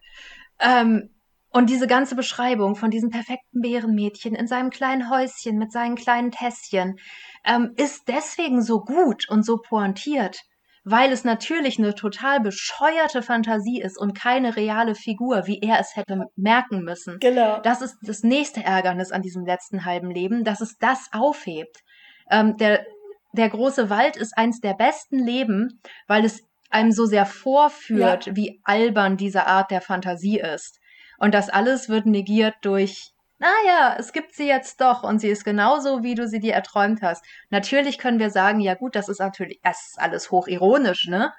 Ähm, 0.59 1.09
und 1.49 1.71
diese 1.71 1.87
ganze 1.87 2.17
Beschreibung 2.17 2.77
von 2.77 2.91
diesem 2.91 3.09
perfekten 3.09 3.63
Bärenmädchen 3.63 4.35
in 4.35 4.47
seinem 4.47 4.69
kleinen 4.69 5.09
Häuschen 5.09 5.57
mit 5.57 5.73
seinen 5.73 5.95
kleinen 5.95 6.33
Tässchen 6.33 6.99
ähm, 7.47 7.73
ist 7.77 8.09
deswegen 8.09 8.61
so 8.61 8.81
gut 8.81 9.27
und 9.31 9.43
so 9.43 9.57
pointiert, 9.57 10.43
weil 10.85 11.13
es 11.13 11.25
natürlich 11.25 11.79
eine 11.79 11.95
total 11.95 12.41
bescheuerte 12.41 13.23
Fantasie 13.23 13.81
ist 13.81 13.99
und 13.99 14.13
keine 14.13 14.55
reale 14.57 14.95
Figur, 14.95 15.47
wie 15.47 15.61
er 15.63 15.81
es 15.81 15.97
hätte 15.97 16.27
merken 16.37 16.83
müssen. 16.85 17.21
Genau. 17.21 17.59
Das 17.63 17.81
ist 17.81 17.97
das 18.03 18.23
nächste 18.23 18.63
Ärgernis 18.63 19.13
an 19.13 19.23
diesem 19.23 19.47
letzten 19.47 19.87
halben 19.87 20.11
Leben, 20.11 20.45
dass 20.45 20.61
es 20.61 20.77
das 20.77 21.09
aufhebt. 21.11 21.83
Ähm, 22.31 22.57
der, 22.57 22.85
der 23.33 23.49
große 23.49 23.91
Wald 23.91 24.17
ist 24.17 24.37
eins 24.37 24.61
der 24.61 24.75
besten 24.75 25.19
Leben, 25.19 25.81
weil 26.07 26.25
es 26.25 26.43
einem 26.71 26.93
so 26.93 27.07
sehr 27.07 27.27
vorführt, 27.27 28.27
ja. 28.27 28.37
wie 28.37 28.61
albern 28.65 29.17
diese 29.17 29.47
Art 29.47 29.71
der 29.71 29.81
Fantasie 29.81 30.39
ist. 30.39 30.79
Und 31.19 31.35
das 31.35 31.49
alles 31.51 31.89
wird 31.89 32.07
negiert 32.07 32.55
durch 32.63 33.13
naja, 33.41 33.97
es 33.99 34.13
gibt 34.13 34.35
sie 34.35 34.47
jetzt 34.47 34.83
doch 34.83 35.03
und 35.03 35.19
sie 35.19 35.31
ist 35.31 35.45
genauso, 35.45 36.03
wie 36.03 36.15
du 36.15 36.29
sie 36.29 36.41
dir 36.41 36.53
erträumt 36.53 37.01
hast. 37.01 37.25
Natürlich 37.49 37.97
können 37.97 38.19
wir 38.19 38.29
sagen, 38.29 38.61
ja 38.61 38.75
gut, 38.75 38.95
das 38.95 39.09
ist 39.09 39.19
natürlich, 39.19 39.59
das 39.63 39.89
ist 39.89 39.99
alles 39.99 40.31
hochironisch, 40.31 41.09
ne? 41.09 41.33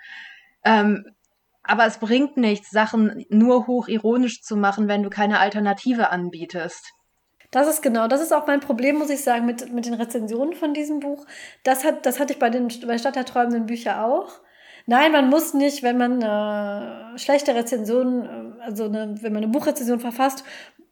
Ähm, 0.66 1.06
aber 1.62 1.86
es 1.86 2.00
bringt 2.00 2.38
nichts, 2.38 2.72
Sachen 2.72 3.24
nur 3.30 3.68
hochironisch 3.68 4.42
zu 4.42 4.58
machen, 4.58 4.88
wenn 4.88 5.04
du 5.04 5.12
keine 5.12 5.40
Alternative 5.40 6.10
anbietest. 6.10 6.92
Das 7.52 7.68
ist 7.68 7.82
genau, 7.82 8.08
das 8.08 8.22
ist 8.22 8.34
auch 8.34 8.48
mein 8.48 8.62
Problem, 8.62 8.98
muss 8.98 9.10
ich 9.10 9.24
sagen, 9.24 9.46
mit, 9.46 9.72
mit 9.74 9.86
den 9.86 9.94
Rezensionen 9.94 10.54
von 10.54 10.74
diesem 10.74 11.02
Buch. 11.02 11.26
Das, 11.64 11.84
hat, 11.84 12.06
das 12.06 12.20
hatte 12.20 12.34
ich 12.34 12.40
bei 12.40 12.50
den 12.50 12.70
bei 12.88 12.98
Stadt 12.98 13.18
der 13.18 13.26
träumenden 13.26 13.66
Bücher 13.66 14.06
auch. 14.06 14.40
Nein, 14.88 15.12
man 15.12 15.30
muss 15.30 15.54
nicht, 15.54 15.84
wenn 15.84 15.98
man 15.98 16.22
äh, 16.22 17.18
schlechte 17.18 17.54
Rezensionen, 17.54 18.58
äh, 18.60 18.64
also 18.64 18.86
eine, 18.86 19.22
wenn 19.22 19.34
man 19.34 19.44
eine 19.44 19.52
Buchrezension 19.52 20.00
verfasst, 20.00 20.44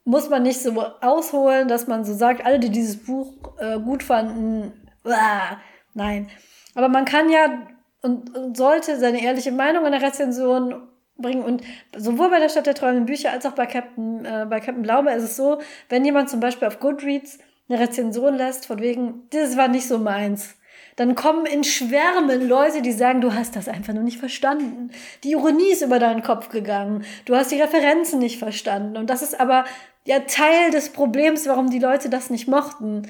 muss 0.04 0.30
man 0.30 0.44
nicht 0.44 0.62
so 0.62 0.82
ausholen, 1.02 1.68
dass 1.68 1.88
man 1.88 2.04
so 2.04 2.14
sagt, 2.14 2.46
alle, 2.46 2.60
die 2.60 2.70
dieses 2.70 2.98
Buch 3.04 3.34
äh, 3.60 3.80
gut 3.80 4.04
fanden, 4.04 4.74
uah, 5.06 5.58
nein. 5.94 6.30
Aber 6.76 6.90
man 6.90 7.06
kann 7.06 7.30
ja 7.30 7.68
und, 8.02 8.36
und, 8.36 8.58
sollte 8.58 8.98
seine 8.98 9.22
ehrliche 9.22 9.52
Meinung 9.52 9.86
in 9.86 9.92
der 9.92 10.02
Rezension 10.02 10.89
bringen. 11.22 11.44
Und 11.44 11.62
sowohl 11.96 12.30
bei 12.30 12.40
der 12.40 12.50
Stadt 12.50 12.66
der 12.66 12.76
träumenden 12.76 13.06
Bücher 13.06 13.32
als 13.32 13.46
auch 13.46 13.54
bei 13.54 13.66
Captain, 13.66 14.26
äh, 14.26 14.46
bei 14.50 14.60
Captain 14.60 14.82
Blaubeer 14.82 15.16
ist 15.16 15.24
es 15.24 15.36
so, 15.36 15.60
wenn 15.90 16.06
jemand 16.06 16.30
zum 16.30 16.40
Beispiel 16.40 16.68
auf 16.68 16.80
Goodreads 16.80 17.40
eine 17.70 17.80
Rezension 17.80 18.36
lässt, 18.36 18.66
von 18.66 18.80
wegen, 18.80 19.28
das 19.30 19.56
war 19.58 19.68
nicht 19.68 19.88
so 19.88 19.98
meins, 20.00 20.56
dann 20.96 21.16
kommen 21.16 21.46
in 21.46 21.64
Schwärmen 21.64 22.48
Leute, 22.50 22.82
die 22.82 22.92
sagen, 22.92 23.22
du 23.22 23.34
hast 23.34 23.56
das 23.56 23.70
einfach 23.70 23.94
nur 23.94 24.04
nicht 24.04 24.18
verstanden. 24.18 24.92
Die 25.24 25.32
Ironie 25.32 25.72
ist 25.72 25.82
über 25.82 25.98
deinen 25.98 26.24
Kopf 26.24 26.50
gegangen. 26.50 27.06
Du 27.24 27.38
hast 27.38 27.52
die 27.52 27.62
Referenzen 27.62 28.20
nicht 28.20 28.38
verstanden. 28.38 28.98
Und 28.98 29.10
das 29.10 29.22
ist 29.22 29.40
aber 29.40 29.64
ja 30.04 30.20
Teil 30.20 30.72
des 30.72 30.90
Problems, 30.90 31.48
warum 31.48 31.70
die 31.70 31.80
Leute 31.80 32.10
das 32.10 32.30
nicht 32.30 32.50
mochten. 32.50 33.04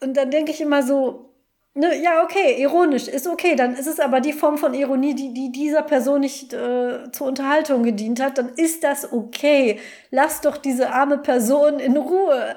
Und 0.00 0.16
dann 0.16 0.30
denke 0.30 0.52
ich 0.52 0.62
immer 0.62 0.82
so, 0.82 1.31
ne, 1.74 2.02
ja, 2.02 2.22
okay, 2.22 2.60
ironisch, 2.60 3.08
ist 3.08 3.26
okay. 3.26 3.56
Dann 3.56 3.74
ist 3.74 3.86
es 3.86 4.00
aber 4.00 4.20
die 4.20 4.32
Form 4.32 4.58
von 4.58 4.74
Ironie, 4.74 5.14
die, 5.14 5.32
die 5.32 5.50
dieser 5.52 5.82
Person 5.82 6.20
nicht 6.20 6.52
äh, 6.52 7.10
zur 7.12 7.26
Unterhaltung 7.26 7.82
gedient 7.82 8.20
hat. 8.20 8.38
Dann 8.38 8.50
ist 8.56 8.84
das 8.84 9.12
okay. 9.12 9.78
Lasst 10.10 10.44
doch 10.44 10.56
diese 10.56 10.90
arme 10.92 11.18
Person 11.18 11.78
in 11.78 11.96
Ruhe. 11.96 12.54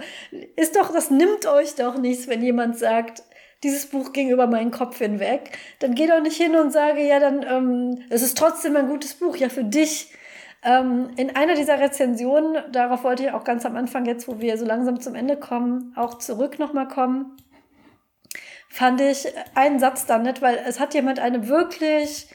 Ist 0.55 0.75
doch, 0.75 0.91
das 0.91 1.11
nimmt 1.11 1.45
euch 1.45 1.75
doch 1.75 1.97
nichts, 1.97 2.27
wenn 2.27 2.41
jemand 2.43 2.77
sagt, 2.77 3.23
dieses 3.63 3.87
Buch 3.87 4.13
ging 4.13 4.29
über 4.29 4.47
meinen 4.47 4.69
Kopf 4.69 4.99
hinweg, 4.99 5.57
dann 5.79 5.95
geh 5.95 6.05
doch 6.05 6.21
nicht 6.21 6.37
hin 6.37 6.55
und 6.55 6.71
sage, 6.71 7.01
ja, 7.01 7.19
dann, 7.19 7.43
ähm, 7.43 8.03
es 8.09 8.21
ist 8.21 8.37
trotzdem 8.37 8.75
ein 8.75 8.87
gutes 8.87 9.15
Buch, 9.15 9.35
ja, 9.37 9.49
für 9.49 9.63
dich. 9.63 10.13
Ähm, 10.63 11.09
in 11.15 11.35
einer 11.35 11.55
dieser 11.55 11.79
Rezensionen, 11.79 12.57
darauf 12.71 13.03
wollte 13.03 13.23
ich 13.23 13.31
auch 13.31 13.43
ganz 13.43 13.65
am 13.65 13.75
Anfang, 13.75 14.05
jetzt 14.05 14.27
wo 14.27 14.39
wir 14.39 14.57
so 14.57 14.65
langsam 14.65 14.99
zum 14.99 15.15
Ende 15.15 15.37
kommen, 15.37 15.93
auch 15.95 16.17
zurück 16.19 16.59
nochmal 16.59 16.87
kommen, 16.87 17.37
fand 18.69 19.01
ich 19.01 19.27
einen 19.53 19.79
Satz 19.79 20.05
da 20.05 20.17
nett, 20.17 20.41
weil 20.41 20.59
es 20.67 20.79
hat 20.79 20.93
jemand 20.93 21.19
eine 21.19 21.47
wirklich 21.47 22.27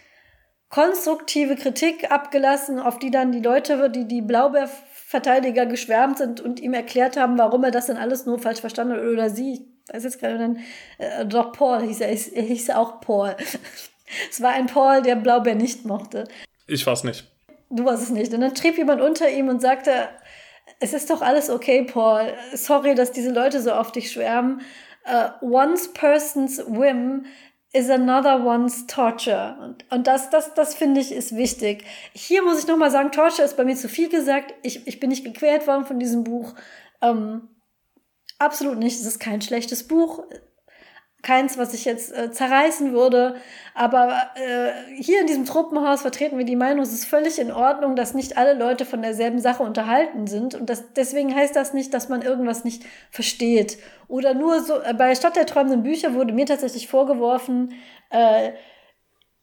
konstruktive 0.69 1.57
Kritik 1.57 2.11
abgelassen, 2.11 2.79
auf 2.79 2.99
die 2.99 3.11
dann 3.11 3.33
die 3.33 3.41
Leute, 3.41 3.91
die 3.91 4.07
die 4.07 4.23
Blaubeerverteidiger 4.23 5.67
geschwärmt 5.67 6.19
sind 6.19 6.41
und 6.41 6.61
ihm 6.61 6.75
erklärt 6.75 7.17
haben, 7.17 7.39
warum 7.39 7.65
er 7.65 7.73
das 7.73 7.87
denn 7.87 7.97
alles 7.97 8.25
nur 8.25 8.39
falsch 8.39 8.61
verstanden 8.61 8.95
hat 8.95 9.03
oder 9.03 9.31
sie 9.31 9.67
weiß 9.93 10.05
jetzt 10.05 10.21
gerade 10.21 10.39
dann, 10.39 10.59
äh, 10.99 11.27
doch 11.27 11.53
Paul 11.53 11.83
hieß 11.83 12.01
er, 12.01 12.09
er 12.09 12.43
hieß 12.43 12.71
auch 12.71 13.01
Paul. 13.01 13.37
es 14.31 14.41
war 14.41 14.51
ein 14.51 14.67
Paul, 14.67 15.03
der 15.03 15.17
Blaubeer 15.17 15.55
nicht 15.55 15.85
mochte. 15.85 16.25
Ich 16.67 16.87
war's 16.87 17.05
nicht. 17.05 17.27
Du 17.71 17.85
warst 17.85 18.03
es 18.03 18.11
nicht. 18.11 18.33
Und 18.33 18.41
dann 18.41 18.55
trieb 18.55 18.79
jemand 18.79 19.01
unter 19.01 19.29
ihm 19.29 19.49
und 19.49 19.61
sagte, 19.61 20.09
es 20.81 20.93
ist 20.93 21.11
doch 21.11 21.23
alles 21.23 21.51
okay, 21.51 21.83
Paul. 21.83 22.33
Sorry, 22.55 22.95
dass 22.95 23.13
diese 23.13 23.31
Leute 23.31 23.61
so 23.61 23.73
auf 23.73 23.93
dich 23.93 24.11
schwärmen. 24.11 24.61
Uh, 25.11 25.31
one's 25.41 25.93
person's 25.93 26.59
whim 26.67 27.25
is 27.73 27.91
another 27.91 28.45
one's 28.45 28.87
torture. 28.87 29.57
Und, 29.61 29.85
und 29.91 30.07
das, 30.07 30.31
das, 30.31 30.55
das 30.55 30.75
finde 30.75 31.01
ich 31.01 31.13
ist 31.13 31.37
wichtig. 31.37 31.85
Hier 32.13 32.43
muss 32.43 32.59
ich 32.61 32.67
nochmal 32.67 32.91
sagen, 32.91 33.11
Torture 33.11 33.45
ist 33.45 33.57
bei 33.57 33.65
mir 33.65 33.77
zu 33.77 33.89
viel 33.89 34.09
gesagt. 34.09 34.55
Ich, 34.63 34.87
ich 34.87 35.01
bin 35.01 35.11
nicht 35.11 35.25
gequält 35.25 35.67
worden 35.67 35.85
von 35.85 35.99
diesem 35.99 36.25
Buch. 36.25 36.55
Ähm, 37.01 37.49
Absolut 38.41 38.79
nicht. 38.79 38.99
Es 38.99 39.07
ist 39.07 39.21
kein 39.21 39.43
schlechtes 39.43 39.87
Buch. 39.87 40.25
Keins, 41.23 41.59
was 41.59 41.75
ich 41.75 41.85
jetzt 41.85 42.17
äh, 42.17 42.31
zerreißen 42.33 42.93
würde. 42.93 43.37
Aber 43.75 44.13
äh, 44.37 45.01
hier 45.01 45.21
in 45.21 45.27
diesem 45.27 45.45
Truppenhaus 45.45 46.03
vertreten 46.03 46.39
wir 46.39 46.45
die 46.45 46.57
Meinung, 46.57 46.83
es 46.83 46.93
ist 46.93 47.05
völlig 47.05 47.39
in 47.39 47.53
Ordnung, 47.53 47.95
dass 47.97 48.15
nicht 48.15 48.39
alle 48.39 48.55
Leute 48.55 48.85
von 48.85 49.03
derselben 49.03 49.39
Sache 49.39 49.63
unterhalten 49.63 50.27
sind. 50.27 50.55
Und 50.55 50.71
das, 50.71 50.93
deswegen 50.95 51.35
heißt 51.35 51.55
das 51.55 51.75
nicht, 51.75 51.93
dass 51.93 52.09
man 52.09 52.23
irgendwas 52.23 52.65
nicht 52.65 52.85
versteht. 53.11 53.79
Oder 54.09 54.35
nur 54.35 54.61
so, 54.61 54.81
äh, 54.81 54.95
bei 54.95 55.15
Stadt 55.15 55.37
der 55.37 55.47
träumenden 55.47 55.83
Bücher 55.83 56.15
wurde 56.15 56.33
mir 56.33 56.47
tatsächlich 56.47 56.89
vorgeworfen, 56.89 57.75
äh, 58.11 58.53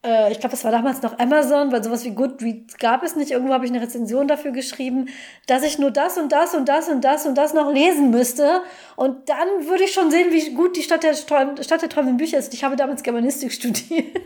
äh, 0.04 0.30
ich 0.30 0.38
glaube, 0.38 0.52
das 0.52 0.64
war 0.64 0.70
damals 0.70 1.02
noch 1.02 1.18
Amazon, 1.18 1.72
weil 1.72 1.82
sowas 1.82 2.04
wie 2.04 2.10
Goodreads 2.10 2.78
gab 2.78 3.02
es 3.02 3.16
nicht. 3.16 3.30
Irgendwo 3.30 3.52
habe 3.52 3.64
ich 3.64 3.70
eine 3.70 3.80
Rezension 3.80 4.28
dafür 4.28 4.52
geschrieben, 4.52 5.08
dass 5.46 5.62
ich 5.62 5.78
nur 5.78 5.90
das 5.90 6.18
und 6.18 6.30
das 6.30 6.54
und 6.54 6.68
das 6.68 6.88
und 6.88 7.02
das 7.02 7.26
und 7.26 7.36
das 7.36 7.54
noch 7.54 7.72
lesen 7.72 8.10
müsste. 8.10 8.62
Und 8.96 9.28
dann 9.28 9.66
würde 9.66 9.84
ich 9.84 9.92
schon 9.92 10.10
sehen, 10.10 10.32
wie 10.32 10.54
gut 10.54 10.76
die 10.76 10.82
Stadt 10.82 11.02
der, 11.02 11.14
Stadt 11.14 11.82
der 11.82 11.88
träumenden 11.88 12.16
Bücher 12.16 12.38
ist. 12.38 12.54
Ich 12.54 12.64
habe 12.64 12.76
damals 12.76 13.02
Germanistik 13.02 13.52
studiert 13.58 14.16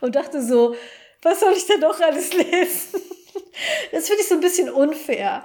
und 0.00 0.14
dachte 0.14 0.42
so, 0.42 0.74
was 1.22 1.40
soll 1.40 1.54
ich 1.56 1.66
denn 1.66 1.80
noch 1.80 1.98
alles 2.00 2.32
lesen? 2.34 3.00
Das 3.92 4.06
finde 4.06 4.22
ich 4.22 4.28
so 4.28 4.34
ein 4.34 4.40
bisschen 4.40 4.70
unfair. 4.70 5.44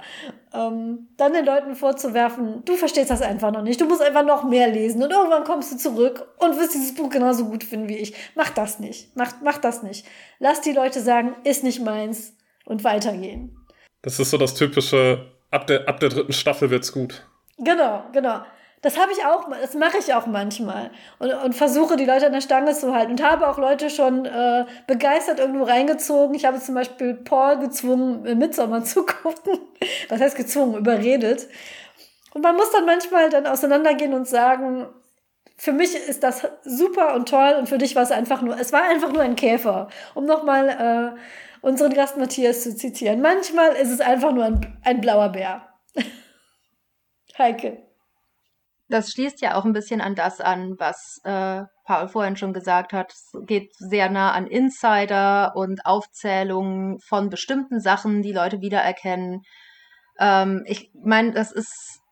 Ähm, 0.54 1.08
dann 1.16 1.32
den 1.32 1.44
Leuten 1.44 1.74
vorzuwerfen, 1.74 2.64
du 2.64 2.76
verstehst 2.76 3.10
das 3.10 3.22
einfach 3.22 3.52
noch 3.52 3.62
nicht, 3.62 3.80
du 3.80 3.86
musst 3.86 4.02
einfach 4.02 4.24
noch 4.24 4.44
mehr 4.44 4.68
lesen 4.68 5.02
und 5.02 5.10
irgendwann 5.10 5.44
kommst 5.44 5.72
du 5.72 5.76
zurück 5.76 6.26
und 6.38 6.58
wirst 6.58 6.74
dieses 6.74 6.94
Buch 6.94 7.08
genauso 7.08 7.46
gut 7.46 7.64
finden 7.64 7.88
wie 7.88 7.96
ich. 7.96 8.14
Mach 8.34 8.50
das 8.50 8.78
nicht. 8.78 9.16
Mach, 9.16 9.32
mach 9.42 9.58
das 9.58 9.82
nicht. 9.82 10.06
Lass 10.38 10.60
die 10.60 10.72
Leute 10.72 11.00
sagen, 11.00 11.34
ist 11.44 11.64
nicht 11.64 11.80
meins 11.80 12.36
und 12.64 12.84
weitergehen. 12.84 13.56
Das 14.02 14.18
ist 14.18 14.30
so 14.30 14.38
das 14.38 14.54
typische, 14.54 15.32
ab 15.50 15.66
der, 15.66 15.88
ab 15.88 16.00
der 16.00 16.10
dritten 16.10 16.32
Staffel 16.32 16.70
wird's 16.70 16.92
gut. 16.92 17.26
Genau, 17.58 18.04
genau. 18.12 18.42
Das 18.82 18.98
habe 18.98 19.12
ich 19.12 19.24
auch, 19.24 19.48
das 19.48 19.74
mache 19.74 19.98
ich 19.98 20.12
auch 20.12 20.26
manchmal 20.26 20.90
und, 21.20 21.32
und 21.32 21.54
versuche 21.54 21.96
die 21.96 22.04
Leute 22.04 22.26
an 22.26 22.32
der 22.32 22.40
Stange 22.40 22.74
zu 22.74 22.92
halten 22.92 23.12
und 23.12 23.22
habe 23.22 23.48
auch 23.48 23.56
Leute 23.56 23.90
schon 23.90 24.26
äh, 24.26 24.66
begeistert 24.88 25.38
irgendwo 25.38 25.62
reingezogen. 25.62 26.34
Ich 26.34 26.44
habe 26.44 26.58
zum 26.58 26.74
Beispiel 26.74 27.14
Paul 27.14 27.60
gezwungen, 27.60 28.22
Midsommer 28.38 28.82
zu 28.84 29.06
gucken. 29.06 29.60
Was 30.08 30.20
heißt 30.20 30.36
gezwungen? 30.36 30.74
Überredet. 30.74 31.48
Und 32.34 32.42
man 32.42 32.56
muss 32.56 32.72
dann 32.72 32.84
manchmal 32.84 33.30
dann 33.30 33.46
auseinandergehen 33.46 34.14
und 34.14 34.26
sagen, 34.26 34.88
für 35.56 35.72
mich 35.72 35.94
ist 35.94 36.24
das 36.24 36.48
super 36.64 37.14
und 37.14 37.28
toll 37.28 37.54
und 37.58 37.68
für 37.68 37.78
dich 37.78 37.94
war 37.94 38.02
es 38.02 38.10
einfach 38.10 38.42
nur, 38.42 38.58
es 38.58 38.72
war 38.72 38.82
einfach 38.82 39.12
nur 39.12 39.22
ein 39.22 39.36
Käfer. 39.36 39.90
Um 40.14 40.24
nochmal 40.24 41.14
äh, 41.14 41.64
unseren 41.64 41.94
Gast 41.94 42.16
Matthias 42.16 42.64
zu 42.64 42.74
zitieren. 42.74 43.20
Manchmal 43.20 43.74
ist 43.76 43.90
es 43.90 44.00
einfach 44.00 44.32
nur 44.32 44.44
ein, 44.44 44.76
ein 44.82 45.00
blauer 45.00 45.28
Bär. 45.28 45.68
Heike. 47.38 47.91
Das 48.92 49.10
schließt 49.10 49.40
ja 49.40 49.54
auch 49.54 49.64
ein 49.64 49.72
bisschen 49.72 50.02
an 50.02 50.14
das 50.14 50.42
an, 50.42 50.74
was 50.78 51.18
äh, 51.24 51.62
Paul 51.86 52.08
vorhin 52.08 52.36
schon 52.36 52.52
gesagt 52.52 52.92
hat. 52.92 53.10
Es 53.10 53.32
geht 53.46 53.74
sehr 53.78 54.10
nah 54.10 54.32
an 54.32 54.46
Insider 54.46 55.56
und 55.56 55.86
Aufzählungen 55.86 56.98
von 57.00 57.30
bestimmten 57.30 57.80
Sachen, 57.80 58.20
die 58.20 58.32
Leute 58.32 58.60
wiedererkennen. 58.60 59.40
Ähm, 60.20 60.62
ich 60.66 60.90
meine, 60.92 61.32
das 61.32 61.52
ist 61.52 62.02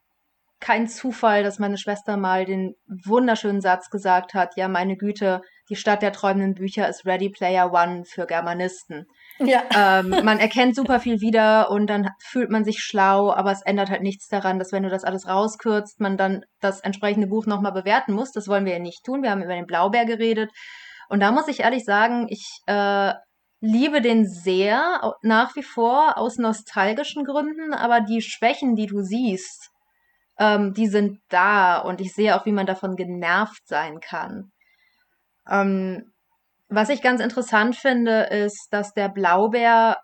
kein 0.59 0.89
Zufall, 0.89 1.43
dass 1.43 1.59
meine 1.59 1.77
Schwester 1.77 2.17
mal 2.17 2.47
den 2.47 2.77
wunderschönen 3.05 3.61
Satz 3.61 3.91
gesagt 3.91 4.33
hat, 4.33 4.57
ja, 4.57 4.67
meine 4.67 4.97
Güte, 4.97 5.43
die 5.69 5.77
Stadt 5.77 6.01
der 6.01 6.13
träumenden 6.13 6.55
Bücher 6.55 6.89
ist 6.89 7.05
Ready 7.05 7.29
Player 7.29 7.75
One 7.75 8.05
für 8.07 8.25
Germanisten. 8.25 9.05
Ja. 9.41 9.63
Ähm, 9.75 10.11
man 10.11 10.39
erkennt 10.39 10.77
super 10.77 11.01
viel 11.01 11.21
wieder 11.21 11.71
und 11.71 11.87
dann 11.87 12.11
fühlt 12.19 12.51
man 12.51 12.65
sich 12.65 12.81
schlau, 12.81 13.33
aber 13.33 13.53
es 13.53 13.63
ändert 13.63 13.91
halt 13.91 14.03
nichts 14.03 14.29
daran, 14.29 14.59
dass 14.59 14.73
wenn 14.73 14.83
du 14.83 14.91
das 14.91 15.05
alles 15.05 15.27
rauskürzt, 15.27 16.01
man 16.01 16.17
dann 16.17 16.45
das 16.61 16.81
entsprechende 16.81 17.27
Buch 17.27 17.47
nochmal 17.47 17.73
bewerten 17.73 18.13
muss. 18.13 18.33
Das 18.33 18.49
wollen 18.49 18.65
wir 18.67 18.75
ja 18.75 18.79
nicht 18.79 19.05
tun. 19.05 19.23
Wir 19.23 19.31
haben 19.31 19.43
über 19.43 19.55
den 19.55 19.67
Blaubeer 19.67 20.05
geredet. 20.05 20.51
Und 21.09 21.21
da 21.21 21.33
muss 21.33 21.49
ich 21.49 21.61
ehrlich 21.61 21.85
sagen, 21.85 22.27
ich 22.29 22.47
äh, 22.67 23.15
liebe 23.61 24.01
den 24.01 24.27
sehr, 24.29 25.15
nach 25.23 25.57
wie 25.57 25.63
vor 25.63 26.19
aus 26.19 26.37
nostalgischen 26.39 27.25
Gründen, 27.25 27.75
aber 27.75 28.01
die 28.01 28.23
Schwächen, 28.23 28.75
die 28.75 28.87
du 28.87 29.03
siehst, 29.03 29.71
ähm, 30.39 30.73
die 30.75 30.87
sind 30.87 31.19
da 31.29 31.79
und 31.79 32.01
ich 32.01 32.15
sehe 32.15 32.37
auch, 32.37 32.47
wie 32.47 32.53
man 32.53 32.67
davon 32.67 32.97
genervt 32.97 33.67
sein 33.67 34.01
kann. 34.01 34.51
Ähm, 35.49 36.13
was 36.71 36.89
ich 36.89 37.03
ganz 37.03 37.21
interessant 37.21 37.77
finde, 37.77 38.23
ist, 38.23 38.69
dass 38.71 38.93
der 38.93 39.09
Blaubeer 39.09 39.99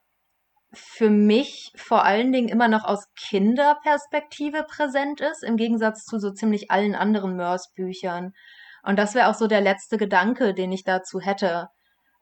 für 0.74 1.10
mich 1.10 1.72
vor 1.76 2.04
allen 2.04 2.32
Dingen 2.32 2.48
immer 2.48 2.68
noch 2.68 2.84
aus 2.84 3.06
Kinderperspektive 3.28 4.64
präsent 4.64 5.20
ist, 5.20 5.42
im 5.42 5.56
Gegensatz 5.56 6.04
zu 6.04 6.18
so 6.18 6.32
ziemlich 6.32 6.70
allen 6.70 6.94
anderen 6.94 7.36
Mörs-Büchern. 7.36 8.32
Und 8.82 8.98
das 8.98 9.14
wäre 9.14 9.28
auch 9.28 9.34
so 9.34 9.46
der 9.46 9.60
letzte 9.60 9.96
Gedanke, 9.96 10.54
den 10.54 10.72
ich 10.72 10.84
dazu 10.84 11.20
hätte. 11.20 11.68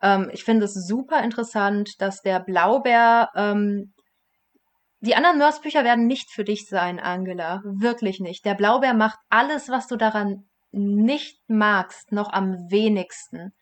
Ähm, 0.03 0.31
ich 0.33 0.45
finde 0.45 0.67
es 0.67 0.75
super 0.75 1.23
interessant, 1.23 2.01
dass 2.01 2.21
der 2.21 2.41
Blaubeer 2.41 3.31
ähm, 3.35 3.93
Die 5.01 5.17
anderen 5.17 5.39
Nurse-Bücher 5.39 5.85
werden 5.85 6.07
nicht 6.07 6.31
für 6.31 6.45
dich 6.45 6.67
sein, 6.69 7.01
Angela. 7.01 7.61
Wirklich 7.65 8.21
nicht. 8.21 8.45
Der 8.45 8.55
Blaubeer 8.55 8.95
macht 8.95 9.19
alles, 9.31 9.69
was 9.69 9.87
du 9.87 9.97
daran 9.97 10.49
nicht 10.71 11.39
magst, 11.49 12.13
noch 12.13 12.33
am 12.33 12.53
wenigsten. 12.71 13.53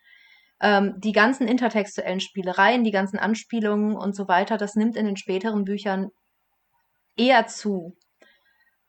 Ähm, 0.62 0.94
die 0.98 1.12
ganzen 1.12 1.48
intertextuellen 1.48 2.20
Spielereien, 2.20 2.84
die 2.84 2.93
ganzen 2.93 3.18
Anspielungen 3.18 3.97
und 3.97 4.14
so 4.14 4.28
weiter, 4.28 4.56
das 4.56 4.76
nimmt 4.76 4.97
in 4.97 5.06
den 5.06 5.16
späteren 5.16 5.64
Büchern 5.64 6.10
eher 7.16 7.48
zu. 7.48 7.97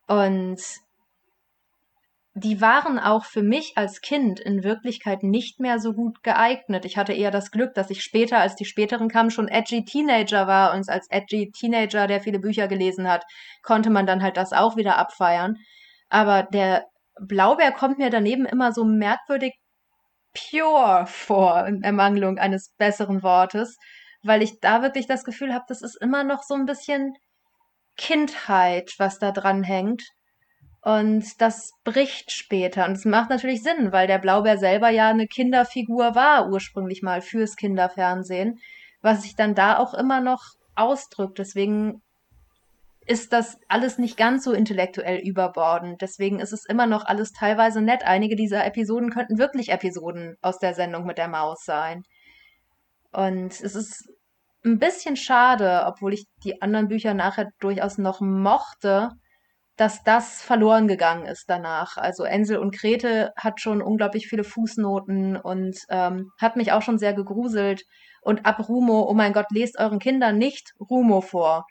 Und 0.07 0.61
die 2.35 2.61
waren 2.61 2.97
auch 2.99 3.25
für 3.25 3.43
mich 3.43 3.73
als 3.75 4.01
Kind 4.01 4.39
in 4.39 4.63
Wirklichkeit 4.63 5.23
nicht 5.23 5.59
mehr 5.59 5.79
so 5.79 5.93
gut 5.93 6.23
geeignet. 6.23 6.85
Ich 6.85 6.97
hatte 6.97 7.13
eher 7.13 7.29
das 7.31 7.51
Glück, 7.51 7.73
dass 7.75 7.89
ich 7.89 8.03
später, 8.03 8.39
als 8.39 8.55
die 8.55 8.65
späteren 8.65 9.07
kamen, 9.07 9.29
schon 9.29 9.47
edgy 9.47 9.85
Teenager 9.85 10.47
war 10.47 10.73
und 10.73 10.87
als 10.89 11.07
edgy 11.09 11.51
Teenager, 11.51 12.07
der 12.07 12.21
viele 12.21 12.39
Bücher 12.39 12.67
gelesen 12.67 13.07
hat, 13.07 13.23
konnte 13.61 13.91
man 13.91 14.07
dann 14.07 14.23
halt 14.23 14.37
das 14.37 14.51
auch 14.51 14.77
wieder 14.77 14.97
abfeiern. 14.97 15.57
Aber 16.09 16.43
der 16.43 16.85
Blaubeer 17.19 17.71
kommt 17.71 17.99
mir 17.99 18.09
daneben 18.09 18.45
immer 18.45 18.71
so 18.73 18.83
merkwürdig 18.83 19.53
pure 20.33 21.05
vor, 21.07 21.65
in 21.67 21.83
Ermangelung 21.83 22.37
eines 22.37 22.73
besseren 22.77 23.23
Wortes, 23.23 23.77
weil 24.23 24.41
ich 24.41 24.59
da 24.59 24.81
wirklich 24.81 25.07
das 25.07 25.23
Gefühl 25.23 25.53
habe, 25.53 25.65
das 25.67 25.81
ist 25.81 25.95
immer 26.01 26.23
noch 26.23 26.43
so 26.43 26.53
ein 26.53 26.65
bisschen 26.65 27.13
Kindheit, 27.97 28.93
was 28.97 29.19
da 29.19 29.31
dran 29.31 29.63
hängt 29.63 30.03
und 30.83 31.41
das 31.41 31.71
bricht 31.83 32.31
später. 32.31 32.85
Und 32.85 32.93
es 32.93 33.05
macht 33.05 33.29
natürlich 33.29 33.63
Sinn, 33.63 33.91
weil 33.91 34.07
der 34.07 34.19
Blaubeer 34.19 34.57
selber 34.57 34.89
ja 34.89 35.09
eine 35.09 35.27
Kinderfigur 35.27 36.13
war, 36.15 36.49
ursprünglich 36.49 37.01
mal 37.01 37.21
fürs 37.21 37.55
Kinderfernsehen, 37.55 38.59
was 39.01 39.21
sich 39.23 39.35
dann 39.35 39.55
da 39.55 39.77
auch 39.77 39.93
immer 39.93 40.19
noch 40.19 40.41
ausdrückt. 40.75 41.39
Deswegen 41.39 42.01
ist 43.05 43.33
das 43.33 43.57
alles 43.67 43.97
nicht 43.97 44.17
ganz 44.17 44.43
so 44.43 44.53
intellektuell 44.53 45.19
überbordend. 45.19 46.01
Deswegen 46.01 46.39
ist 46.39 46.53
es 46.53 46.65
immer 46.65 46.85
noch 46.87 47.05
alles 47.05 47.31
teilweise 47.31 47.81
nett. 47.81 48.03
Einige 48.03 48.35
dieser 48.35 48.65
Episoden 48.65 49.09
könnten 49.09 49.37
wirklich 49.37 49.69
Episoden 49.69 50.35
aus 50.41 50.59
der 50.59 50.73
Sendung 50.73 51.05
mit 51.05 51.17
der 51.17 51.27
Maus 51.27 51.63
sein. 51.65 52.03
Und 53.11 53.51
es 53.51 53.75
ist 53.75 54.09
ein 54.65 54.79
bisschen 54.79 55.15
schade, 55.15 55.83
obwohl 55.85 56.13
ich 56.13 56.25
die 56.43 56.61
anderen 56.61 56.87
Bücher 56.87 57.13
nachher 57.13 57.49
durchaus 57.59 57.97
noch 57.97 58.21
mochte, 58.21 59.09
dass 59.75 60.03
das 60.03 60.41
verloren 60.41 60.87
gegangen 60.87 61.25
ist 61.25 61.45
danach. 61.47 61.97
Also 61.97 62.23
Ensel 62.23 62.57
und 62.57 62.77
Grete 62.77 63.31
hat 63.35 63.59
schon 63.59 63.81
unglaublich 63.81 64.27
viele 64.27 64.43
Fußnoten 64.43 65.35
und 65.35 65.77
ähm, 65.89 66.31
hat 66.39 66.55
mich 66.55 66.71
auch 66.71 66.81
schon 66.81 66.99
sehr 66.99 67.13
gegruselt. 67.13 67.83
Und 68.21 68.45
ab 68.45 68.69
Rumo, 68.69 69.07
oh 69.09 69.13
mein 69.13 69.33
Gott, 69.33 69.47
lest 69.51 69.77
euren 69.79 69.99
Kindern 69.99 70.37
nicht 70.37 70.73
Rumo 70.79 71.21
vor. 71.21 71.65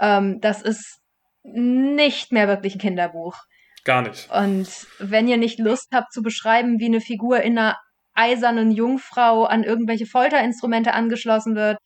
Ähm, 0.00 0.40
das 0.40 0.62
ist 0.62 1.00
nicht 1.42 2.32
mehr 2.32 2.48
wirklich 2.48 2.76
ein 2.76 2.80
Kinderbuch. 2.80 3.36
Gar 3.84 4.02
nicht. 4.02 4.30
Und 4.30 4.68
wenn 4.98 5.28
ihr 5.28 5.36
nicht 5.36 5.58
Lust 5.58 5.88
habt 5.92 6.12
zu 6.12 6.22
beschreiben, 6.22 6.80
wie 6.80 6.86
eine 6.86 7.00
Figur 7.00 7.40
in 7.42 7.58
einer 7.58 7.78
eisernen 8.14 8.70
Jungfrau 8.70 9.44
an 9.44 9.62
irgendwelche 9.62 10.06
Folterinstrumente 10.06 10.94
angeschlossen 10.94 11.54
wird, 11.54 11.78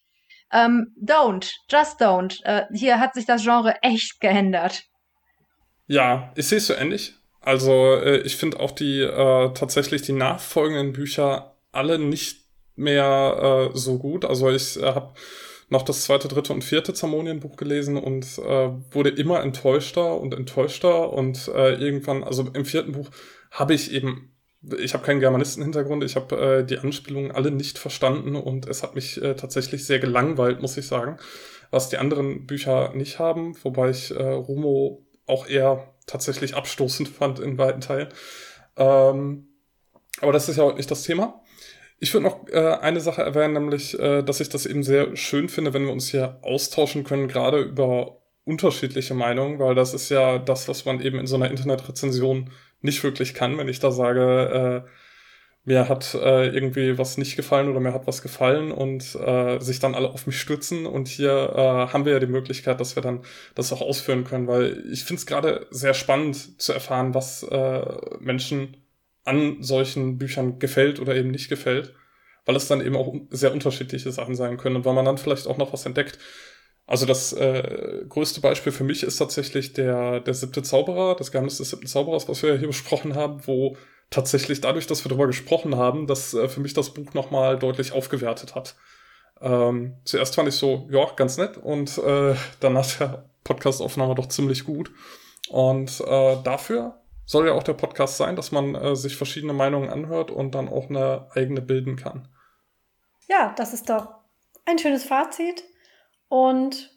ähm, 0.53 0.95
don't, 1.03 1.51
just 1.71 2.01
don't. 2.01 2.43
Äh, 2.45 2.67
hier 2.73 3.01
hat 3.01 3.15
sich 3.15 3.27
das 3.27 3.43
Genre 3.43 3.75
echt 3.83 4.21
geändert. 4.21 4.85
Ja, 5.87 6.33
ich 6.37 6.47
sehe 6.47 6.59
es 6.59 6.67
so 6.67 6.75
ähnlich. 6.75 7.15
Also 7.41 7.95
äh, 7.95 8.19
ich 8.19 8.37
finde 8.37 8.61
auch 8.61 8.71
die 8.71 9.01
äh, 9.01 9.53
tatsächlich 9.55 10.03
die 10.03 10.13
nachfolgenden 10.13 10.93
Bücher 10.93 11.57
alle 11.73 11.99
nicht 11.99 12.45
mehr 12.77 13.71
äh, 13.75 13.77
so 13.77 13.99
gut. 13.99 14.25
Also 14.25 14.51
ich 14.51 14.81
äh, 14.81 14.87
habe 14.87 15.15
noch 15.69 15.83
das 15.83 16.05
zweite, 16.05 16.29
dritte 16.29 16.53
und 16.53 16.65
vierte 16.65 16.95
Zamonienbuch 16.95 17.57
gelesen 17.57 17.97
und 17.97 18.25
äh, 18.39 18.71
wurde 18.91 19.11
immer 19.11 19.43
enttäuschter 19.43 20.19
und 20.19 20.35
enttäuschter 20.35 21.13
und 21.13 21.49
äh, 21.49 21.75
irgendwann, 21.75 22.25
also 22.25 22.49
im 22.53 22.65
vierten 22.65 22.93
Buch 22.93 23.11
habe 23.51 23.75
ich 23.75 23.93
eben, 23.93 24.35
ich 24.79 24.95
habe 24.95 25.05
keinen 25.05 25.21
Germanistenhintergrund, 25.21 26.05
ich 26.05 26.17
habe 26.17 26.37
äh, 26.37 26.65
die 26.65 26.79
Anspielungen 26.79 27.33
alle 27.33 27.51
nicht 27.51 27.79
verstanden 27.79 28.35
und 28.35 28.67
es 28.67 28.83
hat 28.83 28.95
mich 28.95 29.21
äh, 29.23 29.35
tatsächlich 29.35 29.85
sehr 29.85 29.99
gelangweilt, 29.99 30.61
muss 30.63 30.77
ich 30.77 30.87
sagen, 30.87 31.19
was 31.71 31.91
die 31.91 31.99
anderen 31.99 32.47
Bücher 32.47 32.95
nicht 32.95 33.19
haben, 33.19 33.55
wobei 33.63 33.91
ich 33.91 34.11
äh, 34.11 34.23
Rumo 34.23 35.07
auch 35.27 35.47
eher 35.47 35.95
tatsächlich 36.07 36.57
abstoßend 36.57 37.09
fand 37.09 37.41
in 37.41 37.59
weiten 37.59 37.83
Teilen. 37.83 38.09
Ähm, 38.77 39.49
aber 40.21 40.33
das 40.33 40.49
ist 40.49 40.57
ja 40.57 40.65
heute 40.65 40.79
nicht 40.79 40.91
das 40.91 41.03
Thema. 41.03 41.43
Ich 42.01 42.15
würde 42.15 42.27
noch 42.27 42.49
äh, 42.49 42.79
eine 42.81 43.01
Sache 43.01 43.23
erwähnen, 43.23 43.55
nämlich, 43.55 43.99
äh, 43.99 44.23
dass 44.23 44.41
ich 44.41 44.49
das 44.49 44.67
eben 44.67 44.83
sehr 44.83 45.17
schön 45.17 45.49
finde, 45.49 45.75
wenn 45.75 45.85
wir 45.85 45.93
uns 45.93 46.11
hier 46.11 46.39
austauschen 46.43 47.05
können, 47.05 47.29
gerade 47.29 47.61
über 47.61 48.23
unterschiedliche 48.45 49.15
Meinungen, 49.15 49.59
weil 49.59 49.75
das 49.75 49.95
ist 49.95 50.09
ja 50.09 50.39
das, 50.39 50.69
was 50.69 50.85
man 50.85 51.01
eben 51.01 51.19
in 51.19 51.27
so 51.27 51.37
einer 51.37 51.51
Internetrezension 51.51 52.51
nicht 52.81 53.03
wirklich 53.03 53.35
kann, 53.35 53.59
wenn 53.59 53.69
ich 53.69 53.81
da 53.81 53.91
sage, 53.91 54.85
äh, 54.87 54.91
mir 55.65 55.89
hat 55.89 56.15
äh, 56.15 56.49
irgendwie 56.49 56.97
was 56.97 57.19
nicht 57.19 57.37
gefallen 57.37 57.69
oder 57.69 57.81
mir 57.81 57.93
hat 57.93 58.07
was 58.07 58.23
gefallen 58.23 58.73
und 58.73 59.15
äh, 59.17 59.61
sich 59.61 59.81
dann 59.81 59.95
alle 59.95 60.09
auf 60.09 60.27
mich 60.27 60.41
stürzen. 60.41 60.87
Und 60.87 61.09
hier 61.09 61.53
äh, 61.55 61.93
haben 61.93 62.07
wir 62.07 62.15
ja 62.15 62.21
die 62.21 62.27
Möglichkeit, 62.27 62.81
dass 62.81 62.97
wir 62.97 63.03
dann 63.03 63.21
das 63.55 63.71
auch 63.73 63.83
ausführen 63.83 64.25
können, 64.25 64.47
weil 64.47 64.83
ich 64.91 65.05
finde 65.05 65.21
es 65.21 65.27
gerade 65.27 65.67
sehr 65.71 65.93
spannend 65.93 66.59
zu 66.61 66.73
erfahren, 66.73 67.13
was 67.13 67.43
äh, 67.43 67.83
Menschen 68.19 68.79
an 69.29 69.63
solchen 69.63 70.19
Büchern 70.19 70.59
gefällt 70.59 71.01
oder 71.01 71.15
eben 71.15 71.31
nicht 71.31 71.49
gefällt, 71.49 71.95
weil 72.47 72.57
es 72.57 72.67
dann 72.67 72.81
eben 72.81 72.97
auch 72.97 73.15
sehr 73.31 73.53
unterschiedliche 73.53 74.11
Sachen 74.11 74.35
sein 74.35 74.57
können 74.57 74.77
und 74.77 74.85
weil 74.85 74.95
man 74.95 75.05
dann 75.05 75.19
vielleicht 75.19 75.47
auch 75.47 75.59
noch 75.59 75.73
was 75.73 75.87
entdeckt. 75.87 76.19
Also 76.87 77.05
das 77.05 77.35
äh, 77.35 78.05
größte 78.09 78.41
Beispiel 78.41 78.73
für 78.73 78.85
mich 78.85 79.03
ist 79.03 79.19
tatsächlich 79.19 79.75
der, 79.75 80.21
der 80.21 80.33
siebte 80.33 80.63
Zauberer, 80.63 81.15
das 81.17 81.31
Geheimnis 81.31 81.59
des 81.59 81.69
siebten 81.69 81.87
Zauberers, 81.87 82.27
was 82.29 82.43
wir 82.43 82.55
ja 82.55 82.57
hier 82.57 82.69
besprochen 82.69 83.15
haben, 83.15 83.47
wo 83.47 83.77
tatsächlich 84.09 84.63
dadurch, 84.63 84.87
dass 84.87 85.05
wir 85.05 85.11
darüber 85.11 85.27
gesprochen 85.27 85.77
haben, 85.77 86.07
dass 86.07 86.33
äh, 86.33 86.49
für 86.49 86.61
mich 86.61 86.73
das 86.73 86.95
Buch 86.95 87.13
nochmal 87.13 87.59
deutlich 87.59 87.93
aufgewertet 87.93 88.55
hat. 88.55 88.75
Ähm, 89.43 89.97
zuerst 90.05 90.35
fand 90.35 90.49
ich 90.49 90.55
so, 90.55 90.89
ja, 90.91 91.07
ganz 91.15 91.37
nett 91.37 91.59
und 91.59 91.99
äh, 91.99 92.35
hat 92.35 93.01
der 93.01 93.25
Podcastaufnahme 93.45 94.15
doch 94.15 94.29
ziemlich 94.29 94.65
gut. 94.65 94.91
Und 95.51 96.01
äh, 96.01 96.37
dafür 96.43 96.95
soll 97.29 97.47
ja 97.47 97.53
auch 97.53 97.63
der 97.63 97.75
Podcast 97.75 98.17
sein, 98.17 98.35
dass 98.35 98.51
man 98.51 98.75
äh, 98.75 98.97
sich 98.97 99.17
verschiedene 99.17 99.53
Meinungen 99.53 99.91
anhört 99.91 100.31
und 100.31 100.55
dann 100.57 100.69
auch 100.69 100.89
eine 100.89 101.29
eigene 101.35 101.61
bilden 101.63 101.95
kann. 101.97 102.29
Ja, 103.29 103.55
das 103.57 103.73
ist 103.73 103.89
doch 103.89 104.15
ein 104.65 104.79
schönes 104.79 105.05
Fazit. 105.05 105.63
Und 106.29 106.91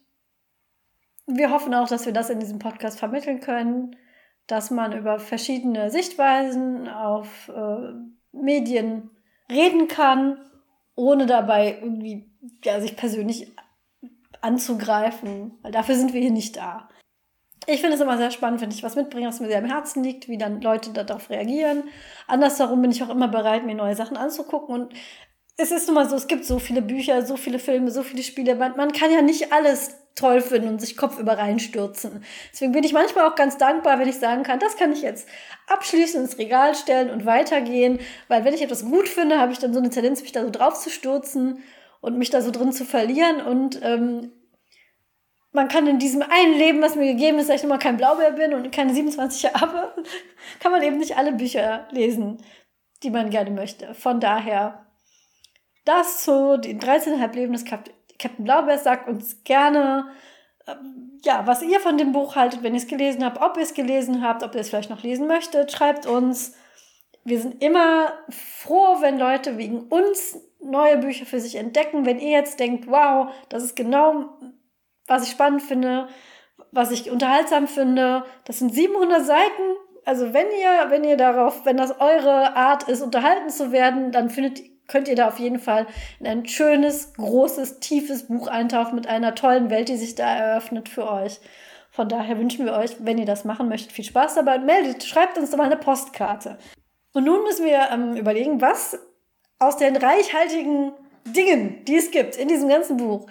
wir 1.28 1.52
hoffen 1.52 1.74
auch, 1.74 1.88
dass 1.88 2.06
wir 2.06 2.14
das 2.14 2.30
in 2.30 2.40
diesem 2.40 2.58
Podcast 2.58 2.98
vermitteln 2.98 3.40
können 3.40 3.96
dass 4.52 4.70
man 4.70 4.92
über 4.92 5.20
verschiedene 5.20 5.90
Sichtweisen 5.90 6.90
auf 6.90 7.50
äh, 7.50 7.94
Medien 8.34 9.10
reden 9.50 9.88
kann, 9.88 10.38
ohne 10.96 11.26
dabei 11.26 11.80
irgendwie 11.82 12.30
ja, 12.64 12.82
sich 12.82 12.98
persönlich 12.98 13.52
anzugreifen, 14.42 15.54
weil 15.62 15.72
dafür 15.72 15.96
sind 15.96 16.14
wir 16.14 16.20
hier 16.20 16.32
nicht 16.32 16.58
da. 16.58 16.90
Ich 17.68 17.82
finde 17.82 17.96
es 17.96 18.02
immer 18.02 18.18
sehr 18.18 18.32
spannend, 18.32 18.62
wenn 18.62 18.72
ich 18.72 18.82
was 18.82 18.96
mitbringe, 18.96 19.28
was 19.28 19.40
mir 19.40 19.48
sehr 19.48 19.60
am 19.60 19.66
Herzen 19.66 20.04
liegt, 20.04 20.28
wie 20.28 20.38
dann 20.38 20.62
Leute 20.62 20.92
darauf 20.92 21.30
reagieren. 21.30 21.84
Andersherum 22.28 22.82
bin 22.82 22.92
ich 22.92 23.04
auch 23.04 23.10
immer 23.10 23.28
bereit, 23.28 23.66
mir 23.66 23.76
neue 23.76 23.96
Sachen 23.96 24.18
anzugucken. 24.18 24.74
Und 24.74 24.94
es 25.58 25.72
ist 25.72 25.86
nun 25.88 25.96
mal 25.96 26.10
so, 26.10 26.16
es 26.16 26.28
gibt 26.28 26.44
so 26.44 26.58
viele 26.58 26.82
Bücher, 26.82 27.24
so 27.24 27.38
viele 27.38 27.60
Filme, 27.60 27.92
so 27.92 28.02
viele 28.02 28.24
Spiele. 28.24 28.56
Man, 28.56 28.76
man 28.78 28.92
kann 28.94 29.12
ja 29.12 29.22
nicht 29.22 29.54
alles 29.54 29.96
toll 30.16 30.42
finden 30.42 30.70
und 30.70 30.82
sich 30.82 30.98
kopfüber 30.98 31.38
reinstürzen. 31.38 32.24
Deswegen 32.52 32.72
bin 32.72 32.84
ich 32.84 32.94
manchmal 32.94 33.30
auch 33.30 33.36
ganz 33.36 33.58
dankbar, 33.58 34.00
wenn 34.00 34.10
ich 34.10 34.18
sagen 34.18 34.44
kann, 34.44 34.60
das 34.60 34.76
kann 34.76 34.92
ich 34.92 35.04
jetzt 35.04 35.28
abschließend 35.68 36.26
ins 36.26 36.38
Regal 36.38 36.76
stellen 36.76 37.10
und 37.10 37.26
weitergehen, 37.26 38.00
weil 38.28 38.44
wenn 38.44 38.54
ich 38.54 38.62
etwas 38.62 38.84
gut 38.84 39.08
finde, 39.08 39.40
habe 39.40 39.52
ich 39.52 39.60
dann 39.60 39.74
so 39.74 39.80
eine 39.80 39.90
Tendenz, 39.90 40.22
mich 40.22 40.32
da 40.32 40.44
so 40.44 40.50
drauf 40.50 40.80
zu 40.80 40.90
stürzen 40.90 41.64
und 42.02 42.18
mich 42.18 42.30
da 42.30 42.42
so 42.42 42.52
drin 42.52 42.74
zu 42.74 42.84
verlieren 42.84 43.42
und 43.42 43.80
ähm, 43.84 44.32
man 45.54 45.68
kann 45.68 45.88
in 45.88 46.00
diesem 46.00 46.22
einen 46.22 46.58
Leben, 46.58 46.82
was 46.82 46.96
mir 46.96 47.08
gegeben 47.08 47.40
ist, 47.40 47.50
dass 47.50 47.58
ich 47.58 47.64
nochmal 47.64 47.80
kein 47.80 47.98
Blaubeer 47.98 48.32
bin 48.32 48.54
und 48.54 48.72
keine 48.72 48.94
27 48.94 49.54
habe, 49.54 49.94
kann 50.60 50.72
man 50.72 50.82
eben 50.82 50.98
nicht 50.98 51.18
alle 51.18 51.34
Bücher 51.34 51.88
lesen, 51.92 52.38
die 53.04 53.10
man 53.10 53.30
gerne 53.30 53.52
möchte. 53.52 53.94
Von 53.94 54.20
daher, 54.20 54.86
das 55.86 56.24
zu 56.24 56.58
den 56.58 56.80
13,5 56.80 57.34
Leben 57.36 57.54
des 57.54 57.66
Kap 57.66 57.90
Captain 58.20 58.46
Blaubeer 58.46 58.78
sagt 58.78 59.10
uns 59.10 59.44
gerne, 59.44 60.12
äh, 60.68 60.76
ja, 61.24 61.48
was 61.48 61.64
ihr 61.64 61.80
von 61.80 61.98
dem 61.98 62.12
Buch 62.12 62.36
haltet, 62.36 62.62
wenn 62.62 62.76
ihr 62.76 62.80
es 62.80 62.88
gelesen 62.88 63.26
habt, 63.26 63.42
ob 63.42 63.58
ihr 63.58 63.64
es 63.64 63.74
gelesen 63.74 64.22
habt, 64.22 64.44
ob 64.44 64.54
ihr 64.54 64.62
es 64.62 64.70
vielleicht 64.70 64.92
noch 64.92 65.02
lesen 65.02 65.26
möchtet, 65.26 65.72
schreibt 65.72 66.06
uns. 66.06 66.54
Wir 67.24 67.40
sind 67.40 67.64
immer 67.64 68.14
froh, 68.30 68.98
wenn 69.00 69.18
Leute 69.18 69.58
wegen 69.58 69.82
uns 69.82 70.38
neue 70.64 70.98
Bücher 70.98 71.26
für 71.26 71.40
sich 71.40 71.56
entdecken. 71.56 72.06
Wenn 72.06 72.20
ihr 72.20 72.30
jetzt 72.30 72.60
denkt, 72.60 72.88
wow, 72.88 73.32
das 73.50 73.64
ist 73.64 73.76
genau, 73.76 74.38
was 75.12 75.24
ich 75.24 75.32
spannend 75.32 75.62
finde, 75.62 76.08
was 76.72 76.90
ich 76.90 77.12
unterhaltsam 77.12 77.68
finde, 77.68 78.24
das 78.46 78.60
sind 78.60 78.74
700 78.74 79.26
Seiten. 79.26 79.76
Also 80.06 80.34
wenn 80.34 80.48
ihr, 80.48 80.90
wenn 80.90 81.04
ihr 81.04 81.18
darauf, 81.18 81.66
wenn 81.66 81.78
das 81.78 82.00
eure 82.00 82.56
Art 82.56 82.84
ist, 82.84 83.02
unterhalten 83.02 83.50
zu 83.50 83.72
werden, 83.72 84.12
dann 84.12 84.30
findet, 84.30 84.62
könnt 84.88 85.10
ihr 85.10 85.16
da 85.16 85.28
auf 85.28 85.38
jeden 85.38 85.60
Fall 85.60 85.86
in 86.20 86.28
ein 86.28 86.48
schönes, 86.48 87.14
großes, 87.16 87.82
tiefes 87.82 88.28
Buch 88.28 88.48
eintauchen 88.48 88.96
mit 88.96 89.08
einer 89.08 89.36
tollen 89.36 89.70
Welt, 89.70 89.90
die 89.90 89.98
sich 89.98 90.16
da 90.16 90.34
eröffnet 90.34 90.88
für 90.88 91.12
euch. 91.12 91.40
Von 91.92 92.08
daher 92.08 92.40
wünschen 92.40 92.66
wir 92.66 92.74
euch, 92.74 92.96
wenn 93.00 93.18
ihr 93.18 93.26
das 93.26 93.44
machen 93.44 93.68
möchtet, 93.68 93.92
viel 93.92 94.06
Spaß 94.06 94.36
dabei. 94.36 94.60
Meldet, 94.60 95.04
schreibt 95.04 95.38
uns 95.38 95.52
doch 95.52 95.58
mal 95.58 95.66
eine 95.66 95.76
Postkarte. 95.76 96.58
Und 97.14 97.26
nun 97.26 97.44
müssen 97.44 97.66
wir 97.66 97.90
ähm, 97.92 98.16
überlegen, 98.16 98.62
was 98.62 98.98
aus 99.60 99.76
den 99.76 99.98
reichhaltigen 99.98 100.94
Dingen, 101.26 101.84
die 101.84 101.98
es 101.98 102.12
gibt 102.12 102.38
in 102.38 102.48
diesem 102.48 102.70
ganzen 102.70 102.96
Buch, 102.96 103.28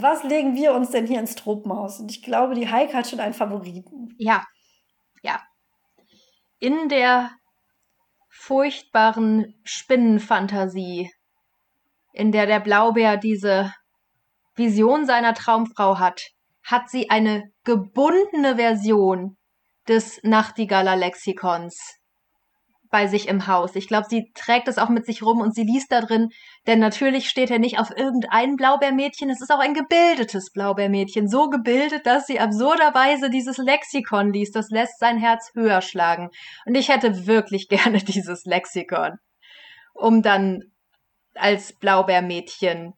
was 0.00 0.22
legen 0.22 0.54
wir 0.54 0.74
uns 0.74 0.90
denn 0.90 1.06
hier 1.06 1.18
ins 1.18 1.34
Tropenhaus? 1.34 1.98
Und 1.98 2.10
ich 2.10 2.22
glaube, 2.22 2.54
die 2.54 2.70
Heike 2.70 2.94
hat 2.94 3.08
schon 3.08 3.20
einen 3.20 3.34
Favoriten. 3.34 4.14
Ja, 4.18 4.44
ja. 5.22 5.40
In 6.60 6.88
der 6.88 7.30
furchtbaren 8.28 9.60
Spinnenfantasie, 9.64 11.10
in 12.12 12.30
der 12.30 12.46
der 12.46 12.60
Blaubär 12.60 13.16
diese 13.16 13.74
Vision 14.54 15.04
seiner 15.04 15.34
Traumfrau 15.34 15.98
hat, 15.98 16.22
hat 16.62 16.88
sie 16.90 17.10
eine 17.10 17.50
gebundene 17.64 18.56
Version 18.56 19.36
des 19.88 20.20
Nachtigaller 20.22 20.96
Lexikons 20.96 21.98
bei 22.90 23.06
sich 23.06 23.28
im 23.28 23.46
Haus. 23.46 23.74
Ich 23.74 23.88
glaube, 23.88 24.06
sie 24.08 24.30
trägt 24.34 24.68
es 24.68 24.78
auch 24.78 24.88
mit 24.88 25.06
sich 25.06 25.22
rum 25.22 25.40
und 25.40 25.54
sie 25.54 25.64
liest 25.64 25.90
da 25.90 26.00
drin, 26.00 26.30
denn 26.66 26.80
natürlich 26.80 27.28
steht 27.28 27.50
er 27.50 27.58
nicht 27.58 27.78
auf 27.78 27.90
irgendein 27.96 28.56
Blaubeermädchen, 28.56 29.30
es 29.30 29.40
ist 29.40 29.50
auch 29.50 29.60
ein 29.60 29.74
gebildetes 29.74 30.50
Blaubeermädchen, 30.50 31.28
so 31.28 31.48
gebildet, 31.48 32.06
dass 32.06 32.26
sie 32.26 32.40
absurderweise 32.40 33.30
dieses 33.30 33.56
Lexikon 33.58 34.32
liest, 34.32 34.54
das 34.56 34.68
lässt 34.70 34.98
sein 34.98 35.18
Herz 35.18 35.50
höher 35.54 35.80
schlagen. 35.80 36.30
Und 36.66 36.74
ich 36.74 36.88
hätte 36.88 37.26
wirklich 37.26 37.68
gerne 37.68 37.98
dieses 37.98 38.44
Lexikon, 38.44 39.18
um 39.94 40.22
dann 40.22 40.64
als 41.34 41.72
Blaubeermädchen 41.72 42.94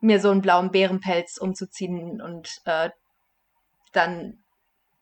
mir 0.00 0.20
so 0.20 0.30
einen 0.30 0.40
blauen 0.40 0.70
Bärenpelz 0.70 1.36
umzuziehen 1.38 2.22
und 2.22 2.48
äh, 2.64 2.90
dann 3.92 4.38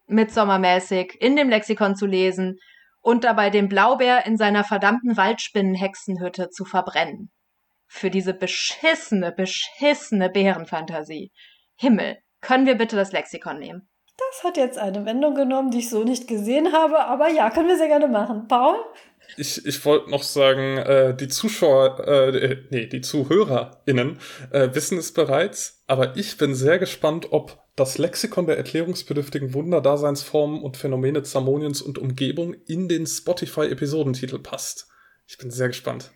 mitsommermäßig 0.06 1.20
in 1.20 1.36
dem 1.36 1.48
Lexikon 1.48 1.94
zu 1.94 2.06
lesen 2.06 2.58
und 3.00 3.24
dabei 3.24 3.50
den 3.50 3.68
Blaubeer 3.68 4.26
in 4.26 4.36
seiner 4.36 4.64
verdammten 4.64 5.16
Waldspinnenhexenhütte 5.16 6.50
zu 6.50 6.64
verbrennen. 6.64 7.30
Für 7.88 8.10
diese 8.10 8.34
beschissene, 8.34 9.32
beschissene 9.32 10.30
Bärenfantasie. 10.30 11.32
Himmel, 11.74 12.18
können 12.40 12.66
wir 12.66 12.76
bitte 12.76 12.96
das 12.96 13.12
Lexikon 13.12 13.58
nehmen? 13.58 13.88
Das 14.30 14.44
hat 14.44 14.56
jetzt 14.56 14.78
eine 14.78 15.04
Wendung 15.04 15.34
genommen, 15.34 15.70
die 15.70 15.78
ich 15.78 15.90
so 15.90 16.04
nicht 16.04 16.28
gesehen 16.28 16.72
habe, 16.72 16.98
aber 17.06 17.30
ja, 17.30 17.50
können 17.50 17.68
wir 17.68 17.76
sehr 17.76 17.88
gerne 17.88 18.08
machen. 18.08 18.46
Paul? 18.48 18.76
Ich, 19.36 19.64
ich 19.64 19.84
wollte 19.84 20.10
noch 20.10 20.22
sagen, 20.22 20.78
äh, 20.78 21.14
die 21.14 21.28
Zuschauer, 21.28 22.06
äh, 22.06 22.56
nee, 22.70 22.86
die 22.86 23.00
ZuhörerInnen 23.00 24.18
äh, 24.50 24.68
wissen 24.72 24.98
es 24.98 25.12
bereits, 25.12 25.82
aber 25.86 26.16
ich 26.16 26.36
bin 26.36 26.54
sehr 26.54 26.78
gespannt, 26.78 27.28
ob 27.30 27.62
das 27.76 27.98
Lexikon 27.98 28.46
der 28.46 28.56
erklärungsbedürftigen 28.56 29.54
Wunderdaseinsformen 29.54 30.62
und 30.62 30.76
Phänomene 30.76 31.22
Zamoniens 31.22 31.80
und 31.80 31.98
Umgebung 31.98 32.54
in 32.66 32.88
den 32.88 33.06
Spotify-Episodentitel 33.06 34.40
passt. 34.40 34.88
Ich 35.26 35.38
bin 35.38 35.50
sehr 35.50 35.68
gespannt. 35.68 36.10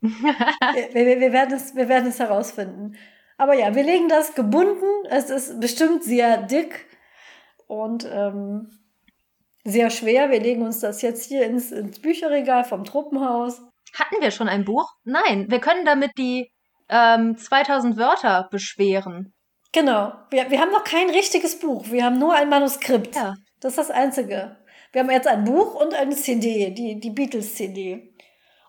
Wir, 0.00 0.94
wir, 0.94 1.20
wir, 1.20 1.32
werden 1.32 1.54
es, 1.54 1.74
wir 1.74 1.88
werden 1.88 2.08
es 2.08 2.18
herausfinden. 2.18 2.96
Aber 3.38 3.54
ja, 3.54 3.74
wir 3.74 3.82
legen 3.82 4.08
das 4.08 4.34
gebunden. 4.34 4.86
Es 5.08 5.30
ist 5.30 5.60
bestimmt 5.60 6.04
sehr 6.04 6.42
dick 6.42 6.86
und 7.66 8.08
ähm, 8.10 8.70
sehr 9.64 9.90
schwer. 9.90 10.30
Wir 10.30 10.40
legen 10.40 10.62
uns 10.62 10.80
das 10.80 11.02
jetzt 11.02 11.26
hier 11.26 11.44
ins, 11.44 11.72
ins 11.72 12.00
Bücherregal 12.00 12.64
vom 12.64 12.84
Truppenhaus. 12.84 13.62
Hatten 13.94 14.20
wir 14.20 14.30
schon 14.30 14.48
ein 14.48 14.64
Buch? 14.64 14.90
Nein, 15.04 15.46
wir 15.50 15.60
können 15.60 15.84
damit 15.84 16.12
die 16.18 16.50
ähm, 16.88 17.36
2000 17.36 17.96
Wörter 17.96 18.48
beschweren. 18.50 19.34
Genau. 19.72 20.12
Wir, 20.30 20.50
wir 20.50 20.60
haben 20.60 20.72
noch 20.72 20.84
kein 20.84 21.10
richtiges 21.10 21.58
Buch. 21.58 21.90
Wir 21.90 22.04
haben 22.04 22.18
nur 22.18 22.34
ein 22.34 22.48
Manuskript. 22.48 23.14
Ja. 23.16 23.34
Das 23.60 23.72
ist 23.72 23.78
das 23.78 23.90
Einzige. 23.90 24.56
Wir 24.92 25.02
haben 25.02 25.10
jetzt 25.10 25.26
ein 25.26 25.44
Buch 25.44 25.74
und 25.74 25.94
eine 25.94 26.14
CD, 26.14 26.70
die, 26.70 27.00
die 27.00 27.10
Beatles-CD. 27.10 28.14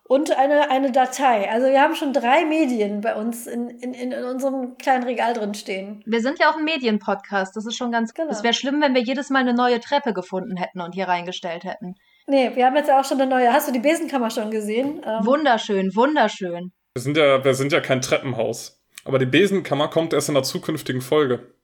Und 0.08 0.36
eine, 0.38 0.70
eine 0.70 0.90
Datei. 0.90 1.50
Also 1.50 1.66
wir 1.66 1.82
haben 1.82 1.94
schon 1.94 2.14
drei 2.14 2.46
Medien 2.46 3.02
bei 3.02 3.14
uns 3.14 3.46
in, 3.46 3.68
in, 3.68 3.92
in 3.92 4.14
unserem 4.24 4.78
kleinen 4.78 5.04
Regal 5.04 5.34
drin 5.34 5.52
stehen. 5.52 6.02
Wir 6.06 6.22
sind 6.22 6.38
ja 6.38 6.50
auch 6.50 6.56
ein 6.56 6.64
Medienpodcast. 6.64 7.54
Das 7.54 7.66
ist 7.66 7.76
schon 7.76 7.92
ganz 7.92 8.14
genau. 8.14 8.30
Es 8.30 8.42
wäre 8.42 8.54
schlimm, 8.54 8.80
wenn 8.80 8.94
wir 8.94 9.02
jedes 9.02 9.28
Mal 9.28 9.40
eine 9.40 9.52
neue 9.52 9.80
Treppe 9.80 10.14
gefunden 10.14 10.56
hätten 10.56 10.80
und 10.80 10.94
hier 10.94 11.08
reingestellt 11.08 11.64
hätten. 11.64 11.94
Nee, 12.26 12.52
wir 12.54 12.64
haben 12.64 12.74
jetzt 12.76 12.88
ja 12.88 12.98
auch 12.98 13.04
schon 13.04 13.20
eine 13.20 13.28
neue. 13.28 13.52
Hast 13.52 13.68
du 13.68 13.72
die 13.72 13.80
Besenkammer 13.80 14.30
schon 14.30 14.50
gesehen? 14.50 15.02
Ähm 15.04 15.26
wunderschön, 15.26 15.94
wunderschön. 15.94 16.72
Wir 16.94 17.02
sind 17.02 17.18
ja, 17.18 17.44
wir 17.44 17.52
sind 17.52 17.72
ja 17.72 17.80
kein 17.80 18.00
Treppenhaus. 18.00 18.82
Aber 19.04 19.18
die 19.18 19.26
Besenkammer 19.26 19.88
kommt 19.88 20.14
erst 20.14 20.28
in 20.28 20.34
der 20.34 20.42
zukünftigen 20.42 21.02
Folge. 21.02 21.54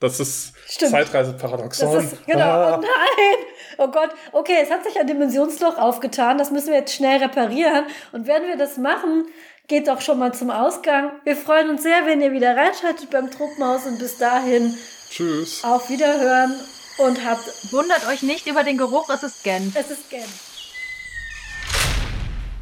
Das 0.00 0.18
ist. 0.18 0.54
Zeitreiseparadoxon. 0.66 1.92
Das 1.92 2.12
ist, 2.12 2.26
genau. 2.26 2.40
Ah. 2.40 2.78
Oh 2.78 2.80
nein! 2.80 3.51
Oh 3.78 3.88
Gott. 3.88 4.10
Okay, 4.32 4.58
es 4.62 4.70
hat 4.70 4.84
sich 4.84 4.98
ein 4.98 5.06
Dimensionsloch 5.06 5.78
aufgetan. 5.78 6.38
Das 6.38 6.50
müssen 6.50 6.68
wir 6.68 6.78
jetzt 6.78 6.94
schnell 6.94 7.18
reparieren. 7.18 7.86
Und 8.12 8.26
wenn 8.26 8.42
wir 8.44 8.56
das 8.56 8.76
machen, 8.76 9.26
geht 9.68 9.88
doch 9.88 10.00
schon 10.00 10.18
mal 10.18 10.32
zum 10.32 10.50
Ausgang. 10.50 11.12
Wir 11.24 11.36
freuen 11.36 11.70
uns 11.70 11.82
sehr, 11.82 12.06
wenn 12.06 12.20
ihr 12.20 12.32
wieder 12.32 12.56
reinschaltet 12.56 13.10
beim 13.10 13.30
Truppenhaus. 13.30 13.86
Und 13.86 13.98
bis 13.98 14.18
dahin. 14.18 14.76
Tschüss. 15.10 15.62
Auf 15.64 15.88
Wiederhören. 15.88 16.58
Und 16.98 17.24
habt. 17.24 17.72
Wundert 17.72 18.06
euch 18.08 18.22
nicht 18.22 18.46
über 18.46 18.64
den 18.64 18.76
Geruch, 18.76 19.08
es 19.08 19.22
ist 19.22 19.42
Gen. 19.42 19.72
Es 19.74 19.90
ist 19.90 20.10
Gen. 20.10 20.24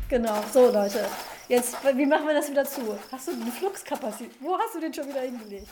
Genau, 0.09 0.43
so 0.53 0.71
Leute. 0.71 1.07
Jetzt, 1.49 1.77
wie 1.95 2.07
machen 2.07 2.29
wir 2.29 2.35
das 2.35 2.49
wieder 2.49 2.65
zu? 2.65 2.97
Hast 3.11 3.27
du 3.27 3.33
eine 3.33 3.51
Fluxkapazität? 3.51 4.31
Wo 4.39 4.57
hast 4.57 4.77
du 4.77 4.81
den 4.81 4.95
schon 4.95 5.09
wieder 5.09 5.21
hingelegt? 5.21 5.67